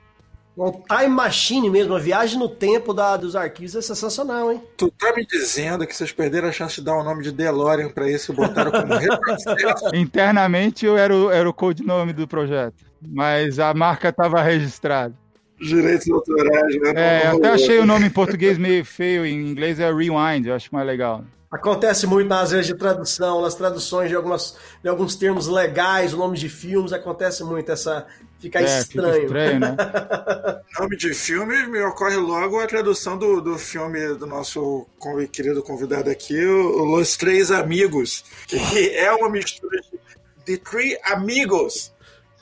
Um 0.55 0.71
time 0.71 1.07
machine 1.07 1.67
mesmo, 1.67 1.93
uma 1.93 1.99
viagem 1.99 2.38
no 2.38 2.47
tempo 2.47 2.93
da, 2.93 3.17
dos 3.17 3.36
arquivos 3.36 3.76
é 3.76 3.82
sensacional, 3.82 4.51
hein? 4.51 4.61
Tu 4.78 4.91
tá 4.91 5.11
me 5.15 5.26
dizendo 5.26 5.88
que 5.88 5.95
vocês 5.95 6.11
perderam 6.11 6.47
a 6.47 6.51
chance 6.51 6.76
de 6.76 6.84
dar 6.84 6.95
o 6.95 7.03
nome 7.03 7.24
de 7.24 7.32
DeLorean 7.32 7.89
pra 7.89 8.07
esse 8.07 8.32
e 8.32 8.36
botaram 8.36 8.71
como? 8.71 8.93
Internamente 9.97 10.86
eu 10.86 10.95
era 10.95 11.15
o, 11.15 11.32
era 11.32 11.49
o 11.49 11.53
codinome 11.53 12.13
do 12.13 12.28
projeto, 12.28 12.86
mas 13.01 13.57
a 13.57 13.74
marca 13.74 14.09
estava 14.09 14.43
registrada. 14.43 15.15
Direitos 15.64 16.09
autorais, 16.09 16.76
né? 16.82 16.93
É, 16.95 17.28
até 17.28 17.49
achei 17.49 17.80
o 17.80 17.86
nome 17.86 18.07
em 18.07 18.09
português 18.09 18.57
meio 18.57 18.84
feio, 18.84 19.26
em 19.26 19.49
inglês 19.49 19.80
é 19.80 19.91
Rewind, 19.91 20.47
eu 20.47 20.55
acho 20.55 20.70
mais 20.72 20.86
legal. 20.86 21.24
Acontece 21.53 22.07
muito 22.07 22.28
nas 22.28 22.49
vezes 22.49 22.66
de 22.66 22.74
tradução, 22.74 23.39
nas 23.41 23.53
traduções 23.53 24.09
de, 24.09 24.16
algumas, 24.16 24.57
de 24.82 24.89
alguns 24.89 25.16
termos 25.16 25.47
legais, 25.47 26.11
o 26.11 26.18
nome 26.18 26.36
de 26.36 26.49
filmes, 26.49 26.91
acontece 26.91 27.43
muito 27.43 27.72
essa. 27.72 28.07
Fica 28.39 28.59
é, 28.59 28.64
estranho. 28.64 29.28
Fica 29.28 29.45
estranho, 29.45 29.59
né? 29.59 29.76
nome 30.80 30.97
de 30.97 31.14
filme 31.14 31.68
me 31.68 31.80
ocorre 31.84 32.18
logo 32.18 32.59
a 32.59 32.66
tradução 32.66 33.20
do, 33.20 33.39
do 33.39 33.59
filme 33.59 34.16
do 34.16 34.26
nosso 34.26 34.88
querido 35.32 35.61
convidado 35.61 36.09
aqui, 36.09 36.43
o 36.43 36.84
Los 36.84 37.16
Três 37.16 37.51
Amigos, 37.51 38.26
que 38.47 38.89
é 38.89 39.11
uma 39.14 39.30
mistura 39.30 39.80
de 39.80 39.99
The 40.45 40.57
Three 40.57 40.97
Amigos 41.05 41.93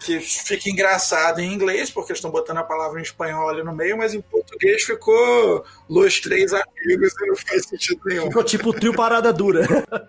que 0.03 0.19
fica 0.19 0.69
engraçado 0.69 1.39
em 1.39 1.53
inglês, 1.53 1.91
porque 1.91 2.13
estão 2.13 2.31
botando 2.31 2.57
a 2.57 2.63
palavra 2.63 2.99
em 2.99 3.03
espanhol 3.03 3.49
ali 3.49 3.63
no 3.63 3.73
meio, 3.73 3.97
mas 3.97 4.13
em 4.13 4.21
português 4.21 4.83
ficou 4.83 5.63
Los 5.87 6.19
Três 6.19 6.51
Amigos 6.53 7.13
e 7.21 7.27
não 7.27 7.35
faz 7.35 7.67
sentido 7.67 8.01
nenhum. 8.05 8.27
Ficou 8.27 8.43
tipo 8.43 8.73
trio 8.73 8.93
parada 8.93 9.31
dura. 9.31 9.67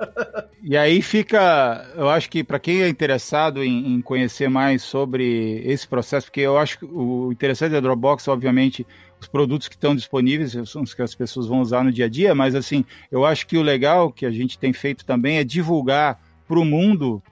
e 0.63 0.77
aí 0.77 1.03
fica, 1.03 1.93
eu 1.95 2.09
acho 2.09 2.31
que 2.31 2.43
para 2.43 2.59
quem 2.59 2.83
é 2.83 2.89
interessado 2.89 3.63
em, 3.63 3.95
em, 3.95 4.01
conhecer 4.01 4.49
mais 4.49 4.83
sobre 4.83 5.63
esse 5.65 5.87
processo, 5.87 6.27
porque 6.27 6.41
eu 6.41 6.57
acho 6.57 6.79
que 6.79 6.85
o 6.87 7.31
interessante 7.31 7.73
da 7.73 7.81
Dropbox, 7.81 8.27
obviamente, 8.29 8.87
os 9.21 9.29
produtos 9.29 9.69
que 9.69 9.75
estão 9.75 9.95
disponíveis 9.95 10.57
são 10.69 10.83
os 10.83 10.95
que 10.95 11.03
as 11.03 11.15
pessoas 11.15 11.47
vão 11.47 11.61
usar 11.61 11.85
no 11.85 11.93
dia 11.93 12.07
a 12.07 12.09
dia, 12.09 12.35
mas 12.35 12.55
assim, 12.55 12.85
eu 13.11 13.27
acho 13.27 13.47
que 13.47 13.59
o 13.59 13.63
legal 13.63 14.11
que 14.11 14.25
a 14.25 14.31
gente 14.31 14.59
tem 14.59 14.73
feito 14.73 15.05
também 15.05 15.37
é 15.37 15.45
divulgar 15.45 16.19
para 16.49 16.59
o 16.59 16.65
mundo 16.65 17.23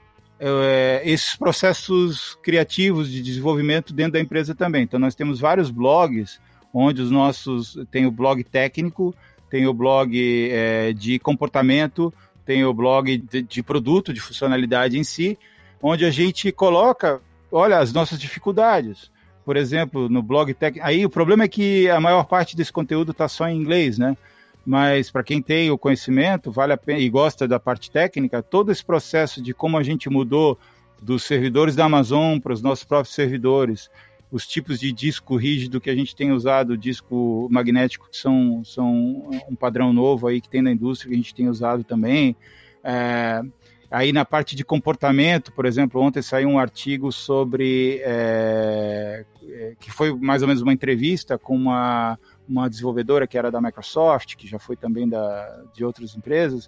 é, 0.41 1.03
esses 1.05 1.37
processos 1.37 2.35
criativos 2.43 3.11
de 3.11 3.21
desenvolvimento 3.21 3.93
dentro 3.93 4.15
da 4.15 4.21
empresa 4.21 4.55
também. 4.55 4.83
Então, 4.83 4.99
nós 4.99 5.15
temos 5.15 5.39
vários 5.39 5.71
blogs, 5.71 6.41
onde 6.73 7.03
os 7.03 7.11
nossos. 7.11 7.79
Tem 7.91 8.07
o 8.07 8.11
blog 8.11 8.43
técnico, 8.43 9.15
tem 9.51 9.67
o 9.67 9.75
blog 9.75 10.17
é, 10.51 10.93
de 10.95 11.19
comportamento, 11.19 12.13
tem 12.47 12.65
o 12.65 12.73
blog 12.73 13.19
de, 13.19 13.43
de, 13.43 13.63
produto, 13.63 14.15
de 14.15 14.21
funcionalidade 14.21 14.99
em 14.99 15.05
si, 15.05 15.39
onde 15.83 16.05
a 16.07 16.11
gente 16.11 16.51
coloca, 16.51 17.21
olha, 17.53 17.79
as 17.79 17.93
nossas 17.93 18.19
dificuldades. 18.19 19.11
Por 19.45 19.57
exemplo, 19.57 20.09
no 20.09 20.23
blog 20.23 20.55
técnico. 20.55 20.87
Aí 20.87 21.05
o 21.05 21.11
problema 21.11 21.45
é 21.45 21.49
que 21.49 21.89
a 21.91 22.01
maior 22.01 22.25
parte 22.25 22.57
desse 22.57 22.73
conteúdo 22.73 23.13
está 23.13 23.29
só 23.29 23.49
em 23.49 23.59
inglês, 23.59 23.99
né? 23.99 24.17
Mas 24.65 25.11
para 25.11 25.23
quem 25.23 25.41
tem 25.41 25.71
o 25.71 25.79
conhecimento, 25.79 26.51
vale 26.51 26.73
a 26.73 26.77
pena 26.77 26.99
e 26.99 27.09
gosta 27.09 27.49
da 27.49 27.59
parte 27.59 27.91
técnica, 27.91 28.43
todo 28.43 28.71
esse 28.71 28.85
processo 28.85 29.43
de 29.43 29.55
como 29.55 29.79
a 29.79 29.83
gente 29.83 30.09
mudou 30.09 30.59
dos 31.01 31.25
servidores 31.25 31.75
da 31.75 31.87
Amazon 31.87 32.39
para 32.39 32.53
os 32.53 32.63
nossos 32.63 32.85
próprios 32.85 33.15
servidores, 33.15 33.91
os 34.31 34.47
tipos 34.47 34.79
de 34.79 34.93
disco 34.93 35.37
rígido 35.37 35.81
que 35.81 35.91
a 35.91 35.95
gente 35.95 36.15
tem 36.15 36.31
usado, 36.31 36.77
disco 36.77 37.49
magnético, 37.51 38.09
que 38.09 38.17
são, 38.17 38.63
são 38.65 39.29
um 39.49 39.57
padrão 39.57 39.93
novo 39.93 40.29
aí 40.29 40.41
que 40.41 40.49
tem 40.49 40.63
na 40.63 40.71
indústria, 40.71 41.09
que 41.09 41.15
a 41.15 41.19
gente 41.19 41.35
tem 41.35 41.49
usado 41.49 41.83
também. 41.83 42.37
É, 42.85 43.43
aí 43.91 44.13
na 44.13 44.25
parte 44.25 44.55
de 44.55 44.65
comportamento, 44.65 45.53
por 45.53 45.67
exemplo, 45.67 46.01
ontem 46.01 46.23
saiu 46.23 46.49
um 46.49 46.59
artigo 46.59 47.11
sobre, 47.11 48.01
é, 48.05 49.25
é 49.49 49.75
que 49.81 49.91
foi 49.91 50.15
mais 50.15 50.43
ou 50.43 50.49
menos 50.49 50.63
uma 50.63 50.73
entrevista 50.73 51.37
com 51.37 51.57
uma 51.57 52.17
uma 52.51 52.69
desenvolvedora 52.69 53.27
que 53.27 53.39
era 53.39 53.51
da 53.51 53.61
Microsoft, 53.61 54.35
que 54.35 54.47
já 54.47 54.59
foi 54.59 54.77
também 54.77 55.09
da, 55.09 55.63
de 55.73 55.85
outras 55.85 56.17
empresas, 56.17 56.67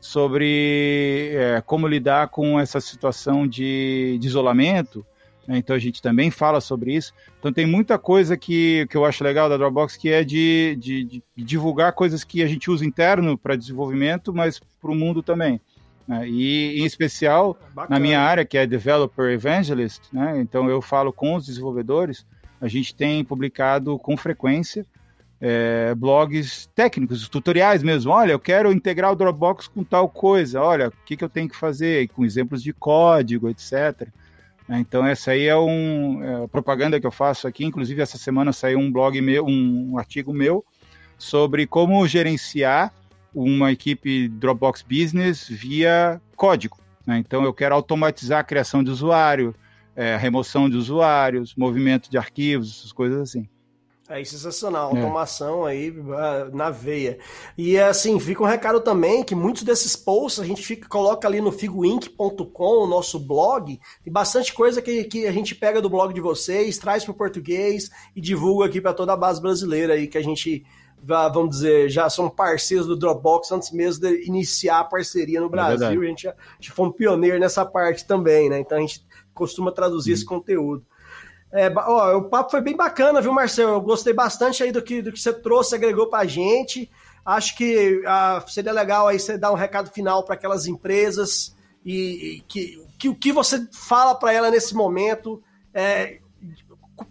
sobre 0.00 1.32
é, 1.34 1.60
como 1.60 1.86
lidar 1.86 2.28
com 2.28 2.58
essa 2.58 2.80
situação 2.80 3.46
de, 3.46 4.16
de 4.18 4.26
isolamento. 4.26 5.04
Né? 5.46 5.58
Então 5.58 5.76
a 5.76 5.78
gente 5.78 6.00
também 6.00 6.30
fala 6.30 6.60
sobre 6.60 6.94
isso. 6.94 7.12
Então 7.38 7.52
tem 7.52 7.66
muita 7.66 7.98
coisa 7.98 8.36
que, 8.36 8.86
que 8.88 8.96
eu 8.96 9.04
acho 9.04 9.22
legal 9.22 9.48
da 9.48 9.56
Dropbox 9.56 9.96
que 9.96 10.08
é 10.08 10.24
de, 10.24 10.76
de, 10.80 11.04
de 11.04 11.22
divulgar 11.36 11.92
coisas 11.92 12.24
que 12.24 12.42
a 12.42 12.46
gente 12.46 12.70
usa 12.70 12.86
interno 12.86 13.36
para 13.36 13.56
desenvolvimento, 13.56 14.32
mas 14.32 14.60
para 14.80 14.90
o 14.90 14.94
mundo 14.94 15.22
também. 15.22 15.60
Né? 16.06 16.26
E 16.26 16.80
em 16.80 16.86
especial 16.86 17.58
Bacana. 17.74 17.98
na 17.98 18.00
minha 18.00 18.20
área, 18.20 18.46
que 18.46 18.56
é 18.56 18.66
Developer 18.66 19.30
Evangelist, 19.30 20.04
né? 20.10 20.40
então 20.40 20.70
eu 20.70 20.80
falo 20.80 21.12
com 21.12 21.34
os 21.34 21.44
desenvolvedores. 21.44 22.24
A 22.60 22.66
gente 22.66 22.94
tem 22.94 23.22
publicado 23.24 23.98
com 23.98 24.16
frequência 24.16 24.86
é, 25.40 25.94
blogs 25.94 26.68
técnicos, 26.74 27.28
tutoriais 27.28 27.82
mesmo. 27.82 28.10
Olha, 28.12 28.32
eu 28.32 28.40
quero 28.40 28.72
integrar 28.72 29.12
o 29.12 29.16
Dropbox 29.16 29.68
com 29.68 29.84
tal 29.84 30.08
coisa. 30.08 30.60
Olha, 30.60 30.88
o 30.88 30.92
que, 31.04 31.16
que 31.16 31.24
eu 31.24 31.28
tenho 31.28 31.48
que 31.48 31.56
fazer? 31.56 32.08
Com 32.08 32.24
exemplos 32.24 32.62
de 32.62 32.72
código, 32.72 33.48
etc. 33.48 34.08
Né, 34.68 34.80
então, 34.80 35.06
essa 35.06 35.30
aí 35.30 35.46
é 35.46 35.56
um 35.56 36.22
é, 36.22 36.46
propaganda 36.48 37.00
que 37.00 37.06
eu 37.06 37.10
faço 37.10 37.46
aqui. 37.46 37.64
Inclusive, 37.64 38.02
essa 38.02 38.18
semana 38.18 38.52
saiu 38.52 38.78
um 38.78 38.90
blog 38.90 39.20
meu, 39.20 39.46
um 39.46 39.96
artigo 39.98 40.32
meu 40.32 40.64
sobre 41.16 41.66
como 41.66 42.06
gerenciar 42.06 42.92
uma 43.34 43.70
equipe 43.70 44.28
Dropbox 44.28 44.82
Business 44.82 45.46
via 45.48 46.20
código. 46.36 46.78
Né? 47.06 47.18
Então, 47.18 47.44
eu 47.44 47.54
quero 47.54 47.74
automatizar 47.74 48.40
a 48.40 48.44
criação 48.44 48.82
de 48.82 48.90
usuário, 48.90 49.54
é, 49.94 50.16
remoção 50.16 50.68
de 50.68 50.76
usuários, 50.76 51.54
movimento 51.54 52.10
de 52.10 52.18
arquivos, 52.18 52.78
essas 52.78 52.92
coisas 52.92 53.20
assim. 53.20 53.48
É 54.08 54.24
sensacional, 54.24 54.96
é. 54.96 55.00
automação 55.00 55.66
aí 55.66 55.94
ah, 56.14 56.48
na 56.50 56.70
veia. 56.70 57.18
E 57.58 57.78
assim, 57.78 58.18
fica 58.18 58.42
um 58.42 58.46
recado 58.46 58.80
também 58.80 59.22
que 59.22 59.34
muitos 59.34 59.62
desses 59.62 59.94
posts 59.94 60.42
a 60.42 60.46
gente 60.46 60.62
fica, 60.62 60.88
coloca 60.88 61.28
ali 61.28 61.42
no 61.42 61.52
figuinc.com, 61.52 62.84
o 62.84 62.86
nosso 62.86 63.20
blog, 63.20 63.78
tem 64.02 64.12
bastante 64.12 64.54
coisa 64.54 64.80
que, 64.80 65.04
que 65.04 65.26
a 65.26 65.32
gente 65.32 65.54
pega 65.54 65.82
do 65.82 65.90
blog 65.90 66.14
de 66.14 66.22
vocês, 66.22 66.78
traz 66.78 67.04
para 67.04 67.12
o 67.12 67.16
português 67.16 67.90
e 68.16 68.20
divulga 68.20 68.64
aqui 68.64 68.80
para 68.80 68.94
toda 68.94 69.12
a 69.12 69.16
base 69.16 69.42
brasileira 69.42 69.92
aí 69.92 70.06
que 70.06 70.16
a 70.16 70.22
gente 70.22 70.64
vamos 71.32 71.50
dizer, 71.50 71.88
já 71.88 72.10
são 72.10 72.28
parceiros 72.28 72.86
do 72.86 72.96
Dropbox 72.96 73.52
antes 73.52 73.70
mesmo 73.70 74.02
de 74.02 74.26
iniciar 74.26 74.80
a 74.80 74.84
parceria 74.84 75.40
no 75.40 75.46
é 75.46 75.50
Brasil. 75.50 76.02
É 76.02 76.06
a, 76.06 76.08
gente, 76.08 76.28
a 76.28 76.34
gente 76.58 76.72
foi 76.72 76.86
um 76.86 76.92
pioneiro 76.92 77.38
nessa 77.38 77.64
parte 77.64 78.06
também, 78.06 78.48
né? 78.48 78.58
Então 78.58 78.78
a 78.78 78.80
gente 78.80 79.06
costuma 79.32 79.70
traduzir 79.70 80.12
esse 80.12 80.24
conteúdo. 80.24 80.84
É, 81.52 81.72
ó, 81.74 82.18
o 82.18 82.24
papo 82.24 82.50
foi 82.50 82.60
bem 82.60 82.76
bacana, 82.76 83.20
viu, 83.20 83.32
Marcelo? 83.32 83.72
Eu 83.72 83.80
gostei 83.80 84.12
bastante 84.12 84.62
aí 84.62 84.70
do 84.70 84.82
que, 84.82 85.00
do 85.00 85.12
que 85.12 85.20
você 85.20 85.32
trouxe, 85.32 85.74
agregou 85.74 86.08
pra 86.08 86.26
gente. 86.26 86.90
Acho 87.24 87.56
que 87.56 88.02
ah, 88.06 88.42
seria 88.46 88.72
legal 88.72 89.08
aí 89.08 89.18
você 89.18 89.36
dar 89.36 89.52
um 89.52 89.56
recado 89.56 89.90
final 89.90 90.24
para 90.24 90.34
aquelas 90.34 90.66
empresas 90.66 91.54
e, 91.84 92.36
e 92.36 92.40
que, 92.48 92.86
que 92.98 93.08
o 93.08 93.14
que 93.14 93.32
você 93.32 93.66
fala 93.72 94.14
para 94.14 94.32
ela 94.32 94.50
nesse 94.50 94.74
momento 94.74 95.42
é, 95.72 96.20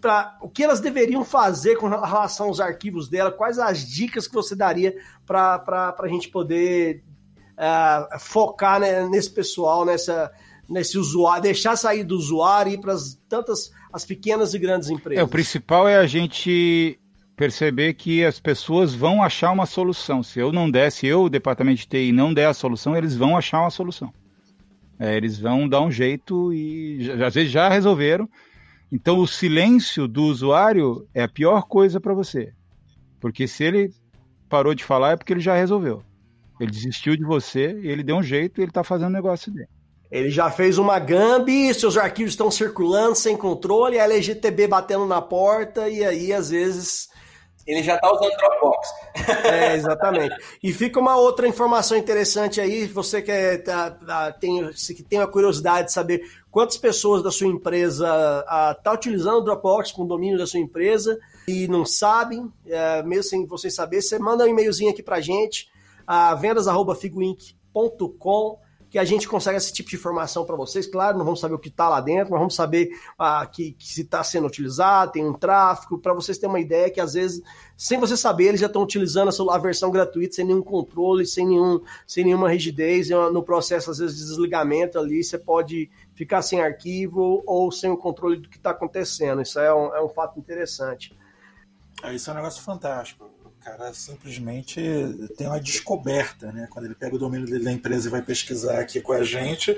pra, 0.00 0.36
o 0.40 0.48
que 0.48 0.62
elas 0.62 0.80
deveriam 0.80 1.24
fazer 1.24 1.76
com 1.76 1.88
relação 1.88 2.46
aos 2.46 2.60
arquivos 2.60 3.08
dela, 3.08 3.32
quais 3.32 3.58
as 3.58 3.86
dicas 3.86 4.26
que 4.26 4.34
você 4.34 4.54
daria 4.54 4.96
para 5.26 5.94
a 5.98 6.08
gente 6.08 6.28
poder 6.28 7.02
uh, 7.54 8.18
focar 8.18 8.80
né, 8.80 9.08
nesse 9.08 9.30
pessoal, 9.30 9.84
nessa, 9.84 10.30
nesse 10.68 10.98
usuário, 10.98 11.42
deixar 11.42 11.76
sair 11.76 12.04
do 12.04 12.16
usuário 12.16 12.70
e 12.70 12.74
ir 12.74 12.80
para 12.80 12.94
tantas 13.28 13.70
as 13.92 14.04
pequenas 14.04 14.54
e 14.54 14.58
grandes 14.58 14.90
empresas. 14.90 15.20
É, 15.20 15.24
o 15.24 15.28
principal 15.28 15.88
é 15.88 15.96
a 15.96 16.06
gente 16.06 16.98
perceber 17.36 17.94
que 17.94 18.24
as 18.24 18.40
pessoas 18.40 18.94
vão 18.94 19.22
achar 19.22 19.52
uma 19.52 19.64
solução. 19.64 20.22
Se 20.22 20.40
eu 20.40 20.50
não 20.50 20.68
der, 20.68 20.90
se 20.90 21.06
eu, 21.06 21.22
o 21.22 21.30
departamento 21.30 21.80
de 21.80 21.86
TI, 21.86 22.12
não 22.12 22.34
der 22.34 22.46
a 22.46 22.54
solução, 22.54 22.96
eles 22.96 23.14
vão 23.14 23.36
achar 23.36 23.60
uma 23.60 23.70
solução. 23.70 24.12
É, 24.98 25.16
eles 25.16 25.38
vão 25.38 25.68
dar 25.68 25.80
um 25.80 25.90
jeito 25.90 26.52
e 26.52 27.08
às 27.24 27.34
vezes 27.34 27.52
já 27.52 27.68
resolveram, 27.68 28.28
Então, 28.90 29.18
o 29.18 29.28
silêncio 29.28 30.08
do 30.08 30.24
usuário 30.24 31.06
é 31.14 31.22
a 31.22 31.28
pior 31.28 31.62
coisa 31.62 32.00
para 32.00 32.12
você. 32.12 32.52
Porque 33.20 33.46
se 33.46 33.62
ele 33.62 33.92
parou 34.48 34.74
de 34.74 34.82
falar 34.82 35.12
é 35.12 35.16
porque 35.16 35.32
ele 35.32 35.40
já 35.40 35.54
resolveu. 35.54 36.02
Ele 36.58 36.70
desistiu 36.70 37.16
de 37.16 37.24
você, 37.24 37.78
ele 37.82 38.02
deu 38.02 38.16
um 38.16 38.22
jeito 38.22 38.58
e 38.58 38.62
ele 38.62 38.70
está 38.70 38.82
fazendo 38.82 39.10
o 39.10 39.12
negócio 39.12 39.52
dele. 39.52 39.68
Ele 40.10 40.30
já 40.30 40.50
fez 40.50 40.78
uma 40.78 40.98
gambi, 40.98 41.72
seus 41.74 41.96
arquivos 41.96 42.32
estão 42.32 42.50
circulando 42.50 43.14
sem 43.14 43.36
controle, 43.36 43.98
a 43.98 44.04
LGTB 44.04 44.66
batendo 44.66 45.04
na 45.04 45.20
porta, 45.20 45.88
e 45.88 46.04
aí, 46.04 46.32
às 46.32 46.50
vezes. 46.50 47.08
Ele 47.66 47.82
já 47.82 47.96
está 47.96 48.10
usando 48.10 48.34
Dropbox. 48.34 48.88
É, 49.44 49.74
exatamente. 49.76 50.34
E 50.62 50.72
fica 50.72 50.98
uma 50.98 51.16
outra 51.18 51.46
informação 51.46 51.98
interessante 51.98 52.62
aí, 52.62 52.86
você 52.86 53.20
que 53.20 53.30
é, 53.30 53.58
tá, 53.58 53.90
tá, 53.90 54.32
tem, 54.32 54.70
que 54.72 55.02
tem 55.02 55.18
a 55.20 55.26
curiosidade 55.26 55.88
de 55.88 55.92
saber 55.92 56.22
quantas 56.50 56.78
pessoas 56.78 57.22
da 57.22 57.30
sua 57.30 57.46
empresa 57.46 58.06
estão 58.70 58.82
tá 58.82 58.92
utilizando 58.94 59.36
o 59.36 59.40
Dropbox 59.42 59.92
com 59.92 60.04
o 60.04 60.08
domínio 60.08 60.38
da 60.38 60.46
sua 60.46 60.60
empresa 60.60 61.18
e 61.46 61.68
não 61.68 61.84
sabem, 61.84 62.50
é, 62.66 63.02
mesmo 63.02 63.24
sem 63.24 63.46
vocês 63.46 63.74
saberem, 63.74 64.00
você 64.00 64.18
manda 64.18 64.44
um 64.44 64.48
e-mailzinho 64.48 64.90
aqui 64.90 65.02
para 65.02 65.20
gente, 65.20 65.68
a 66.06 66.34
que 68.90 68.98
a 68.98 69.04
gente 69.04 69.28
consegue 69.28 69.56
esse 69.56 69.72
tipo 69.72 69.90
de 69.90 69.96
informação 69.96 70.44
para 70.44 70.56
vocês. 70.56 70.86
Claro, 70.86 71.18
não 71.18 71.24
vamos 71.24 71.40
saber 71.40 71.54
o 71.54 71.58
que 71.58 71.68
está 71.68 71.88
lá 71.88 72.00
dentro, 72.00 72.30
mas 72.30 72.40
vamos 72.40 72.54
saber 72.54 72.90
ah, 73.18 73.46
que, 73.46 73.72
que, 73.72 73.86
se 73.86 74.02
está 74.02 74.24
sendo 74.24 74.46
utilizado, 74.46 75.12
tem 75.12 75.24
um 75.24 75.32
tráfego, 75.32 75.98
para 75.98 76.14
vocês 76.14 76.38
terem 76.38 76.52
uma 76.52 76.60
ideia 76.60 76.90
que 76.90 77.00
às 77.00 77.12
vezes, 77.12 77.42
sem 77.76 77.98
você 77.98 78.16
saber, 78.16 78.46
eles 78.46 78.60
já 78.60 78.66
estão 78.66 78.82
utilizando 78.82 79.30
a, 79.50 79.58
versão 79.58 79.90
gratuita 79.90 80.36
sem 80.36 80.44
nenhum 80.44 80.62
controle, 80.62 81.26
sem, 81.26 81.46
nenhum, 81.46 81.80
sem 82.06 82.24
nenhuma 82.24 82.50
rigidez. 82.50 83.10
No 83.10 83.42
processo, 83.42 83.90
às 83.90 83.98
vezes, 83.98 84.16
de 84.16 84.24
desligamento 84.24 84.98
ali, 84.98 85.22
você 85.22 85.38
pode 85.38 85.90
ficar 86.14 86.42
sem 86.42 86.60
arquivo 86.60 87.42
ou 87.46 87.70
sem 87.70 87.90
o 87.90 87.96
controle 87.96 88.36
do 88.36 88.48
que 88.48 88.56
está 88.56 88.70
acontecendo. 88.70 89.42
Isso 89.42 89.58
é 89.58 89.72
um, 89.72 89.94
é 89.94 90.02
um 90.02 90.08
fato 90.08 90.38
interessante. 90.38 91.16
É, 92.02 92.14
isso 92.14 92.30
é 92.30 92.32
um 92.32 92.36
negócio 92.36 92.62
fantástico 92.62 93.28
cara 93.68 93.92
simplesmente 93.92 94.80
tem 95.36 95.46
uma 95.46 95.60
descoberta, 95.60 96.50
né? 96.52 96.66
Quando 96.70 96.86
ele 96.86 96.94
pega 96.94 97.16
o 97.16 97.18
domínio 97.18 97.46
dele 97.46 97.64
da 97.64 97.72
empresa 97.72 98.08
e 98.08 98.10
vai 98.10 98.22
pesquisar 98.22 98.78
aqui 98.78 99.00
com 99.00 99.12
a 99.12 99.22
gente, 99.22 99.76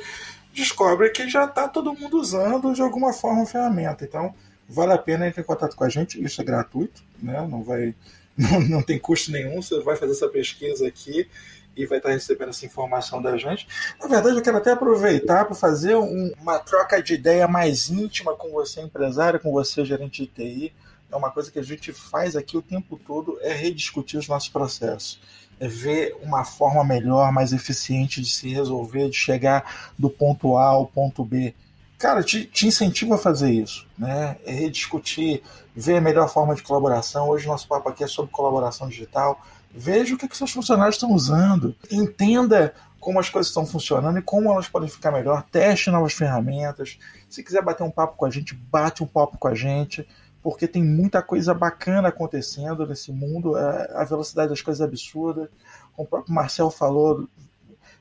descobre 0.55 1.11
que 1.11 1.29
já 1.29 1.45
está 1.45 1.67
todo 1.67 1.95
mundo 1.95 2.19
usando 2.19 2.73
de 2.73 2.83
alguma 2.83 3.13
forma 3.13 3.43
a 3.43 3.47
ferramenta. 3.47 4.05
Então, 4.05 4.35
vale 4.69 4.93
a 4.93 4.99
pena 4.99 5.27
entrar 5.27 5.43
em 5.43 5.47
contato 5.47 5.75
com 5.75 5.85
a 5.85 5.89
gente, 5.89 6.23
isso 6.23 6.41
é 6.41 6.45
gratuito, 6.45 7.03
né? 7.21 7.47
Não 7.49 7.63
vai. 7.63 7.95
Não, 8.39 8.59
não 8.61 8.83
tem 8.83 8.99
custo 8.99 9.31
nenhum, 9.31 9.61
você 9.61 9.79
vai 9.81 9.97
fazer 9.97 10.13
essa 10.13 10.27
pesquisa 10.27 10.87
aqui 10.87 11.29
e 11.77 11.85
vai 11.85 11.99
estar 11.99 12.09
recebendo 12.09 12.49
essa 12.49 12.65
informação 12.65 13.21
da 13.21 13.37
gente. 13.37 13.69
Na 14.01 14.07
verdade, 14.07 14.37
eu 14.37 14.41
quero 14.43 14.57
até 14.57 14.71
aproveitar 14.71 15.45
para 15.45 15.55
fazer 15.55 15.95
um, 15.97 16.33
uma 16.41 16.59
troca 16.59 17.03
de 17.03 17.13
ideia 17.13 17.47
mais 17.47 17.91
íntima 17.91 18.35
com 18.35 18.51
você, 18.51 18.81
empresário, 18.81 19.41
com 19.41 19.53
você, 19.53 19.85
gerente 19.85 20.23
de 20.23 20.29
TI 20.29 20.73
é 21.11 21.17
uma 21.17 21.31
coisa 21.31 21.51
que 21.51 21.59
a 21.59 21.63
gente 21.63 21.93
faz 21.93 22.37
aqui 22.37 22.57
o 22.57 22.63
tempo 22.63 22.97
todo, 22.97 23.39
é 23.41 23.53
rediscutir 23.53 24.19
os 24.19 24.29
nossos 24.29 24.49
processos. 24.49 25.21
É 25.59 25.69
ver 25.69 26.17
uma 26.23 26.45
forma 26.45 26.83
melhor, 26.83 27.33
mais 27.33 27.53
eficiente 27.53 28.21
de 28.21 28.31
se 28.31 28.49
resolver, 28.49 29.11
de 29.11 29.17
chegar 29.17 29.91
do 29.99 30.09
ponto 30.09 30.57
A 30.57 30.67
ao 30.67 30.87
ponto 30.87 31.25
B. 31.25 31.55
Cara, 31.99 32.23
te, 32.23 32.47
te 32.47 32.67
incentivo 32.67 33.13
a 33.13 33.19
fazer 33.19 33.51
isso, 33.51 33.87
né? 33.99 34.39
É 34.47 34.53
rediscutir, 34.53 35.43
ver 35.77 35.99
a 35.99 36.01
melhor 36.01 36.31
forma 36.31 36.55
de 36.55 36.63
colaboração. 36.63 37.29
Hoje 37.29 37.47
nosso 37.47 37.69
papo 37.69 37.91
aqui 37.91 38.03
é 38.03 38.07
sobre 38.07 38.31
colaboração 38.31 38.89
digital. 38.89 39.45
Veja 39.71 40.15
o 40.15 40.19
que, 40.19 40.27
que 40.27 40.37
seus 40.37 40.51
funcionários 40.51 40.97
estão 40.97 41.13
usando. 41.13 41.77
Entenda 41.91 42.75
como 42.99 43.21
as 43.21 43.29
coisas 43.29 43.49
estão 43.49 43.67
funcionando 43.67 44.19
e 44.19 44.23
como 44.23 44.51
elas 44.51 44.67
podem 44.67 44.89
ficar 44.89 45.11
melhor. 45.11 45.43
Teste 45.51 45.91
novas 45.91 46.15
ferramentas. 46.15 46.99
Se 47.29 47.43
quiser 47.43 47.63
bater 47.63 47.83
um 47.83 47.91
papo 47.91 48.17
com 48.17 48.25
a 48.25 48.31
gente, 48.31 48.55
bate 48.55 49.03
um 49.03 49.07
papo 49.07 49.37
com 49.37 49.49
a 49.49 49.55
gente 49.55 50.07
porque 50.43 50.67
tem 50.67 50.83
muita 50.83 51.23
coisa 51.23 51.53
bacana 51.53 52.09
acontecendo 52.09 52.87
nesse 52.87 53.13
mundo, 53.13 53.57
é, 53.57 53.91
a 53.95 54.05
velocidade 54.05 54.49
das 54.49 54.63
coisas 54.63 54.81
é 54.81 54.85
absurda. 54.85 55.51
Como 55.95 56.07
o 56.07 56.11
próprio 56.11 56.35
Marcel 56.35 56.71
falou, 56.71 57.29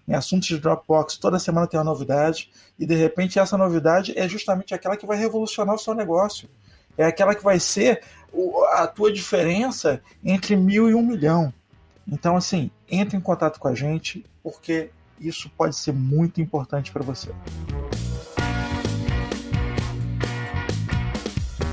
em 0.08 0.14
assuntos 0.14 0.48
de 0.48 0.58
Dropbox, 0.58 1.18
toda 1.18 1.38
semana 1.38 1.68
tem 1.68 1.80
uma 1.80 1.84
novidade, 1.84 2.50
e 2.80 2.86
de 2.86 2.96
repente 2.96 3.38
essa 3.38 3.58
novidade 3.58 4.18
é 4.18 4.28
justamente 4.28 4.74
aquela 4.74 4.98
que 4.98 5.06
vai 5.06 5.18
revolucionar 5.18 5.76
o 5.76 5.80
seu 5.80 5.94
negócio. 5.94 6.50
É 6.98 7.06
aquela 7.06 7.36
que 7.36 7.44
vai 7.44 7.60
ser 7.60 8.02
a 8.74 8.88
tua 8.88 9.14
diferença 9.14 10.02
entre 10.24 10.56
mil 10.56 10.90
e 10.90 10.96
um 10.96 11.02
milhão. 11.02 11.54
Então, 12.08 12.36
assim, 12.36 12.72
entre 12.90 13.16
em 13.16 13.22
contato 13.22 13.60
com 13.60 13.68
a 13.68 13.76
gente, 13.76 14.26
porque 14.42 14.90
isso 15.20 15.50
pode 15.56 15.76
ser 15.76 15.94
muito 15.94 16.42
importante 16.42 16.92
para 16.92 17.04
você. 17.04 17.30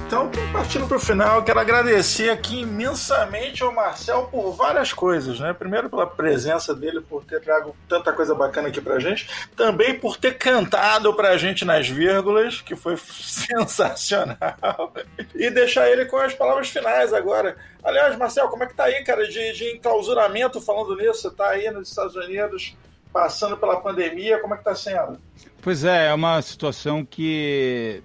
Então, 0.06 0.30
partindo 0.52 0.86
para 0.86 0.98
o 0.98 1.00
final, 1.00 1.42
quero 1.42 1.58
agradecer 1.58 2.30
aqui 2.30 2.60
imensamente 2.60 3.64
ao 3.64 3.74
Marcel 3.74 4.28
por 4.30 4.52
várias 4.52 4.92
coisas, 4.92 5.40
né? 5.40 5.52
Primeiro 5.52 5.90
pela 5.90 6.06
presença 6.06 6.72
dele, 6.72 7.00
por 7.00 7.24
ter 7.24 7.40
trago 7.40 7.76
tanta 7.88 8.12
coisa 8.12 8.32
bacana 8.32 8.68
aqui 8.68 8.80
pra 8.80 9.00
gente, 9.00 9.28
também 9.56 9.98
por 9.98 10.16
ter 10.16 10.38
cantado 10.38 11.12
pra 11.12 11.36
gente 11.36 11.64
nas 11.64 11.88
vírgulas, 11.88 12.60
que 12.60 12.76
foi 12.76 12.96
sensacional, 13.02 14.92
e 15.34 15.50
deixar 15.50 15.90
ele 15.90 16.04
com 16.04 16.18
as 16.18 16.32
palavras 16.32 16.68
finais 16.68 17.12
agora. 17.12 17.56
Aliás, 17.82 18.16
Marcel, 18.16 18.48
como 18.48 18.62
é 18.62 18.68
que 18.68 18.74
tá 18.74 18.84
aí, 18.84 19.02
cara, 19.02 19.26
de, 19.26 19.52
de 19.54 19.74
enclausuramento 19.74 20.60
falando 20.60 20.94
nisso? 20.94 21.22
Você 21.22 21.30
tá 21.32 21.48
aí 21.48 21.68
nos 21.72 21.88
Estados 21.88 22.14
Unidos 22.14 22.76
passando 23.12 23.56
pela 23.56 23.80
pandemia, 23.80 24.38
como 24.38 24.54
é 24.54 24.56
que 24.56 24.62
tá 24.64 24.74
sendo? 24.74 25.18
Pois 25.60 25.82
é, 25.82 26.06
é 26.06 26.14
uma 26.14 26.40
situação 26.42 27.04
que 27.04 28.04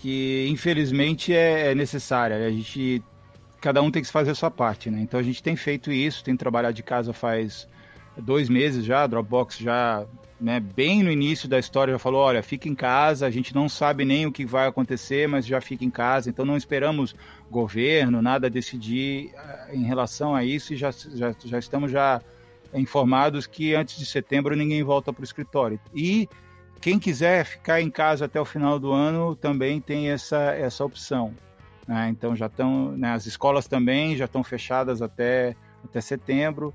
que 0.00 0.46
infelizmente 0.48 1.34
é, 1.34 1.72
é 1.72 1.74
necessária. 1.74 2.36
A 2.46 2.50
gente 2.50 3.02
cada 3.60 3.82
um 3.82 3.90
tem 3.90 4.02
que 4.02 4.08
fazer 4.08 4.30
a 4.30 4.34
sua 4.34 4.50
parte, 4.50 4.90
né? 4.90 5.00
Então 5.00 5.18
a 5.18 5.22
gente 5.22 5.42
tem 5.42 5.56
feito 5.56 5.90
isso, 5.90 6.22
tem 6.22 6.36
trabalhado 6.36 6.74
de 6.74 6.82
casa 6.82 7.12
faz 7.12 7.68
dois 8.16 8.48
meses 8.48 8.84
já, 8.84 9.06
Dropbox 9.06 9.58
já, 9.58 10.04
né, 10.40 10.60
bem 10.60 11.02
no 11.02 11.10
início 11.10 11.48
da 11.48 11.58
história 11.58 11.92
já 11.92 11.98
falou, 11.98 12.20
olha, 12.20 12.42
fica 12.42 12.68
em 12.68 12.74
casa, 12.74 13.26
a 13.26 13.30
gente 13.30 13.54
não 13.54 13.68
sabe 13.68 14.04
nem 14.04 14.26
o 14.26 14.32
que 14.32 14.44
vai 14.44 14.66
acontecer, 14.66 15.28
mas 15.28 15.46
já 15.46 15.60
fica 15.60 15.84
em 15.84 15.90
casa, 15.90 16.28
então 16.28 16.44
não 16.44 16.56
esperamos 16.56 17.14
governo, 17.50 18.20
nada 18.20 18.50
decidir 18.50 19.30
eh, 19.34 19.70
em 19.74 19.84
relação 19.84 20.34
a 20.34 20.44
isso 20.44 20.72
e 20.74 20.76
já, 20.76 20.90
já, 20.90 21.34
já 21.44 21.58
estamos 21.58 21.90
já 21.90 22.20
informados 22.74 23.46
que 23.46 23.74
antes 23.74 23.96
de 23.96 24.04
setembro 24.04 24.54
ninguém 24.54 24.82
volta 24.82 25.12
para 25.12 25.22
o 25.22 25.24
escritório. 25.24 25.80
E 25.94 26.28
quem 26.80 26.98
quiser 26.98 27.44
ficar 27.44 27.80
em 27.80 27.90
casa 27.90 28.24
até 28.24 28.40
o 28.40 28.44
final 28.44 28.78
do 28.78 28.92
ano 28.92 29.34
também 29.34 29.80
tem 29.80 30.10
essa, 30.10 30.52
essa 30.52 30.84
opção. 30.84 31.34
Né? 31.86 32.08
Então 32.10 32.36
já 32.36 32.46
estão, 32.46 32.92
né, 32.92 33.12
as 33.12 33.26
escolas 33.26 33.66
também 33.66 34.16
já 34.16 34.26
estão 34.26 34.44
fechadas 34.44 35.00
até, 35.00 35.56
até 35.84 36.00
setembro. 36.00 36.74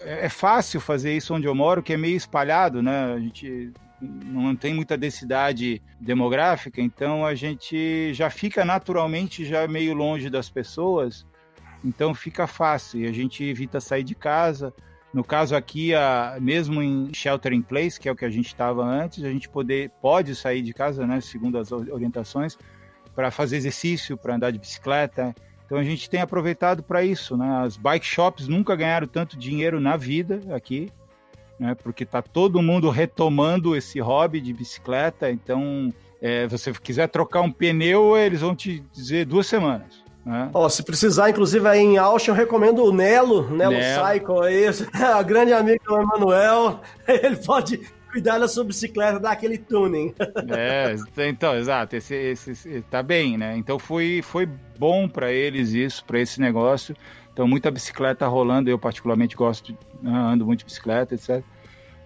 É, 0.00 0.26
é, 0.26 0.28
fácil 0.28 0.80
fazer 0.80 1.16
isso 1.16 1.34
onde 1.34 1.46
eu 1.46 1.54
moro, 1.54 1.82
que 1.82 1.92
é 1.92 1.96
meio 1.96 2.16
espalhado, 2.16 2.82
né? 2.82 3.12
A 3.12 3.18
gente 3.18 3.72
não 4.00 4.54
tem 4.56 4.74
muita 4.74 4.96
densidade 4.96 5.80
demográfica, 6.00 6.80
então 6.80 7.24
a 7.24 7.34
gente 7.34 8.12
já 8.12 8.28
fica 8.28 8.64
naturalmente 8.64 9.44
já 9.44 9.66
meio 9.68 9.94
longe 9.94 10.28
das 10.28 10.50
pessoas, 10.50 11.24
então 11.84 12.12
fica 12.12 12.48
fácil 12.48 13.00
e 13.00 13.06
a 13.06 13.12
gente 13.12 13.44
evita 13.44 13.80
sair 13.80 14.02
de 14.02 14.14
casa. 14.14 14.74
No 15.12 15.22
caso 15.22 15.54
aqui, 15.54 15.94
a, 15.94 16.38
mesmo 16.40 16.82
em 16.82 17.12
shelter 17.12 17.52
in 17.52 17.60
place, 17.60 18.00
que 18.00 18.08
é 18.08 18.12
o 18.12 18.16
que 18.16 18.24
a 18.24 18.30
gente 18.30 18.46
estava 18.46 18.82
antes, 18.82 19.22
a 19.22 19.30
gente 19.30 19.48
poder, 19.48 19.90
pode 20.00 20.34
sair 20.34 20.62
de 20.62 20.72
casa, 20.72 21.06
né, 21.06 21.20
segundo 21.20 21.58
as 21.58 21.70
orientações, 21.70 22.56
para 23.14 23.30
fazer 23.30 23.56
exercício, 23.58 24.16
para 24.16 24.34
andar 24.34 24.50
de 24.50 24.58
bicicleta. 24.58 25.34
Então 25.66 25.76
a 25.76 25.84
gente 25.84 26.08
tem 26.08 26.20
aproveitado 26.20 26.82
para 26.82 27.04
isso. 27.04 27.36
Né? 27.36 27.46
As 27.62 27.76
bike 27.76 28.06
shops 28.06 28.48
nunca 28.48 28.74
ganharam 28.74 29.06
tanto 29.06 29.38
dinheiro 29.38 29.80
na 29.80 29.98
vida 29.98 30.40
aqui, 30.54 30.90
né? 31.58 31.74
porque 31.74 32.04
está 32.04 32.22
todo 32.22 32.62
mundo 32.62 32.88
retomando 32.88 33.76
esse 33.76 34.00
hobby 34.00 34.40
de 34.40 34.52
bicicleta. 34.54 35.30
Então, 35.30 35.92
é, 36.22 36.46
você 36.46 36.72
quiser 36.72 37.08
trocar 37.08 37.42
um 37.42 37.52
pneu, 37.52 38.16
eles 38.16 38.40
vão 38.40 38.56
te 38.56 38.80
dizer 38.92 39.26
duas 39.26 39.46
semanas. 39.46 40.01
É. 40.26 40.48
Ó, 40.54 40.68
se 40.68 40.82
precisar, 40.82 41.30
inclusive, 41.30 41.66
aí 41.66 41.80
em 41.80 41.98
Austin, 41.98 42.30
eu 42.30 42.34
recomendo 42.34 42.84
o 42.84 42.92
Nelo, 42.92 43.50
Nelo, 43.50 43.74
Nelo. 43.74 44.04
Aí, 44.04 44.66
a 45.02 45.22
grande 45.22 45.52
amigo 45.52 45.84
do 45.84 46.00
Emanuel, 46.00 46.80
ele 47.06 47.36
pode 47.36 47.80
cuidar 48.12 48.38
da 48.38 48.46
sua 48.46 48.62
bicicleta, 48.62 49.18
dar 49.18 49.32
aquele 49.32 49.58
tuning. 49.58 50.14
É, 50.54 50.94
então, 51.28 51.56
exato, 51.56 51.96
esse, 51.96 52.14
esse, 52.14 52.50
esse 52.50 52.82
tá 52.82 53.02
bem, 53.02 53.38
né? 53.38 53.56
Então 53.56 53.78
foi, 53.78 54.20
foi 54.22 54.48
bom 54.78 55.08
para 55.08 55.32
eles 55.32 55.72
isso, 55.72 56.04
para 56.04 56.20
esse 56.20 56.40
negócio. 56.40 56.94
Então, 57.32 57.48
muita 57.48 57.70
bicicleta 57.70 58.26
rolando, 58.26 58.68
eu 58.68 58.78
particularmente 58.78 59.34
gosto, 59.34 59.72
né, 60.02 60.12
ando 60.12 60.44
muito 60.44 60.60
de 60.60 60.66
bicicleta, 60.66 61.14
etc. 61.14 61.42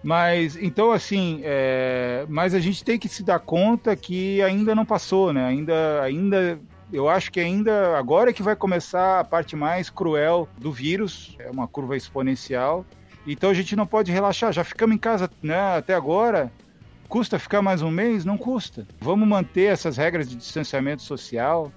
Mas, 0.01 0.55
então, 0.55 0.91
assim, 0.93 1.41
é, 1.43 2.25
mas 2.29 2.53
a 2.53 2.59
gente 2.59 2.83
tem 2.83 2.97
que 2.97 3.09
se 3.09 3.23
dar 3.23 3.39
conta 3.39 3.93
que 3.95 4.41
ainda 4.41 4.73
não 4.73 4.85
passou, 4.85 5.33
né? 5.33 5.45
Ainda, 5.45 6.01
ainda 6.01 6.57
eu 6.91 7.09
acho 7.09 7.31
que 7.31 7.39
ainda 7.39 7.97
agora 7.97 8.29
é 8.29 8.33
que 8.33 8.43
vai 8.43 8.55
começar 8.55 9.19
a 9.19 9.23
parte 9.23 9.55
mais 9.55 9.89
cruel 9.89 10.47
do 10.57 10.71
vírus, 10.71 11.35
é 11.39 11.49
uma 11.49 11.67
curva 11.67 11.97
exponencial. 11.97 12.85
Então 13.25 13.49
a 13.49 13.53
gente 13.53 13.75
não 13.75 13.85
pode 13.85 14.11
relaxar. 14.11 14.53
Já 14.53 14.63
ficamos 14.63 14.95
em 14.95 14.99
casa 14.99 15.29
né, 15.43 15.77
até 15.77 15.93
agora. 15.93 16.51
Custa 17.09 17.37
ficar 17.37 17.61
mais 17.61 17.81
um 17.81 17.91
mês? 17.91 18.23
Não 18.23 18.37
custa. 18.37 18.87
Vamos 18.99 19.27
manter 19.27 19.65
essas 19.65 19.97
regras 19.97 20.29
de 20.29 20.35
distanciamento 20.37 21.01
social. 21.01 21.71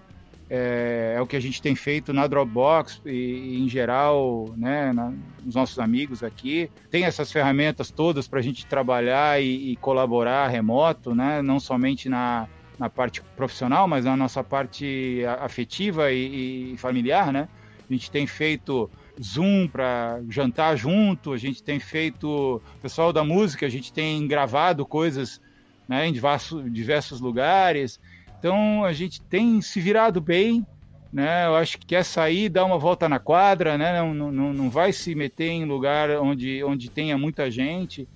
É, 0.49 1.15
é 1.17 1.21
o 1.21 1.27
que 1.27 1.37
a 1.37 1.41
gente 1.41 1.63
tem 1.63 1.77
feito 1.77 2.13
na 2.13 2.27
Dropbox 2.27 3.01
e, 3.07 3.11
e 3.11 3.61
em 3.63 3.69
geral, 3.69 4.53
né, 4.57 4.93
na, 4.93 5.13
nos 5.45 5.55
nossos 5.55 5.79
amigos 5.79 6.25
aqui. 6.25 6.71
Tem 6.91 7.05
essas 7.05 7.31
ferramentas 7.31 7.91
todas 7.91 8.27
para 8.27 8.41
a 8.41 8.43
gente 8.43 8.67
trabalhar 8.67 9.41
e, 9.41 9.73
e, 9.73 9.77
colaborar 9.77 10.49
remoto, 10.49 11.15
né, 11.15 11.41
não 11.41 11.61
somente 11.61 12.09
na, 12.09 12.49
na 12.81 12.89
parte 12.89 13.21
profissional, 13.37 13.87
mas 13.87 14.07
na 14.07 14.17
nossa 14.17 14.43
parte 14.43 15.23
afetiva 15.39 16.11
e, 16.11 16.73
e 16.73 16.77
familiar, 16.79 17.31
né? 17.31 17.47
A 17.89 17.93
gente 17.93 18.11
tem 18.11 18.27
feito 18.27 18.91
Zoom 19.23 19.69
para 19.69 20.23
jantar 20.31 20.77
junto, 20.77 21.35
a 21.35 21.37
gente 21.37 21.63
tem 21.63 21.79
feito, 21.79 22.63
pessoal 22.81 23.13
da 23.13 23.23
música, 23.23 23.67
a 23.67 23.69
gente 23.69 23.93
tem 23.93 24.27
gravado 24.27 24.87
coisas 24.87 25.43
né, 25.87 26.07
em 26.07 26.13
diversos, 26.13 26.73
diversos 26.73 27.21
lugares. 27.21 28.01
Então 28.39 28.83
a 28.83 28.95
gente 28.95 29.21
tem 29.21 29.61
se 29.61 29.79
virado 29.79 30.19
bem, 30.19 30.67
né? 31.13 31.45
Eu 31.45 31.57
acho 31.57 31.77
que 31.77 31.85
quer 31.85 32.03
sair, 32.03 32.49
dar 32.49 32.65
uma 32.65 32.79
volta 32.79 33.11
na 33.11 33.19
quadra, 33.19 33.77
né? 33.77 34.01
Não, 34.01 34.33
não, 34.33 34.55
não 34.55 34.71
vai 34.71 34.91
se 34.91 35.15
meter 35.15 35.51
em 35.51 35.67
lugar 35.67 36.09
onde, 36.13 36.65
onde 36.65 36.89
tenha 36.89 37.19
muita 37.19 37.51
gente, 37.51 38.09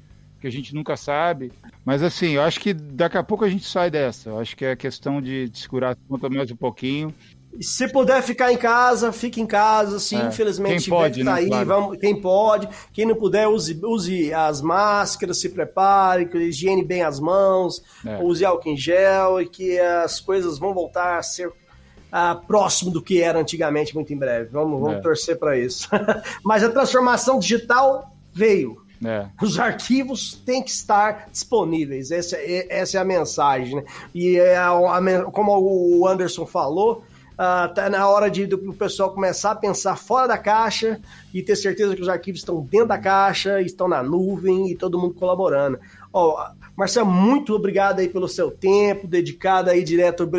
que 0.44 0.48
a 0.48 0.52
gente 0.52 0.74
nunca 0.74 0.94
sabe. 0.94 1.50
Mas 1.86 2.02
assim, 2.02 2.32
eu 2.32 2.42
acho 2.42 2.60
que 2.60 2.74
daqui 2.74 3.16
a 3.16 3.22
pouco 3.22 3.46
a 3.46 3.48
gente 3.48 3.64
sai 3.64 3.90
dessa. 3.90 4.28
Eu 4.28 4.38
acho 4.38 4.54
que 4.54 4.62
é 4.62 4.76
questão 4.76 5.20
de, 5.20 5.48
de 5.48 5.58
segurar 5.58 5.92
a 5.92 5.96
conta 6.06 6.28
mais 6.28 6.50
um 6.50 6.56
pouquinho 6.56 7.14
se 7.60 7.86
puder 7.86 8.20
ficar 8.20 8.52
em 8.52 8.56
casa, 8.56 9.12
fique 9.12 9.40
em 9.40 9.46
casa, 9.46 10.00
sim, 10.00 10.20
é. 10.20 10.26
infelizmente. 10.26 10.82
Quem 10.82 10.90
pode, 10.90 11.24
tá 11.24 11.34
né? 11.34 11.38
aí, 11.38 11.46
claro. 11.46 11.66
vamos, 11.66 11.98
quem 11.98 12.20
pode. 12.20 12.68
Quem 12.92 13.06
não 13.06 13.14
puder, 13.14 13.46
use, 13.46 13.78
use 13.80 14.34
as 14.34 14.60
máscaras, 14.60 15.40
se 15.40 15.48
prepare, 15.48 16.28
higiene 16.34 16.84
bem 16.84 17.04
as 17.04 17.20
mãos, 17.20 17.80
é. 18.04 18.20
use 18.20 18.44
álcool 18.44 18.70
em 18.70 18.76
gel 18.76 19.40
e 19.40 19.46
que 19.46 19.78
as 19.78 20.18
coisas 20.18 20.58
vão 20.58 20.74
voltar 20.74 21.16
a 21.16 21.22
ser 21.22 21.46
uh, 21.46 22.44
próximo 22.44 22.90
do 22.90 23.00
que 23.00 23.22
era 23.22 23.38
antigamente 23.38 23.94
muito 23.94 24.12
em 24.12 24.18
breve. 24.18 24.48
Vamos, 24.50 24.80
vamos 24.80 24.96
é. 24.96 25.00
torcer 25.00 25.38
para 25.38 25.56
isso. 25.56 25.88
Mas 26.42 26.64
a 26.64 26.70
transformação 26.70 27.38
digital 27.38 28.16
veio. 28.32 28.83
É. 29.04 29.26
Os 29.42 29.58
arquivos 29.58 30.34
têm 30.44 30.62
que 30.62 30.70
estar 30.70 31.28
disponíveis. 31.30 32.10
Essa, 32.10 32.36
essa 32.36 32.98
é 32.98 33.00
a 33.00 33.04
mensagem. 33.04 33.76
Né? 33.76 33.84
E 34.14 34.36
é 34.36 34.56
a, 34.56 34.70
a, 34.70 35.22
como 35.30 35.58
o 35.58 36.06
Anderson 36.06 36.46
falou, 36.46 37.04
Uh, 37.34 37.90
na 37.90 38.08
hora 38.08 38.30
de 38.30 38.46
do 38.46 38.72
pessoal 38.74 39.10
começar 39.10 39.50
a 39.50 39.56
pensar 39.56 39.96
fora 39.96 40.28
da 40.28 40.38
caixa 40.38 41.00
e 41.32 41.42
ter 41.42 41.56
certeza 41.56 41.96
que 41.96 42.00
os 42.00 42.08
arquivos 42.08 42.42
estão 42.42 42.60
dentro 42.60 42.86
da 42.86 42.98
caixa, 42.98 43.60
estão 43.60 43.88
na 43.88 44.04
nuvem 44.04 44.70
e 44.70 44.76
todo 44.76 45.00
mundo 45.00 45.14
colaborando. 45.14 45.80
Ó, 46.12 46.40
oh, 46.40 46.54
Marcelo, 46.76 47.10
muito 47.10 47.52
obrigado 47.52 47.98
aí 47.98 48.08
pelo 48.08 48.28
seu 48.28 48.52
tempo 48.52 49.08
dedicado 49.08 49.68
aí 49.68 49.82
direto 49.82 50.30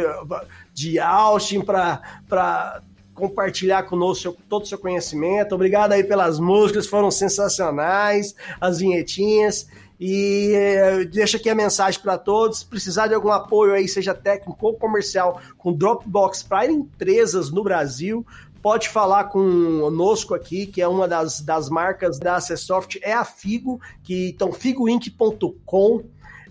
de 0.74 0.98
Austin 0.98 1.60
para 1.60 2.82
compartilhar 3.16 3.84
conosco 3.84 4.38
todo 4.48 4.64
o 4.64 4.68
seu 4.68 4.78
conhecimento. 4.78 5.56
Obrigado 5.56 5.94
aí 5.94 6.04
pelas 6.04 6.40
músicas, 6.40 6.86
foram 6.86 7.10
sensacionais, 7.10 8.36
as 8.60 8.80
vinhetinhas. 8.80 9.68
E 9.98 10.52
eh, 10.54 11.06
deixa 11.06 11.38
aqui 11.38 11.50
a 11.50 11.56
mensagem 11.56 12.00
para 12.02 12.18
todos. 12.18 12.60
Se 12.60 12.66
precisar 12.66 13.08
de 13.08 13.14
algum 13.14 13.32
apoio 13.32 13.74
aí, 13.74 13.88
seja 13.88 14.14
técnico 14.14 14.68
ou 14.68 14.74
comercial, 14.74 15.40
com 15.58 15.72
Dropbox 15.72 16.44
para 16.44 16.70
empresas 16.70 17.50
no 17.50 17.64
Brasil, 17.64 18.26
pode 18.62 18.90
falar 18.90 19.26
conosco 19.26 20.34
aqui, 20.34 20.68
que 20.68 20.82
é 20.82 20.88
uma 20.88 21.08
das, 21.08 21.40
das 21.40 21.70
marcas 21.70 22.20
da 22.20 22.36
Acessoft, 22.36 23.00
é 23.02 23.14
a 23.14 23.24
Figo, 23.24 23.80
que 24.04 24.30
então 24.30 24.52
figoinc.com 24.52 26.04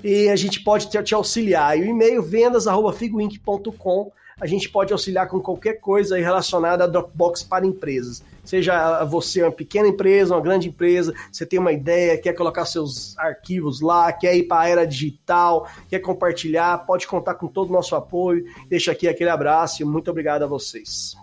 e 0.03 0.28
a 0.28 0.36
gente 0.36 0.61
pode 0.62 0.89
te, 0.89 1.03
te 1.03 1.15
auxiliar. 1.15 1.78
E 1.78 1.82
o 1.82 1.86
e-mail 1.86 2.23
vendas@figoinc.com 2.23 4.12
a 4.40 4.47
gente 4.47 4.69
pode 4.69 4.93
auxiliar 4.93 5.28
com 5.28 5.40
qualquer 5.40 5.74
coisa 5.74 6.16
relacionada 6.16 6.85
a 6.85 6.86
Dropbox 6.86 7.43
para 7.43 7.66
empresas. 7.66 8.23
Seja 8.44 9.02
você 9.05 9.43
uma 9.43 9.51
pequena 9.51 9.89
empresa, 9.89 10.35
uma 10.35 10.40
grande 10.40 10.69
empresa, 10.69 11.15
você 11.32 11.47
tem 11.47 11.59
uma 11.59 11.73
ideia, 11.73 12.19
quer 12.19 12.35
colocar 12.35 12.66
seus 12.66 13.16
arquivos 13.16 13.81
lá, 13.81 14.12
quer 14.12 14.36
ir 14.36 14.44
para 14.44 14.62
a 14.62 14.69
era 14.69 14.86
digital, 14.86 15.69
quer 15.89 16.01
compartilhar, 16.01 16.85
pode 16.86 17.06
contar 17.06 17.35
com 17.35 17.47
todo 17.47 17.70
o 17.70 17.73
nosso 17.73 17.97
apoio. 17.97 18.44
Deixa 18.69 18.93
aqui 18.93 19.09
aquele 19.09 19.31
abraço 19.31 19.81
e 19.81 19.85
muito 19.85 20.11
obrigado 20.11 20.43
a 20.43 20.47
vocês. 20.47 21.16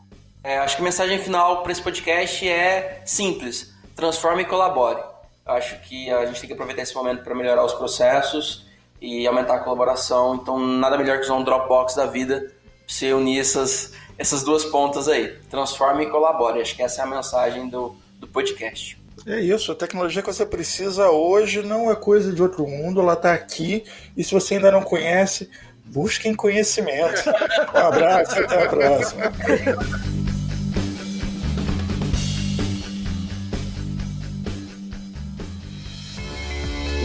É, 0.44 0.58
acho 0.58 0.76
que 0.76 0.82
a 0.82 0.86
mensagem 0.86 1.20
final 1.20 1.62
para 1.62 1.72
esse 1.72 1.82
podcast 1.82 2.48
é 2.48 3.02
simples: 3.06 3.72
transforme 3.96 4.42
e 4.42 4.46
colabore. 4.46 5.00
Acho 5.46 5.80
que 5.82 6.10
a 6.10 6.26
gente 6.26 6.40
tem 6.40 6.48
que 6.48 6.54
aproveitar 6.54 6.82
esse 6.82 6.96
momento 6.96 7.24
para 7.24 7.36
melhorar 7.36 7.64
os 7.64 7.74
processos 7.74 8.66
e 9.00 9.28
aumentar 9.28 9.56
a 9.56 9.60
colaboração. 9.60 10.36
Então, 10.36 10.60
nada 10.60 10.98
melhor 10.98 11.18
que 11.18 11.26
usar 11.26 11.36
um 11.36 11.44
Dropbox 11.44 11.96
da 11.96 12.06
vida 12.06 12.52
você 12.92 13.14
unir 13.14 13.40
essas, 13.40 13.94
essas 14.18 14.44
duas 14.44 14.66
pontas 14.66 15.08
aí. 15.08 15.36
Transforme 15.50 16.04
e 16.04 16.10
colabore. 16.10 16.62
Acho 16.62 16.76
que 16.76 16.84
essa 16.84 17.02
é 17.02 17.06
a 17.06 17.08
mensagem 17.08 17.70
do, 17.70 17.96
do 18.20 18.28
podcast. 18.28 19.00
É 19.26 19.40
isso, 19.40 19.72
a 19.72 19.76
tecnologia 19.76 20.22
que 20.22 20.34
você 20.34 20.46
precisa 20.46 21.12
hoje 21.12 21.62
não 21.62 21.92
é 21.92 21.96
coisa 21.96 22.34
de 22.34 22.42
outro 22.42 22.66
mundo, 22.66 23.02
ela 23.02 23.14
está 23.14 23.34
aqui 23.34 23.84
e 24.18 24.24
se 24.24 24.34
você 24.34 24.56
ainda 24.56 24.72
não 24.72 24.82
conhece, 24.82 25.48
busquem 25.86 26.34
conhecimento. 26.34 27.22
Um 27.72 27.78
abraço, 27.78 28.40
até 28.40 28.64
a 28.64 28.68
próxima. 28.68 29.32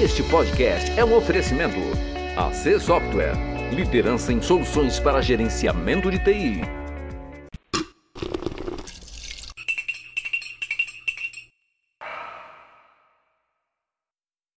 Este 0.03 0.23
podcast 0.25 0.91
é 0.99 1.05
um 1.05 1.15
oferecimento 1.15 1.77
AC 2.37 2.81
Software 2.81 3.56
liderança 3.73 4.33
em 4.33 4.41
soluções 4.41 4.99
para 4.99 5.21
gerenciamento 5.21 6.11
de 6.11 6.19
TI. 6.19 6.86